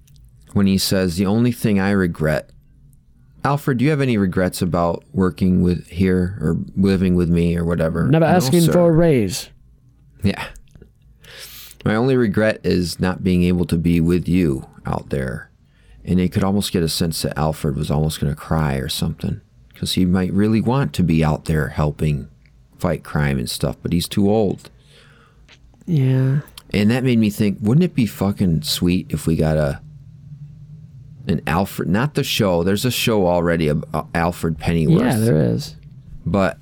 when 0.52 0.66
he 0.66 0.78
says, 0.78 1.16
The 1.16 1.26
only 1.26 1.52
thing 1.52 1.78
I 1.78 1.90
regret 1.90 2.50
Alfred, 3.46 3.78
do 3.78 3.84
you 3.84 3.90
have 3.90 4.00
any 4.00 4.18
regrets 4.18 4.60
about 4.60 5.04
working 5.12 5.62
with 5.62 5.86
here 5.86 6.36
or 6.40 6.58
living 6.76 7.14
with 7.14 7.30
me 7.30 7.56
or 7.56 7.64
whatever? 7.64 8.08
Never 8.08 8.24
asking 8.24 8.62
sir. 8.62 8.72
for 8.72 8.88
a 8.88 8.90
raise. 8.90 9.50
Yeah. 10.24 10.48
My 11.84 11.94
only 11.94 12.16
regret 12.16 12.60
is 12.64 12.98
not 12.98 13.22
being 13.22 13.44
able 13.44 13.64
to 13.66 13.76
be 13.76 14.00
with 14.00 14.26
you 14.26 14.68
out 14.84 15.10
there. 15.10 15.48
And 16.04 16.18
you 16.18 16.28
could 16.28 16.42
almost 16.42 16.72
get 16.72 16.82
a 16.82 16.88
sense 16.88 17.22
that 17.22 17.38
Alfred 17.38 17.76
was 17.76 17.88
almost 17.88 18.20
going 18.20 18.34
to 18.34 18.40
cry 18.40 18.74
or 18.78 18.88
something. 18.88 19.40
Because 19.68 19.92
he 19.92 20.04
might 20.04 20.32
really 20.32 20.60
want 20.60 20.92
to 20.94 21.04
be 21.04 21.22
out 21.22 21.44
there 21.44 21.68
helping 21.68 22.28
fight 22.78 23.04
crime 23.04 23.38
and 23.38 23.48
stuff, 23.48 23.76
but 23.80 23.92
he's 23.92 24.08
too 24.08 24.28
old. 24.28 24.70
Yeah. 25.86 26.40
And 26.72 26.90
that 26.90 27.04
made 27.04 27.20
me 27.20 27.30
think, 27.30 27.58
wouldn't 27.60 27.84
it 27.84 27.94
be 27.94 28.06
fucking 28.06 28.62
sweet 28.62 29.06
if 29.10 29.28
we 29.28 29.36
got 29.36 29.56
a 29.56 29.80
an 31.26 31.40
Alfred, 31.46 31.88
not 31.88 32.14
the 32.14 32.22
show. 32.24 32.62
There's 32.62 32.84
a 32.84 32.90
show 32.90 33.26
already 33.26 33.68
about 33.68 34.08
Alfred 34.14 34.58
Pennyworth 34.58 35.02
Yeah, 35.02 35.16
there 35.18 35.36
is. 35.36 35.74
but 36.24 36.58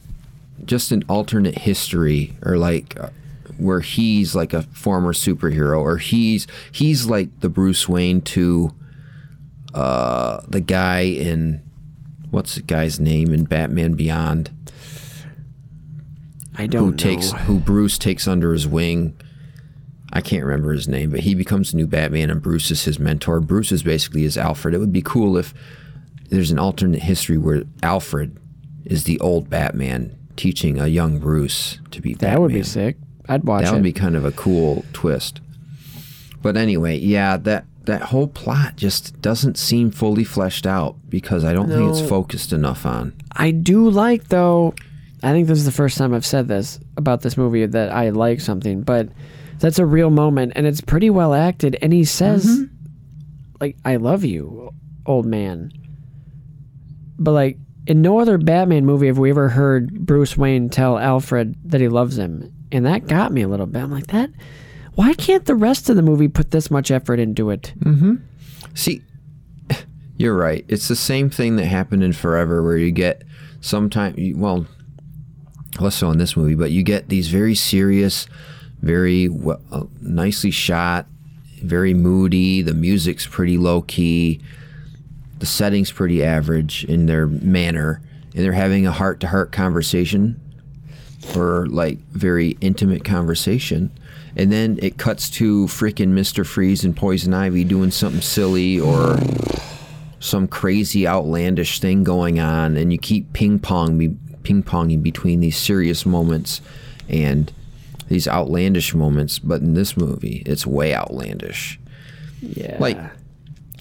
just 0.64 0.92
an 0.92 1.04
alternate 1.08 1.58
history 1.58 2.34
or 2.42 2.56
like 2.56 2.98
uh, 2.98 3.10
where 3.58 3.80
he's 3.80 4.34
like 4.34 4.52
a 4.54 4.62
former 4.62 5.12
superhero 5.12 5.78
or 5.80 5.98
he's 5.98 6.46
he's 6.72 7.06
like 7.06 7.28
the 7.40 7.48
Bruce 7.50 7.88
Wayne 7.88 8.20
to 8.22 8.72
uh 9.74 10.40
the 10.48 10.60
guy 10.60 11.00
in 11.00 11.60
what's 12.30 12.54
the 12.54 12.62
guy's 12.62 12.98
name 12.98 13.34
in 13.34 13.44
Batman 13.44 13.92
Beyond 13.94 14.50
I 16.56 16.66
don't 16.66 16.84
who 16.84 16.90
know. 16.92 16.96
takes 16.96 17.32
who 17.32 17.58
Bruce 17.58 17.98
takes 17.98 18.26
under 18.28 18.52
his 18.52 18.66
wing 18.66 19.16
I 20.16 20.20
can't 20.20 20.44
remember 20.44 20.72
his 20.72 20.86
name, 20.88 21.10
but 21.10 21.20
he 21.20 21.34
becomes 21.34 21.72
the 21.72 21.76
new 21.76 21.86
Batman 21.88 22.30
and 22.30 22.40
Bruce 22.40 22.70
is 22.70 22.84
his 22.84 22.98
mentor. 23.00 23.40
Bruce 23.40 23.72
is 23.72 23.82
basically 23.82 24.22
his 24.22 24.38
Alfred. 24.38 24.72
It 24.74 24.78
would 24.78 24.92
be 24.92 25.02
cool 25.02 25.36
if 25.36 25.52
there's 26.30 26.50
an 26.52 26.58
alternate 26.58 27.02
history 27.02 27.36
where 27.36 27.64
Alfred 27.82 28.38
is 28.84 29.04
the 29.04 29.18
old 29.20 29.50
Batman 29.50 30.16
teaching 30.36 30.78
a 30.80 30.86
young 30.86 31.18
Bruce 31.18 31.78
to 31.90 32.00
be 32.00 32.14
Batman. 32.14 32.30
that 32.30 32.40
would 32.40 32.52
be 32.52 32.62
sick. 32.62 32.96
I'd 33.28 33.44
watch 33.44 33.64
That 33.64 33.72
it. 33.72 33.74
would 33.74 33.82
be 33.82 33.92
kind 33.92 34.14
of 34.16 34.24
a 34.24 34.32
cool 34.32 34.84
twist. 34.92 35.40
But 36.42 36.56
anyway, 36.56 36.98
yeah, 36.98 37.36
that 37.38 37.64
that 37.84 38.02
whole 38.02 38.28
plot 38.28 38.76
just 38.76 39.20
doesn't 39.20 39.58
seem 39.58 39.90
fully 39.90 40.24
fleshed 40.24 40.66
out 40.66 40.96
because 41.08 41.44
I 41.44 41.52
don't 41.52 41.68
think 41.68 41.90
it's 41.90 42.06
focused 42.08 42.52
enough 42.52 42.86
on. 42.86 43.12
I 43.32 43.50
do 43.50 43.90
like 43.90 44.28
though. 44.28 44.74
I 45.22 45.32
think 45.32 45.48
this 45.48 45.58
is 45.58 45.64
the 45.64 45.72
first 45.72 45.96
time 45.98 46.12
I've 46.14 46.24
said 46.26 46.48
this 46.48 46.78
about 46.96 47.22
this 47.22 47.36
movie 47.36 47.64
that 47.66 47.90
I 47.92 48.10
like 48.10 48.40
something, 48.40 48.82
but 48.82 49.08
that's 49.58 49.78
a 49.78 49.86
real 49.86 50.10
moment 50.10 50.52
and 50.56 50.66
it's 50.66 50.80
pretty 50.80 51.10
well 51.10 51.34
acted. 51.34 51.76
And 51.82 51.92
he 51.92 52.04
says, 52.04 52.44
Mm-hmm. 52.46 52.64
like, 53.60 53.76
"I 53.84 53.96
love 53.96 54.24
you, 54.24 54.70
old 55.06 55.26
man." 55.26 55.72
But 57.18 57.32
like 57.32 57.58
in 57.86 58.02
no 58.02 58.18
other 58.18 58.38
Batman 58.38 58.84
movie 58.86 59.06
have 59.08 59.18
we 59.18 59.30
ever 59.30 59.48
heard 59.50 60.06
Bruce 60.06 60.36
Wayne 60.36 60.68
tell 60.70 60.98
Alfred 60.98 61.54
that 61.70 61.80
he 61.80 61.88
loves 61.88 62.18
him, 62.18 62.52
and 62.72 62.86
that 62.86 63.06
got 63.06 63.32
me 63.32 63.42
a 63.42 63.48
little 63.48 63.66
bit. 63.66 63.82
I'm 63.82 63.90
like 63.90 64.08
that. 64.08 64.30
Why 64.94 65.12
can't 65.14 65.44
the 65.44 65.54
rest 65.56 65.88
of 65.90 65.96
the 65.96 66.02
movie 66.02 66.28
put 66.28 66.50
this 66.52 66.70
much 66.70 66.90
effort 66.90 67.18
into 67.18 67.50
it? 67.50 67.72
Mm-hmm. 67.80 68.14
See, 68.74 69.02
you're 70.16 70.36
right. 70.36 70.64
It's 70.68 70.88
the 70.88 70.96
same 70.96 71.30
thing 71.30 71.56
that 71.56 71.66
happened 71.66 72.02
in 72.04 72.12
Forever, 72.12 72.62
where 72.62 72.76
you 72.76 72.90
get 72.92 73.22
sometimes, 73.60 74.16
well, 74.36 74.66
less 75.80 75.96
so 75.96 76.10
in 76.10 76.18
this 76.18 76.36
movie, 76.36 76.54
but 76.54 76.70
you 76.70 76.82
get 76.84 77.08
these 77.08 77.28
very 77.28 77.54
serious, 77.56 78.26
very 78.84 79.28
well, 79.28 79.60
uh, 79.72 79.84
nicely 80.02 80.50
shot, 80.50 81.06
very 81.62 81.94
moody. 81.94 82.60
The 82.60 82.74
music's 82.74 83.26
pretty 83.26 83.56
low 83.56 83.82
key. 83.82 84.40
The 85.38 85.46
setting's 85.46 85.90
pretty 85.90 86.22
average 86.22 86.84
in 86.84 87.06
their 87.06 87.26
manner, 87.26 88.02
and 88.34 88.44
they're 88.44 88.52
having 88.52 88.86
a 88.86 88.92
heart 88.92 89.20
to 89.20 89.28
heart 89.28 89.52
conversation 89.52 90.40
or 91.34 91.66
like 91.66 91.98
very 92.10 92.58
intimate 92.60 93.04
conversation. 93.04 93.90
And 94.36 94.52
then 94.52 94.78
it 94.82 94.98
cuts 94.98 95.30
to 95.30 95.64
freaking 95.66 96.12
Mr. 96.12 96.44
Freeze 96.44 96.84
and 96.84 96.94
Poison 96.94 97.32
Ivy 97.32 97.64
doing 97.64 97.90
something 97.90 98.20
silly 98.20 98.78
or 98.78 99.16
some 100.20 100.46
crazy 100.46 101.06
outlandish 101.06 101.80
thing 101.80 102.04
going 102.04 102.38
on, 102.38 102.76
and 102.76 102.92
you 102.92 102.98
keep 102.98 103.32
ping 103.32 103.58
ping 103.58 104.62
ponging 104.62 105.02
between 105.02 105.40
these 105.40 105.56
serious 105.56 106.04
moments 106.04 106.60
and 107.08 107.50
these 108.08 108.26
outlandish 108.28 108.94
moments. 108.94 109.38
But 109.38 109.60
in 109.62 109.74
this 109.74 109.96
movie, 109.96 110.42
it's 110.46 110.66
way 110.66 110.94
outlandish. 110.94 111.78
Yeah, 112.40 112.76
Like 112.78 112.98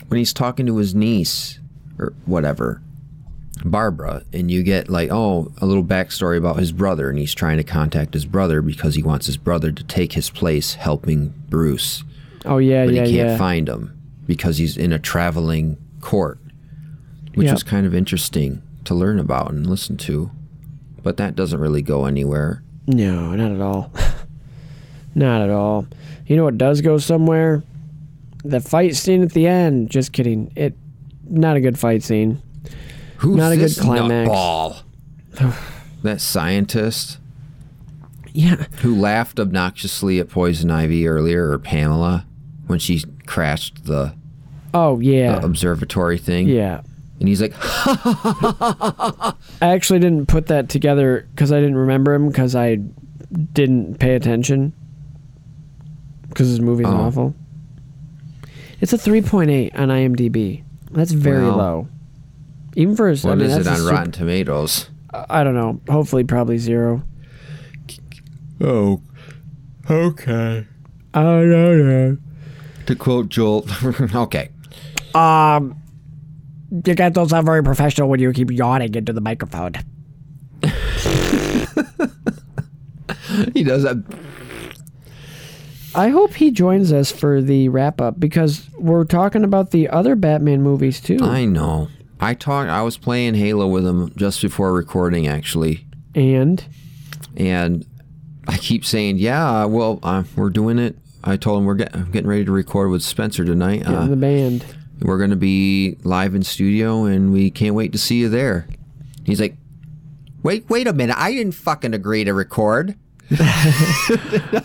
when 0.07 0.17
he's 0.17 0.33
talking 0.33 0.65
to 0.67 0.77
his 0.77 0.95
niece 0.95 1.59
or 1.99 2.13
whatever, 2.25 2.81
Barbara, 3.65 4.23
and 4.33 4.49
you 4.49 4.63
get 4.63 4.89
like, 4.89 5.09
oh, 5.11 5.51
a 5.59 5.65
little 5.65 5.83
backstory 5.83 6.37
about 6.37 6.57
his 6.57 6.71
brother, 6.71 7.09
and 7.09 7.17
he's 7.19 7.33
trying 7.33 7.57
to 7.57 7.63
contact 7.63 8.13
his 8.13 8.25
brother 8.25 8.61
because 8.61 8.95
he 8.95 9.03
wants 9.03 9.25
his 9.25 9.37
brother 9.37 9.71
to 9.71 9.83
take 9.83 10.13
his 10.13 10.29
place 10.29 10.73
helping 10.75 11.33
Bruce, 11.49 12.03
oh 12.45 12.57
yeah, 12.57 12.85
but 12.85 12.93
yeah, 12.93 13.01
But 13.01 13.09
he 13.09 13.15
can't 13.17 13.29
yeah. 13.29 13.37
find 13.37 13.69
him 13.69 13.97
because 14.25 14.57
he's 14.57 14.75
in 14.75 14.91
a 14.91 14.99
traveling 14.99 15.77
court, 16.01 16.39
which 17.35 17.45
Yeah. 17.47 17.53
was 17.53 17.63
kind 17.63 17.85
of 17.85 17.93
interesting 17.93 18.61
to 18.85 18.95
learn 18.95 19.19
about 19.19 19.51
and 19.51 19.67
listen 19.67 19.97
to. 19.97 20.31
But 21.03 21.17
that 21.17 21.35
doesn't 21.35 21.59
really 21.59 21.81
go 21.81 22.05
anywhere. 22.05 22.62
No, 22.87 23.33
not 23.35 23.51
at 23.51 23.61
all. 23.61 23.91
not 25.15 25.41
at 25.41 25.49
all. 25.49 25.85
You 26.27 26.35
know 26.35 26.43
what 26.45 26.57
does 26.57 26.81
go 26.81 26.97
somewhere? 26.97 27.63
The 28.43 28.59
fight 28.59 28.95
scene 28.95 29.23
at 29.23 29.31
the 29.33 29.47
end. 29.47 29.89
Just 29.89 30.11
kidding. 30.11 30.51
It 30.55 30.75
not 31.29 31.55
a 31.55 31.61
good 31.61 31.79
fight 31.79 32.03
scene. 32.03 32.41
Who's 33.17 33.37
Not 33.37 33.53
a 33.53 33.57
good 33.57 33.73
climax. 33.77 34.29
nutball? 34.29 34.81
that 36.03 36.19
scientist 36.19 37.19
Yeah. 38.33 38.65
who 38.81 38.93
laughed 38.99 39.39
obnoxiously 39.39 40.19
at 40.19 40.27
Poison 40.29 40.69
Ivy 40.69 41.07
earlier, 41.07 41.49
or 41.51 41.57
Pamela, 41.59 42.25
when 42.67 42.79
she 42.79 43.01
crashed 43.25 43.85
the, 43.85 44.13
Oh 44.73 44.99
yeah. 44.99 45.39
the 45.39 45.45
observatory 45.45 46.17
thing. 46.17 46.49
yeah. 46.49 46.81
And 47.23 47.29
he's 47.29 47.41
like, 47.41 47.53
I 47.63 49.33
actually 49.61 49.99
didn't 49.99 50.25
put 50.25 50.47
that 50.47 50.67
together 50.67 51.25
because 51.33 51.53
I 51.53 51.61
didn't 51.61 51.77
remember 51.77 52.13
him 52.13 52.27
because 52.27 52.53
I 52.53 52.79
didn't 53.53 53.97
pay 53.97 54.15
attention. 54.15 54.73
Because 56.27 56.49
this 56.51 56.59
movie's 56.59 56.87
Oh. 56.87 56.97
awful. 56.97 57.33
It's 58.81 58.91
a 58.91 58.97
3.8 58.97 59.71
on 59.79 59.87
IMDb. 59.87 60.63
That's 60.91 61.13
very 61.13 61.45
Wow. 61.47 61.55
low. 61.55 61.87
Even 62.75 62.93
for 62.97 63.07
a, 63.07 63.13
I 63.13 63.15
what 63.29 63.37
mean, 63.37 63.49
is 63.51 63.55
it 63.55 63.67
on 63.67 63.77
super- 63.77 63.93
Rotten 63.93 64.11
Tomatoes? 64.11 64.89
I 65.29 65.45
don't 65.45 65.55
know. 65.55 65.79
Hopefully, 65.87 66.25
probably 66.25 66.57
zero. 66.57 67.03
Oh, 68.59 68.99
okay. 69.89 70.67
I 71.13 71.21
don't 71.23 71.49
know. 71.87 72.17
To 72.87 72.95
quote 72.97 73.29
Joel, 73.29 73.65
okay. 74.13 74.49
Um, 75.15 75.77
you 76.73 76.95
guys 76.95 77.11
don't 77.13 77.29
sound 77.29 77.45
very 77.45 77.63
professional 77.63 78.09
when 78.09 78.19
you 78.19 78.33
keep 78.33 78.49
yawning 78.51 78.95
into 78.95 79.13
the 79.13 79.21
microphone. 79.21 79.73
He 83.53 83.63
does 83.63 83.83
that. 83.83 84.03
I 85.95 86.09
hope 86.09 86.33
he 86.33 86.51
joins 86.51 86.91
us 86.91 87.11
for 87.11 87.41
the 87.41 87.69
wrap 87.69 88.01
up 88.01 88.19
because 88.19 88.67
we're 88.77 89.05
talking 89.05 89.43
about 89.43 89.71
the 89.71 89.89
other 89.89 90.15
Batman 90.15 90.61
movies 90.61 90.99
too. 90.99 91.19
I 91.21 91.45
know. 91.45 91.89
I 92.19 92.33
talked. 92.33 92.69
I 92.69 92.81
was 92.81 92.97
playing 92.97 93.35
Halo 93.35 93.67
with 93.67 93.85
him 93.85 94.11
just 94.15 94.41
before 94.41 94.73
recording, 94.73 95.27
actually, 95.27 95.85
and 96.15 96.63
and 97.35 97.85
I 98.47 98.57
keep 98.57 98.85
saying, 98.85 99.17
"Yeah, 99.17 99.65
well, 99.65 99.99
uh, 100.03 100.23
we're 100.35 100.49
doing 100.49 100.79
it." 100.79 100.95
I 101.23 101.37
told 101.37 101.59
him 101.59 101.65
we're 101.65 101.75
get, 101.75 101.95
I'm 101.95 102.11
getting 102.11 102.27
ready 102.29 102.45
to 102.45 102.51
record 102.51 102.89
with 102.89 103.03
Spencer 103.03 103.45
tonight. 103.45 103.79
getting 103.79 103.95
Uh, 103.95 104.07
the 104.07 104.15
band. 104.15 104.65
We're 105.03 105.17
going 105.17 105.29
to 105.31 105.35
be 105.35 105.97
live 106.03 106.33
in 106.35 106.43
studio, 106.43 107.03
and 107.05 107.31
we 107.33 107.49
can't 107.51 107.75
wait 107.75 107.91
to 107.91 107.97
see 107.97 108.19
you 108.19 108.29
there. 108.29 108.67
He's 109.25 109.39
like, 109.41 109.55
"Wait, 110.43 110.69
wait 110.69 110.87
a 110.87 110.93
minute! 110.93 111.17
I 111.17 111.31
didn't 111.33 111.53
fucking 111.53 111.93
agree 111.93 112.23
to 112.23 112.33
record. 112.33 112.95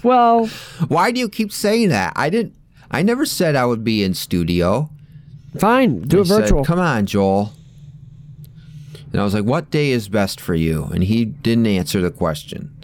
Well, 0.02 0.47
Why 0.89 1.10
do 1.10 1.20
you 1.20 1.28
keep 1.28 1.52
saying 1.52 1.89
that? 1.90 2.12
I 2.16 2.31
didn't. 2.31 2.55
I 2.90 3.02
never 3.02 3.27
said 3.27 3.56
I 3.56 3.66
would 3.66 3.85
be 3.85 4.02
in 4.02 4.15
studio." 4.15 4.90
fine. 5.59 6.02
Do 6.02 6.20
it 6.20 6.27
said, 6.27 6.43
virtual. 6.43 6.65
Come 6.65 6.78
on, 6.78 7.06
Joel. 7.06 7.52
And 9.12 9.20
I 9.20 9.24
was 9.24 9.35
like, 9.35 9.44
"What 9.44 9.70
day 9.70 9.90
is 9.90 10.09
best 10.09 10.40
for 10.40 10.55
you?" 10.55 10.85
And 10.93 11.02
he 11.05 11.24
didn't 11.24 11.66
answer 11.66 12.01
the 12.01 12.10
question. 12.10 12.74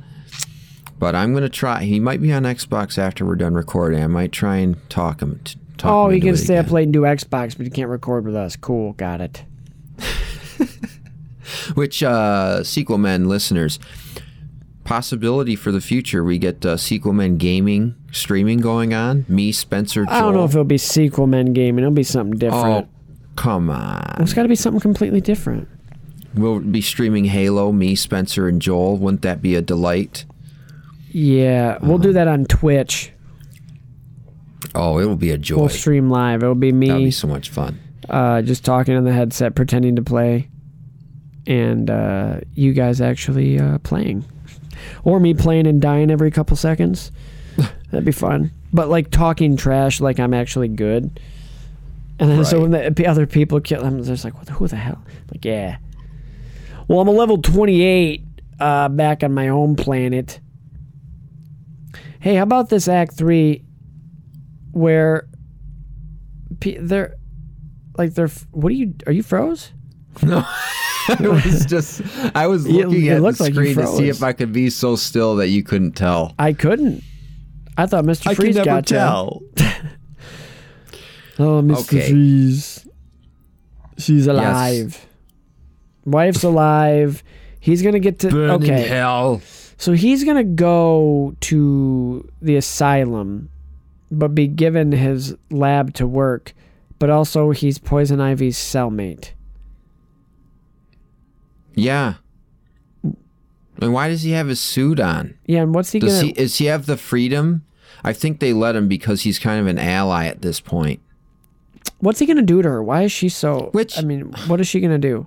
But 0.99 1.15
I'm 1.15 1.35
gonna 1.35 1.49
try. 1.49 1.85
He 1.85 2.01
might 2.01 2.23
be 2.23 2.33
on 2.33 2.45
Xbox 2.45 2.97
after 2.99 3.25
we're 3.25 3.37
done 3.37 3.55
recording. 3.55 4.03
I 4.03 4.07
might 4.07 4.33
try 4.33 4.57
and 4.57 4.77
talk 4.91 5.21
him. 5.21 5.41
t- 5.45 5.57
Talk 5.57 5.64
oh, 5.83 6.09
he 6.09 6.21
can 6.21 6.37
stay 6.37 6.59
up 6.59 6.71
late 6.71 6.85
and 6.85 6.93
do 6.93 7.03
Xbox, 7.03 7.57
but 7.57 7.67
he 7.67 7.71
can't 7.71 7.91
record 7.91 8.25
with 8.25 8.37
us. 8.37 8.57
Cool, 8.57 8.93
got 8.93 9.21
it. 9.21 9.45
Which 11.75 12.03
uh, 12.03 12.63
Sequel 12.63 12.99
Men 12.99 13.29
listeners, 13.29 13.79
possibility 14.85 15.57
for 15.57 15.73
the 15.73 15.81
future, 15.81 16.23
we 16.23 16.39
get 16.39 16.65
uh, 16.65 16.77
Sequel 16.77 17.13
Men 17.13 17.37
gaming 17.37 17.95
streaming 18.13 18.59
going 18.59 18.95
on. 18.95 19.25
Me, 19.29 19.53
Spencer, 19.53 20.05
Joel. 20.05 20.15
I 20.15 20.21
don't 20.21 20.35
know 20.35 20.45
if 20.45 20.53
it'll 20.53 20.65
be 20.65 20.79
sequel 20.79 21.27
men 21.27 21.53
gaming. 21.53 21.85
It'll 21.85 21.95
be 21.95 22.03
something 22.03 22.39
different. 22.39 22.87
Oh, 22.87 22.89
Come 23.37 23.69
on. 23.71 24.17
It's 24.21 24.33
got 24.33 24.43
to 24.43 24.49
be 24.49 24.55
something 24.55 24.81
completely 24.81 25.21
different. 25.21 25.69
We'll 26.35 26.61
be 26.61 26.81
streaming 26.81 27.27
Halo, 27.27 27.73
me, 27.73 27.95
Spencer, 27.95 28.49
and 28.49 28.61
Joel. 28.61 28.97
Wouldn't 28.97 29.23
that 29.23 29.43
be 29.43 29.55
a 29.55 29.63
delight? 29.63 30.25
Yeah, 31.11 31.79
we'll 31.81 31.99
do 31.99 32.13
that 32.13 32.27
on 32.27 32.45
Twitch. 32.45 33.13
Oh, 34.75 34.99
it'll 34.99 35.17
be 35.17 35.31
a 35.31 35.39
joy. 35.39 35.57
We'll 35.57 35.69
stream 35.69 36.11
live. 36.11 36.43
It'll 36.43 36.55
be 36.55 36.73
me. 36.73 36.89
That'll 36.89 37.05
be 37.05 37.11
so 37.11 37.29
much 37.29 37.51
fun. 37.51 37.79
uh, 38.09 38.43
just 38.43 38.65
talking 38.65 38.97
on 38.97 39.05
the 39.05 39.13
headset, 39.13 39.55
pretending 39.55 39.97
to 39.97 40.03
play, 40.03 40.49
and 41.47 41.89
uh, 41.91 42.41
you 42.55 42.73
guys 42.73 43.01
actually 43.01 43.59
uh, 43.59 43.79
playing, 43.79 44.25
or 45.05 45.21
me 45.21 45.35
playing 45.35 45.67
and 45.67 45.81
dying 45.81 46.11
every 46.11 46.31
couple 46.31 46.57
seconds. 46.57 47.13
That'd 47.91 48.05
be 48.05 48.13
fun. 48.13 48.51
But 48.73 48.89
like 48.89 49.11
talking 49.11 49.57
trash, 49.57 50.01
like 50.01 50.19
I'm 50.19 50.35
actually 50.35 50.69
good. 50.69 51.21
And 52.19 52.31
then 52.31 52.45
so 52.45 52.61
when 52.67 52.71
the 52.95 53.07
other 53.07 53.27
people 53.27 53.61
kill, 53.61 53.85
I'm 53.85 54.03
just 54.03 54.25
like, 54.25 54.35
what, 54.37 54.49
who 54.49 54.67
the 54.69 54.77
hell? 54.77 55.03
Like, 55.33 55.45
yeah. 55.45 55.79
Well, 56.87 57.01
I'm 57.01 57.09
a 57.09 57.13
level 57.13 57.39
28 57.39 58.23
uh, 58.61 58.89
back 58.91 59.23
on 59.25 59.33
my 59.33 59.47
home 59.49 59.75
planet. 59.77 60.39
Hey, 62.21 62.35
how 62.37 62.43
about 62.45 62.69
this 62.71 62.89
Act 62.89 63.15
Three, 63.15 63.63
where 64.75 65.29
pe- 66.61 66.79
they're 66.79 67.17
like 67.97 68.15
they're 68.15 68.29
what 68.51 68.71
are 68.71 68.75
you 68.75 68.95
are 69.07 69.13
you 69.13 69.23
froze? 69.23 69.73
No. 70.23 70.47
it 71.09 71.21
was 71.21 71.67
just 71.67 72.03
I 72.35 72.47
was 72.47 72.67
looking 72.67 73.07
it 73.07 73.11
at 73.11 73.15
the 73.17 73.21
looked 73.21 73.41
like 73.41 73.53
screen 73.53 73.77
to 73.77 73.87
see 73.87 74.09
if 74.09 74.23
I 74.23 74.33
could 74.33 74.53
be 74.53 74.71
so 74.71 74.97
still 74.97 75.37
that 75.37 75.49
you 75.49 75.63
couldn't 75.63 75.93
tell. 75.93 76.35
I 76.39 76.53
couldn't. 76.53 77.03
I 77.77 77.87
thought 77.87 78.05
Mr. 78.05 78.35
Freeze 78.37 78.59
got 78.59 78.91
ya. 78.91 79.31
Oh, 81.37 81.61
Mr. 81.63 81.81
Okay. 81.81 82.11
Freeze. 82.11 82.87
She's 83.99 84.29
alive. 84.29 85.05
Wife's 86.05 86.45
alive. 86.45 87.25
He's 87.59 87.83
gonna 87.83 87.99
get 87.99 88.21
to 88.21 88.53
okay. 88.53 88.87
hell. 88.87 89.41
So 89.77 89.93
he's 89.93 90.23
gonna 90.23 90.45
go 90.45 91.35
to 91.41 92.29
the 92.41 92.57
asylum, 92.57 93.51
but 94.19 94.35
be 94.35 94.47
given 94.47 94.93
his 94.93 95.37
lab 95.51 95.95
to 95.95 96.07
work. 96.07 96.53
But 96.99 97.11
also, 97.11 97.51
he's 97.51 97.79
Poison 97.79 98.21
Ivy's 98.21 98.57
cellmate. 98.57 99.31
Yeah. 101.75 102.15
And 103.81 103.93
why 103.93 104.09
does 104.09 104.23
he 104.23 104.31
have 104.33 104.47
his 104.49 104.61
suit 104.61 105.01
on? 105.01 105.35
Yeah, 105.47 105.63
and 105.63 105.75
what's 105.75 105.91
he 105.93 105.99
Does 105.99 106.15
gonna? 106.23 106.27
he 106.29 106.33
is 106.41 106.57
he 106.59 106.67
have 106.67 106.87
the 106.87 106.97
freedom? 106.97 107.65
I 108.05 108.13
think 108.13 108.39
they 108.39 108.53
let 108.53 108.77
him 108.77 108.87
because 108.87 109.23
he's 109.23 109.39
kind 109.39 109.61
of 109.61 109.67
an 109.67 109.79
ally 109.79 110.27
at 110.27 110.43
this 110.43 110.61
point. 110.61 111.01
what's 111.99 112.19
he 112.19 112.27
gonna 112.27 112.43
do 112.43 112.61
to 112.63 112.69
her? 112.69 112.83
Why 112.83 113.03
is 113.03 113.13
she 113.13 113.29
so? 113.29 113.71
Which- 113.73 113.99
I 113.99 114.03
mean, 114.03 114.33
what 114.47 114.61
is 114.61 114.69
she 114.69 114.81
gonna 114.81 114.99
do? 114.99 115.27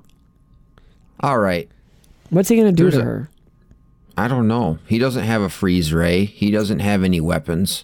All 1.19 1.39
right. 1.39 1.67
What's 2.29 2.49
he 2.49 2.55
gonna 2.55 2.71
do 2.71 2.83
There's 2.83 2.95
to 2.95 3.01
a- 3.01 3.03
her? 3.03 3.29
I 4.17 4.27
don't 4.27 4.47
know. 4.47 4.79
He 4.87 4.97
doesn't 4.99 5.23
have 5.25 5.41
a 5.41 5.49
freeze 5.49 5.91
ray. 5.93 6.25
He 6.25 6.49
doesn't 6.51 6.79
have 6.79 7.03
any 7.03 7.19
weapons. 7.21 7.83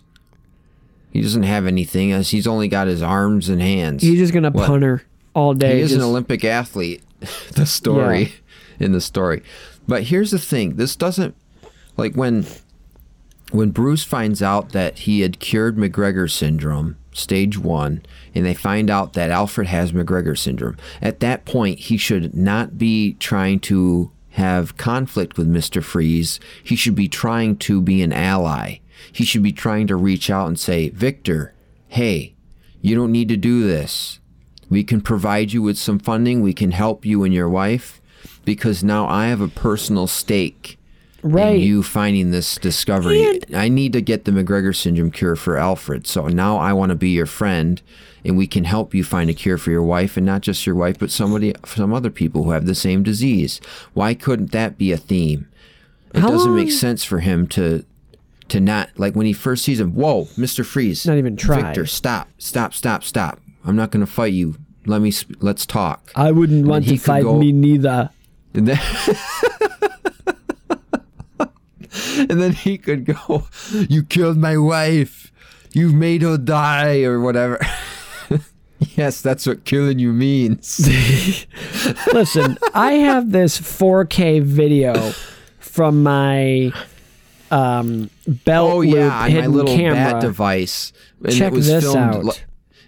He 1.13 1.21
doesn't 1.21 1.43
have 1.43 1.67
anything 1.67 2.11
as 2.11 2.31
he's 2.31 2.47
only 2.47 2.67
got 2.67 2.87
his 2.87 3.03
arms 3.03 3.47
and 3.47 3.61
hands. 3.61 4.01
He's 4.01 4.17
just 4.17 4.33
gonna 4.33 4.49
What? 4.49 4.65
punt 4.65 4.83
her 4.83 5.03
all 5.35 5.53
day. 5.53 5.75
He 5.75 5.81
is 5.81 5.93
an 5.93 6.01
Olympic 6.01 6.43
athlete. 6.43 7.03
the 7.53 7.65
story 7.67 8.33
in 8.79 8.91
the 8.93 8.99
story. 8.99 9.43
But 9.87 10.03
here's 10.03 10.31
the 10.31 10.39
thing. 10.39 10.75
This 10.75 10.95
doesn't 10.95 11.35
like 11.97 12.15
when 12.15 12.45
when 13.51 13.69
Bruce 13.69 14.03
finds 14.03 14.41
out 14.41 14.71
that 14.71 14.99
he 14.99 15.21
had 15.21 15.39
cured 15.39 15.77
MacGregor 15.77 16.27
syndrome, 16.27 16.97
stage 17.11 17.59
1, 17.59 18.01
and 18.33 18.45
they 18.45 18.55
find 18.55 18.89
out 18.89 19.13
that 19.13 19.29
Alfred 19.29 19.67
has 19.67 19.93
MacGregor 19.93 20.35
syndrome. 20.35 20.77
At 20.99 21.19
that 21.19 21.45
point, 21.45 21.77
he 21.77 21.95
should 21.97 22.33
not 22.33 22.79
be 22.79 23.13
trying 23.19 23.59
to 23.61 24.11
have 24.31 24.77
conflict 24.77 25.37
with 25.37 25.47
Mr. 25.47 25.83
Freeze. 25.83 26.39
He 26.63 26.75
should 26.75 26.95
be 26.95 27.07
trying 27.07 27.57
to 27.57 27.79
be 27.79 28.01
an 28.01 28.11
ally. 28.11 28.77
He 29.11 29.25
should 29.25 29.43
be 29.43 29.51
trying 29.51 29.87
to 29.87 29.95
reach 29.95 30.29
out 30.29 30.47
and 30.47 30.59
say, 30.59 30.89
"Victor, 30.89 31.53
hey, 31.87 32.33
you 32.81 32.95
don't 32.95 33.11
need 33.11 33.29
to 33.29 33.37
do 33.37 33.65
this. 33.65 34.19
We 34.69 34.83
can 34.83 35.01
provide 35.01 35.53
you 35.53 35.61
with 35.61 35.77
some 35.77 35.99
funding. 35.99 36.41
We 36.41 36.53
can 36.53 36.71
help 36.71 37.05
you 37.05 37.23
and 37.23 37.33
your 37.33 37.49
wife 37.49 38.01
because 38.45 38.83
now 38.83 39.07
I 39.07 39.27
have 39.27 39.41
a 39.41 39.47
personal 39.47 40.07
stake 40.07 40.77
right. 41.21 41.55
in 41.55 41.61
you 41.61 41.83
finding 41.83 42.31
this 42.31 42.57
discovery. 42.57 43.23
And- 43.23 43.55
I 43.55 43.69
need 43.69 43.93
to 43.93 44.01
get 44.01 44.25
the 44.25 44.31
MacGregor 44.31 44.73
syndrome 44.73 45.11
cure 45.11 45.35
for 45.35 45.57
Alfred. 45.57 46.07
So 46.07 46.27
now 46.27 46.57
I 46.57 46.73
want 46.73 46.89
to 46.89 46.95
be 46.95 47.09
your 47.09 47.25
friend 47.25 47.81
and 48.25 48.37
we 48.37 48.47
can 48.47 48.63
help 48.63 48.93
you 48.93 49.03
find 49.03 49.29
a 49.29 49.33
cure 49.33 49.57
for 49.57 49.71
your 49.71 49.83
wife 49.83 50.17
and 50.17 50.25
not 50.25 50.41
just 50.41 50.65
your 50.65 50.75
wife 50.75 50.97
but 50.97 51.11
somebody 51.11 51.53
some 51.65 51.93
other 51.93 52.09
people 52.09 52.43
who 52.43 52.51
have 52.51 52.65
the 52.65 52.75
same 52.75 53.03
disease. 53.03 53.61
Why 53.93 54.13
couldn't 54.13 54.51
that 54.51 54.77
be 54.77 54.91
a 54.91 54.97
theme? 54.97 55.47
It 56.13 56.21
How 56.21 56.29
doesn't 56.29 56.55
make 56.55 56.71
sense 56.71 57.03
for 57.03 57.19
him 57.19 57.47
to 57.47 57.85
to 58.53 58.59
not 58.59 58.91
like 58.97 59.15
when 59.15 59.25
he 59.25 59.33
first 59.33 59.63
sees 59.63 59.79
him, 59.79 59.95
whoa, 59.95 60.25
Mr. 60.37 60.63
Freeze. 60.63 61.07
Not 61.07 61.17
even 61.17 61.35
try. 61.35 61.59
Victor, 61.59 61.87
stop. 61.87 62.29
Stop, 62.37 62.75
stop, 62.75 63.03
stop. 63.03 63.39
I'm 63.65 63.75
not 63.75 63.89
going 63.89 64.05
to 64.05 64.11
fight 64.11 64.33
you. 64.33 64.57
Let 64.85 65.01
me 65.01 65.11
let's 65.39 65.65
talk. 65.65 66.11
I 66.15 66.31
wouldn't 66.31 66.67
want 66.67 66.87
to 66.87 66.97
fight 66.97 67.23
go- 67.23 67.39
me 67.39 67.51
neither. 67.51 68.11
And 68.53 68.67
then, 68.67 68.79
and 72.29 72.39
then 72.39 72.51
he 72.51 72.77
could 72.77 73.05
go, 73.05 73.47
You 73.71 74.03
killed 74.03 74.37
my 74.37 74.55
wife. 74.57 75.31
You've 75.71 75.95
made 75.95 76.21
her 76.21 76.37
die, 76.37 77.01
or 77.01 77.19
whatever. 77.19 77.59
yes, 78.95 79.19
that's 79.23 79.47
what 79.47 79.65
killing 79.65 79.97
you 79.97 80.13
means. 80.13 80.79
Listen, 82.13 82.59
I 82.75 82.91
have 82.93 83.31
this 83.31 83.59
4K 83.59 84.43
video 84.43 85.13
from 85.59 86.03
my 86.03 86.71
um, 87.53 88.09
belt 88.27 88.71
oh, 88.71 88.77
loop 88.79 88.95
yeah, 88.95 89.07
my 89.09 89.29
hidden 89.29 89.51
little 89.51 89.75
camera. 89.75 89.95
bat 89.95 90.21
device. 90.21 90.91
And 91.23 91.33
Check 91.35 91.51
it 91.53 91.55
was 91.55 91.67
this 91.67 91.83
filmed 91.83 91.97
out. 92.15 92.25
li- 92.25 92.33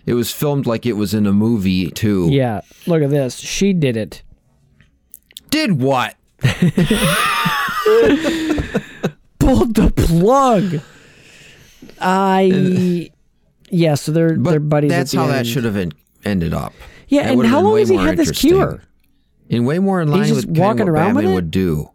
it 0.05 0.13
was 0.13 0.31
filmed 0.31 0.65
like 0.67 0.85
it 0.85 0.93
was 0.93 1.13
in 1.13 1.25
a 1.25 1.33
movie, 1.33 1.89
too. 1.91 2.29
Yeah, 2.31 2.61
look 2.87 3.01
at 3.01 3.09
this. 3.09 3.37
She 3.37 3.73
did 3.73 3.95
it. 3.97 4.21
Did 5.49 5.79
what? 5.81 6.15
Pulled 9.39 9.75
the 9.75 9.91
plug. 9.95 10.81
I 11.99 13.11
yeah. 13.69 13.95
So 13.95 14.11
they're 14.11 14.37
But 14.37 14.49
they're 14.51 14.59
buddies. 14.59 14.91
at 14.91 14.97
that's 14.97 15.13
how 15.13 15.27
that 15.27 15.45
should 15.45 15.63
have 15.65 15.75
en- 15.77 15.93
ended 16.23 16.53
up. 16.53 16.73
Yeah, 17.07 17.23
That 17.23 17.33
and 17.33 17.45
how 17.47 17.61
long 17.61 17.77
has 17.77 17.89
he 17.89 17.95
had 17.97 18.17
this 18.17 18.31
cure? 18.31 18.81
And 19.49 19.65
way 19.67 19.77
more 19.79 20.01
in 20.01 20.09
line 20.09 20.25
just 20.25 20.47
with 20.47 20.57
walking 20.57 20.79
what 20.85 20.89
around 20.89 21.15
with 21.15 21.23
Batman 21.23 21.31
it? 21.31 21.35
would 21.35 21.51
do. 21.51 21.89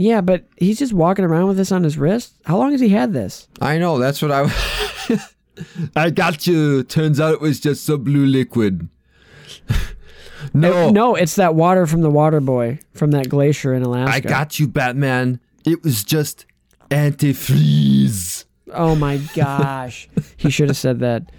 Yeah, 0.00 0.22
but 0.22 0.46
he's 0.56 0.78
just 0.78 0.94
walking 0.94 1.26
around 1.26 1.48
with 1.48 1.58
this 1.58 1.70
on 1.70 1.82
his 1.84 1.98
wrist. 1.98 2.32
How 2.46 2.56
long 2.56 2.72
has 2.72 2.80
he 2.80 2.88
had 2.88 3.12
this? 3.12 3.48
I 3.60 3.76
know. 3.78 3.98
That's 3.98 4.22
what 4.22 4.30
I. 4.32 4.50
I 5.96 6.08
got 6.08 6.46
you. 6.46 6.82
Turns 6.84 7.20
out 7.20 7.34
it 7.34 7.40
was 7.42 7.60
just 7.60 7.84
some 7.84 8.02
blue 8.02 8.24
liquid. 8.24 8.88
no, 10.54 10.88
Uh, 10.88 10.90
no, 10.90 11.14
it's 11.16 11.34
that 11.36 11.54
water 11.54 11.86
from 11.86 12.00
the 12.00 12.08
water 12.10 12.40
boy 12.40 12.78
from 12.94 13.10
that 13.10 13.28
glacier 13.28 13.74
in 13.74 13.82
Alaska. 13.82 14.14
I 14.14 14.20
got 14.20 14.58
you, 14.58 14.66
Batman. 14.68 15.38
It 15.66 15.82
was 15.84 16.02
just 16.02 16.46
antifreeze. 16.90 18.44
Oh 18.72 18.94
my 18.94 19.18
gosh. 19.34 20.08
he 20.36 20.48
should 20.50 20.68
have 20.68 20.76
said 20.78 21.00
that. 21.00 21.30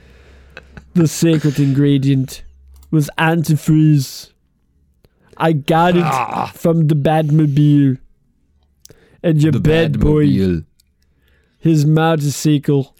The 0.94 1.08
secret 1.08 1.58
ingredient 1.58 2.44
was 2.92 3.10
antifreeze. 3.18 4.32
I 5.38 5.54
got 5.54 5.96
it 5.96 6.04
Ah. 6.04 6.52
from 6.54 6.88
the 6.88 6.96
Batmobile. 6.96 7.98
And 9.24 9.42
your 9.42 9.52
bad 9.54 10.00
boy, 10.00 10.26
Batmobile. 10.26 10.66
his 11.60 11.86
motorcycle. 11.86 12.96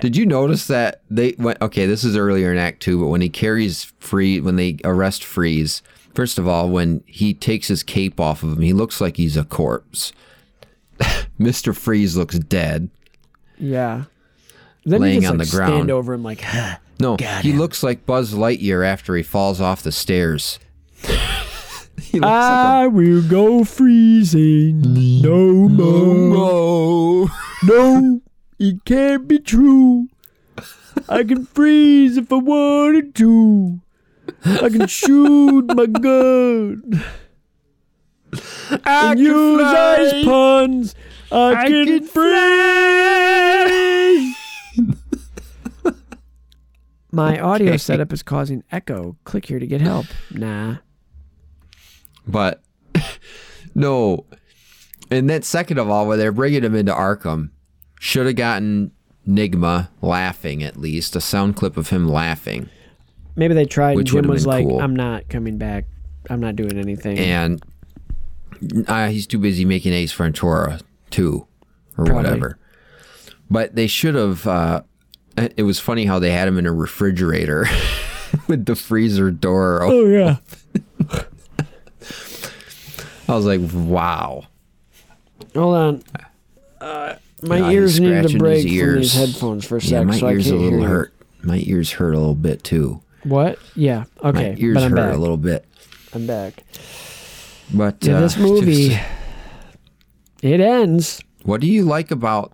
Did 0.00 0.16
you 0.16 0.26
notice 0.26 0.66
that 0.66 1.02
they 1.10 1.34
went? 1.38 1.62
Okay, 1.62 1.86
this 1.86 2.02
is 2.04 2.16
earlier 2.16 2.50
in 2.52 2.58
Act 2.58 2.80
Two, 2.82 3.00
but 3.00 3.06
when 3.06 3.20
he 3.20 3.28
carries 3.28 3.84
free, 4.00 4.40
when 4.40 4.56
they 4.56 4.78
arrest 4.84 5.22
Freeze, 5.24 5.82
first 6.14 6.38
of 6.38 6.48
all, 6.48 6.68
when 6.68 7.02
he 7.06 7.32
takes 7.32 7.68
his 7.68 7.82
cape 7.84 8.18
off 8.20 8.42
of 8.42 8.52
him, 8.54 8.62
he 8.62 8.72
looks 8.72 9.00
like 9.00 9.16
he's 9.16 9.36
a 9.36 9.44
corpse. 9.44 10.12
Mister 11.38 11.72
Freeze 11.72 12.16
looks 12.16 12.38
dead. 12.38 12.90
Yeah. 13.58 14.04
Then 14.84 15.02
Laying 15.02 15.14
you 15.16 15.20
just, 15.22 15.32
on 15.32 15.38
like, 15.38 15.48
the 15.50 15.56
ground. 15.56 15.72
Stand 15.74 15.90
over 15.90 16.14
him 16.14 16.22
like, 16.24 16.40
huh. 16.40 16.76
No, 16.98 17.16
Got 17.16 17.44
he 17.44 17.52
him. 17.52 17.58
looks 17.58 17.82
like 17.82 18.04
Buzz 18.06 18.34
Lightyear 18.34 18.84
after 18.84 19.14
he 19.14 19.22
falls 19.22 19.60
off 19.60 19.82
the 19.82 19.92
stairs. 19.92 20.58
he 22.12 22.18
looks 22.20 22.30
I 22.30 22.86
will 22.86 23.22
go 23.22 23.64
freezing 23.64 24.80
no 25.22 25.68
more. 25.68 27.24
like 27.24 27.30
No, 27.64 28.20
it 28.58 28.84
can't 28.84 29.28
be 29.28 29.38
true. 29.38 30.08
I 31.08 31.22
can 31.24 31.44
freeze 31.46 32.16
if 32.16 32.32
I 32.32 32.36
wanted 32.36 33.14
to. 33.16 33.80
I 34.44 34.68
can 34.70 34.86
shoot 34.86 35.66
my 35.74 35.86
gun 35.86 37.02
and 38.84 39.18
use 39.20 39.60
ice 39.62 40.24
puns. 40.24 40.94
I, 41.32 41.66
can, 41.68 41.86
can 41.86 42.04
freeze. 42.06 42.26
My 47.12 47.40
audio 47.40 47.68
Okay. 47.70 47.78
setup 47.78 48.12
is 48.12 48.22
causing 48.22 48.62
echo. 48.70 49.16
Click 49.24 49.46
here 49.46 49.58
to 49.58 49.66
get 49.66 49.80
help. 49.80 50.06
Nah. 50.30 50.76
But 52.26 52.62
no. 53.74 54.24
And 55.10 55.28
then 55.28 55.42
second 55.42 55.78
of 55.78 55.90
all, 55.90 56.06
when 56.06 56.18
they're 56.18 56.32
bringing 56.32 56.62
him 56.64 56.74
into 56.74 56.92
Arkham, 56.92 57.50
should 57.98 58.26
have 58.26 58.36
gotten 58.36 58.92
Nigma 59.28 59.88
laughing 60.00 60.62
at 60.62 60.76
least 60.76 61.16
a 61.16 61.20
sound 61.20 61.56
clip 61.56 61.76
of 61.76 61.90
him 61.90 62.08
laughing. 62.08 62.68
Maybe 63.36 63.54
they 63.54 63.64
tried 63.66 63.90
and 63.90 63.96
Which 63.98 64.10
Jim 64.12 64.26
was 64.26 64.46
like, 64.46 64.66
cool. 64.66 64.80
I'm 64.80 64.94
not 64.94 65.28
coming 65.28 65.56
back. 65.58 65.84
I'm 66.28 66.40
not 66.40 66.56
doing 66.56 66.78
anything. 66.78 67.18
and 67.18 67.62
uh, 68.86 69.08
he's 69.08 69.26
too 69.26 69.38
busy 69.38 69.64
making 69.64 69.92
Ace 69.92 70.12
Ventura 70.12 70.80
too, 71.10 71.46
or 71.96 72.04
Probably. 72.04 72.14
whatever. 72.14 72.58
But 73.50 73.74
they 73.74 73.86
should 73.86 74.14
have. 74.14 74.46
Uh, 74.46 74.82
it 75.36 75.62
was 75.62 75.80
funny 75.80 76.04
how 76.04 76.18
they 76.18 76.30
had 76.32 76.46
him 76.48 76.58
in 76.58 76.66
a 76.66 76.72
refrigerator 76.72 77.66
with 78.48 78.66
the 78.66 78.76
freezer 78.76 79.30
door. 79.30 79.82
oh, 79.82 80.06
yeah. 80.06 80.36
I 83.30 83.36
was 83.36 83.46
like, 83.46 83.60
wow. 83.72 84.44
Hold 85.54 85.76
on. 85.76 86.02
Uh, 86.80 87.14
my 87.42 87.58
Yeah, 87.58 87.70
ears 87.70 88.00
need 88.00 88.28
to 88.28 88.38
break 88.38 88.66
his 88.66 88.80
from 88.80 88.94
these 88.96 89.14
headphones 89.14 89.64
for 89.66 89.76
a 89.76 89.80
Yeah, 89.80 89.98
sec, 90.00 90.06
my 90.06 90.18
so 90.18 90.26
I 90.26 90.32
ears 90.32 90.46
a 90.46 90.50
can't 90.50 90.62
little 90.62 90.78
hear 90.78 90.88
you. 90.88 90.94
hurt. 90.94 91.14
My 91.42 91.62
ears 91.64 91.92
hurt 91.92 92.12
a 92.14 92.18
little 92.18 92.34
bit 92.34 92.62
too. 92.64 93.00
What? 93.24 93.58
Yeah. 93.74 94.04
Okay. 94.22 94.50
my 94.52 94.56
ears 94.58 94.74
but 94.74 94.82
I'm 94.84 94.90
hurt 94.90 94.96
back. 94.96 95.14
a 95.14 95.18
little 95.18 95.36
bit. 95.36 95.64
I'm 96.14 96.26
back. 96.26 96.64
But 97.72 98.02
Yeah, 98.04 98.16
uh, 98.16 98.20
this 98.20 98.36
movie, 98.38 98.88
just- 98.90 99.00
it 100.42 100.60
ends. 100.60 101.22
what 101.44 101.60
do 101.60 101.66
you 101.66 101.84
like 101.84 102.10
about 102.10 102.52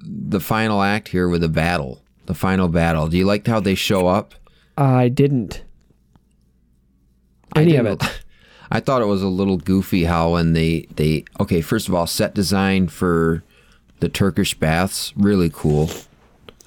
the 0.00 0.40
final 0.40 0.82
act 0.82 1.08
here 1.08 1.28
with 1.28 1.40
the 1.42 1.48
battle? 1.48 2.02
The 2.26 2.34
final 2.34 2.68
battle. 2.68 3.06
Do 3.08 3.16
you 3.16 3.24
like 3.24 3.46
how 3.46 3.60
they 3.60 3.74
show 3.74 4.06
up? 4.08 4.34
I 4.76 5.08
didn't. 5.08 5.62
I 7.54 7.62
Any 7.62 7.76
of 7.76 7.86
didn't- 7.86 8.02
it. 8.04 8.20
I 8.70 8.80
thought 8.80 9.02
it 9.02 9.06
was 9.06 9.22
a 9.22 9.28
little 9.28 9.56
goofy 9.56 10.04
how 10.04 10.32
when 10.32 10.52
they 10.52 10.86
they 10.96 11.24
okay 11.40 11.60
first 11.60 11.88
of 11.88 11.94
all 11.94 12.06
set 12.06 12.34
design 12.34 12.88
for 12.88 13.42
the 14.00 14.08
Turkish 14.08 14.54
baths 14.54 15.12
really 15.16 15.50
cool. 15.52 15.90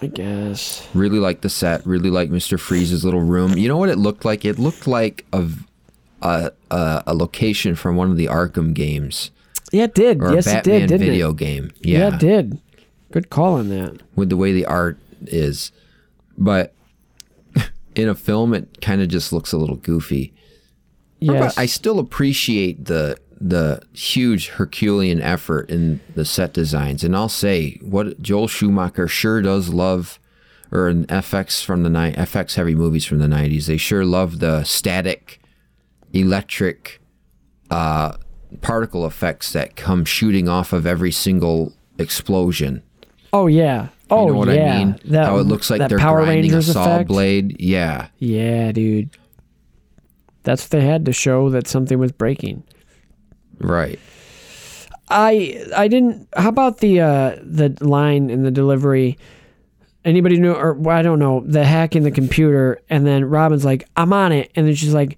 I 0.04 0.08
guess. 0.08 0.88
Really 0.96 1.20
like 1.20 1.42
the 1.42 1.50
set. 1.50 1.86
Really 1.86 2.10
like 2.10 2.32
Mister 2.32 2.58
Freeze's 2.58 3.06
little 3.06 3.22
room. 3.22 3.56
You 3.56 3.68
know 3.68 3.78
what 3.78 3.90
it 3.90 4.00
looked 4.00 4.26
like? 4.26 4.44
It 4.46 4.58
looked 4.58 4.88
like 4.88 5.26
a 5.32 5.48
a 6.24 6.52
a, 6.72 7.04
a 7.08 7.14
location 7.14 7.76
from 7.76 7.96
one 7.96 8.10
of 8.10 8.18
the 8.18 8.26
Arkham 8.26 8.74
games 8.74 9.30
Yeah, 9.72 9.84
it 9.84 9.94
did. 9.94 10.20
yes, 10.22 10.48
it 10.48 10.64
did, 10.64 10.88
didn't 10.90 11.00
video 11.00 11.30
it? 11.32 11.38
game. 11.38 11.72
Yeah. 11.82 12.00
Yeah, 12.00 12.16
it 12.16 12.20
did. 12.20 12.60
Good 13.12 13.30
call 13.30 13.56
on 13.56 13.70
that. 13.70 14.02
with 14.16 14.30
the 14.30 14.38
way 14.38 14.54
the 14.54 14.66
art 14.66 14.98
is, 15.28 15.72
but 16.38 16.74
in 17.96 18.10
a 18.10 18.16
film 18.16 18.54
it 18.56 18.82
kind 18.82 19.02
of 19.04 19.08
just 19.08 19.32
looks 19.32 19.52
a 19.52 19.58
little 19.58 19.76
goofy. 19.76 20.34
Yes. 21.22 21.56
But 21.56 21.62
I 21.62 21.66
still 21.68 22.00
appreciate 22.00 22.86
the 22.86 23.18
the 23.40 23.82
huge 23.94 24.50
Herculean 24.50 25.20
effort 25.22 25.70
in 25.70 26.00
the 26.16 26.26
set 26.26 26.54
designs, 26.54 27.04
and 27.04 27.16
I'll 27.16 27.30
say 27.30 27.80
what 27.82 28.22
Joel 28.22 28.48
Schumacher 28.48 29.08
sure 29.08 29.42
does 29.42 29.70
love, 29.70 30.20
or 30.72 30.90
in 30.90 31.06
FX 31.06 31.64
from 31.64 31.84
the 31.84 31.90
night 31.90 32.16
FX 32.18 32.56
heavy 32.56 32.76
movies 32.76 33.06
from 33.06 33.20
the 33.20 33.28
nineties. 33.28 33.68
They 33.68 33.78
sure 33.78 34.04
love 34.06 34.40
the 34.40 34.64
static, 34.64 35.40
electric, 36.14 37.02
uh, 37.70 38.18
particle 38.62 39.06
effects 39.06 39.54
that 39.54 39.76
come 39.76 40.06
shooting 40.06 40.50
off 40.50 40.74
of 40.74 40.86
every 40.86 41.12
single 41.12 41.74
explosion. 41.98 42.84
oh 43.34 43.48
yeah. 43.48 43.88
Oh 44.10 44.26
you 44.28 44.34
know 44.34 44.40
what 44.40 44.48
yeah. 44.50 44.74
I 44.74 44.78
mean? 44.86 45.00
That, 45.06 45.26
How 45.26 45.38
it 45.38 45.44
looks 45.44 45.70
like 45.70 45.88
they're 45.88 45.98
Power 45.98 46.24
grinding 46.24 46.52
Rangers 46.52 46.68
a 46.70 46.74
saw 46.74 46.96
effect. 46.96 47.08
blade. 47.08 47.62
Yeah. 47.62 48.08
Yeah, 48.20 48.72
dude. 48.74 49.10
That's 50.44 50.64
what 50.64 50.72
they 50.72 50.82
had 50.82 51.06
to 51.06 51.14
show 51.14 51.50
that 51.50 51.68
something 51.68 52.00
was 52.00 52.12
breaking. 52.12 52.64
Right. 53.60 54.00
I 55.10 55.66
I 55.76 55.88
didn't. 55.88 56.28
How 56.36 56.50
about 56.50 56.80
the 56.80 57.02
uh, 57.02 57.36
the 57.44 57.76
line 57.82 58.30
in 58.30 58.44
the 58.44 58.52
delivery? 58.52 59.18
Anybody 60.04 60.40
know 60.40 60.54
or 60.54 60.74
well, 60.74 60.98
I 60.98 61.02
don't 61.02 61.20
know 61.20 61.44
the 61.46 61.66
hack 61.66 61.96
in 61.96 62.04
the 62.04 62.12
computer, 62.12 62.80
and 62.90 63.06
then 63.06 63.26
Robin's 63.26 63.66
like, 63.66 63.88
"I'm 63.96 64.14
on 64.14 64.32
it," 64.32 64.52
and 64.56 64.66
then 64.66 64.74
she's 64.74 64.94
like, 64.94 65.18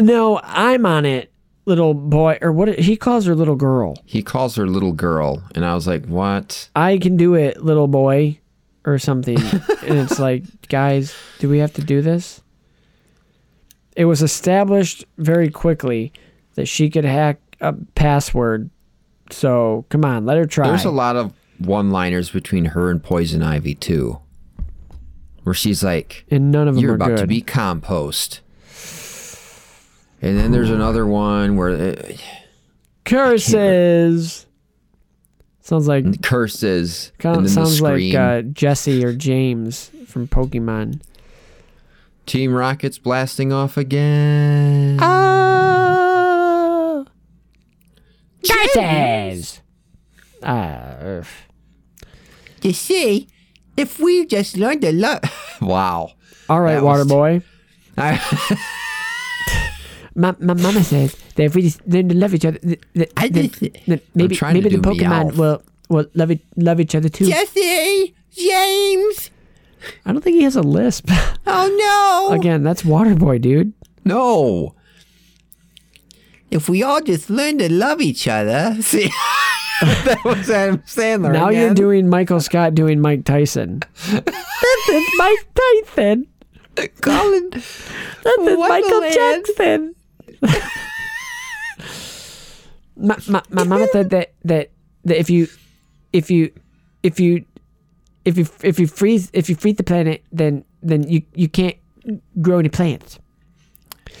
"No, 0.00 0.40
I'm 0.42 0.86
on 0.86 1.04
it, 1.04 1.30
little 1.66 1.94
boy," 1.94 2.38
or 2.40 2.52
what? 2.52 2.78
He 2.78 2.96
calls 2.96 3.26
her 3.26 3.34
little 3.34 3.54
girl. 3.54 3.96
He 4.06 4.22
calls 4.22 4.56
her 4.56 4.66
little 4.66 4.92
girl, 4.92 5.42
and 5.54 5.64
I 5.64 5.74
was 5.74 5.86
like, 5.86 6.06
"What?" 6.06 6.70
I 6.74 6.98
can 6.98 7.16
do 7.16 7.34
it, 7.34 7.62
little 7.62 7.86
boy, 7.86 8.40
or 8.86 8.98
something. 8.98 9.36
and 9.82 9.98
it's 9.98 10.18
like, 10.18 10.44
guys, 10.68 11.14
do 11.40 11.48
we 11.48 11.58
have 11.58 11.74
to 11.74 11.82
do 11.82 12.00
this? 12.00 12.40
It 13.96 14.04
was 14.04 14.22
established 14.22 15.04
very 15.16 15.50
quickly 15.50 16.12
that 16.54 16.66
she 16.66 16.90
could 16.90 17.04
hack 17.04 17.40
a 17.60 17.72
password. 17.94 18.70
So 19.30 19.86
come 19.88 20.04
on, 20.04 20.26
let 20.26 20.36
her 20.36 20.44
try. 20.44 20.68
There's 20.68 20.84
a 20.84 20.90
lot 20.90 21.16
of 21.16 21.32
one-liners 21.58 22.30
between 22.30 22.66
her 22.66 22.90
and 22.90 23.02
Poison 23.02 23.42
Ivy 23.42 23.74
too, 23.74 24.20
where 25.42 25.54
she's 25.54 25.82
like, 25.82 26.26
and 26.30 26.52
none 26.52 26.68
of 26.68 26.74
them 26.74 26.84
"You're 26.84 26.94
about 26.94 27.08
good. 27.08 27.18
to 27.18 27.26
be 27.26 27.40
compost," 27.40 28.42
and 30.20 30.38
then 30.38 30.52
there's 30.52 30.70
another 30.70 31.06
one 31.06 31.56
where 31.56 31.70
it 31.70 32.20
Curses. 33.04 34.46
Sounds 35.60 35.88
like 35.88 36.22
curses, 36.22 37.10
kind 37.18 37.38
of 37.44 37.50
sounds 37.50 37.80
like 37.80 38.14
uh, 38.14 38.42
Jessie 38.42 39.04
or 39.04 39.12
James 39.12 39.90
from 40.06 40.28
Pokemon. 40.28 41.00
Team 42.26 42.52
Rocket's 42.52 42.98
blasting 42.98 43.52
off 43.52 43.76
again. 43.76 44.98
Oh, 45.00 46.26
curses! 48.44 49.60
Ah. 50.42 51.22
You 52.62 52.72
see, 52.72 53.28
if 53.76 54.00
we 54.00 54.26
just 54.26 54.56
learned 54.56 54.80
to 54.82 54.92
love. 54.92 55.20
wow. 55.60 56.10
all 56.48 56.60
right, 56.60 56.74
That 56.74 56.82
Water 56.82 57.04
Boy. 57.04 57.42
I, 57.96 58.18
My, 60.16 60.34
my 60.40 60.54
mama 60.54 60.82
says 60.82 61.14
that 61.36 61.44
if 61.44 61.54
we 61.54 61.62
just 61.62 61.86
learn 61.86 62.08
to 62.08 62.14
love 62.16 62.34
each 62.34 62.44
other, 62.46 62.58
th- 62.58 62.80
th- 62.94 63.12
I 63.16 63.28
then, 63.28 63.50
just- 63.50 63.60
then 63.86 64.00
maybe 64.14 64.36
maybe 64.42 64.70
the 64.70 64.78
Pokemon 64.78 65.30
Meowth. 65.30 65.36
will 65.36 65.62
will 65.90 66.06
love 66.14 66.30
it, 66.32 66.40
love 66.56 66.80
each 66.80 66.94
other 66.96 67.08
too. 67.10 67.26
Jessie, 67.28 68.14
James. 68.32 69.30
I 70.04 70.12
don't 70.12 70.22
think 70.22 70.36
he 70.36 70.44
has 70.44 70.56
a 70.56 70.62
lisp. 70.62 71.10
Oh 71.48 72.28
no. 72.28 72.34
Again, 72.34 72.64
that's 72.64 72.82
Waterboy, 72.82 73.40
dude. 73.40 73.72
No. 74.04 74.74
If 76.50 76.68
we 76.68 76.82
all 76.82 77.00
just 77.00 77.30
learn 77.30 77.58
to 77.58 77.72
love 77.72 78.00
each 78.00 78.26
other. 78.26 78.76
See, 78.80 79.08
that 79.80 80.18
was 80.24 80.50
Adam 80.50 80.78
Sandler. 80.78 81.32
now 81.32 81.50
you're 81.50 81.72
doing 81.72 82.08
Michael 82.08 82.40
Scott 82.40 82.74
doing 82.74 83.00
Mike 83.00 83.24
Tyson. 83.24 83.82
this 84.10 84.88
is 84.88 85.04
Mike 85.18 85.48
Tyson. 85.54 86.26
Colin. 87.00 87.50
This 87.50 87.88
is 88.26 88.58
Michael 88.58 89.10
Jackson. 89.12 89.94
my, 92.96 93.16
my, 93.28 93.42
my 93.50 93.64
mama 93.64 93.86
said 93.92 94.10
that, 94.10 94.32
that 94.44 94.70
that 95.04 95.18
if 95.20 95.30
you 95.30 95.46
if 96.12 96.30
you 96.30 96.52
if 97.02 97.20
you 97.20 97.44
if 98.26 98.36
you 98.36 98.46
if 98.62 98.78
you 98.78 98.86
freeze 98.86 99.30
if 99.32 99.48
you 99.48 99.54
freeze 99.54 99.76
the 99.76 99.84
planet 99.84 100.22
then 100.32 100.64
then 100.82 101.08
you 101.08 101.22
you 101.34 101.48
can't 101.48 101.76
grow 102.42 102.58
any 102.58 102.68
plants. 102.68 103.18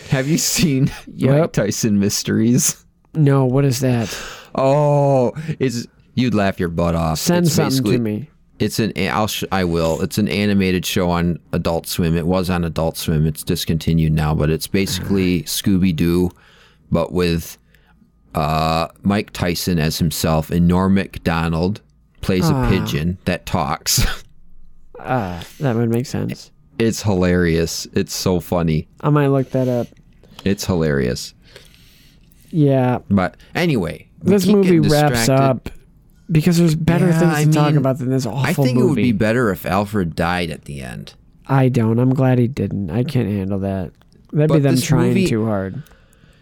Have 0.08 0.26
you 0.28 0.38
seen 0.38 0.90
Yep. 1.14 1.30
Mike 1.40 1.52
Tyson 1.52 1.98
Mysteries? 2.00 2.84
No, 3.14 3.44
what 3.44 3.64
is 3.64 3.80
that? 3.80 4.16
Oh, 4.54 5.32
it's 5.58 5.86
you'd 6.14 6.34
laugh 6.34 6.58
your 6.58 6.68
butt 6.68 6.94
off. 6.94 7.18
Send 7.18 7.46
It's 7.46 7.54
something 7.54 7.84
to 7.84 7.98
me. 7.98 8.30
It's 8.58 8.78
an 8.78 8.92
I'll 8.96 9.26
sh- 9.26 9.44
I 9.52 9.64
will. 9.64 10.00
It's 10.00 10.16
an 10.18 10.28
animated 10.28 10.86
show 10.86 11.10
on 11.10 11.38
Adult 11.52 11.86
Swim. 11.86 12.16
It 12.16 12.26
was 12.26 12.48
on 12.48 12.64
Adult 12.64 12.96
Swim. 12.96 13.26
It's 13.26 13.42
discontinued 13.42 14.12
now, 14.12 14.34
but 14.34 14.48
it's 14.50 14.66
basically 14.66 15.42
Scooby 15.44 15.94
Doo, 15.94 16.30
but 16.90 17.12
with 17.12 17.58
uh, 18.34 18.88
Mike 19.02 19.32
Tyson 19.32 19.78
as 19.78 19.98
himself, 19.98 20.50
and 20.50 20.66
Norm 20.68 20.94
Macdonald 20.94 21.80
plays 22.26 22.42
Ah. 22.44 22.66
a 22.66 22.68
pigeon 22.70 23.18
that 23.24 23.46
talks. 23.46 24.04
Ah, 24.98 25.44
that 25.60 25.76
would 25.76 25.90
make 25.90 26.06
sense. 26.06 26.50
it's 26.78 27.02
hilarious. 27.02 27.86
It's 27.92 28.14
so 28.14 28.40
funny. 28.40 28.88
I 29.02 29.10
might 29.10 29.26
look 29.28 29.50
that 29.50 29.68
up. 29.68 29.86
It's 30.44 30.64
hilarious. 30.64 31.34
Yeah, 32.50 33.00
But 33.10 33.36
anyway, 33.54 34.08
this 34.22 34.46
movie 34.46 34.80
wraps 34.80 35.28
up 35.28 35.68
because 36.32 36.56
there's 36.58 36.74
better 36.74 37.08
Yeah, 37.08 37.18
things 37.20 37.32
I 37.34 37.44
to 37.44 37.50
talk 37.52 37.74
about 37.74 37.98
than 37.98 38.08
this 38.10 38.24
awful 38.24 38.38
I 38.40 38.52
think 38.54 38.76
movie. 38.78 38.80
it 38.80 38.88
would 38.88 38.96
be 38.96 39.12
better 39.12 39.50
if 39.50 39.66
Alfred 39.66 40.16
died 40.16 40.50
at 40.50 40.64
the 40.64 40.80
end. 40.80 41.14
I 41.46 41.68
don't. 41.68 41.98
I'm 41.98 42.14
glad 42.14 42.38
he 42.38 42.48
didn't. 42.48 42.90
I 42.90 43.04
can't 43.04 43.28
handle 43.28 43.58
that. 43.60 43.92
That'd 44.32 44.50
be 44.52 44.60
them 44.60 44.76
trying 44.80 45.08
movie- 45.08 45.26
too 45.28 45.44
hard. 45.44 45.82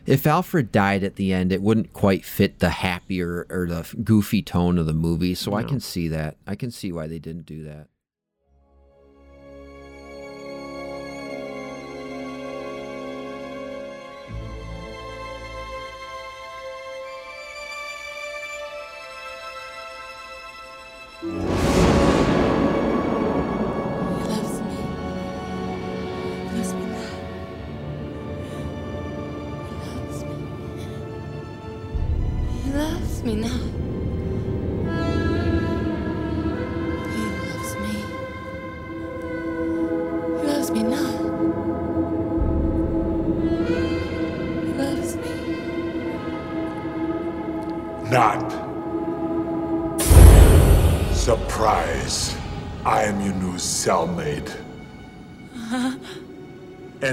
If 0.07 0.27
Alfred 0.27 0.71
died 0.71 1.03
at 1.03 1.17
the 1.17 1.33
end, 1.33 1.53
it 1.53 1.63
wouldn't 1.63 1.93
quite 1.93 2.25
fit 2.25 2.59
the 2.59 2.71
happier 2.71 3.47
or 3.49 3.67
the 3.67 3.87
goofy 4.03 4.43
tone 4.43 4.79
of 4.79 4.87
the 4.87 4.93
movie. 4.93 5.35
So 5.35 5.55
I 5.55 5.63
can 5.63 5.81
see 5.81 6.09
that. 6.09 6.37
I 6.47 6.55
can 6.55 6.71
see 6.71 6.93
why 6.93 7.07
they 7.07 7.19
didn't 7.19 7.47
do 7.47 7.65
that. 7.65 7.89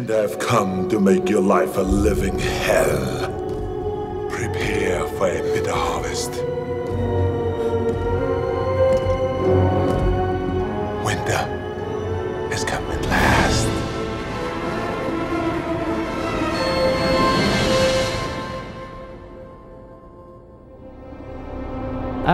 And 0.01 0.09
I've 0.09 0.39
come 0.39 0.89
to 0.89 0.99
make 0.99 1.29
your 1.29 1.43
life 1.43 1.77
a 1.77 1.83
living 1.83 2.39
hell. 2.39 3.20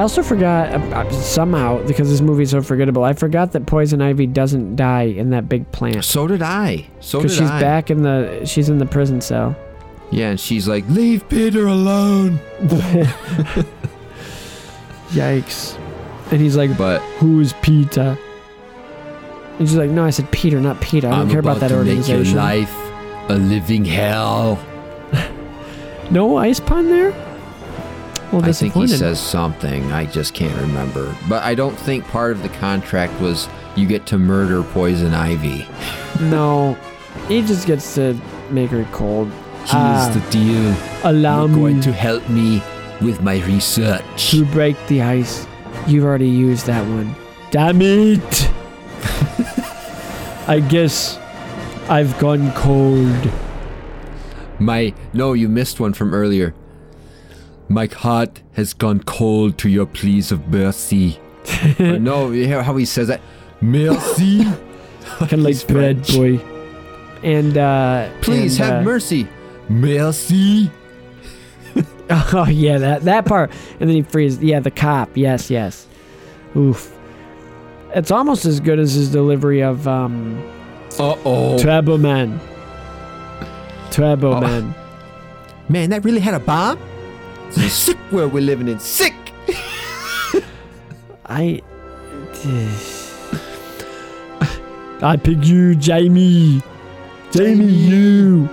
Also 0.08 0.24
forgot 0.24 0.70
uh, 0.70 1.12
somehow 1.12 1.86
because 1.86 2.10
this 2.10 2.22
movie 2.22 2.44
is 2.44 2.52
so 2.52 2.62
forgettable. 2.62 3.04
I 3.04 3.12
forgot 3.12 3.52
that 3.52 3.66
Poison 3.66 4.02
Ivy 4.02 4.26
doesn't 4.26 4.78
die 4.78 5.02
in 5.02 5.32
that 5.32 5.50
big 5.50 5.70
plant 5.74 6.06
So 6.06 6.28
did 6.28 6.42
I. 6.42 6.88
So 7.02 7.20
did 7.20 7.24
because 7.24 7.38
she's 7.38 7.50
I. 7.52 7.60
back 7.60 7.92
in 7.92 8.04
the 8.04 8.46
she's 8.46 8.70
in 8.70 8.78
the 8.78 8.86
prison 8.86 9.20
cell. 9.20 9.54
Yeah, 10.10 10.30
and 10.30 10.40
she's 10.40 10.66
like, 10.66 10.88
"Leave 10.88 11.28
Peter 11.28 11.68
alone." 11.68 12.40
Yikes! 15.10 15.78
And 16.32 16.40
he's 16.40 16.56
like, 16.56 16.78
But 16.78 17.02
"Who's 17.20 17.52
Peter?" 17.62 18.18
And 19.60 19.68
she's 19.68 19.76
like, 19.76 19.90
"No, 19.90 20.06
I 20.06 20.12
said 20.12 20.32
Peter, 20.32 20.62
not 20.62 20.80
Peter. 20.80 21.08
I 21.08 21.12
don't 21.12 21.20
I'm 21.24 21.30
care 21.30 21.40
about 21.42 21.60
that 21.60 21.68
to 21.68 21.84
make 21.84 22.08
your 22.08 22.20
organization." 22.20 22.38
life 22.38 22.74
a 23.30 23.36
living 23.36 23.84
hell. 23.84 24.58
No 26.10 26.38
ice 26.38 26.62
pun 26.62 26.88
there. 26.88 27.12
Well, 28.32 28.44
I 28.44 28.52
think 28.52 28.74
he 28.74 28.88
says 28.88 29.20
something. 29.20 29.92
I 29.92 30.06
just 30.06 30.34
can't 30.34 30.56
remember. 30.60 31.16
But 31.30 31.44
I 31.44 31.56
don't 31.56 31.78
think 31.78 32.06
part 32.08 32.32
of 32.34 32.44
the 32.44 32.50
contract 32.50 33.20
was 33.22 33.48
you 33.78 33.88
get 33.88 34.06
to 34.08 34.18
murder 34.18 34.64
Poison 34.64 35.14
Ivy. 35.14 35.66
No, 36.22 36.74
he 37.28 37.42
just 37.44 37.68
gets 37.68 37.94
to 37.96 38.20
make 38.50 38.72
her 38.72 38.86
cold. 38.92 39.28
Here's 39.60 39.72
Ah, 39.74 40.10
the 40.14 40.32
deal. 40.32 40.76
allow 41.04 41.42
You're 41.46 41.50
me 41.50 41.56
going 41.62 41.82
to 41.82 41.92
help 41.94 42.28
me 42.28 42.62
with 43.02 43.22
my 43.22 43.38
research. 43.46 44.32
to 44.32 44.44
break 44.46 44.76
the 44.88 45.04
ice. 45.04 45.46
You've 45.86 46.06
already 46.06 46.28
used 46.28 46.66
that 46.66 46.84
one. 46.88 47.16
Damn 47.52 47.82
it! 47.84 48.50
I 50.48 50.60
guess 50.68 51.18
I've 51.88 52.18
gone 52.20 52.52
cold. 52.54 53.32
My 54.60 54.94
no, 55.14 55.34
you 55.34 55.48
missed 55.50 55.80
one 55.80 55.94
from 55.94 56.14
earlier. 56.14 56.54
My 57.70 57.88
heart 57.88 58.42
has 58.54 58.74
gone 58.74 59.02
cold 59.02 59.58
to 59.60 59.70
your 59.70 59.86
pleas 59.86 60.32
of 60.32 60.48
mercy. 60.48 61.20
No, 61.80 62.32
you 62.32 62.46
hear 62.46 62.62
how 62.62 62.76
he 62.76 62.86
says 62.86 63.08
that? 63.08 63.22
Mercy. 63.62 64.44
Kind 65.20 65.34
of 65.34 65.40
like 65.40 65.68
bread 65.68 66.06
boy. 66.08 66.40
And 67.24 67.58
uh, 67.58 68.10
Please 68.22 68.60
and, 68.60 68.70
have 68.70 68.82
uh, 68.82 68.84
mercy. 68.84 69.28
Mercy. 69.70 70.72
Oh 72.10 72.48
yeah, 72.48 72.78
that 72.78 73.02
that 73.02 73.26
part. 73.26 73.52
And 73.82 73.90
then 73.90 73.98
he 73.98 74.02
freezes. 74.02 74.42
Yeah, 74.42 74.62
the 74.62 74.72
cop. 74.72 75.18
Yes, 75.18 75.50
yes. 75.50 75.86
Oof. 76.56 76.98
It's 77.94 78.12
almost 78.12 78.46
as 78.46 78.62
good 78.62 78.80
as 78.80 78.94
his 78.94 79.12
delivery 79.12 79.62
of 79.62 79.86
um, 79.90 80.42
Uh 80.98 81.18
oh. 81.26 81.58
Turbo 81.60 81.98
Man. 81.98 82.40
Turbo 83.92 84.40
Man. 84.40 84.74
Man, 85.68 85.90
that 85.90 86.06
really 86.06 86.22
had 86.22 86.34
a 86.34 86.40
bomb? 86.40 86.80
It's 87.52 87.74
sick 87.74 87.98
world 88.12 88.34
we're 88.34 88.42
living 88.42 88.68
in. 88.68 88.80
Sick. 88.80 89.14
I. 91.26 91.62
I 95.02 95.16
pick 95.16 95.46
you, 95.46 95.76
Jamie. 95.76 96.62
Jamie, 97.32 97.66
you. 97.66 98.50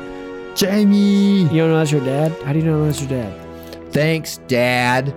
Jamie. 0.54 1.42
You 1.42 1.48
don't 1.48 1.70
know 1.70 1.78
that's 1.78 1.90
your 1.90 2.04
dad? 2.04 2.32
How 2.42 2.52
do 2.52 2.58
you 2.58 2.64
know 2.64 2.84
that's 2.84 3.00
your 3.00 3.08
dad? 3.10 3.92
Thanks, 3.92 4.38
Dad. 4.48 5.14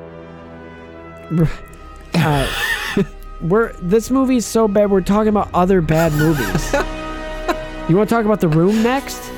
Uh, 2.13 2.47
we're 3.41 3.73
this 3.81 4.11
movie 4.11 4.37
is 4.37 4.45
so 4.45 4.67
bad. 4.67 4.91
We're 4.91 5.01
talking 5.01 5.29
about 5.29 5.49
other 5.53 5.81
bad 5.81 6.13
movies. 6.13 6.73
you 7.89 7.97
want 7.97 8.07
to 8.07 8.15
talk 8.15 8.25
about 8.25 8.39
the 8.39 8.47
room 8.47 8.81
next? 8.83 9.31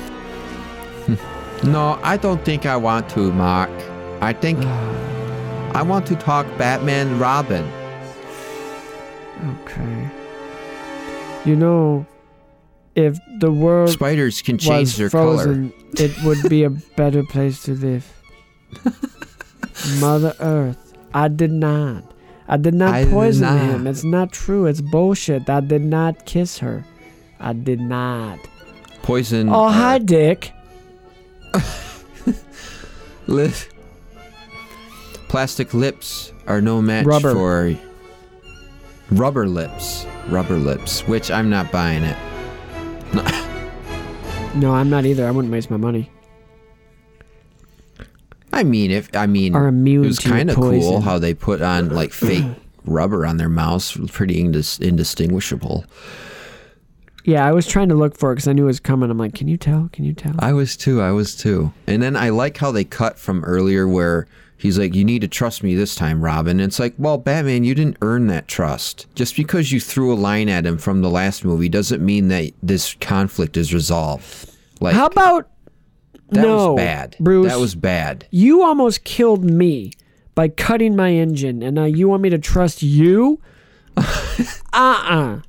No, 1.62 2.00
I 2.02 2.16
don't 2.16 2.42
think 2.42 2.64
I 2.64 2.74
want 2.74 3.10
to, 3.10 3.30
Mark. 3.32 3.68
I 4.20 4.32
think 4.32 4.58
I 5.74 5.82
want 5.82 6.06
to 6.06 6.16
talk 6.16 6.46
Batman 6.58 7.18
Robin. 7.18 7.64
Okay. 9.62 10.10
You 11.46 11.56
know, 11.56 12.06
if 12.94 13.18
the 13.38 13.50
world 13.50 13.88
Spiders 13.90 14.42
can 14.42 14.58
change 14.58 14.80
was 14.88 14.96
their 14.98 15.10
color. 15.10 15.36
frozen, 15.44 15.72
it 15.94 16.12
would 16.24 16.48
be 16.50 16.64
a 16.64 16.70
better 16.96 17.22
place 17.24 17.62
to 17.62 17.72
live. 17.74 18.06
Mother 20.00 20.34
Earth, 20.40 20.94
I 21.14 21.28
did 21.28 21.52
not. 21.52 22.04
I 22.48 22.56
did 22.56 22.74
not 22.74 22.92
I 22.94 23.04
did 23.04 23.12
poison 23.12 23.42
not. 23.46 23.60
him. 23.60 23.86
It's 23.86 24.04
not 24.04 24.32
true. 24.32 24.66
It's 24.66 24.80
bullshit. 24.80 25.48
I 25.48 25.60
did 25.60 25.82
not 25.82 26.26
kiss 26.26 26.58
her. 26.58 26.84
I 27.38 27.52
did 27.54 27.80
not. 27.80 28.38
Poison. 29.02 29.48
Oh, 29.48 29.64
uh, 29.66 29.70
hi, 29.70 29.98
Dick. 29.98 30.52
Li- 33.26 33.50
Plastic 35.30 35.74
lips 35.74 36.32
are 36.48 36.60
no 36.60 36.82
match 36.82 37.06
Rubber. 37.06 37.32
for 37.32 37.76
rubber 39.12 39.46
lips. 39.46 40.04
Rubber 40.26 40.56
lips, 40.56 41.06
which 41.06 41.30
I'm 41.30 41.48
not 41.48 41.70
buying 41.70 42.02
it. 42.02 42.16
No, 44.56 44.74
I'm 44.74 44.90
not 44.90 45.06
either. 45.06 45.28
I 45.28 45.30
wouldn't 45.30 45.52
waste 45.52 45.70
my 45.70 45.76
money. 45.76 46.10
I 48.52 48.64
mean, 48.64 48.90
if 48.90 49.14
I 49.14 49.26
mean, 49.26 49.54
Are 49.54 49.68
immune 49.68 50.02
it 50.02 50.08
was 50.08 50.18
kind 50.18 50.50
of 50.50 50.56
cool 50.56 51.00
how 51.00 51.20
they 51.20 51.32
put 51.32 51.62
on 51.62 51.90
like 51.90 52.12
fake 52.12 52.44
rubber 52.84 53.24
on 53.24 53.36
their 53.36 53.48
mouths, 53.48 53.96
pretty 54.10 54.42
indis- 54.42 54.80
indistinguishable. 54.80 55.84
Yeah, 57.24 57.46
I 57.46 57.52
was 57.52 57.68
trying 57.68 57.90
to 57.90 57.94
look 57.94 58.18
for 58.18 58.32
it 58.32 58.34
because 58.34 58.48
I 58.48 58.52
knew 58.52 58.64
it 58.64 58.66
was 58.66 58.80
coming. 58.80 59.12
I'm 59.12 59.18
like, 59.18 59.34
can 59.34 59.46
you 59.46 59.56
tell? 59.56 59.90
Can 59.92 60.04
you 60.04 60.12
tell? 60.12 60.34
I 60.40 60.52
was 60.54 60.76
too. 60.76 61.00
I 61.00 61.12
was 61.12 61.36
too. 61.36 61.72
And 61.86 62.02
then 62.02 62.16
I 62.16 62.30
like 62.30 62.56
how 62.56 62.72
they 62.72 62.82
cut 62.82 63.16
from 63.16 63.44
earlier 63.44 63.86
where 63.86 64.26
he's 64.60 64.78
like, 64.78 64.94
"You 64.94 65.04
need 65.04 65.22
to 65.22 65.28
trust 65.28 65.62
me 65.62 65.74
this 65.74 65.94
time, 65.94 66.22
Robin." 66.22 66.60
And 66.60 66.68
it's 66.68 66.78
like, 66.78 66.94
well, 66.98 67.18
Batman, 67.18 67.64
you 67.64 67.74
didn't 67.74 67.96
earn 68.02 68.26
that 68.28 68.48
trust. 68.48 69.06
Just 69.14 69.36
because 69.36 69.72
you 69.72 69.80
threw 69.80 70.12
a 70.12 70.14
line 70.14 70.48
at 70.48 70.66
him 70.66 70.78
from 70.78 71.00
the 71.00 71.10
last 71.10 71.44
movie 71.44 71.68
doesn't 71.68 72.04
mean 72.04 72.28
that 72.28 72.52
this 72.62 72.94
conflict 73.00 73.56
is 73.56 73.72
resolved. 73.74 74.50
Like 74.80 74.94
How 74.94 75.06
about 75.06 75.48
that 76.30 76.42
no, 76.42 76.72
was 76.72 76.76
bad. 76.76 77.16
Bruce? 77.20 77.50
That 77.50 77.58
was 77.58 77.74
bad. 77.74 78.26
You 78.30 78.62
almost 78.62 79.04
killed 79.04 79.44
me 79.44 79.92
by 80.34 80.48
cutting 80.48 80.96
my 80.96 81.10
engine, 81.10 81.62
and 81.62 81.74
now 81.74 81.84
you 81.84 82.08
want 82.08 82.22
me 82.22 82.30
to 82.30 82.38
trust 82.38 82.82
you? 82.82 83.40
uh-uh. 84.72 85.40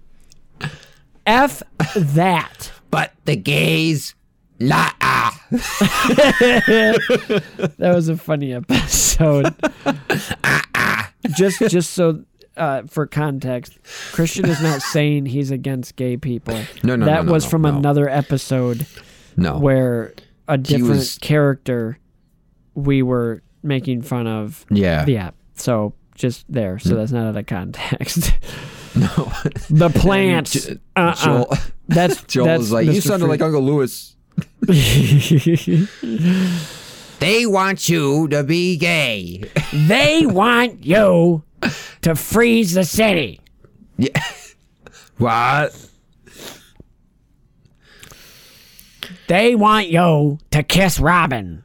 F 1.26 1.64
that. 1.96 2.72
But 2.90 3.14
the 3.26 3.36
gays, 3.36 4.16
la 4.62 4.90
ah. 5.02 5.42
That 7.78 7.92
was 7.96 8.10
a 8.10 8.18
funny 8.18 8.54
episode. 8.54 9.54
just 11.36 11.60
just 11.60 11.92
so 11.92 12.24
uh, 12.58 12.84
for 12.88 13.08
context, 13.08 13.78
Christian 14.12 14.46
is 14.46 14.62
not 14.62 14.82
saying 14.82 15.26
he's 15.28 15.52
against 15.52 15.96
gay 15.96 16.18
people. 16.18 16.60
No, 16.84 16.96
no, 16.96 17.06
that 17.06 17.16
no, 17.18 17.24
no, 17.24 17.32
was 17.32 17.44
no, 17.46 17.50
from 17.50 17.62
no. 17.64 17.70
another 17.78 18.10
episode 18.10 18.86
No. 19.38 19.58
where 19.58 20.14
a 20.48 20.58
different 20.58 20.90
was- 20.90 21.18
character 21.18 21.98
we 22.76 23.02
were 23.04 23.42
making 23.64 24.02
fun 24.02 24.28
of. 24.28 24.66
Yeah. 24.70 25.06
Yeah. 25.08 25.32
So 25.56 25.94
just 26.16 26.46
there. 26.52 26.80
So 26.80 26.96
that's 26.96 27.12
not 27.12 27.28
out 27.28 27.38
of 27.38 27.46
context. 27.46 28.34
No. 28.94 29.08
the 29.70 29.90
plants. 29.90 30.68
Uh-uh. 30.98 31.16
Joel, 31.16 31.54
That's 31.88 32.24
Joel 32.24 32.46
that's 32.46 32.60
was 32.60 32.72
like, 32.74 32.88
"You 32.88 32.92
Mr. 32.92 33.04
sounded 33.08 33.28
like 33.28 33.40
Uncle 33.42 33.62
Lewis." 33.62 34.18
They 37.22 37.46
want 37.46 37.88
you 37.88 38.28
to 38.30 38.44
be 38.44 38.78
gay. 38.78 39.44
they 39.72 40.26
want 40.26 40.84
you 40.84 41.44
to 42.02 42.16
freeze 42.16 42.74
the 42.74 42.84
city. 42.84 43.40
Yeah. 43.98 44.10
What? 45.18 45.78
They 49.28 49.54
want 49.54 49.90
you 49.90 50.40
to 50.50 50.64
kiss 50.64 51.00
Robin 51.00 51.64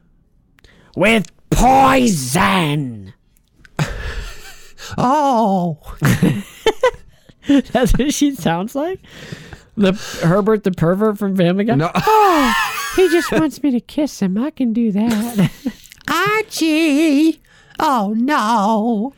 with 0.95 1.31
poison. 1.49 3.13
Oh. 4.97 5.79
That's 7.47 7.93
what 7.97 8.13
she 8.13 8.35
sounds 8.35 8.75
like. 8.75 8.99
The 9.77 9.93
Herbert 10.23 10.63
the 10.63 10.71
pervert 10.71 11.17
from 11.19 11.35
Family 11.37 11.63
Guy. 11.63 11.75
No. 11.75 11.91
Oh, 11.93 12.53
He 12.95 13.07
just 13.09 13.31
wants 13.31 13.61
me 13.61 13.69
to 13.71 13.79
kiss 13.79 14.19
him. 14.21 14.37
I 14.37 14.49
can 14.49 14.73
do 14.73 14.91
that. 14.91 15.51
Archie. 16.07 17.39
Oh 17.79 18.13
no. 18.17 19.13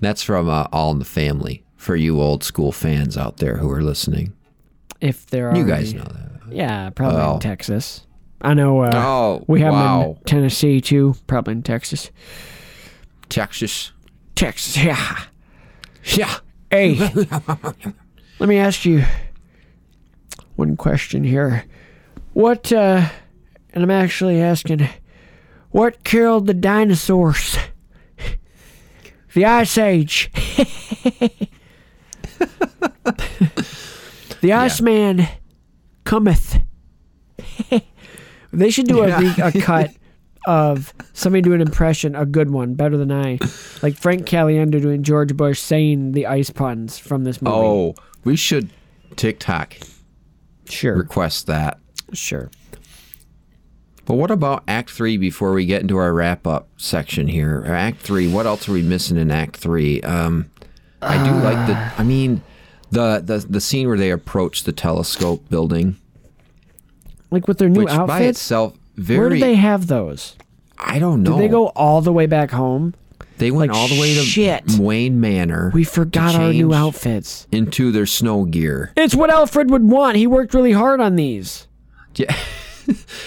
That's 0.00 0.22
from 0.22 0.48
uh, 0.48 0.66
All 0.72 0.90
in 0.92 0.98
the 0.98 1.04
Family 1.04 1.64
for 1.76 1.96
you 1.96 2.20
old 2.20 2.42
school 2.42 2.72
fans 2.72 3.16
out 3.18 3.36
there 3.38 3.56
who 3.58 3.70
are 3.70 3.82
listening. 3.82 4.32
if 5.00 5.26
there 5.26 5.50
are 5.50 5.56
You 5.56 5.66
guys 5.66 5.92
know 5.92 6.04
that. 6.04 6.30
Yeah, 6.50 6.88
probably 6.90 7.20
Oh. 7.20 7.34
in 7.34 7.40
Texas. 7.40 8.06
I 8.40 8.54
know. 8.54 8.80
Uh, 8.80 8.90
Oh, 8.94 9.44
we 9.46 9.60
have 9.60 9.74
them 9.74 10.02
in 10.10 10.16
Tennessee 10.24 10.80
too. 10.80 11.14
Probably 11.26 11.52
in 11.52 11.62
Texas. 11.62 12.10
Texas. 13.28 13.92
Texas. 14.34 14.76
Yeah. 14.82 15.24
Yeah. 16.04 16.36
Hey, 16.70 16.94
let 18.38 18.48
me 18.48 18.58
ask 18.58 18.84
you 18.84 19.04
one 20.56 20.76
question 20.76 21.24
here. 21.24 21.64
What, 22.32 22.72
uh, 22.72 23.08
and 23.72 23.82
I'm 23.82 23.90
actually 23.90 24.40
asking, 24.40 24.88
what 25.70 26.04
killed 26.04 26.46
the 26.46 26.54
dinosaurs? 26.54 27.56
The 29.34 29.44
Ice 29.46 29.78
Age. 29.78 30.30
the 34.40 34.52
Iceman 34.52 35.26
cometh. 36.04 36.60
they 38.52 38.70
should 38.70 38.86
do 38.86 39.02
a, 39.02 39.34
a 39.42 39.50
cut 39.60 39.90
of 40.46 40.94
somebody 41.12 41.42
do 41.42 41.52
an 41.52 41.60
impression, 41.60 42.14
a 42.14 42.24
good 42.26 42.50
one, 42.50 42.74
better 42.74 42.96
than 42.96 43.10
I. 43.10 43.38
Like 43.82 43.96
Frank 43.96 44.26
Caliendo 44.26 44.80
doing 44.80 45.02
George 45.02 45.36
Bush 45.36 45.60
saying 45.60 46.12
the 46.12 46.26
ice 46.26 46.50
puns 46.50 46.98
from 46.98 47.24
this 47.24 47.42
movie. 47.42 47.56
Oh, 47.56 47.94
we 48.24 48.36
should 48.36 48.70
TikTok 49.16 49.76
sure. 50.68 50.96
request 50.96 51.46
that. 51.46 51.78
Sure. 52.12 52.50
But 54.06 54.14
what 54.14 54.30
about 54.30 54.64
Act 54.68 54.90
Three 54.90 55.16
before 55.16 55.52
we 55.52 55.64
get 55.64 55.80
into 55.80 55.96
our 55.96 56.12
wrap 56.12 56.46
up 56.46 56.68
section 56.76 57.26
here? 57.26 57.64
Act 57.66 58.00
Three. 58.00 58.30
What 58.30 58.46
else 58.46 58.68
are 58.68 58.72
we 58.72 58.82
missing 58.82 59.16
in 59.16 59.30
Act 59.30 59.56
Three? 59.56 60.02
Um, 60.02 60.50
I 61.00 61.16
do 61.26 61.34
like 61.36 61.66
the. 61.66 61.74
I 62.00 62.04
mean, 62.04 62.42
the 62.90 63.22
the 63.24 63.46
the 63.48 63.60
scene 63.60 63.88
where 63.88 63.96
they 63.96 64.10
approach 64.10 64.64
the 64.64 64.72
telescope 64.72 65.48
building, 65.48 65.96
Like 67.30 67.48
with 67.48 67.58
their 67.58 67.70
new 67.70 67.80
which 67.80 67.88
by 68.06 68.22
itself 68.22 68.76
very. 68.96 69.20
Where 69.20 69.28
do 69.30 69.38
they 69.38 69.54
have 69.54 69.86
those? 69.86 70.36
I 70.78 70.98
don't 70.98 71.22
know. 71.22 71.32
Did 71.32 71.40
they 71.40 71.48
go 71.48 71.68
all 71.68 72.02
the 72.02 72.12
way 72.12 72.26
back 72.26 72.50
home? 72.50 72.94
They 73.38 73.50
went 73.50 73.72
like, 73.72 73.78
all 73.80 73.88
the 73.88 74.00
way 74.00 74.14
to 74.14 74.20
shit. 74.20 74.62
Wayne 74.78 75.20
Manor. 75.20 75.70
We 75.74 75.84
forgot 75.84 76.34
our 76.34 76.52
new 76.52 76.72
outfits. 76.72 77.46
into 77.50 77.90
their 77.90 78.06
snow 78.06 78.44
gear. 78.44 78.92
It's 78.96 79.14
what 79.14 79.30
Alfred 79.30 79.70
would 79.70 79.82
want. 79.82 80.16
He 80.16 80.26
worked 80.26 80.54
really 80.54 80.72
hard 80.72 81.00
on 81.00 81.16
these. 81.16 81.66
Yeah. 82.14 82.32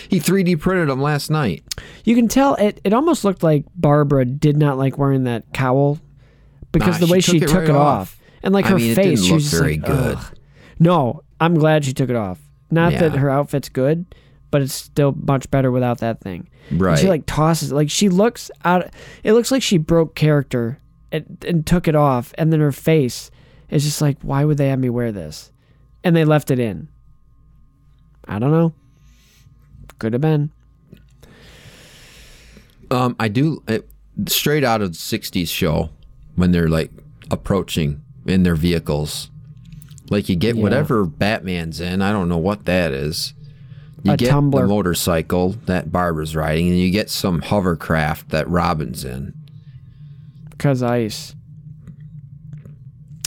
he 0.10 0.20
3D 0.20 0.60
printed 0.60 0.88
them 0.90 1.02
last 1.02 1.30
night. 1.30 1.64
You 2.06 2.16
can 2.16 2.28
tell 2.28 2.56
it. 2.56 2.80
It 2.84 2.94
almost 2.94 3.24
looked 3.26 3.44
like 3.44 3.66
Barbara 3.76 4.24
did 4.24 4.56
not 4.56 4.78
like 4.78 4.98
wearing 4.98 5.26
that 5.26 5.52
cowl 5.54 6.00
because 6.72 7.00
Nah, 7.02 7.08
the 7.08 7.12
way 7.12 7.20
she 7.20 7.34
she 7.34 7.40
took 7.40 7.50
took, 7.50 7.58
it 7.58 7.62
right 7.62 7.70
it 7.70 7.76
off. 7.76 8.20
and 8.44 8.54
like 8.54 8.66
I 8.66 8.70
her 8.70 8.76
mean, 8.78 8.96
face, 8.96 9.26
she 9.26 9.34
was 9.34 9.52
very 9.52 9.78
like, 9.78 9.86
good. 9.86 10.16
"Ugh." 10.18 10.38
No, 10.80 11.24
I'm 11.40 11.56
glad 11.56 11.84
she 11.86 11.94
took 11.94 12.10
it 12.10 12.16
off. 12.16 12.40
Not 12.70 12.94
that 12.94 13.14
her 13.16 13.30
outfit's 13.30 13.70
good, 13.70 14.06
but 14.52 14.62
it's 14.62 14.74
still 14.74 15.12
much 15.14 15.50
better 15.52 15.72
without 15.72 16.00
that 16.00 16.22
thing. 16.22 16.48
And 16.70 16.82
Right. 16.82 16.98
she 17.00 17.08
like 17.08 17.26
tosses 17.26 17.72
like 17.72 17.90
she 17.90 18.10
looks 18.10 18.50
out. 18.66 18.90
It 19.24 19.34
looks 19.34 19.52
like 19.52 19.62
she 19.64 19.78
broke 19.78 20.16
character 20.16 20.80
and, 21.12 21.38
and 21.48 21.66
took 21.66 21.88
it 21.88 21.96
off, 21.96 22.34
and 22.38 22.52
then 22.52 22.60
her 22.60 22.72
face 22.72 23.32
is 23.70 23.84
just 23.84 24.02
like, 24.02 24.18
why 24.22 24.46
would 24.46 24.58
they 24.58 24.70
have 24.70 24.80
me 24.80 24.90
wear 24.90 25.12
this? 25.12 25.52
And 26.04 26.16
they 26.16 26.26
left 26.26 26.52
it 26.52 26.60
in. 26.60 26.88
I 28.28 28.40
don't 28.40 28.52
know. 28.52 28.74
Could 30.00 30.14
have 30.14 30.22
been. 30.22 30.52
Um, 32.90 33.16
I 33.20 33.28
do 33.28 33.64
it, 33.68 33.88
straight 34.28 34.64
out 34.64 34.82
of 34.82 34.92
the 34.94 34.98
'60s 34.98 35.50
show 35.50 35.90
when 36.36 36.52
they're 36.52 36.70
like 36.70 36.92
approaching 37.32 38.02
in 38.26 38.44
their 38.44 38.56
vehicles. 38.56 39.30
Like 40.10 40.30
you 40.30 40.36
get 40.38 40.56
Yeah. 40.56 40.62
whatever 40.64 41.06
Batman's 41.06 41.82
in. 41.82 42.02
I 42.02 42.12
don't 42.14 42.30
know 42.30 42.38
what 42.38 42.66
that 42.66 42.94
is. 42.94 43.34
You 44.08 44.14
A 44.14 44.18
get 44.18 44.30
tumbler. 44.30 44.64
the 44.64 44.68
motorcycle 44.68 45.50
that 45.66 45.92
Barbara's 45.92 46.36
riding, 46.36 46.70
and 46.70 46.80
you 46.80 46.90
get 46.92 47.10
some 47.10 47.42
hovercraft 47.42 48.30
that 48.30 48.48
Robin's 48.50 49.04
in. 49.06 49.34
Cause 50.58 50.82
ice. 50.82 51.36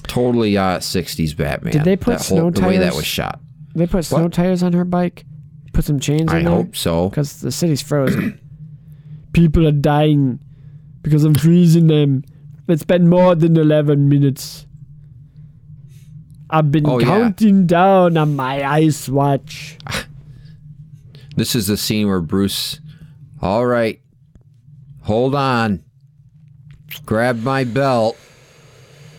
Totally 0.05 0.57
uh, 0.57 0.79
'60s 0.79 1.37
Batman. 1.37 1.73
Did 1.73 1.85
they 1.85 1.97
put 1.97 2.19
that 2.19 2.27
whole, 2.27 2.39
snow 2.39 2.51
the 2.51 2.67
way 2.67 2.79
that 2.79 2.85
tires? 2.87 2.97
was 2.97 3.07
shot? 3.07 3.41
They 3.75 3.87
put 3.87 4.05
snow 4.05 4.25
What? 4.25 4.33
tires 4.33 4.63
on 4.63 4.73
her 4.73 4.85
bike. 4.85 5.25
Put 5.73 5.85
some 5.85 6.01
chains 6.01 6.33
I 6.33 6.43
there. 6.43 6.51
hope 6.51 6.75
so. 6.75 7.09
Because 7.09 7.41
the 7.41 7.53
city's 7.53 7.81
frozen. 7.83 8.41
People 9.33 9.67
are 9.69 9.73
dying 9.73 10.41
because 11.03 11.23
I'm 11.23 11.35
freezing 11.37 11.87
them. 11.87 12.25
It's 12.67 12.85
been 12.85 13.09
more 13.09 13.35
than 13.37 13.57
11 13.57 14.09
minutes. 14.09 14.67
I've 16.53 16.73
been 16.73 16.89
Oh, 16.89 16.99
yeah. 16.99 17.07
counting 17.07 17.67
down 17.67 18.17
on 18.17 18.35
my 18.35 18.65
ice 18.65 19.09
watch. 19.09 19.79
This 21.41 21.55
is 21.55 21.69
the 21.69 21.79
scene 21.79 22.07
where 22.07 22.21
Bruce. 22.21 22.81
All 23.41 23.65
right, 23.65 23.99
hold 25.05 25.35
on. 25.35 25.83
Grab 27.07 27.43
my 27.43 27.65
belt. 27.65 28.19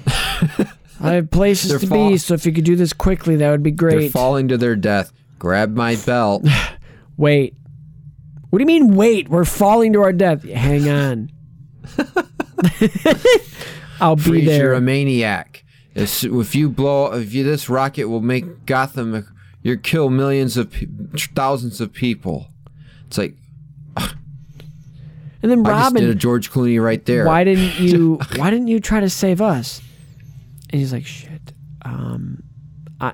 I 0.06 1.14
have 1.14 1.31
places 1.31 1.72
They're 1.72 1.80
to 1.80 1.88
fall- 1.88 2.10
be, 2.11 2.18
so 2.18 2.35
if 2.35 2.45
you 2.45 2.53
could 2.53 2.64
do 2.64 2.76
this 2.76 2.93
quickly, 2.93 3.38
that 3.38 3.49
would 3.49 3.64
be 3.64 3.72
great. 3.72 3.98
They're 3.99 4.10
falling 4.11 4.49
to 4.49 4.57
their 4.60 4.76
death. 4.76 5.11
Grab 5.39 5.76
my 5.76 5.95
belt. 5.95 6.45
wait. 7.18 7.56
What 8.52 8.60
do 8.60 8.61
you 8.61 8.68
mean, 8.68 8.93
wait? 8.93 9.27
We're 9.27 9.43
falling 9.43 9.91
to 9.93 10.02
our 10.03 10.14
death. 10.14 10.43
Hang 10.43 10.88
on. 10.89 11.31
I'll 13.99 14.15
be 14.15 14.22
Freeze, 14.22 14.45
there. 14.45 14.65
you're 14.65 14.73
a 14.73 14.81
maniac. 14.81 15.64
If, 15.95 16.23
if 16.23 16.53
you 16.53 16.69
blow, 16.69 17.14
if 17.14 17.34
you, 17.34 17.43
this 17.43 17.68
rocket 17.68 18.06
will 18.10 18.22
make 18.22 18.68
Gotham, 18.68 19.27
you 19.63 19.77
kill 19.77 20.09
millions 20.09 20.57
of, 20.57 20.71
pe- 20.71 20.88
thousands 21.35 21.79
of 21.81 21.93
people. 21.93 22.47
It's 23.07 23.17
like 23.17 23.35
and 25.43 25.49
then 25.49 25.65
I 25.65 25.81
just 25.81 25.95
did 25.95 26.03
a 26.03 26.05
Robin, 26.07 26.19
George 26.19 26.51
Clooney 26.51 26.81
right 26.81 27.03
there. 27.05 27.25
why 27.25 27.43
didn't 27.43 27.79
you? 27.79 28.19
Why 28.35 28.51
didn't 28.51 28.67
you 28.67 28.79
try 28.79 28.99
to 28.99 29.09
save 29.09 29.41
us? 29.41 29.81
And 30.69 30.79
he's 30.79 30.93
like, 30.93 31.05
shit. 31.05 31.53
Um, 31.83 32.43
I. 32.99 33.13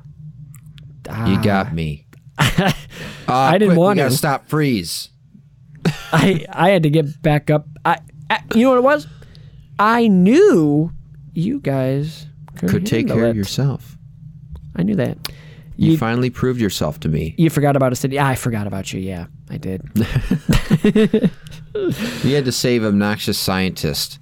You 1.26 1.42
got 1.42 1.74
me. 1.74 2.06
Uh, 3.30 3.34
I 3.34 3.58
didn't 3.58 3.72
quick, 3.72 3.80
want 3.80 3.98
gotta 3.98 4.16
stop 4.16 4.48
freeze. 4.48 5.10
I 6.14 6.46
I 6.50 6.70
had 6.70 6.84
to 6.84 6.90
get 6.90 7.22
back 7.22 7.50
up. 7.50 7.68
I, 7.84 7.98
I 8.30 8.42
you 8.56 8.62
know 8.64 8.70
what 8.70 8.78
it 8.78 8.84
was? 8.84 9.06
I 9.80 10.08
knew 10.08 10.94
you 11.34 11.60
guys 11.60 12.26
could, 12.56 12.70
Could 12.70 12.86
take 12.86 13.08
care 13.10 13.26
it. 13.26 13.32
of 13.32 13.36
yourself. 13.36 13.98
I 14.78 14.84
knew 14.84 14.96
that. 14.96 15.18
You, 15.78 15.92
You- 15.92 15.98
finally 15.98 16.30
proved 16.30 16.60
yourself 16.60 17.00
to 17.02 17.10
me. 17.10 17.36
You 17.38 17.50
forgot 17.50 17.76
about 17.76 17.94
a 17.94 17.96
city. 17.96 18.16
Yeah, 18.16 18.28
I 18.28 18.36
forgot 18.36 18.68
about 18.68 18.92
you. 18.92 19.00
Yeah, 19.00 19.28
I 19.50 19.58
did. 19.58 19.82
You 22.24 22.34
had 22.34 22.46
to 22.46 22.52
save 22.52 22.84
obnoxious 22.84 23.38
scientist. 23.38 24.18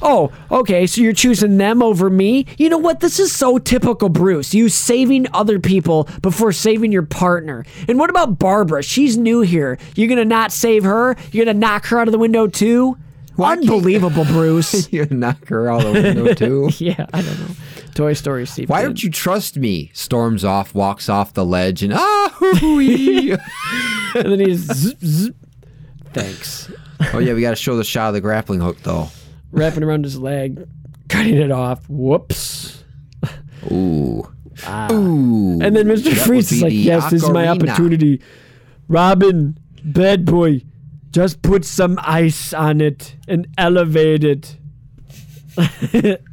Oh, 0.00 0.32
okay. 0.50 0.86
So 0.86 1.00
you're 1.00 1.12
choosing 1.12 1.58
them 1.58 1.82
over 1.82 2.08
me? 2.08 2.46
You 2.56 2.68
know 2.68 2.78
what? 2.78 3.00
This 3.00 3.18
is 3.18 3.32
so 3.34 3.58
typical 3.58 4.08
Bruce. 4.08 4.54
You 4.54 4.68
saving 4.68 5.26
other 5.34 5.58
people 5.58 6.08
before 6.22 6.52
saving 6.52 6.92
your 6.92 7.02
partner. 7.02 7.66
And 7.88 7.98
what 7.98 8.10
about 8.10 8.38
Barbara? 8.38 8.82
She's 8.82 9.18
new 9.18 9.40
here. 9.40 9.76
You're 9.96 10.08
gonna 10.08 10.24
not 10.24 10.52
save 10.52 10.84
her? 10.84 11.16
You're 11.32 11.44
gonna 11.44 11.58
knock 11.58 11.86
her 11.86 11.98
out 11.98 12.06
of 12.08 12.12
the 12.12 12.18
window 12.18 12.46
too? 12.46 12.96
Why 13.36 13.52
Unbelievable, 13.52 14.24
Bruce. 14.26 14.90
you 14.92 15.06
knock 15.10 15.48
her 15.48 15.70
out 15.70 15.84
of 15.84 15.94
the 15.94 16.02
window 16.02 16.32
too. 16.34 16.70
yeah, 16.78 17.06
I 17.12 17.22
don't 17.22 17.38
know. 17.40 17.54
Toy 17.94 18.12
Story 18.12 18.46
Steve. 18.46 18.70
Why 18.70 18.82
don't 18.82 19.02
you 19.02 19.10
trust 19.10 19.56
me? 19.56 19.90
Storms 19.94 20.44
off, 20.44 20.74
walks 20.74 21.08
off 21.08 21.34
the 21.34 21.44
ledge, 21.44 21.82
and 21.82 21.92
ah, 21.94 22.34
hoo-wee. 22.34 23.36
And 24.12 24.32
then 24.32 24.40
he's 24.40 24.62
zip, 24.62 24.98
zip. 25.04 25.36
Thanks. 26.12 26.68
oh 27.14 27.20
yeah, 27.20 27.32
we 27.32 27.40
got 27.40 27.50
to 27.50 27.56
show 27.56 27.76
the 27.76 27.84
shot 27.84 28.08
of 28.08 28.14
the 28.14 28.20
grappling 28.20 28.60
hook 28.60 28.78
though. 28.82 29.08
Wrapping 29.52 29.84
around 29.84 30.02
his 30.02 30.18
leg, 30.18 30.66
cutting 31.08 31.36
it 31.36 31.52
off. 31.52 31.88
Whoops. 31.88 32.82
Ooh, 33.70 34.28
ooh. 34.68 35.60
And 35.62 35.76
then 35.76 35.86
Mr. 35.86 36.12
That 36.12 36.26
Freeze 36.26 36.50
is 36.50 36.62
like, 36.62 36.70
the 36.70 36.76
yes, 36.76 37.08
this 37.10 37.22
is 37.22 37.30
my 37.30 37.46
opportunity. 37.46 38.20
Robin, 38.88 39.56
bad 39.84 40.24
boy, 40.24 40.62
just 41.10 41.42
put 41.42 41.64
some 41.64 41.96
ice 42.02 42.52
on 42.52 42.80
it 42.80 43.14
and 43.28 43.46
elevate 43.56 44.24
it. 44.24 44.56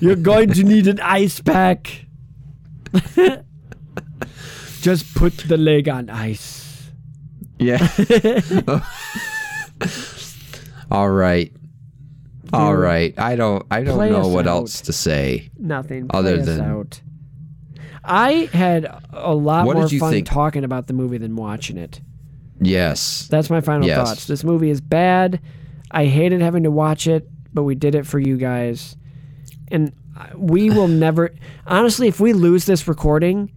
You're 0.00 0.16
going 0.16 0.50
to 0.52 0.62
need 0.64 0.86
an 0.86 1.00
ice 1.00 1.40
pack. 1.40 2.06
just 4.80 5.14
put 5.14 5.36
the 5.38 5.56
leg 5.56 5.88
on 5.88 6.10
ice. 6.10 6.90
Yeah. 7.58 7.78
All 10.90 11.10
right. 11.10 11.52
All 12.52 12.76
right. 12.76 13.14
I 13.18 13.36
don't 13.36 13.64
I 13.70 13.82
don't 13.82 13.94
play 13.96 14.10
know 14.10 14.20
us 14.20 14.26
what 14.26 14.46
out. 14.46 14.56
else 14.56 14.80
to 14.82 14.92
say. 14.92 15.50
Nothing. 15.58 16.06
Other 16.10 16.32
Play 16.34 16.40
us 16.40 16.46
than- 16.46 16.60
out. 16.60 17.00
I 18.04 18.48
had 18.52 18.84
a 19.12 19.32
lot 19.32 19.64
What 19.64 19.74
more 19.76 19.84
did 19.84 19.92
you 19.92 20.00
fun 20.00 20.10
think? 20.12 20.26
talking 20.26 20.64
about 20.64 20.88
the 20.88 20.92
movie 20.92 21.18
than 21.18 21.36
watching 21.36 21.76
it. 21.78 22.00
Yes. 22.60 23.28
That's 23.30 23.48
my 23.48 23.60
final 23.60 23.86
Yes. 23.86 23.96
thoughts. 24.08 24.26
This 24.26 24.42
movie 24.42 24.70
is 24.70 24.80
bad. 24.80 25.40
I 25.90 26.06
hated 26.06 26.40
having 26.40 26.64
to 26.64 26.70
watch 26.70 27.06
it, 27.06 27.28
but 27.54 27.62
we 27.62 27.76
did 27.76 27.94
it 27.94 28.04
for 28.04 28.18
you 28.18 28.36
guys. 28.36 28.96
And 29.72 29.92
we 30.36 30.70
will 30.70 30.86
never 30.88 31.34
honestly 31.66 32.06
if 32.06 32.20
we 32.20 32.32
lose 32.34 32.64
this 32.66 32.86
recording, 32.86 33.50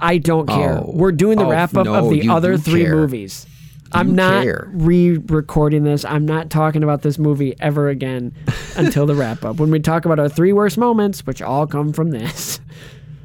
I 0.00 0.18
don't 0.18 0.46
care. 0.46 0.78
Oh. 0.78 0.90
We're 0.94 1.10
doing 1.12 1.38
the 1.38 1.44
Oh, 1.46 1.50
wrap 1.50 1.74
up 1.76 1.86
no, 1.86 1.94
of 1.94 2.10
the 2.10 2.18
you 2.24 2.32
other 2.32 2.56
three 2.58 2.84
care. 2.84 2.94
movies. 2.94 3.46
I'm 3.92 4.08
You 4.10 4.14
not 4.14 4.42
care. 4.42 4.68
re-recording 4.72 5.84
this. 5.84 6.04
I'm 6.04 6.26
not 6.26 6.50
talking 6.50 6.82
about 6.82 7.02
this 7.02 7.18
movie 7.18 7.54
ever 7.60 7.88
again 7.88 8.34
until 8.76 9.06
the 9.06 9.14
wrap 9.14 9.44
up. 9.44 9.56
When 9.56 9.70
we 9.70 9.78
talk 9.80 10.04
about 10.04 10.18
our 10.18 10.28
three 10.28 10.52
worst 10.52 10.76
moments, 10.76 11.24
which 11.26 11.40
all 11.40 11.66
come 11.66 11.92
from 11.92 12.10
this. 12.10 12.60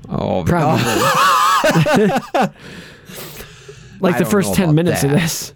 Oh, 0.07 0.43
Probably. 0.47 0.83
like 3.99 4.15
I 4.15 4.19
the 4.19 4.25
first 4.25 4.53
10 4.55 4.65
about 4.65 4.75
minutes 4.75 5.03
of 5.03 5.11
this. 5.11 5.53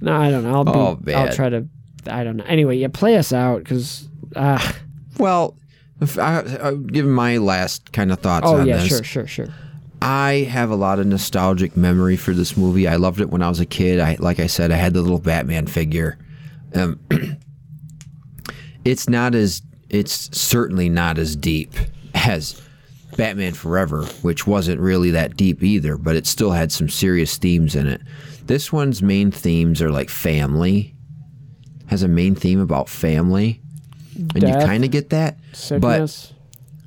No, 0.00 0.14
I 0.18 0.30
don't 0.30 0.44
know. 0.44 0.54
I'll, 0.54 0.96
be, 0.96 1.14
Oh, 1.14 1.18
I'll 1.20 1.32
try 1.32 1.48
to. 1.48 1.66
I 2.06 2.24
don't 2.24 2.36
know. 2.36 2.44
Anyway, 2.44 2.76
yeah, 2.78 2.88
play 2.92 3.16
us 3.16 3.32
out 3.32 3.58
because. 3.62 4.08
Uh, 4.34 4.72
Well, 5.18 5.56
if 6.00 6.18
I, 6.18 6.40
I'll 6.62 6.76
give 6.76 7.06
my 7.06 7.38
last 7.38 7.92
kind 7.92 8.12
of 8.12 8.20
thoughts 8.20 8.46
oh, 8.46 8.60
on 8.60 8.66
yeah, 8.66 8.78
this. 8.78 8.88
sure, 8.88 9.04
sure, 9.04 9.26
sure. 9.26 9.48
I 10.00 10.46
have 10.50 10.70
a 10.70 10.76
lot 10.76 11.00
of 11.00 11.06
nostalgic 11.06 11.76
memory 11.76 12.16
for 12.16 12.32
this 12.32 12.56
movie. 12.56 12.86
I 12.86 12.96
loved 12.96 13.20
it 13.20 13.30
when 13.30 13.42
I 13.42 13.48
was 13.48 13.58
a 13.58 13.66
kid. 13.66 13.98
I 13.98 14.16
like 14.20 14.38
I 14.38 14.46
said, 14.46 14.70
I 14.70 14.76
had 14.76 14.94
the 14.94 15.02
little 15.02 15.18
Batman 15.18 15.66
figure. 15.66 16.18
Um, 16.74 17.00
it's 18.84 19.08
not 19.08 19.34
as 19.34 19.62
it's 19.90 20.36
certainly 20.38 20.88
not 20.88 21.18
as 21.18 21.34
deep 21.34 21.72
as 22.14 22.60
Batman 23.16 23.54
Forever, 23.54 24.04
which 24.22 24.46
wasn't 24.46 24.80
really 24.80 25.10
that 25.10 25.36
deep 25.36 25.62
either, 25.64 25.96
but 25.96 26.14
it 26.14 26.26
still 26.26 26.52
had 26.52 26.70
some 26.70 26.88
serious 26.88 27.36
themes 27.36 27.74
in 27.74 27.88
it. 27.88 28.00
This 28.44 28.72
one's 28.72 29.02
main 29.02 29.30
themes 29.30 29.82
are 29.82 29.90
like 29.90 30.10
family. 30.10 30.94
Has 31.86 32.02
a 32.02 32.08
main 32.08 32.34
theme 32.34 32.60
about 32.60 32.88
family. 32.88 33.62
And 34.18 34.42
you 34.42 34.54
kind 34.54 34.84
of 34.84 34.90
get 34.90 35.10
that, 35.10 35.38
but 35.80 36.32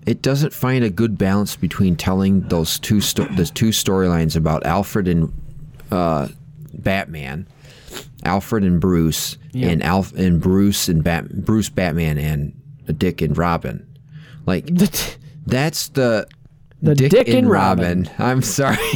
it 0.06 0.22
doesn't 0.22 0.54
find 0.54 0.84
a 0.84 0.90
good 0.90 1.18
balance 1.18 1.56
between 1.56 1.96
telling 1.96 2.42
those 2.50 2.78
two 2.80 3.00
sto- 3.02 3.26
the 3.36 3.46
two 3.46 3.70
storylines 3.70 4.36
about 4.36 4.66
Alfred 4.66 5.08
and 5.08 5.32
uh, 5.92 6.28
Batman, 6.74 7.48
Alfred 8.26 8.64
and 8.64 8.82
Bruce, 8.82 9.38
and 9.54 9.82
Alf 9.84 10.14
and 10.14 10.42
Bruce 10.42 10.90
and 10.90 11.04
Bat- 11.04 11.46
Bruce 11.46 11.70
Batman 11.70 12.18
and 12.18 12.54
Dick 13.00 13.22
and 13.22 13.38
Robin. 13.38 13.88
Like 14.46 14.66
that's 15.46 15.88
the 15.90 16.28
the 16.82 16.96
Dick, 16.96 17.30
and 17.30 17.50
Robin. 17.50 18.10
I'm 18.18 18.42
sorry. 18.42 18.78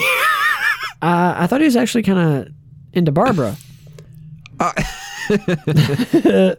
Uh, 1.01 1.35
I 1.37 1.45
thought 1.45 1.59
he 1.61 1.65
was 1.65 1.75
actually 1.75 2.01
kind 2.01 2.17
of 2.17 2.47
into 2.93 3.11
Barbara. 3.11 3.55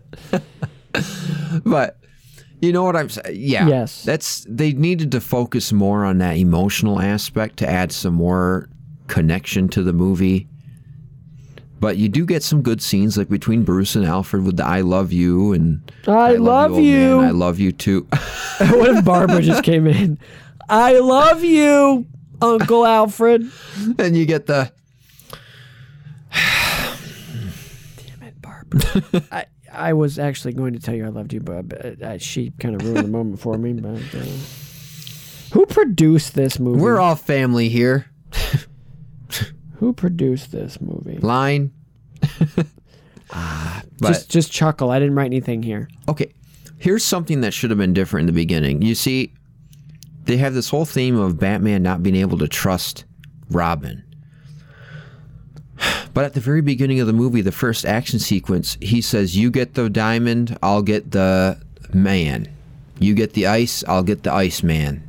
but 1.65 1.99
you 2.61 2.73
know 2.73 2.85
what 2.85 2.97
I'm 2.97 3.09
saying? 3.09 3.37
Yeah. 3.39 3.69
Yes. 3.69 4.03
That's 4.05 4.47
they 4.49 4.73
needed 4.73 5.13
to 5.13 5.21
focus 5.21 5.73
more 5.73 6.05
on 6.05 6.19
that 6.19 6.37
emotional 6.37 7.01
aspect 7.01 7.59
to 7.59 7.69
add 7.69 7.93
some 7.93 8.15
more 8.15 8.69
connection 9.09 9.69
to 9.69 9.83
the 9.83 9.93
movie. 9.93 10.49
But 11.79 11.99
you 11.99 12.09
do 12.09 12.25
get 12.25 12.43
some 12.43 12.63
good 12.63 12.81
scenes 12.81 13.19
like 13.19 13.29
between 13.29 13.63
Bruce 13.63 13.97
and 13.97 14.05
Alfred 14.07 14.45
with 14.45 14.57
the 14.57 14.65
"I 14.65 14.81
love 14.81 15.13
you" 15.13 15.53
and 15.53 15.93
I 16.09 16.33
love 16.33 16.73
old 16.73 16.81
man, 16.83 16.91
you." 16.91 17.21
I 17.21 17.31
love 17.31 17.59
you 17.59 17.73
too." 17.73 18.07
what 18.59 18.97
if 18.97 19.05
Barbara 19.05 19.43
just 19.43 19.63
came 19.63 19.87
in? 19.87 20.19
I 20.69 20.99
love 20.99 21.45
you, 21.45 22.07
Uncle 22.41 22.87
Alfred. 22.87 23.51
and 23.99 24.17
you 24.17 24.25
get 24.25 24.47
the 24.47 24.73
Damn 26.33 28.23
it, 28.23 29.23
I, 29.31 29.45
I 29.77 29.93
was 29.93 30.19
actually 30.19 30.55
going 30.55 30.73
to 30.73 30.81
tell 30.81 30.95
you 30.95 31.05
I 31.05 31.09
loved 31.09 31.33
you, 31.33 31.41
but 31.41 31.85
uh, 31.85 32.05
uh, 32.05 32.19
she 32.19 32.53
kind 32.59 32.75
of 32.75 32.83
ruined 32.83 33.05
the 33.05 33.11
moment 33.11 33.41
for 33.41 33.59
me. 33.59 33.75
But 33.75 34.03
uh, 34.15 34.25
who 35.53 35.67
produced 35.67 36.35
this 36.35 36.59
movie? 36.59 36.81
"We're 36.81 36.99
all 36.99 37.17
family 37.17 37.69
here." 37.69 38.07
who 39.77 39.93
produced 39.93 40.53
this 40.53 40.81
movie? 40.81 41.19
Line. 41.19 41.73
but 43.31 43.85
just 44.03 44.31
just 44.31 44.53
chuckle. 44.53 44.91
I 44.91 44.99
didn't 44.99 45.15
write 45.15 45.27
anything 45.27 45.63
here. 45.63 45.89
Okay, 46.09 46.33
here's 46.79 47.05
something 47.05 47.43
that 47.43 47.53
should 47.53 47.71
have 47.71 47.79
been 47.79 47.93
different 47.95 48.29
in 48.29 48.35
the 48.35 48.41
beginning. 48.41 48.83
You 48.83 48.95
see, 48.95 49.33
they 50.25 50.37
have 50.39 50.55
this 50.55 50.71
whole 50.71 50.85
theme 50.85 51.17
of 51.17 51.39
Batman 51.39 51.83
not 51.83 52.03
being 52.03 52.17
able 52.17 52.39
to 52.39 52.49
trust 52.49 53.05
Robin. 53.51 54.03
But 56.17 56.25
at 56.25 56.33
the 56.33 56.41
very 56.41 56.63
beginning 56.63 56.99
of 56.99 57.07
the 57.07 57.13
movie, 57.13 57.43
the 57.43 57.53
first 57.53 57.85
action 57.85 58.19
sequence, 58.19 58.79
he 58.81 59.03
says, 59.03 59.37
You 59.37 59.51
get 59.51 59.75
the 59.75 59.91
diamond, 59.91 60.57
I'll 60.63 60.81
get 60.81 61.11
the 61.11 61.61
man. 61.93 62.49
You 62.99 63.13
get 63.13 63.35
the 63.35 63.47
ice, 63.47 63.85
I'll 63.87 64.03
get 64.03 64.23
the 64.23 64.33
ice 64.33 64.63
man. 64.63 65.07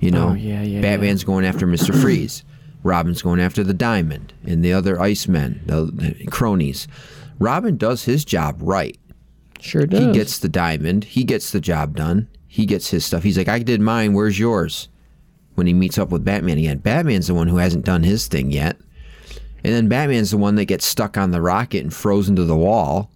You 0.00 0.10
know, 0.10 0.30
Oh, 0.30 0.34
yeah, 0.34 0.62
yeah, 0.62 0.80
Batman's 0.80 1.22
going 1.22 1.44
after 1.44 1.64
Mr. 1.64 1.94
Freeze. 2.02 2.42
Robin's 2.82 3.22
going 3.22 3.38
after 3.38 3.62
the 3.62 3.72
diamond 3.72 4.32
and 4.44 4.64
the 4.64 4.72
other 4.72 4.96
Icemen, 4.96 5.64
the, 5.64 5.92
the 5.92 6.26
cronies. 6.26 6.88
Robin 7.38 7.76
does 7.76 8.02
his 8.02 8.24
job 8.24 8.56
right. 8.60 8.98
Sure 9.60 9.86
does. 9.86 10.06
He 10.06 10.12
gets 10.12 10.40
the 10.40 10.48
diamond. 10.48 11.04
He 11.04 11.22
gets 11.22 11.52
the 11.52 11.60
job 11.60 11.94
done. 11.94 12.26
He 12.48 12.66
gets 12.66 12.90
his 12.90 13.06
stuff. 13.06 13.22
He's 13.22 13.38
like, 13.38 13.46
I 13.46 13.60
did 13.60 13.80
mine. 13.80 14.12
Where's 14.12 14.40
yours? 14.40 14.88
When 15.54 15.68
he 15.68 15.72
meets 15.72 15.98
up 15.98 16.10
with 16.10 16.24
Batman 16.24 16.58
again, 16.58 16.78
Batman's 16.78 17.28
the 17.28 17.34
one 17.34 17.46
who 17.46 17.58
hasn't 17.58 17.84
done 17.84 18.02
his 18.02 18.26
thing 18.26 18.50
yet. 18.50 18.76
And 19.64 19.72
then 19.74 19.88
Batman's 19.88 20.30
the 20.30 20.38
one 20.38 20.54
that 20.56 20.66
gets 20.66 20.86
stuck 20.86 21.16
on 21.18 21.30
the 21.30 21.40
rocket 21.42 21.82
and 21.82 21.92
frozen 21.92 22.36
to 22.36 22.44
the 22.44 22.56
wall. 22.56 23.10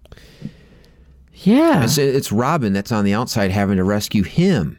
yeah, 1.35 1.83
It's, 1.83 1.97
it's 1.97 2.31
Robin 2.31 2.73
that's 2.73 2.91
on 2.91 3.05
the 3.05 3.13
outside 3.13 3.51
having 3.51 3.77
to 3.77 3.83
rescue 3.83 4.23
him. 4.23 4.77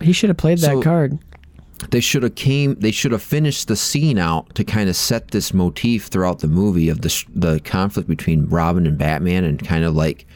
he 0.00 0.12
should 0.12 0.30
have 0.30 0.36
played 0.36 0.58
that 0.58 0.82
card. 0.82 1.18
They 1.90 2.00
should 2.00 2.24
have 2.24 2.34
came. 2.34 2.74
They 2.74 2.90
should 2.90 3.12
have 3.12 3.22
finished 3.22 3.68
the 3.68 3.76
scene 3.76 4.18
out 4.18 4.52
to 4.56 4.64
kind 4.64 4.88
of 4.88 4.96
set 4.96 5.30
this 5.30 5.54
motif 5.54 6.06
throughout 6.06 6.40
the 6.40 6.48
movie 6.48 6.88
of 6.88 7.02
the 7.02 7.24
the 7.34 7.60
conflict 7.60 8.08
between 8.08 8.48
Robin 8.48 8.84
and 8.84 8.98
Batman, 8.98 9.44
and 9.44 9.64
kind 9.64 9.84
of 9.84 9.94
like 9.94 10.26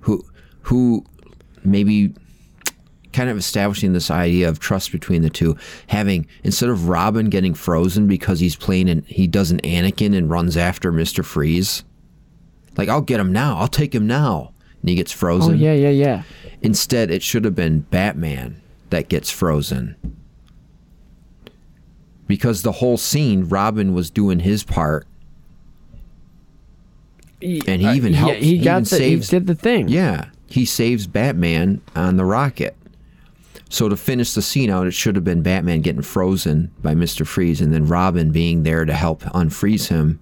who 0.00 0.22
who 0.62 1.02
maybe 1.64 2.12
kind 3.16 3.30
of 3.30 3.38
establishing 3.38 3.94
this 3.94 4.10
idea 4.10 4.46
of 4.48 4.60
trust 4.60 4.92
between 4.92 5.22
the 5.22 5.30
two. 5.30 5.56
Having 5.86 6.26
instead 6.44 6.68
of 6.68 6.88
Robin 6.88 7.30
getting 7.30 7.54
frozen 7.54 8.06
because 8.06 8.40
he's 8.40 8.54
playing 8.54 8.90
and 8.90 9.04
he 9.06 9.26
does 9.26 9.50
an 9.50 9.60
Anakin 9.60 10.14
and 10.14 10.28
runs 10.30 10.56
after 10.56 10.92
Mister 10.92 11.22
Freeze, 11.22 11.82
like 12.76 12.88
I'll 12.88 13.00
get 13.00 13.18
him 13.18 13.32
now. 13.32 13.56
I'll 13.58 13.68
take 13.68 13.94
him 13.94 14.06
now, 14.06 14.52
and 14.80 14.90
he 14.90 14.94
gets 14.94 15.12
frozen. 15.12 15.54
Oh 15.54 15.56
yeah, 15.56 15.72
yeah, 15.72 15.88
yeah. 15.88 16.22
Instead, 16.60 17.10
it 17.10 17.22
should 17.22 17.44
have 17.44 17.54
been 17.54 17.80
Batman 17.80 18.60
that 18.90 19.08
gets 19.08 19.30
frozen. 19.30 19.96
Because 22.26 22.62
the 22.62 22.72
whole 22.72 22.96
scene, 22.96 23.48
Robin 23.48 23.94
was 23.94 24.10
doing 24.10 24.40
his 24.40 24.64
part, 24.64 25.06
and 27.40 27.80
he 27.80 27.88
even 27.90 28.14
Uh, 28.14 28.18
helped. 28.18 28.36
He, 28.38 28.58
he 28.58 28.64
got 28.64 28.80
the. 28.80 28.86
saves, 28.86 29.30
he 29.30 29.38
did 29.38 29.46
the 29.46 29.54
thing. 29.54 29.88
Yeah, 29.88 30.30
he 30.46 30.64
saves 30.64 31.06
Batman 31.06 31.80
on 31.94 32.16
the 32.16 32.24
rocket. 32.24 32.74
So 33.68 33.88
to 33.88 33.96
finish 33.96 34.32
the 34.32 34.42
scene 34.42 34.70
out, 34.70 34.86
it 34.86 34.92
should 34.92 35.16
have 35.16 35.24
been 35.24 35.42
Batman 35.42 35.80
getting 35.80 36.02
frozen 36.02 36.70
by 36.82 36.94
Mister 36.94 37.24
Freeze, 37.24 37.60
and 37.60 37.72
then 37.72 37.88
Robin 37.88 38.30
being 38.30 38.62
there 38.62 38.84
to 38.84 38.92
help 38.92 39.22
unfreeze 39.22 39.88
him, 39.88 40.20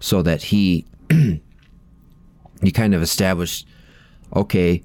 so 0.00 0.22
that 0.22 0.44
he, 0.44 0.86
you 1.10 1.40
kind 2.72 2.94
of 2.94 3.02
established, 3.02 3.66
okay, 4.34 4.82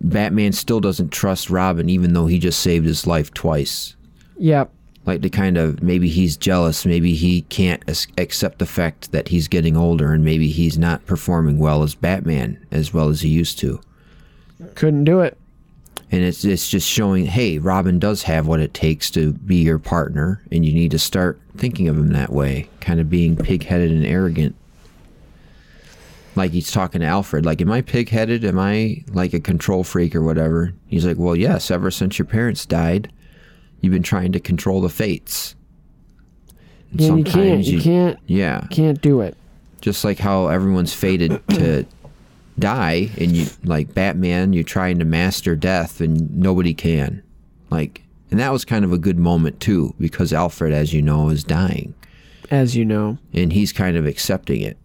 Batman 0.00 0.52
still 0.52 0.80
doesn't 0.80 1.12
trust 1.12 1.48
Robin, 1.48 1.88
even 1.88 2.12
though 2.12 2.26
he 2.26 2.38
just 2.38 2.60
saved 2.60 2.86
his 2.86 3.06
life 3.06 3.32
twice. 3.32 3.94
Yep. 4.38 4.72
Like 5.06 5.22
to 5.22 5.30
kind 5.30 5.56
of 5.56 5.82
maybe 5.84 6.08
he's 6.08 6.36
jealous, 6.36 6.84
maybe 6.84 7.14
he 7.14 7.42
can't 7.42 7.82
accept 8.18 8.58
the 8.58 8.66
fact 8.66 9.12
that 9.12 9.28
he's 9.28 9.46
getting 9.46 9.76
older, 9.76 10.12
and 10.12 10.24
maybe 10.24 10.48
he's 10.48 10.76
not 10.76 11.06
performing 11.06 11.58
well 11.58 11.84
as 11.84 11.94
Batman 11.94 12.58
as 12.72 12.92
well 12.92 13.08
as 13.08 13.20
he 13.20 13.28
used 13.28 13.60
to. 13.60 13.80
Couldn't 14.74 15.04
do 15.04 15.20
it. 15.20 15.38
And 16.12 16.22
it's 16.22 16.44
it's 16.44 16.68
just 16.68 16.88
showing, 16.88 17.26
hey, 17.26 17.58
Robin 17.58 17.98
does 17.98 18.22
have 18.22 18.46
what 18.46 18.60
it 18.60 18.72
takes 18.74 19.10
to 19.10 19.32
be 19.32 19.56
your 19.56 19.78
partner, 19.80 20.40
and 20.52 20.64
you 20.64 20.72
need 20.72 20.92
to 20.92 20.98
start 21.00 21.40
thinking 21.56 21.88
of 21.88 21.96
him 21.96 22.12
that 22.12 22.30
way, 22.32 22.68
kind 22.80 23.00
of 23.00 23.10
being 23.10 23.36
pig-headed 23.36 23.90
and 23.90 24.06
arrogant. 24.06 24.54
Like 26.36 26.52
he's 26.52 26.70
talking 26.70 27.00
to 27.00 27.06
Alfred, 27.06 27.44
like, 27.46 27.60
am 27.60 27.72
I 27.72 27.80
pig-headed? 27.80 28.44
Am 28.44 28.58
I 28.58 29.02
like 29.08 29.32
a 29.32 29.40
control 29.40 29.82
freak 29.82 30.14
or 30.14 30.22
whatever? 30.22 30.74
He's 30.86 31.04
like, 31.06 31.16
well, 31.16 31.34
yes. 31.34 31.70
Ever 31.70 31.90
since 31.90 32.18
your 32.18 32.26
parents 32.26 32.66
died, 32.66 33.10
you've 33.80 33.92
been 33.94 34.02
trying 34.02 34.32
to 34.32 34.40
control 34.40 34.80
the 34.82 34.88
fates. 34.90 35.56
And 36.92 37.00
Yeah, 37.00 37.14
you 37.16 37.24
can't. 37.24 37.64
You, 37.64 37.80
can't. 37.80 38.18
Yeah, 38.26 38.66
Can't 38.70 39.00
do 39.00 39.22
it. 39.22 39.36
just 39.80 40.04
like 40.04 40.18
how 40.18 40.48
everyone's 40.48 40.92
fated 40.94 41.40
to 41.48 41.84
die 42.58 43.10
and 43.18 43.36
you 43.36 43.46
like 43.64 43.94
Batman, 43.94 44.52
you're 44.52 44.64
trying 44.64 44.98
to 44.98 45.04
master 45.04 45.54
death 45.56 46.00
and 46.00 46.30
nobody 46.36 46.74
can. 46.74 47.22
Like 47.70 48.02
and 48.30 48.40
that 48.40 48.52
was 48.52 48.64
kind 48.64 48.84
of 48.84 48.92
a 48.92 48.98
good 48.98 49.18
moment 49.18 49.60
too 49.60 49.94
because 49.98 50.32
Alfred 50.32 50.72
as 50.72 50.92
you 50.92 51.00
know 51.02 51.28
is 51.28 51.44
dying 51.44 51.94
As 52.50 52.76
you 52.76 52.84
know. 52.84 53.18
and 53.32 53.52
he's 53.52 53.72
kind 53.72 53.96
of 53.96 54.06
accepting 54.06 54.62
it. 54.62 54.78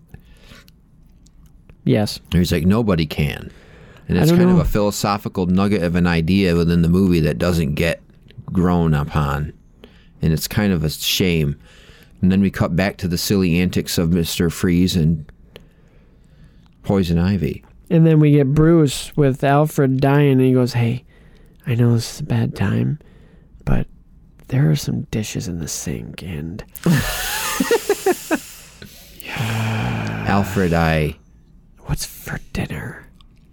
Yes. 1.83 2.19
And 2.31 2.39
he's 2.39 2.51
like 2.51 2.65
nobody 2.65 3.05
can. 3.05 3.51
And 4.07 4.17
it's 4.17 4.31
kind 4.31 4.43
know. 4.43 4.59
of 4.59 4.59
a 4.59 4.65
philosophical 4.65 5.45
nugget 5.45 5.83
of 5.83 5.95
an 5.95 6.05
idea 6.05 6.55
within 6.55 6.81
the 6.81 6.89
movie 6.89 7.21
that 7.21 7.37
doesn't 7.37 7.75
get 7.75 8.01
grown 8.47 8.93
upon. 8.93 9.53
And 10.21 10.33
it's 10.33 10.47
kind 10.47 10.73
of 10.73 10.83
a 10.83 10.89
shame. 10.89 11.57
And 12.21 12.31
then 12.31 12.41
we 12.41 12.51
cut 12.51 12.75
back 12.75 12.97
to 12.97 13.07
the 13.07 13.17
silly 13.17 13.59
antics 13.59 13.97
of 13.97 14.09
Mr. 14.09 14.51
Freeze 14.51 14.95
and 14.95 15.30
Poison 16.83 17.19
Ivy. 17.19 17.63
And 17.89 18.05
then 18.07 18.19
we 18.19 18.31
get 18.31 18.53
Bruce 18.53 19.15
with 19.17 19.43
Alfred 19.43 19.99
dying, 19.99 20.33
and 20.33 20.41
he 20.41 20.53
goes, 20.53 20.73
Hey, 20.73 21.03
I 21.67 21.75
know 21.75 21.93
this 21.93 22.15
is 22.15 22.19
a 22.21 22.23
bad 22.23 22.55
time, 22.55 22.99
but 23.65 23.87
there 24.47 24.69
are 24.71 24.75
some 24.75 25.01
dishes 25.11 25.47
in 25.47 25.59
the 25.59 25.67
sink, 25.67 26.23
and 26.23 26.63
Alfred, 30.27 30.73
I 30.73 31.17
what's 31.85 32.05
for 32.05 32.39
dinner? 32.53 33.05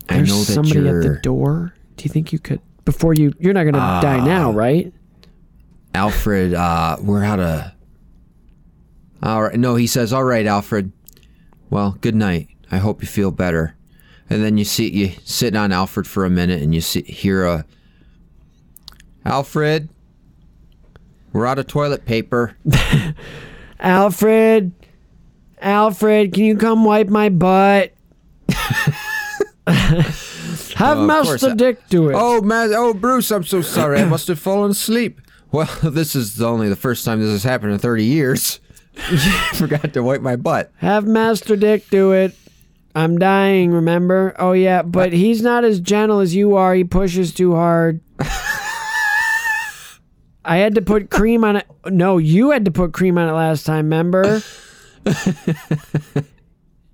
I 0.09 0.17
There's 0.17 0.29
know 0.29 0.39
that 0.39 0.53
somebody 0.53 0.81
you're 0.81 1.01
at 1.01 1.03
the 1.15 1.21
door. 1.21 1.75
Do 1.97 2.05
you 2.05 2.11
think 2.11 2.33
you 2.33 2.39
could 2.39 2.61
before 2.85 3.15
you? 3.15 3.33
You're 3.39 3.55
not 3.55 3.65
gonna 3.65 3.79
die 4.01 4.19
Ah. 4.21 4.25
now, 4.25 4.53
right? 4.53 4.93
Alfred, 5.95 6.55
uh, 6.55 6.97
we're 7.01 7.25
out 7.25 7.41
of. 7.41 7.73
All 9.23 9.43
right. 9.43 9.59
No, 9.59 9.75
he 9.75 9.87
says, 9.87 10.13
"All 10.13 10.25
right, 10.25 10.47
Alfred. 10.47 10.93
Well, 11.71 11.97
good 12.01 12.15
night. 12.15 12.49
I 12.71 12.79
hope 12.79 13.03
you 13.03 13.09
feel 13.09 13.31
better." 13.31 13.75
And 14.31 14.45
then 14.45 14.59
you 14.59 14.65
see 14.65 14.91
you 14.91 15.13
sitting 15.25 15.59
on 15.59 15.73
Alfred 15.73 16.07
for 16.07 16.25
a 16.25 16.31
minute, 16.31 16.63
and 16.63 16.75
you 16.75 16.81
see 16.81 17.03
hear 17.03 17.45
a. 17.45 17.65
Alfred, 19.25 19.89
we're 21.33 21.47
out 21.47 21.59
of 21.59 21.67
toilet 21.67 22.05
paper. 22.05 22.57
Alfred, 23.81 24.73
Alfred, 25.61 26.33
can 26.33 26.45
you 26.45 26.57
come 26.57 26.85
wipe 26.85 27.09
my 27.09 27.29
butt? 27.29 27.93
Have. 29.67 30.99
Master 30.99 31.51
uh, 31.51 31.55
Dick 31.55 31.89
do 31.89 32.09
it. 32.09 32.15
Oh, 32.17 32.41
man. 32.41 32.73
Oh, 32.73 32.95
Bruce, 32.95 33.31
I'm 33.31 33.45
so 33.45 33.61
sorry. 33.63 34.01
I 34.01 34.05
must 34.05 34.29
have 34.29 34.39
fallen 34.39 34.71
asleep. 34.71 35.21
Well, 35.51 35.69
this 35.83 36.15
is 36.15 36.41
only 36.41 36.69
the 36.69 36.77
first 36.77 37.05
time 37.05 37.21
this 37.21 37.31
has 37.31 37.43
happened 37.43 37.73
in 37.73 37.79
30 37.79 38.05
years. 38.05 38.61
Forgot 39.55 39.93
to 39.93 40.03
wipe 40.03 40.23
my 40.23 40.37
butt. 40.37 40.73
Have 40.79 41.07
Master 41.07 41.57
Dick 41.57 41.89
do 41.91 42.13
it. 42.13 42.35
I'm 42.99 43.17
dying, 43.17 43.71
remember? 43.71 44.35
Oh, 44.41 44.51
yeah, 44.51 44.83
but 44.83 45.13
he's 45.13 45.41
not 45.41 45.63
as 45.63 45.79
gentle 45.79 46.19
as 46.19 46.35
you 46.35 46.57
are. 46.57 46.75
He 46.75 46.83
pushes 46.83 47.33
too 47.33 47.55
hard. 47.55 48.01
I 50.45 50.57
had 50.57 50.75
to 50.75 50.83
put 50.83 51.09
cream 51.09 51.45
on 51.45 51.55
it. 51.59 51.67
No, 51.87 52.19
you 52.19 52.51
had 52.51 52.65
to 52.65 52.73
put 52.73 52.93
cream 52.93 53.17
on 53.17 53.29
it 53.29 53.33
last 53.33 53.65
time, 53.65 53.85
remember? 53.85 54.43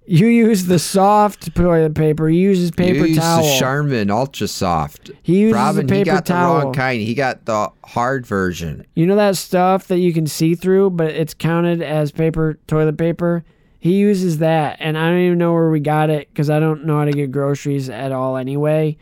you 0.06 0.26
used 0.26 0.66
the 0.66 0.78
soft 0.78 1.55
toilet 1.55 1.94
paper. 1.94 2.28
He 2.28 2.36
uses 2.36 2.70
paper 2.70 3.06
you 3.06 3.14
towel. 3.16 3.43
Used 3.43 3.55
the 3.55 3.59
Charmin 3.60 4.10
Ultra 4.10 4.47
Soft. 4.47 5.10
He 5.22 5.39
uses 5.39 5.55
Robin, 5.55 5.86
the 5.86 5.94
he 5.94 6.01
paper 6.05 6.16
got 6.16 6.26
the 6.26 6.35
wrong 6.35 6.74
kind. 6.74 7.01
He 7.01 7.14
got 7.14 7.47
the 7.47 7.72
hard 7.82 8.26
version. 8.26 8.85
You 8.94 9.06
know 9.06 9.16
that 9.16 9.39
stuff 9.39 9.86
that 9.86 10.01
you 10.01 10.12
can 10.12 10.26
see 10.26 10.55
through, 10.55 10.90
but 10.90 11.12
it's 11.12 11.32
counted 11.32 11.81
as 11.81 12.12
paper, 12.12 12.59
toilet 12.66 12.98
paper? 12.98 13.43
He 13.85 13.97
uses 13.97 14.39
that, 14.39 14.78
and 14.81 14.97
I 14.97 15.11
don't 15.11 15.19
even 15.19 15.36
know 15.36 15.52
where 15.52 15.69
we 15.69 15.78
got 15.78 16.09
it 16.09 16.28
because 16.31 16.48
I 16.48 16.59
don't 16.59 16.86
know 16.86 16.97
how 17.01 17.05
to 17.05 17.11
get 17.12 17.31
groceries 17.31 17.90
at 17.90 18.12
all 18.12 18.39
anyway. 18.39 18.97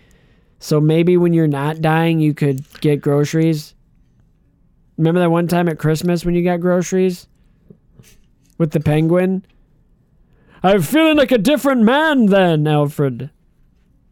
So 0.58 0.80
maybe 0.80 1.16
when 1.16 1.32
you're 1.32 1.46
not 1.46 1.80
dying, 1.80 2.18
you 2.18 2.34
could 2.34 2.64
get 2.80 3.00
groceries. 3.00 3.76
Remember 4.98 5.20
that 5.20 5.30
one 5.30 5.46
time 5.46 5.68
at 5.68 5.78
Christmas 5.78 6.24
when 6.24 6.34
you 6.34 6.42
got 6.42 6.56
groceries 6.58 7.28
with 8.58 8.72
the 8.72 8.80
penguin? 8.80 9.46
I'm 10.64 10.82
feeling 10.82 11.16
like 11.16 11.30
a 11.30 11.38
different 11.38 11.82
man 11.82 12.26
then, 12.26 12.66
Alfred. 12.66 13.30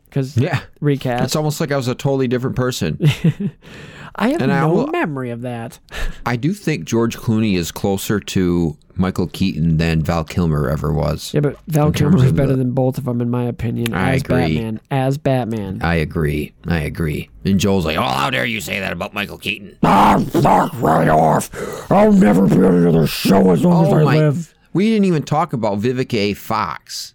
Because 0.05 0.37
Yeah. 0.37 0.61
recast. 0.81 1.25
It's 1.25 1.35
almost 1.35 1.61
like 1.61 1.73
I 1.73 1.77
was 1.77 1.89
a 1.89 1.97
totally 1.97 2.29
different 2.29 2.55
person. 2.55 2.97
I 4.17 4.31
have 4.31 4.43
and 4.43 4.53
I 4.53 4.61
no 4.61 4.73
will- 4.73 4.87
memory 4.89 5.31
of 5.31 5.43
that. 5.43 5.79
I 6.27 6.37
do 6.37 6.53
think 6.53 6.85
George 6.85 7.17
Clooney 7.17 7.57
is 7.57 7.71
closer 7.73 8.21
to 8.21 8.77
Michael 8.95 9.29
Keaton 9.29 9.79
than 9.79 10.03
Val 10.03 10.25
Kilmer 10.25 10.69
ever 10.69 10.93
was. 10.93 11.33
Yeah, 11.33 11.41
but 11.41 11.57
Val 11.69 11.91
Kilmer 11.93 12.25
is 12.25 12.33
better 12.33 12.49
the- 12.53 12.57
than 12.57 12.73
both 12.73 12.99
of 12.99 13.05
them, 13.05 13.21
in 13.21 13.31
my 13.31 13.45
opinion. 13.45 13.95
I 13.95 14.15
as 14.17 14.23
agree. 14.23 14.37
Batman, 14.57 14.81
as 14.91 15.17
Batman. 15.19 15.81
I 15.83 15.95
agree. 15.95 16.53
I 16.67 16.81
agree. 16.81 17.31
And 17.45 17.59
Joel's 17.59 17.87
like, 17.87 17.97
"Oh, 17.97 18.03
how 18.03 18.29
dare 18.31 18.45
you 18.45 18.61
say 18.61 18.81
that 18.81 18.93
about 18.93 19.15
Michael 19.15 19.39
Keaton?" 19.39 19.77
Ah, 19.83 20.19
fuck 20.29 20.73
right 20.83 21.09
off! 21.09 21.51
I'll 21.91 22.13
never 22.13 22.47
be 22.47 22.57
on 22.57 22.75
another 22.75 23.07
show 23.07 23.51
as 23.53 23.65
long 23.65 23.87
as 23.87 23.93
I 23.93 24.03
Oh 24.03 24.05
my! 24.05 24.17
live. 24.19 24.55
We 24.73 24.89
didn't 24.91 25.07
even 25.07 25.23
talk 25.23 25.53
about 25.53 25.81
Vivica 25.81 26.15
A. 26.15 26.35
Fox. 26.35 27.15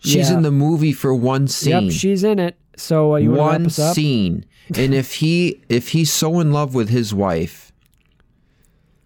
She's 0.00 0.30
Yeah. 0.30 0.36
in 0.38 0.42
the 0.42 0.50
movie 0.52 0.92
for 0.92 1.14
one 1.14 1.48
scene. 1.48 1.84
Yep, 1.84 1.92
she's 1.92 2.24
in 2.24 2.38
it. 2.38 2.56
So 2.76 3.14
uh, 3.14 3.16
you 3.18 3.32
want 3.32 3.38
to 3.38 3.80
wrap 3.80 3.88
one 3.88 3.94
scene. 3.94 4.44
And 4.76 4.94
if 4.94 5.14
he 5.14 5.60
if 5.68 5.90
he's 5.90 6.12
so 6.12 6.40
in 6.40 6.52
love 6.52 6.74
with 6.74 6.88
his 6.88 7.14
wife, 7.14 7.72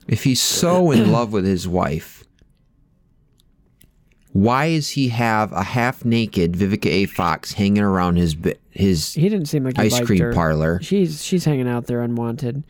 if 0.09 0.25
he's 0.25 0.41
so 0.41 0.91
in 0.91 1.13
love 1.13 1.33
with 1.33 1.45
his 1.45 1.69
wife, 1.69 2.25
why 4.33 4.71
does 4.71 4.91
he 4.91 5.09
have 5.09 5.53
a 5.53 5.63
half 5.63 6.05
naked 6.05 6.55
Vivica 6.55 6.87
A. 6.87 7.07
Fox 7.07 7.53
hanging 7.53 7.83
around 7.83 8.17
his 8.17 8.37
his 8.71 9.15
He 9.15 9.29
didn't 9.29 9.47
seem 9.47 9.65
like 9.65 9.79
ice 9.79 10.01
cream 10.01 10.21
her. 10.21 10.33
parlor? 10.33 10.81
She's 10.83 11.23
she's 11.25 11.45
hanging 11.45 11.69
out 11.69 11.87
there 11.87 12.03
unwanted. 12.03 12.65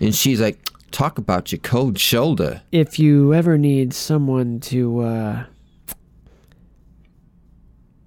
And 0.00 0.14
she's 0.14 0.40
like, 0.40 0.58
"Talk 0.92 1.18
about 1.18 1.50
your 1.50 1.58
cold 1.58 1.98
shoulder." 1.98 2.62
If 2.70 2.98
you 2.98 3.34
ever 3.34 3.58
need 3.58 3.92
someone 3.92 4.60
to 4.60 5.00
uh, 5.00 5.44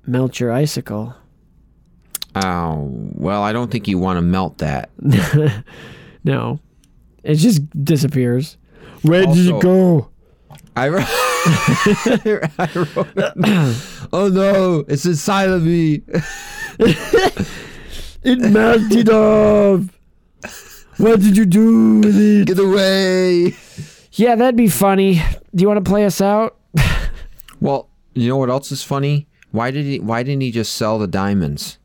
melt 0.07 0.39
your 0.39 0.51
icicle, 0.51 1.13
Oh, 2.35 2.89
well, 3.15 3.43
I 3.43 3.51
don't 3.51 3.69
think 3.69 3.87
you 3.87 3.97
want 3.97 4.17
to 4.17 4.21
melt 4.21 4.59
that. 4.59 4.89
no, 6.23 6.59
it 7.23 7.35
just 7.35 7.69
disappears. 7.83 8.57
Where 9.01 9.25
did 9.25 9.47
it 9.47 9.61
go? 9.61 10.09
I 10.75 10.87
wrote, 10.87 11.03
I 11.07 12.69
wrote 12.75 14.07
Oh 14.13 14.29
no, 14.29 14.85
it's 14.87 15.05
inside 15.05 15.49
of 15.49 15.63
me. 15.63 16.01
It 18.23 18.37
melted 18.37 19.09
off. 19.09 19.81
What 20.97 21.21
did 21.21 21.35
you 21.35 21.45
do 21.45 22.01
with 22.01 22.15
it? 22.15 22.45
Get 22.45 22.59
away. 22.59 23.55
Yeah, 24.11 24.35
that'd 24.35 24.55
be 24.55 24.67
funny. 24.67 25.15
Do 25.55 25.63
you 25.63 25.67
want 25.67 25.83
to 25.83 25.89
play 25.89 26.05
us 26.05 26.21
out? 26.21 26.57
Well, 27.59 27.89
you 28.13 28.29
know 28.29 28.37
what 28.37 28.51
else 28.51 28.71
is 28.71 28.83
funny? 28.83 29.27
Why 29.49 29.71
did 29.71 29.85
he 29.85 29.99
why 29.99 30.21
didn't 30.21 30.41
he 30.41 30.51
just 30.51 30.75
sell 30.75 30.99
the 30.99 31.07
diamonds? 31.07 31.79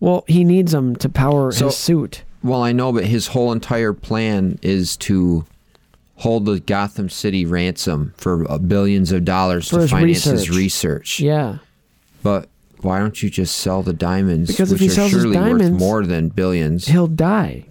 Well, 0.00 0.24
he 0.28 0.44
needs 0.44 0.72
them 0.72 0.96
to 0.96 1.08
power 1.08 1.52
So- 1.52 1.66
his 1.66 1.76
suit. 1.76 2.22
Well, 2.42 2.62
I 2.62 2.72
know, 2.72 2.92
but 2.92 3.06
his 3.06 3.28
whole 3.28 3.50
entire 3.50 3.92
plan 3.92 4.58
is 4.62 4.96
to 4.98 5.44
hold 6.16 6.44
the 6.46 6.60
Gotham 6.60 7.08
City 7.08 7.44
ransom 7.44 8.14
for 8.16 8.50
uh, 8.50 8.58
billions 8.58 9.10
of 9.12 9.24
dollars 9.24 9.68
For 9.68 9.76
to 9.76 9.80
his 9.82 9.90
finance 9.90 10.24
his 10.24 10.48
research. 10.50 10.56
research. 10.56 11.20
Yeah. 11.20 11.58
But 12.22 12.48
why 12.82 12.98
don't 13.00 13.20
you 13.22 13.30
just 13.30 13.56
sell 13.56 13.82
the 13.82 13.92
diamonds? 13.92 14.50
Because 14.50 14.70
if 14.70 14.78
he 14.80 14.86
are 14.86 14.90
sells 14.90 15.12
his 15.12 15.24
diamonds, 15.24 15.70
worth 15.72 15.80
more 15.80 16.04
than 16.06 16.28
billions. 16.28 16.86
He'll 16.86 17.06
die. 17.08 17.64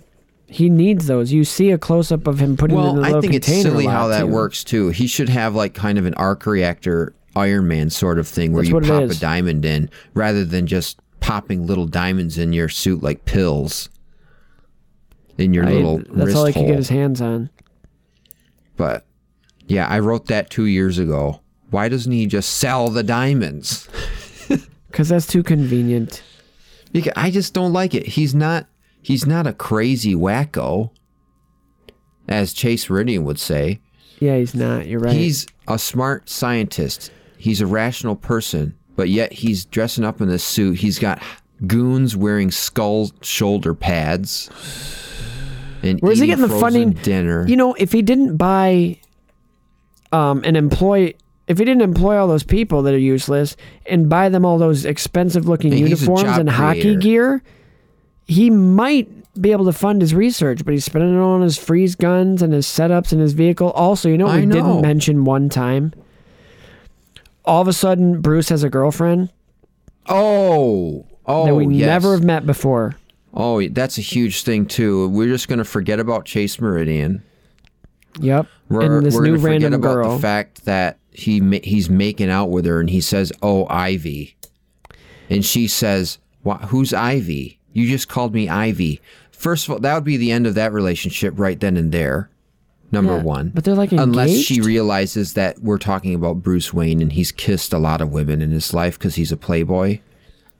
He 0.47 0.69
needs 0.69 1.07
those. 1.07 1.31
You 1.31 1.43
see 1.43 1.71
a 1.71 1.77
close 1.77 2.11
up 2.11 2.27
of 2.27 2.39
him 2.39 2.57
putting 2.57 2.75
them 2.77 2.97
in 2.97 3.01
Well, 3.01 3.17
I 3.17 3.21
think 3.21 3.33
it's 3.33 3.47
silly 3.47 3.85
how 3.85 4.07
that 4.09 4.21
too. 4.21 4.27
works 4.27 4.63
too. 4.63 4.89
He 4.89 5.07
should 5.07 5.29
have 5.29 5.55
like 5.55 5.73
kind 5.73 5.97
of 5.97 6.05
an 6.05 6.13
arc 6.15 6.45
reactor 6.45 7.13
Iron 7.35 7.67
Man 7.67 7.89
sort 7.89 8.19
of 8.19 8.27
thing 8.27 8.51
where 8.53 8.63
That's 8.63 8.69
you 8.73 8.79
pop 8.81 9.03
a 9.09 9.15
diamond 9.15 9.65
in 9.65 9.89
rather 10.13 10.45
than 10.45 10.67
just 10.67 10.97
popping 11.25 11.65
little 11.65 11.87
diamonds 11.87 12.37
in 12.37 12.53
your 12.53 12.69
suit 12.69 13.01
like 13.01 13.25
pills 13.25 13.89
in 15.39 15.53
your 15.55 15.65
I- 15.65 15.71
little 15.71 15.97
that's 16.11 16.35
all 16.35 16.45
he 16.45 16.53
could 16.53 16.59
hole. 16.59 16.67
get 16.69 16.77
his 16.77 16.89
hands 16.89 17.19
on. 17.19 17.49
But 18.77 19.05
yeah, 19.67 19.87
I 19.87 19.99
wrote 19.99 20.27
that 20.27 20.49
two 20.51 20.65
years 20.65 20.99
ago. 20.99 21.41
Why 21.71 21.89
doesn't 21.89 22.11
he 22.11 22.27
just 22.27 22.51
sell 22.57 22.89
the 22.89 23.03
diamonds? 23.03 23.89
Because 24.87 25.09
that's 25.09 25.27
too 25.27 25.43
convenient. 25.43 26.23
Because 26.93 27.11
I 27.17 27.29
just 27.29 27.53
don't 27.53 27.73
like 27.73 27.93
it. 27.93 28.05
He's 28.07 28.33
not. 28.33 28.67
He's 29.01 29.25
not 29.25 29.45
a 29.45 29.51
crazy 29.51 30.15
wacko, 30.15 30.91
as 32.29 32.53
Chase 32.53 32.89
Meridian 32.89 33.25
would 33.25 33.37
say. 33.37 33.81
Yeah, 34.21 34.37
he's 34.37 34.55
not. 34.55 34.87
You're 34.87 35.01
right. 35.01 35.13
He's 35.13 35.47
a 35.67 35.77
smart 35.77 36.29
scientist. 36.29 37.11
He's 37.37 37.59
a 37.59 37.67
rational 37.67 38.15
person, 38.15 38.73
but 38.95 39.09
yet 39.09 39.33
he's 39.33 39.65
dressing 39.65 40.03
up 40.03 40.21
in 40.21 40.27
this 40.27 40.43
suit. 40.43 40.79
He's 40.79 40.99
got 40.99 41.21
goons 41.65 42.15
wearing 42.15 42.51
skull 42.51 43.11
shoulder 43.21 43.73
pads. 43.73 44.49
And 45.83 45.99
Where's 45.99 46.19
he 46.19 46.27
getting 46.27 46.47
the 46.47 46.59
funding? 46.59 46.91
dinner? 46.91 47.47
You 47.47 47.55
know, 47.55 47.73
if 47.75 47.91
he 47.91 48.01
didn't 48.01 48.37
buy 48.37 48.99
um, 50.11 50.41
and 50.45 50.57
employ 50.57 51.13
if 51.47 51.59
he 51.59 51.65
didn't 51.65 51.83
employ 51.83 52.17
all 52.17 52.27
those 52.27 52.43
people 52.43 52.81
that 52.83 52.93
are 52.93 52.99
useless 52.99 53.55
and 53.85 54.09
buy 54.09 54.29
them 54.29 54.45
all 54.45 54.57
those 54.57 54.83
expensive 54.83 55.47
looking 55.47 55.73
uniforms 55.73 56.37
and 56.37 56.49
hockey 56.49 56.81
creator. 56.81 56.99
gear, 56.99 57.43
he 58.25 58.49
might 58.49 59.07
be 59.39 59.51
able 59.51 59.65
to 59.65 59.73
fund 59.73 60.01
his 60.01 60.15
research, 60.15 60.65
but 60.65 60.71
he's 60.71 60.85
spending 60.85 61.13
it 61.13 61.19
on 61.19 61.41
his 61.41 61.57
freeze 61.57 61.93
guns 61.93 62.41
and 62.41 62.51
his 62.51 62.65
setups 62.65 63.11
and 63.11 63.21
his 63.21 63.33
vehicle. 63.33 63.69
Also, 63.71 64.09
you 64.09 64.17
know 64.17 64.25
what 64.25 64.39
we 64.39 64.45
didn't 64.47 64.81
mention 64.81 65.23
one 65.23 65.49
time? 65.49 65.93
All 67.45 67.61
of 67.61 67.67
a 67.67 67.73
sudden, 67.73 68.21
Bruce 68.21 68.49
has 68.49 68.63
a 68.63 68.69
girlfriend 68.69 69.31
Oh, 70.07 71.05
oh, 71.25 71.45
that 71.45 71.55
we 71.55 71.65
oh, 71.65 71.69
yes. 71.69 71.87
never 71.87 72.13
have 72.13 72.23
met 72.23 72.45
before. 72.45 72.95
Oh, 73.33 73.65
that's 73.67 73.97
a 73.97 74.01
huge 74.01 74.43
thing 74.43 74.65
too. 74.65 75.09
We're 75.09 75.27
just 75.27 75.47
gonna 75.47 75.63
forget 75.65 75.99
about 75.99 76.25
Chase 76.25 76.59
Meridian. 76.59 77.23
Yep. 78.19 78.47
We're, 78.69 78.97
and 78.97 79.05
this 79.05 79.13
we're 79.13 79.23
new 79.23 79.31
gonna 79.31 79.39
forget 79.41 79.61
random 79.61 79.73
about 79.73 79.93
girl. 79.93 80.15
the 80.15 80.21
fact 80.21 80.65
that 80.65 80.99
he 81.11 81.41
he's 81.63 81.89
making 81.89 82.29
out 82.29 82.49
with 82.49 82.65
her, 82.65 82.79
and 82.79 82.89
he 82.89 83.01
says, 83.01 83.31
"Oh, 83.41 83.67
Ivy," 83.69 84.35
and 85.29 85.43
she 85.43 85.67
says, 85.67 86.17
"Wha- 86.43 86.67
"Who's 86.67 86.93
Ivy? 86.93 87.59
You 87.73 87.87
just 87.89 88.07
called 88.07 88.33
me 88.33 88.47
Ivy." 88.47 89.01
First 89.31 89.67
of 89.67 89.71
all, 89.73 89.79
that 89.79 89.93
would 89.95 90.03
be 90.05 90.17
the 90.17 90.31
end 90.31 90.47
of 90.47 90.55
that 90.55 90.71
relationship 90.71 91.33
right 91.37 91.59
then 91.59 91.75
and 91.77 91.91
there. 91.91 92.29
Number 92.95 93.17
Yeah, 93.17 93.23
one, 93.23 93.51
but 93.53 93.65
they're, 93.65 93.75
like, 93.75 93.91
unless 93.91 94.31
she 94.37 94.61
realizes 94.61 95.33
that 95.33 95.59
we're 95.59 95.77
talking 95.77 96.15
about 96.15 96.41
Bruce 96.41 96.73
Wayne 96.73 97.01
and 97.01 97.11
he's 97.11 97.31
kissed 97.31 97.73
a 97.73 97.77
lot 97.77 97.99
of 97.99 98.11
women 98.13 98.41
in 98.41 98.51
his 98.51 98.73
life 98.73 98.97
because 98.97 99.15
he's 99.15 99.33
a 99.33 99.37
playboy. 99.37 99.99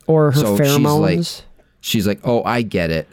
or 0.06 0.32
her 0.32 0.40
so 0.40 0.58
she's 0.58 0.68
pheromones. 0.68 1.00
like, 1.00 1.46
she's 1.80 2.06
like, 2.06 2.20
"Oh, 2.26 2.44
I 2.44 2.62
get 2.62 2.92
it. 2.92 3.08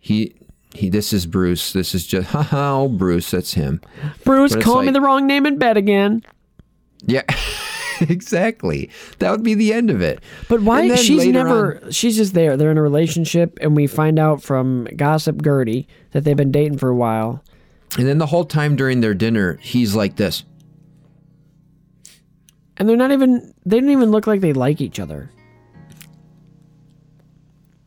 He." 0.00 0.34
He, 0.76 0.88
this 0.88 1.12
is 1.12 1.24
Bruce. 1.24 1.72
This 1.72 1.94
is 1.94 2.04
just, 2.04 2.30
haha, 2.30 2.80
oh, 2.80 2.88
Bruce, 2.88 3.30
that's 3.30 3.54
him. 3.54 3.80
Bruce, 4.24 4.56
call 4.56 4.82
me 4.82 4.90
the 4.90 5.00
wrong 5.00 5.24
name 5.24 5.46
in 5.46 5.56
bed 5.56 5.76
again. 5.76 6.24
Yeah, 7.06 7.22
exactly. 8.00 8.90
That 9.20 9.30
would 9.30 9.44
be 9.44 9.54
the 9.54 9.72
end 9.72 9.88
of 9.90 10.02
it. 10.02 10.18
But 10.48 10.62
why? 10.62 10.96
She's 10.96 11.26
never. 11.28 11.80
She's 11.92 12.16
just 12.16 12.34
there. 12.34 12.56
They're 12.56 12.72
in 12.72 12.78
a 12.78 12.82
relationship, 12.82 13.56
and 13.60 13.76
we 13.76 13.86
find 13.86 14.18
out 14.18 14.42
from 14.42 14.88
Gossip 14.96 15.42
Gertie 15.42 15.86
that 16.10 16.24
they've 16.24 16.36
been 16.36 16.50
dating 16.50 16.78
for 16.78 16.88
a 16.88 16.96
while. 16.96 17.44
And 17.96 18.06
then 18.06 18.18
the 18.18 18.26
whole 18.26 18.44
time 18.44 18.76
during 18.76 19.00
their 19.00 19.14
dinner, 19.14 19.58
he's 19.62 19.94
like 19.94 20.16
this. 20.16 20.44
And 22.76 22.88
they're 22.88 22.96
not 22.96 23.12
even. 23.12 23.54
They 23.64 23.78
don't 23.78 23.90
even 23.90 24.10
look 24.10 24.26
like 24.26 24.40
they 24.40 24.52
like 24.52 24.80
each 24.80 24.98
other. 24.98 25.30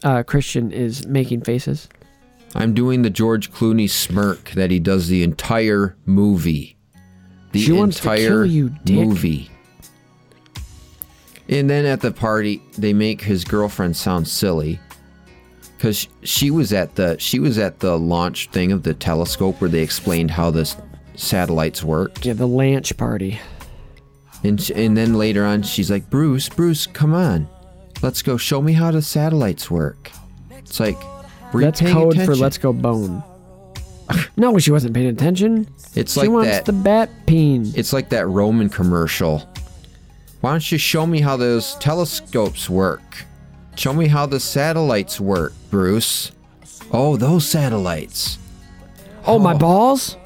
Uh, 0.03 0.23
Christian 0.23 0.71
is 0.71 1.05
making 1.05 1.41
faces. 1.41 1.89
I'm 2.55 2.73
doing 2.73 3.01
the 3.01 3.09
George 3.09 3.51
Clooney 3.51 3.89
smirk 3.89 4.51
that 4.51 4.71
he 4.71 4.79
does 4.79 5.09
the 5.09 5.23
entire 5.23 5.97
movie. 6.05 6.77
The 7.51 7.59
She 7.59 7.77
entire 7.77 8.45
you, 8.45 8.73
movie. 8.89 9.51
And 11.49 11.69
then 11.69 11.85
at 11.85 12.01
the 12.01 12.11
party, 12.11 12.61
they 12.77 12.93
make 12.93 13.21
his 13.21 13.43
girlfriend 13.43 13.97
sound 13.97 14.27
silly 14.27 14.79
because 15.77 16.07
she 16.23 16.49
was 16.51 16.73
at 16.73 16.95
the 16.95 17.17
she 17.19 17.39
was 17.39 17.57
at 17.57 17.79
the 17.79 17.97
launch 17.97 18.49
thing 18.49 18.71
of 18.71 18.83
the 18.83 18.93
telescope 18.93 19.61
where 19.61 19.69
they 19.69 19.81
explained 19.81 20.31
how 20.31 20.49
the 20.51 20.61
s- 20.61 20.75
satellites 21.15 21.83
worked. 21.83 22.25
Yeah, 22.25 22.33
the 22.33 22.47
launch 22.47 22.95
party. 22.97 23.39
And 24.43 24.61
sh- 24.61 24.71
and 24.75 24.97
then 24.97 25.13
later 25.15 25.45
on, 25.45 25.61
she's 25.63 25.89
like, 25.91 26.09
Bruce, 26.09 26.49
Bruce, 26.49 26.87
come 26.87 27.13
on, 27.13 27.47
let's 28.01 28.21
go. 28.21 28.37
Show 28.37 28.61
me 28.61 28.73
how 28.73 28.91
the 28.91 29.01
satellites 29.01 29.69
work. 29.71 30.11
It's 30.51 30.79
like, 30.79 30.97
were 31.53 31.61
That's 31.61 31.79
code 31.79 32.15
for 32.23 32.35
"Let's 32.35 32.57
go 32.57 32.73
bone." 32.73 33.23
no, 34.37 34.57
she 34.57 34.71
wasn't 34.71 34.93
paying 34.93 35.07
attention. 35.07 35.67
It's 35.95 36.13
she 36.13 36.21
like 36.21 36.29
wants 36.29 36.49
that. 36.49 36.65
the 36.65 36.73
bat 36.73 37.09
peen. 37.25 37.71
It's 37.75 37.93
like 37.93 38.09
that 38.09 38.27
Roman 38.27 38.69
commercial. 38.69 39.47
Why 40.41 40.51
don't 40.51 40.71
you 40.71 40.77
show 40.77 41.05
me 41.05 41.19
how 41.19 41.35
those 41.37 41.75
telescopes 41.75 42.69
work? 42.69 43.25
Show 43.77 43.93
me 43.93 44.07
how 44.07 44.25
the 44.25 44.39
satellites 44.39 45.19
work, 45.19 45.53
Bruce. 45.69 46.31
Oh, 46.91 47.15
those 47.15 47.47
satellites. 47.47 48.39
Oh, 49.25 49.37
my 49.37 49.53
oh. 49.53 49.57
balls. 49.57 50.17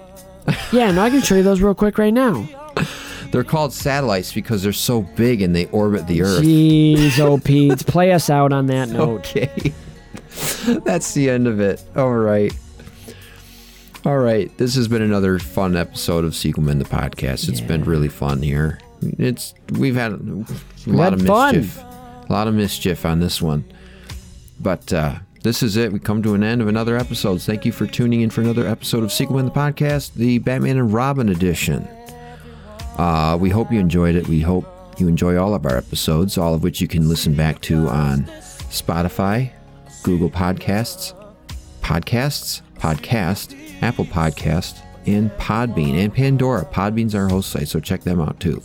yeah, 0.72 0.90
no, 0.92 1.02
I 1.02 1.10
can 1.10 1.22
show 1.22 1.36
you 1.36 1.44
those 1.44 1.62
real 1.62 1.76
quick 1.76 1.98
right 1.98 2.14
now. 2.14 2.48
They're 3.32 3.44
called 3.44 3.74
satellites 3.74 4.34
because 4.34 4.64
they're 4.64 4.74
so 4.74 5.02
big 5.02 5.42
and 5.42 5.56
they 5.56 5.66
orbit 5.68 6.08
the 6.08 6.22
Earth. 6.22 6.44
Jeez, 6.44 7.18
oh, 7.20 7.38
Pete, 7.38 7.86
play 7.88 8.12
us 8.12 8.30
out 8.30 8.52
on 8.52 8.68
that 8.68 8.90
note. 8.90 9.20
Okay. 9.20 9.74
That's 10.84 11.14
the 11.14 11.30
end 11.30 11.48
of 11.48 11.62
it. 11.62 11.82
All 11.96 12.14
right. 12.14 12.54
All 14.06 14.18
right. 14.18 14.56
This 14.58 14.76
has 14.76 14.90
been 14.90 15.02
another 15.02 15.40
fun 15.40 15.78
episode 15.78 16.26
of 16.26 16.36
Sequel 16.36 16.64
Men 16.64 16.80
the 16.80 16.86
podcast. 16.86 17.48
It's 17.48 17.62
been 17.62 17.86
really 17.86 18.10
fun 18.10 18.42
here. 18.42 18.80
It's 19.02 19.54
we've 19.72 19.96
had 19.96 20.12
a 20.12 20.46
lot 20.88 21.14
had 21.14 21.22
of 21.22 21.28
fun. 21.28 21.70
A 22.32 22.40
lot 22.40 22.48
of 22.48 22.54
mischief 22.54 23.06
on 23.06 23.20
this 23.20 23.42
one. 23.42 23.66
But 24.58 24.94
uh 24.94 25.20
this 25.44 25.62
is 25.62 25.76
it. 25.76 25.92
We 25.92 26.00
come 26.00 26.24
to 26.24 26.34
an 26.34 26.44
end 26.44 26.62
of 26.62 26.70
another 26.70 26.96
episode. 26.96 27.42
Thank 27.42 27.66
you 27.66 27.74
for 27.74 27.86
tuning 27.86 28.22
in 28.22 28.30
for 28.30 28.40
another 28.40 28.66
episode 28.66 29.04
of 29.04 29.12
Sequel 29.12 29.36
Men 29.36 29.46
the 29.46 29.52
podcast, 29.52 30.14
the 30.14 30.38
Batman 30.38 30.78
and 30.78 30.94
Robin 30.94 31.28
edition. 31.28 31.86
Uh, 32.98 33.38
we 33.38 33.50
hope 33.50 33.70
you 33.70 33.82
enjoyed 33.82 34.16
it. 34.16 34.30
We 34.30 34.40
hope 34.40 34.66
you 34.98 35.10
enjoy 35.10 35.38
all 35.38 35.54
of 35.54 35.66
our 35.66 35.76
episodes, 35.76 36.38
all 36.38 36.54
of 36.54 36.64
which 36.64 36.80
you 36.80 36.88
can 36.88 37.10
listen 37.10 37.34
back 37.34 37.60
to 37.64 37.90
on 37.90 38.24
Spotify, 38.70 39.52
Google 40.04 40.30
Podcasts, 40.30 41.14
Podcasts, 41.82 42.62
Podcast, 42.76 43.58
Apple 43.82 44.06
Podcast, 44.06 44.80
and 45.06 45.32
Podbean, 45.32 46.02
and 46.02 46.14
Pandora. 46.14 46.64
Podbean's 46.66 47.14
our 47.14 47.28
host 47.28 47.50
site, 47.50 47.68
so 47.68 47.82
check 47.82 48.04
them 48.04 48.22
out 48.22 48.40
too. 48.40 48.64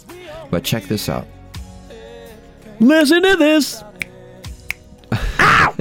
But 0.51 0.63
check 0.63 0.85
this 0.85 1.09
out. 1.09 1.27
Listen 2.81 3.23
to 3.23 3.37
this. 3.37 3.83
Ow! 5.13 5.75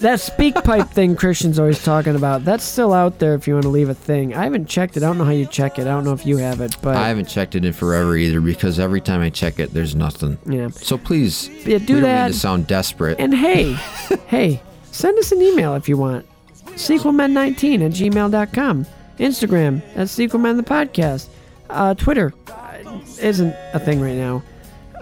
that 0.00 0.18
SpeakPipe 0.18 0.90
thing 0.90 1.16
Christian's 1.16 1.58
always 1.58 1.82
talking 1.82 2.14
about, 2.16 2.44
that's 2.44 2.64
still 2.64 2.92
out 2.92 3.18
there 3.18 3.34
if 3.34 3.46
you 3.48 3.54
want 3.54 3.62
to 3.64 3.70
leave 3.70 3.88
a 3.88 3.94
thing. 3.94 4.34
I 4.34 4.44
haven't 4.44 4.66
checked 4.66 4.96
it. 4.96 5.02
I 5.02 5.06
don't 5.06 5.18
know 5.18 5.24
how 5.24 5.30
you 5.30 5.46
check 5.46 5.78
it. 5.78 5.82
I 5.82 5.90
don't 5.90 6.04
know 6.04 6.12
if 6.12 6.26
you 6.26 6.36
have 6.38 6.60
it, 6.60 6.76
but 6.82 6.96
I 6.96 7.08
haven't 7.08 7.26
checked 7.28 7.54
it 7.54 7.64
in 7.64 7.72
forever 7.72 8.16
either 8.16 8.40
because 8.40 8.78
every 8.78 9.00
time 9.00 9.20
I 9.22 9.30
check 9.30 9.58
it, 9.58 9.72
there's 9.72 9.94
nothing. 9.94 10.38
yeah. 10.46 10.68
So 10.68 10.98
please, 10.98 11.48
Yeah, 11.48 11.78
do 11.78 11.94
we 11.94 12.00
don't 12.00 12.02
that. 12.02 12.26
need 12.26 12.32
to 12.34 12.38
sound 12.38 12.66
desperate. 12.66 13.18
And 13.18 13.34
hey, 13.34 13.72
hey, 14.26 14.62
send 14.90 15.18
us 15.18 15.32
an 15.32 15.40
email 15.42 15.74
if 15.74 15.88
you 15.88 15.96
want. 15.96 16.26
Sequelman19 16.74 17.86
at 17.86 17.92
gmail.com. 17.92 18.86
Instagram 19.18 19.80
at 19.96 20.08
Sequelman 20.08 20.56
the 20.56 20.62
podcast. 20.64 21.28
Uh, 21.70 21.94
Twitter 21.94 22.34
uh, 22.50 23.00
isn't 23.20 23.54
a 23.72 23.78
thing 23.78 24.00
right 24.00 24.16
now. 24.16 24.42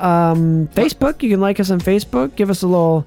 Um, 0.03 0.69
Facebook, 0.69 1.23
you 1.23 1.31
can 1.31 1.41
like 1.41 1.61
us 1.61 1.71
on 1.71 1.81
Facebook. 1.81 2.35
Give 2.35 2.51
us 2.51 2.63
a 2.63 2.67
little 2.67 3.07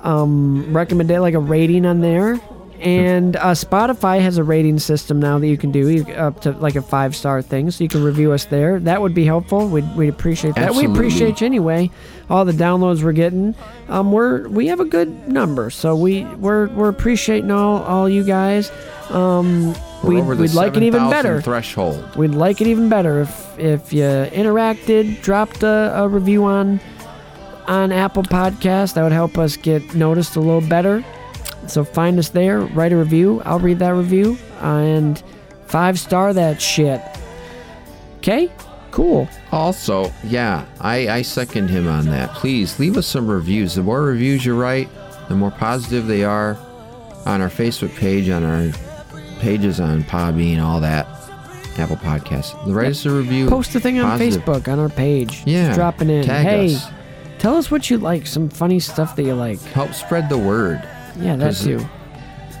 um, 0.00 0.72
recommend 0.72 1.10
like 1.10 1.34
a 1.34 1.38
rating 1.38 1.84
on 1.84 2.00
there. 2.00 2.40
And 2.82 3.36
uh, 3.36 3.52
Spotify 3.52 4.20
has 4.20 4.38
a 4.38 4.44
rating 4.44 4.80
system 4.80 5.20
now 5.20 5.38
that 5.38 5.46
you 5.46 5.56
can 5.56 5.70
do 5.70 5.88
you- 5.88 6.04
up 6.14 6.40
to 6.40 6.50
like 6.52 6.74
a 6.74 6.82
five 6.82 7.14
star 7.14 7.40
thing, 7.40 7.70
so 7.70 7.84
you 7.84 7.88
can 7.88 8.02
review 8.02 8.32
us 8.32 8.46
there. 8.46 8.80
That 8.80 9.00
would 9.00 9.14
be 9.14 9.24
helpful. 9.24 9.68
We'd, 9.68 9.96
we'd 9.96 10.08
appreciate 10.08 10.56
that. 10.56 10.74
We 10.74 10.86
appreciate 10.86 11.40
you 11.40 11.46
anyway. 11.46 11.90
All 12.28 12.44
the 12.44 12.52
downloads 12.52 13.02
we're 13.04 13.12
getting, 13.12 13.54
um, 13.88 14.10
we're 14.10 14.48
we 14.48 14.66
have 14.68 14.80
a 14.80 14.84
good 14.84 15.28
number, 15.28 15.70
so 15.70 15.94
we 15.94 16.24
we're 16.24 16.68
we're 16.68 16.88
appreciating 16.88 17.50
all 17.52 17.82
all 17.84 18.08
you 18.08 18.24
guys. 18.24 18.72
Um, 19.10 19.74
We're 20.02 20.24
we'd, 20.24 20.38
we'd 20.38 20.54
like 20.54 20.76
it 20.76 20.82
even 20.82 21.10
better. 21.10 21.42
threshold. 21.42 22.16
We'd 22.16 22.30
like 22.30 22.60
it 22.62 22.66
even 22.66 22.88
better 22.88 23.20
if 23.20 23.58
if 23.58 23.92
you 23.92 24.02
interacted, 24.02 25.20
dropped 25.22 25.62
a, 25.62 25.92
a 26.02 26.08
review 26.08 26.44
on 26.46 26.80
on 27.68 27.92
Apple 27.92 28.22
Podcast. 28.22 28.94
That 28.94 29.02
would 29.02 29.12
help 29.12 29.36
us 29.38 29.56
get 29.56 29.94
noticed 29.94 30.34
a 30.36 30.40
little 30.40 30.66
better. 30.66 31.04
So 31.68 31.84
find 31.84 32.18
us 32.18 32.30
there, 32.30 32.60
write 32.60 32.92
a 32.92 32.96
review. 32.96 33.40
I'll 33.44 33.58
read 33.60 33.78
that 33.80 33.90
review 33.94 34.36
and 34.60 35.22
five 35.66 35.98
star 35.98 36.32
that 36.32 36.60
shit. 36.60 37.00
Okay, 38.18 38.50
cool. 38.90 39.28
Also, 39.50 40.12
yeah, 40.24 40.64
I, 40.80 41.08
I 41.08 41.22
second 41.22 41.68
him 41.68 41.88
on 41.88 42.06
that. 42.06 42.30
Please 42.34 42.78
leave 42.78 42.96
us 42.96 43.06
some 43.06 43.26
reviews. 43.28 43.74
The 43.74 43.82
more 43.82 44.02
reviews 44.02 44.44
you 44.46 44.54
write, 44.58 44.88
the 45.28 45.34
more 45.34 45.50
positive 45.50 46.06
they 46.06 46.24
are 46.24 46.56
on 47.26 47.40
our 47.40 47.48
Facebook 47.48 47.94
page, 47.96 48.28
on 48.28 48.44
our 48.44 48.70
pages 49.40 49.80
on 49.80 50.02
Podbean, 50.04 50.52
and 50.54 50.60
all 50.60 50.80
that. 50.80 51.06
Apple 51.78 51.96
Podcasts. 51.96 52.54
Write 52.66 52.88
us 52.88 53.06
a 53.06 53.10
review. 53.10 53.48
Post 53.48 53.74
a 53.74 53.80
thing 53.80 53.98
on 53.98 54.18
Positive. 54.18 54.42
Facebook 54.42 54.70
on 54.70 54.78
our 54.78 54.90
page. 54.90 55.42
Yeah, 55.46 55.68
Just 55.68 55.78
dropping 55.78 56.10
in. 56.10 56.22
tag 56.24 56.44
hey, 56.44 56.74
us. 56.74 56.86
tell 57.38 57.56
us 57.56 57.70
what 57.70 57.88
you 57.88 57.96
like. 57.96 58.26
Some 58.26 58.50
funny 58.50 58.78
stuff 58.78 59.16
that 59.16 59.22
you 59.22 59.32
like. 59.34 59.58
Help 59.62 59.94
spread 59.94 60.28
the 60.28 60.36
word. 60.36 60.86
Yeah, 61.18 61.36
that's 61.36 61.64
you. 61.64 61.86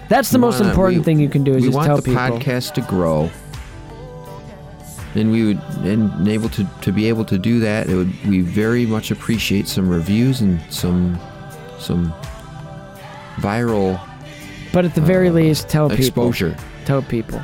That's 0.08 0.30
the 0.30 0.38
most 0.38 0.58
wanna- 0.60 0.70
important 0.70 0.98
we- 1.00 1.04
thing 1.04 1.18
you 1.20 1.28
can 1.28 1.42
do 1.44 1.52
is 1.52 1.62
we 1.62 1.68
just 1.68 1.74
want 1.76 1.86
tell 1.86 1.96
the 1.96 2.02
people. 2.02 2.20
podcast 2.20 2.74
to 2.74 2.80
grow. 2.82 3.30
And 5.14 5.30
we 5.30 5.44
would 5.44 5.60
and 5.84 6.26
able 6.26 6.48
to, 6.50 6.66
to 6.82 6.90
be 6.92 7.06
able 7.08 7.24
to 7.26 7.36
do 7.38 7.60
that, 7.60 7.88
it 7.88 7.94
would 7.94 8.12
we 8.26 8.40
very 8.40 8.86
much 8.86 9.10
appreciate 9.10 9.68
some 9.68 9.88
reviews 9.88 10.40
and 10.40 10.58
some 10.70 11.18
some 11.78 12.12
viral 13.36 14.00
But 14.72 14.84
at 14.86 14.94
the 14.94 15.00
very 15.02 15.28
least, 15.30 15.68
tell 15.68 15.88
people. 15.90 16.02
Uh, 16.02 16.06
exposure. 16.06 16.56
Tell 16.86 17.02
people. 17.02 17.40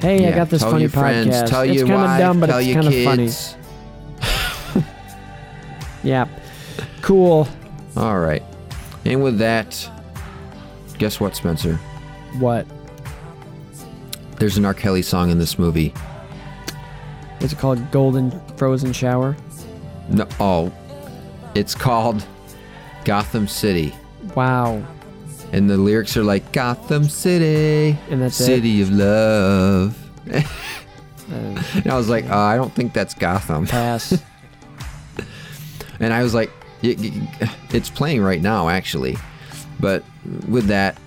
Hey, 0.00 0.18
I 0.24 0.28
Yeah, 0.30 0.36
got 0.36 0.50
this 0.50 0.62
tell 0.62 0.70
funny 0.70 0.82
your 0.82 0.90
friends, 0.90 1.34
podcast. 1.34 1.48
Tell 1.48 1.62
it's 1.62 1.74
your 1.74 1.86
kind 1.88 2.00
of 2.00 2.06
wife, 2.10 2.20
dumb, 2.20 2.40
but 2.40 2.46
tell 2.46 2.58
it's 2.58 2.68
your 2.68 2.82
kind 2.82 2.86
of 2.94 3.04
funny. 3.04 3.24
kids. 3.24 3.56
Yeah. 6.02 6.26
Cool. 7.02 7.46
All 7.96 8.18
right. 8.18 8.42
And 9.04 9.22
with 9.22 9.38
that, 9.38 9.88
guess 11.00 11.18
what, 11.18 11.34
Spencer? 11.34 11.74
What? 12.38 12.66
There's 14.38 14.56
an 14.56 14.64
R. 14.64 14.74
Kelly 14.74 15.02
song 15.02 15.30
in 15.30 15.38
this 15.38 15.58
movie. 15.58 15.92
Is 17.40 17.52
it 17.52 17.58
called 17.58 17.90
Golden 17.90 18.30
Frozen 18.56 18.92
Shower? 18.92 19.36
No, 20.10 20.26
oh, 20.38 20.72
it's 21.54 21.74
called 21.74 22.24
Gotham 23.04 23.48
City, 23.48 23.94
Wow. 24.34 24.82
and 25.52 25.68
the 25.70 25.76
lyrics 25.76 26.16
are 26.16 26.22
like 26.22 26.52
Gotham 26.52 27.04
City, 27.08 27.98
And 28.10 28.20
that's 28.20 28.38
it? 28.40 28.44
City 28.44 28.82
of 28.82 28.90
Love. 28.90 29.98
Uh, 30.32 30.42
And 31.30 31.86
I 31.86 31.96
was 31.96 32.08
like, 32.08 32.28
uh, 32.28 32.36
I 32.36 32.56
don't 32.56 32.74
think 32.74 32.92
that's 32.92 33.14
Gotham. 33.14 33.66
pass. 33.66 34.20
And 36.00 36.12
I 36.14 36.22
was 36.22 36.32
like, 36.34 36.50
y- 36.82 36.96
it's 37.70 37.90
playing 37.90 38.22
right 38.22 38.40
now, 38.40 38.68
actually. 38.70 39.16
But 39.80 40.04
with 40.48 40.66
that, 40.66 40.98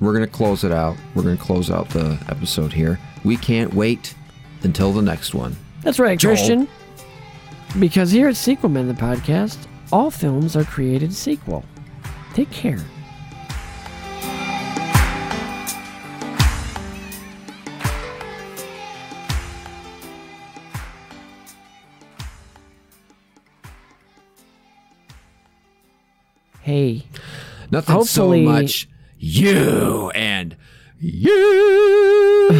we're 0.00 0.12
going 0.12 0.26
to 0.26 0.32
close 0.32 0.64
it 0.64 0.72
out. 0.72 0.96
We're 1.14 1.22
going 1.22 1.36
to 1.36 1.42
close 1.42 1.70
out 1.70 1.88
the 1.90 2.18
episode 2.28 2.72
here. 2.72 2.98
We 3.24 3.36
can't 3.36 3.74
wait 3.74 4.14
until 4.62 4.92
the 4.92 5.02
next 5.02 5.34
one. 5.34 5.56
That's 5.82 5.98
right, 5.98 6.18
Joel. 6.18 6.34
Christian. 6.34 6.68
Because 7.78 8.10
here 8.10 8.28
at 8.28 8.36
Sequel 8.36 8.68
Men, 8.68 8.88
the 8.88 8.94
podcast, 8.94 9.58
all 9.92 10.10
films 10.10 10.56
are 10.56 10.64
created 10.64 11.12
sequel. 11.12 11.64
Take 12.34 12.50
care. 12.50 12.80
Hey, 26.62 27.04
Nothing 27.70 27.94
Hopefully- 27.94 28.44
so 28.46 28.50
much 28.52 28.88
you 29.18 30.10
and 30.14 30.56
you. 30.98 32.48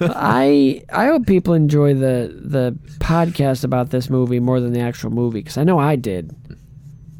I 0.00 0.82
I 0.92 1.06
hope 1.06 1.26
people 1.26 1.54
enjoy 1.54 1.94
the 1.94 2.34
the 2.42 2.76
podcast 2.98 3.64
about 3.64 3.90
this 3.90 4.08
movie 4.08 4.40
more 4.40 4.60
than 4.60 4.72
the 4.72 4.80
actual 4.80 5.10
movie 5.10 5.40
because 5.40 5.58
I 5.58 5.64
know 5.64 5.78
I 5.78 5.96
did. 5.96 6.34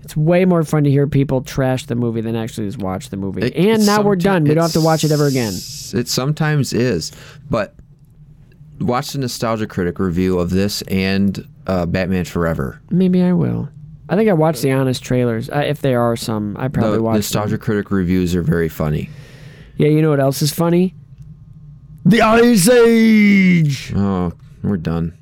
It's 0.02 0.16
way 0.16 0.44
more 0.44 0.62
fun 0.64 0.82
to 0.84 0.90
hear 0.90 1.06
people 1.06 1.42
trash 1.42 1.86
the 1.86 1.94
movie 1.94 2.20
than 2.20 2.34
actually 2.34 2.66
just 2.66 2.78
watch 2.78 3.10
the 3.10 3.16
movie. 3.16 3.42
It- 3.42 3.54
and 3.54 3.86
now 3.86 4.02
we're 4.02 4.16
done. 4.16 4.44
We 4.44 4.54
don't 4.54 4.62
have 4.64 4.72
to 4.72 4.80
watch 4.80 5.04
it 5.04 5.12
ever 5.12 5.26
again. 5.26 5.52
It 5.52 6.08
sometimes 6.08 6.72
is, 6.72 7.12
but 7.50 7.74
watch 8.80 9.12
the 9.12 9.18
Nostalgia 9.18 9.66
Critic 9.66 9.98
review 10.00 10.38
of 10.38 10.50
this 10.50 10.82
and 10.82 11.46
uh, 11.66 11.86
Batman 11.86 12.24
Forever. 12.24 12.80
Maybe 12.90 13.22
I 13.22 13.32
will. 13.32 13.68
I 14.08 14.16
think 14.16 14.28
I 14.28 14.32
watched 14.32 14.62
the 14.62 14.72
honest 14.72 15.02
trailers. 15.02 15.48
Uh, 15.48 15.62
if 15.66 15.80
there 15.80 16.00
are 16.00 16.16
some, 16.16 16.56
I 16.58 16.68
probably 16.68 16.96
The 16.98 17.02
watched. 17.02 17.16
Nostalgia 17.16 17.52
them. 17.52 17.60
Critic 17.60 17.90
reviews 17.90 18.34
are 18.34 18.42
very 18.42 18.68
funny. 18.68 19.08
Yeah, 19.76 19.88
you 19.88 20.02
know 20.02 20.10
what 20.10 20.20
else 20.20 20.42
is 20.42 20.52
funny? 20.52 20.94
The 22.04 22.20
Ice 22.20 22.68
Age. 22.68 23.92
Oh, 23.96 24.32
we're 24.62 24.76
done. 24.76 25.16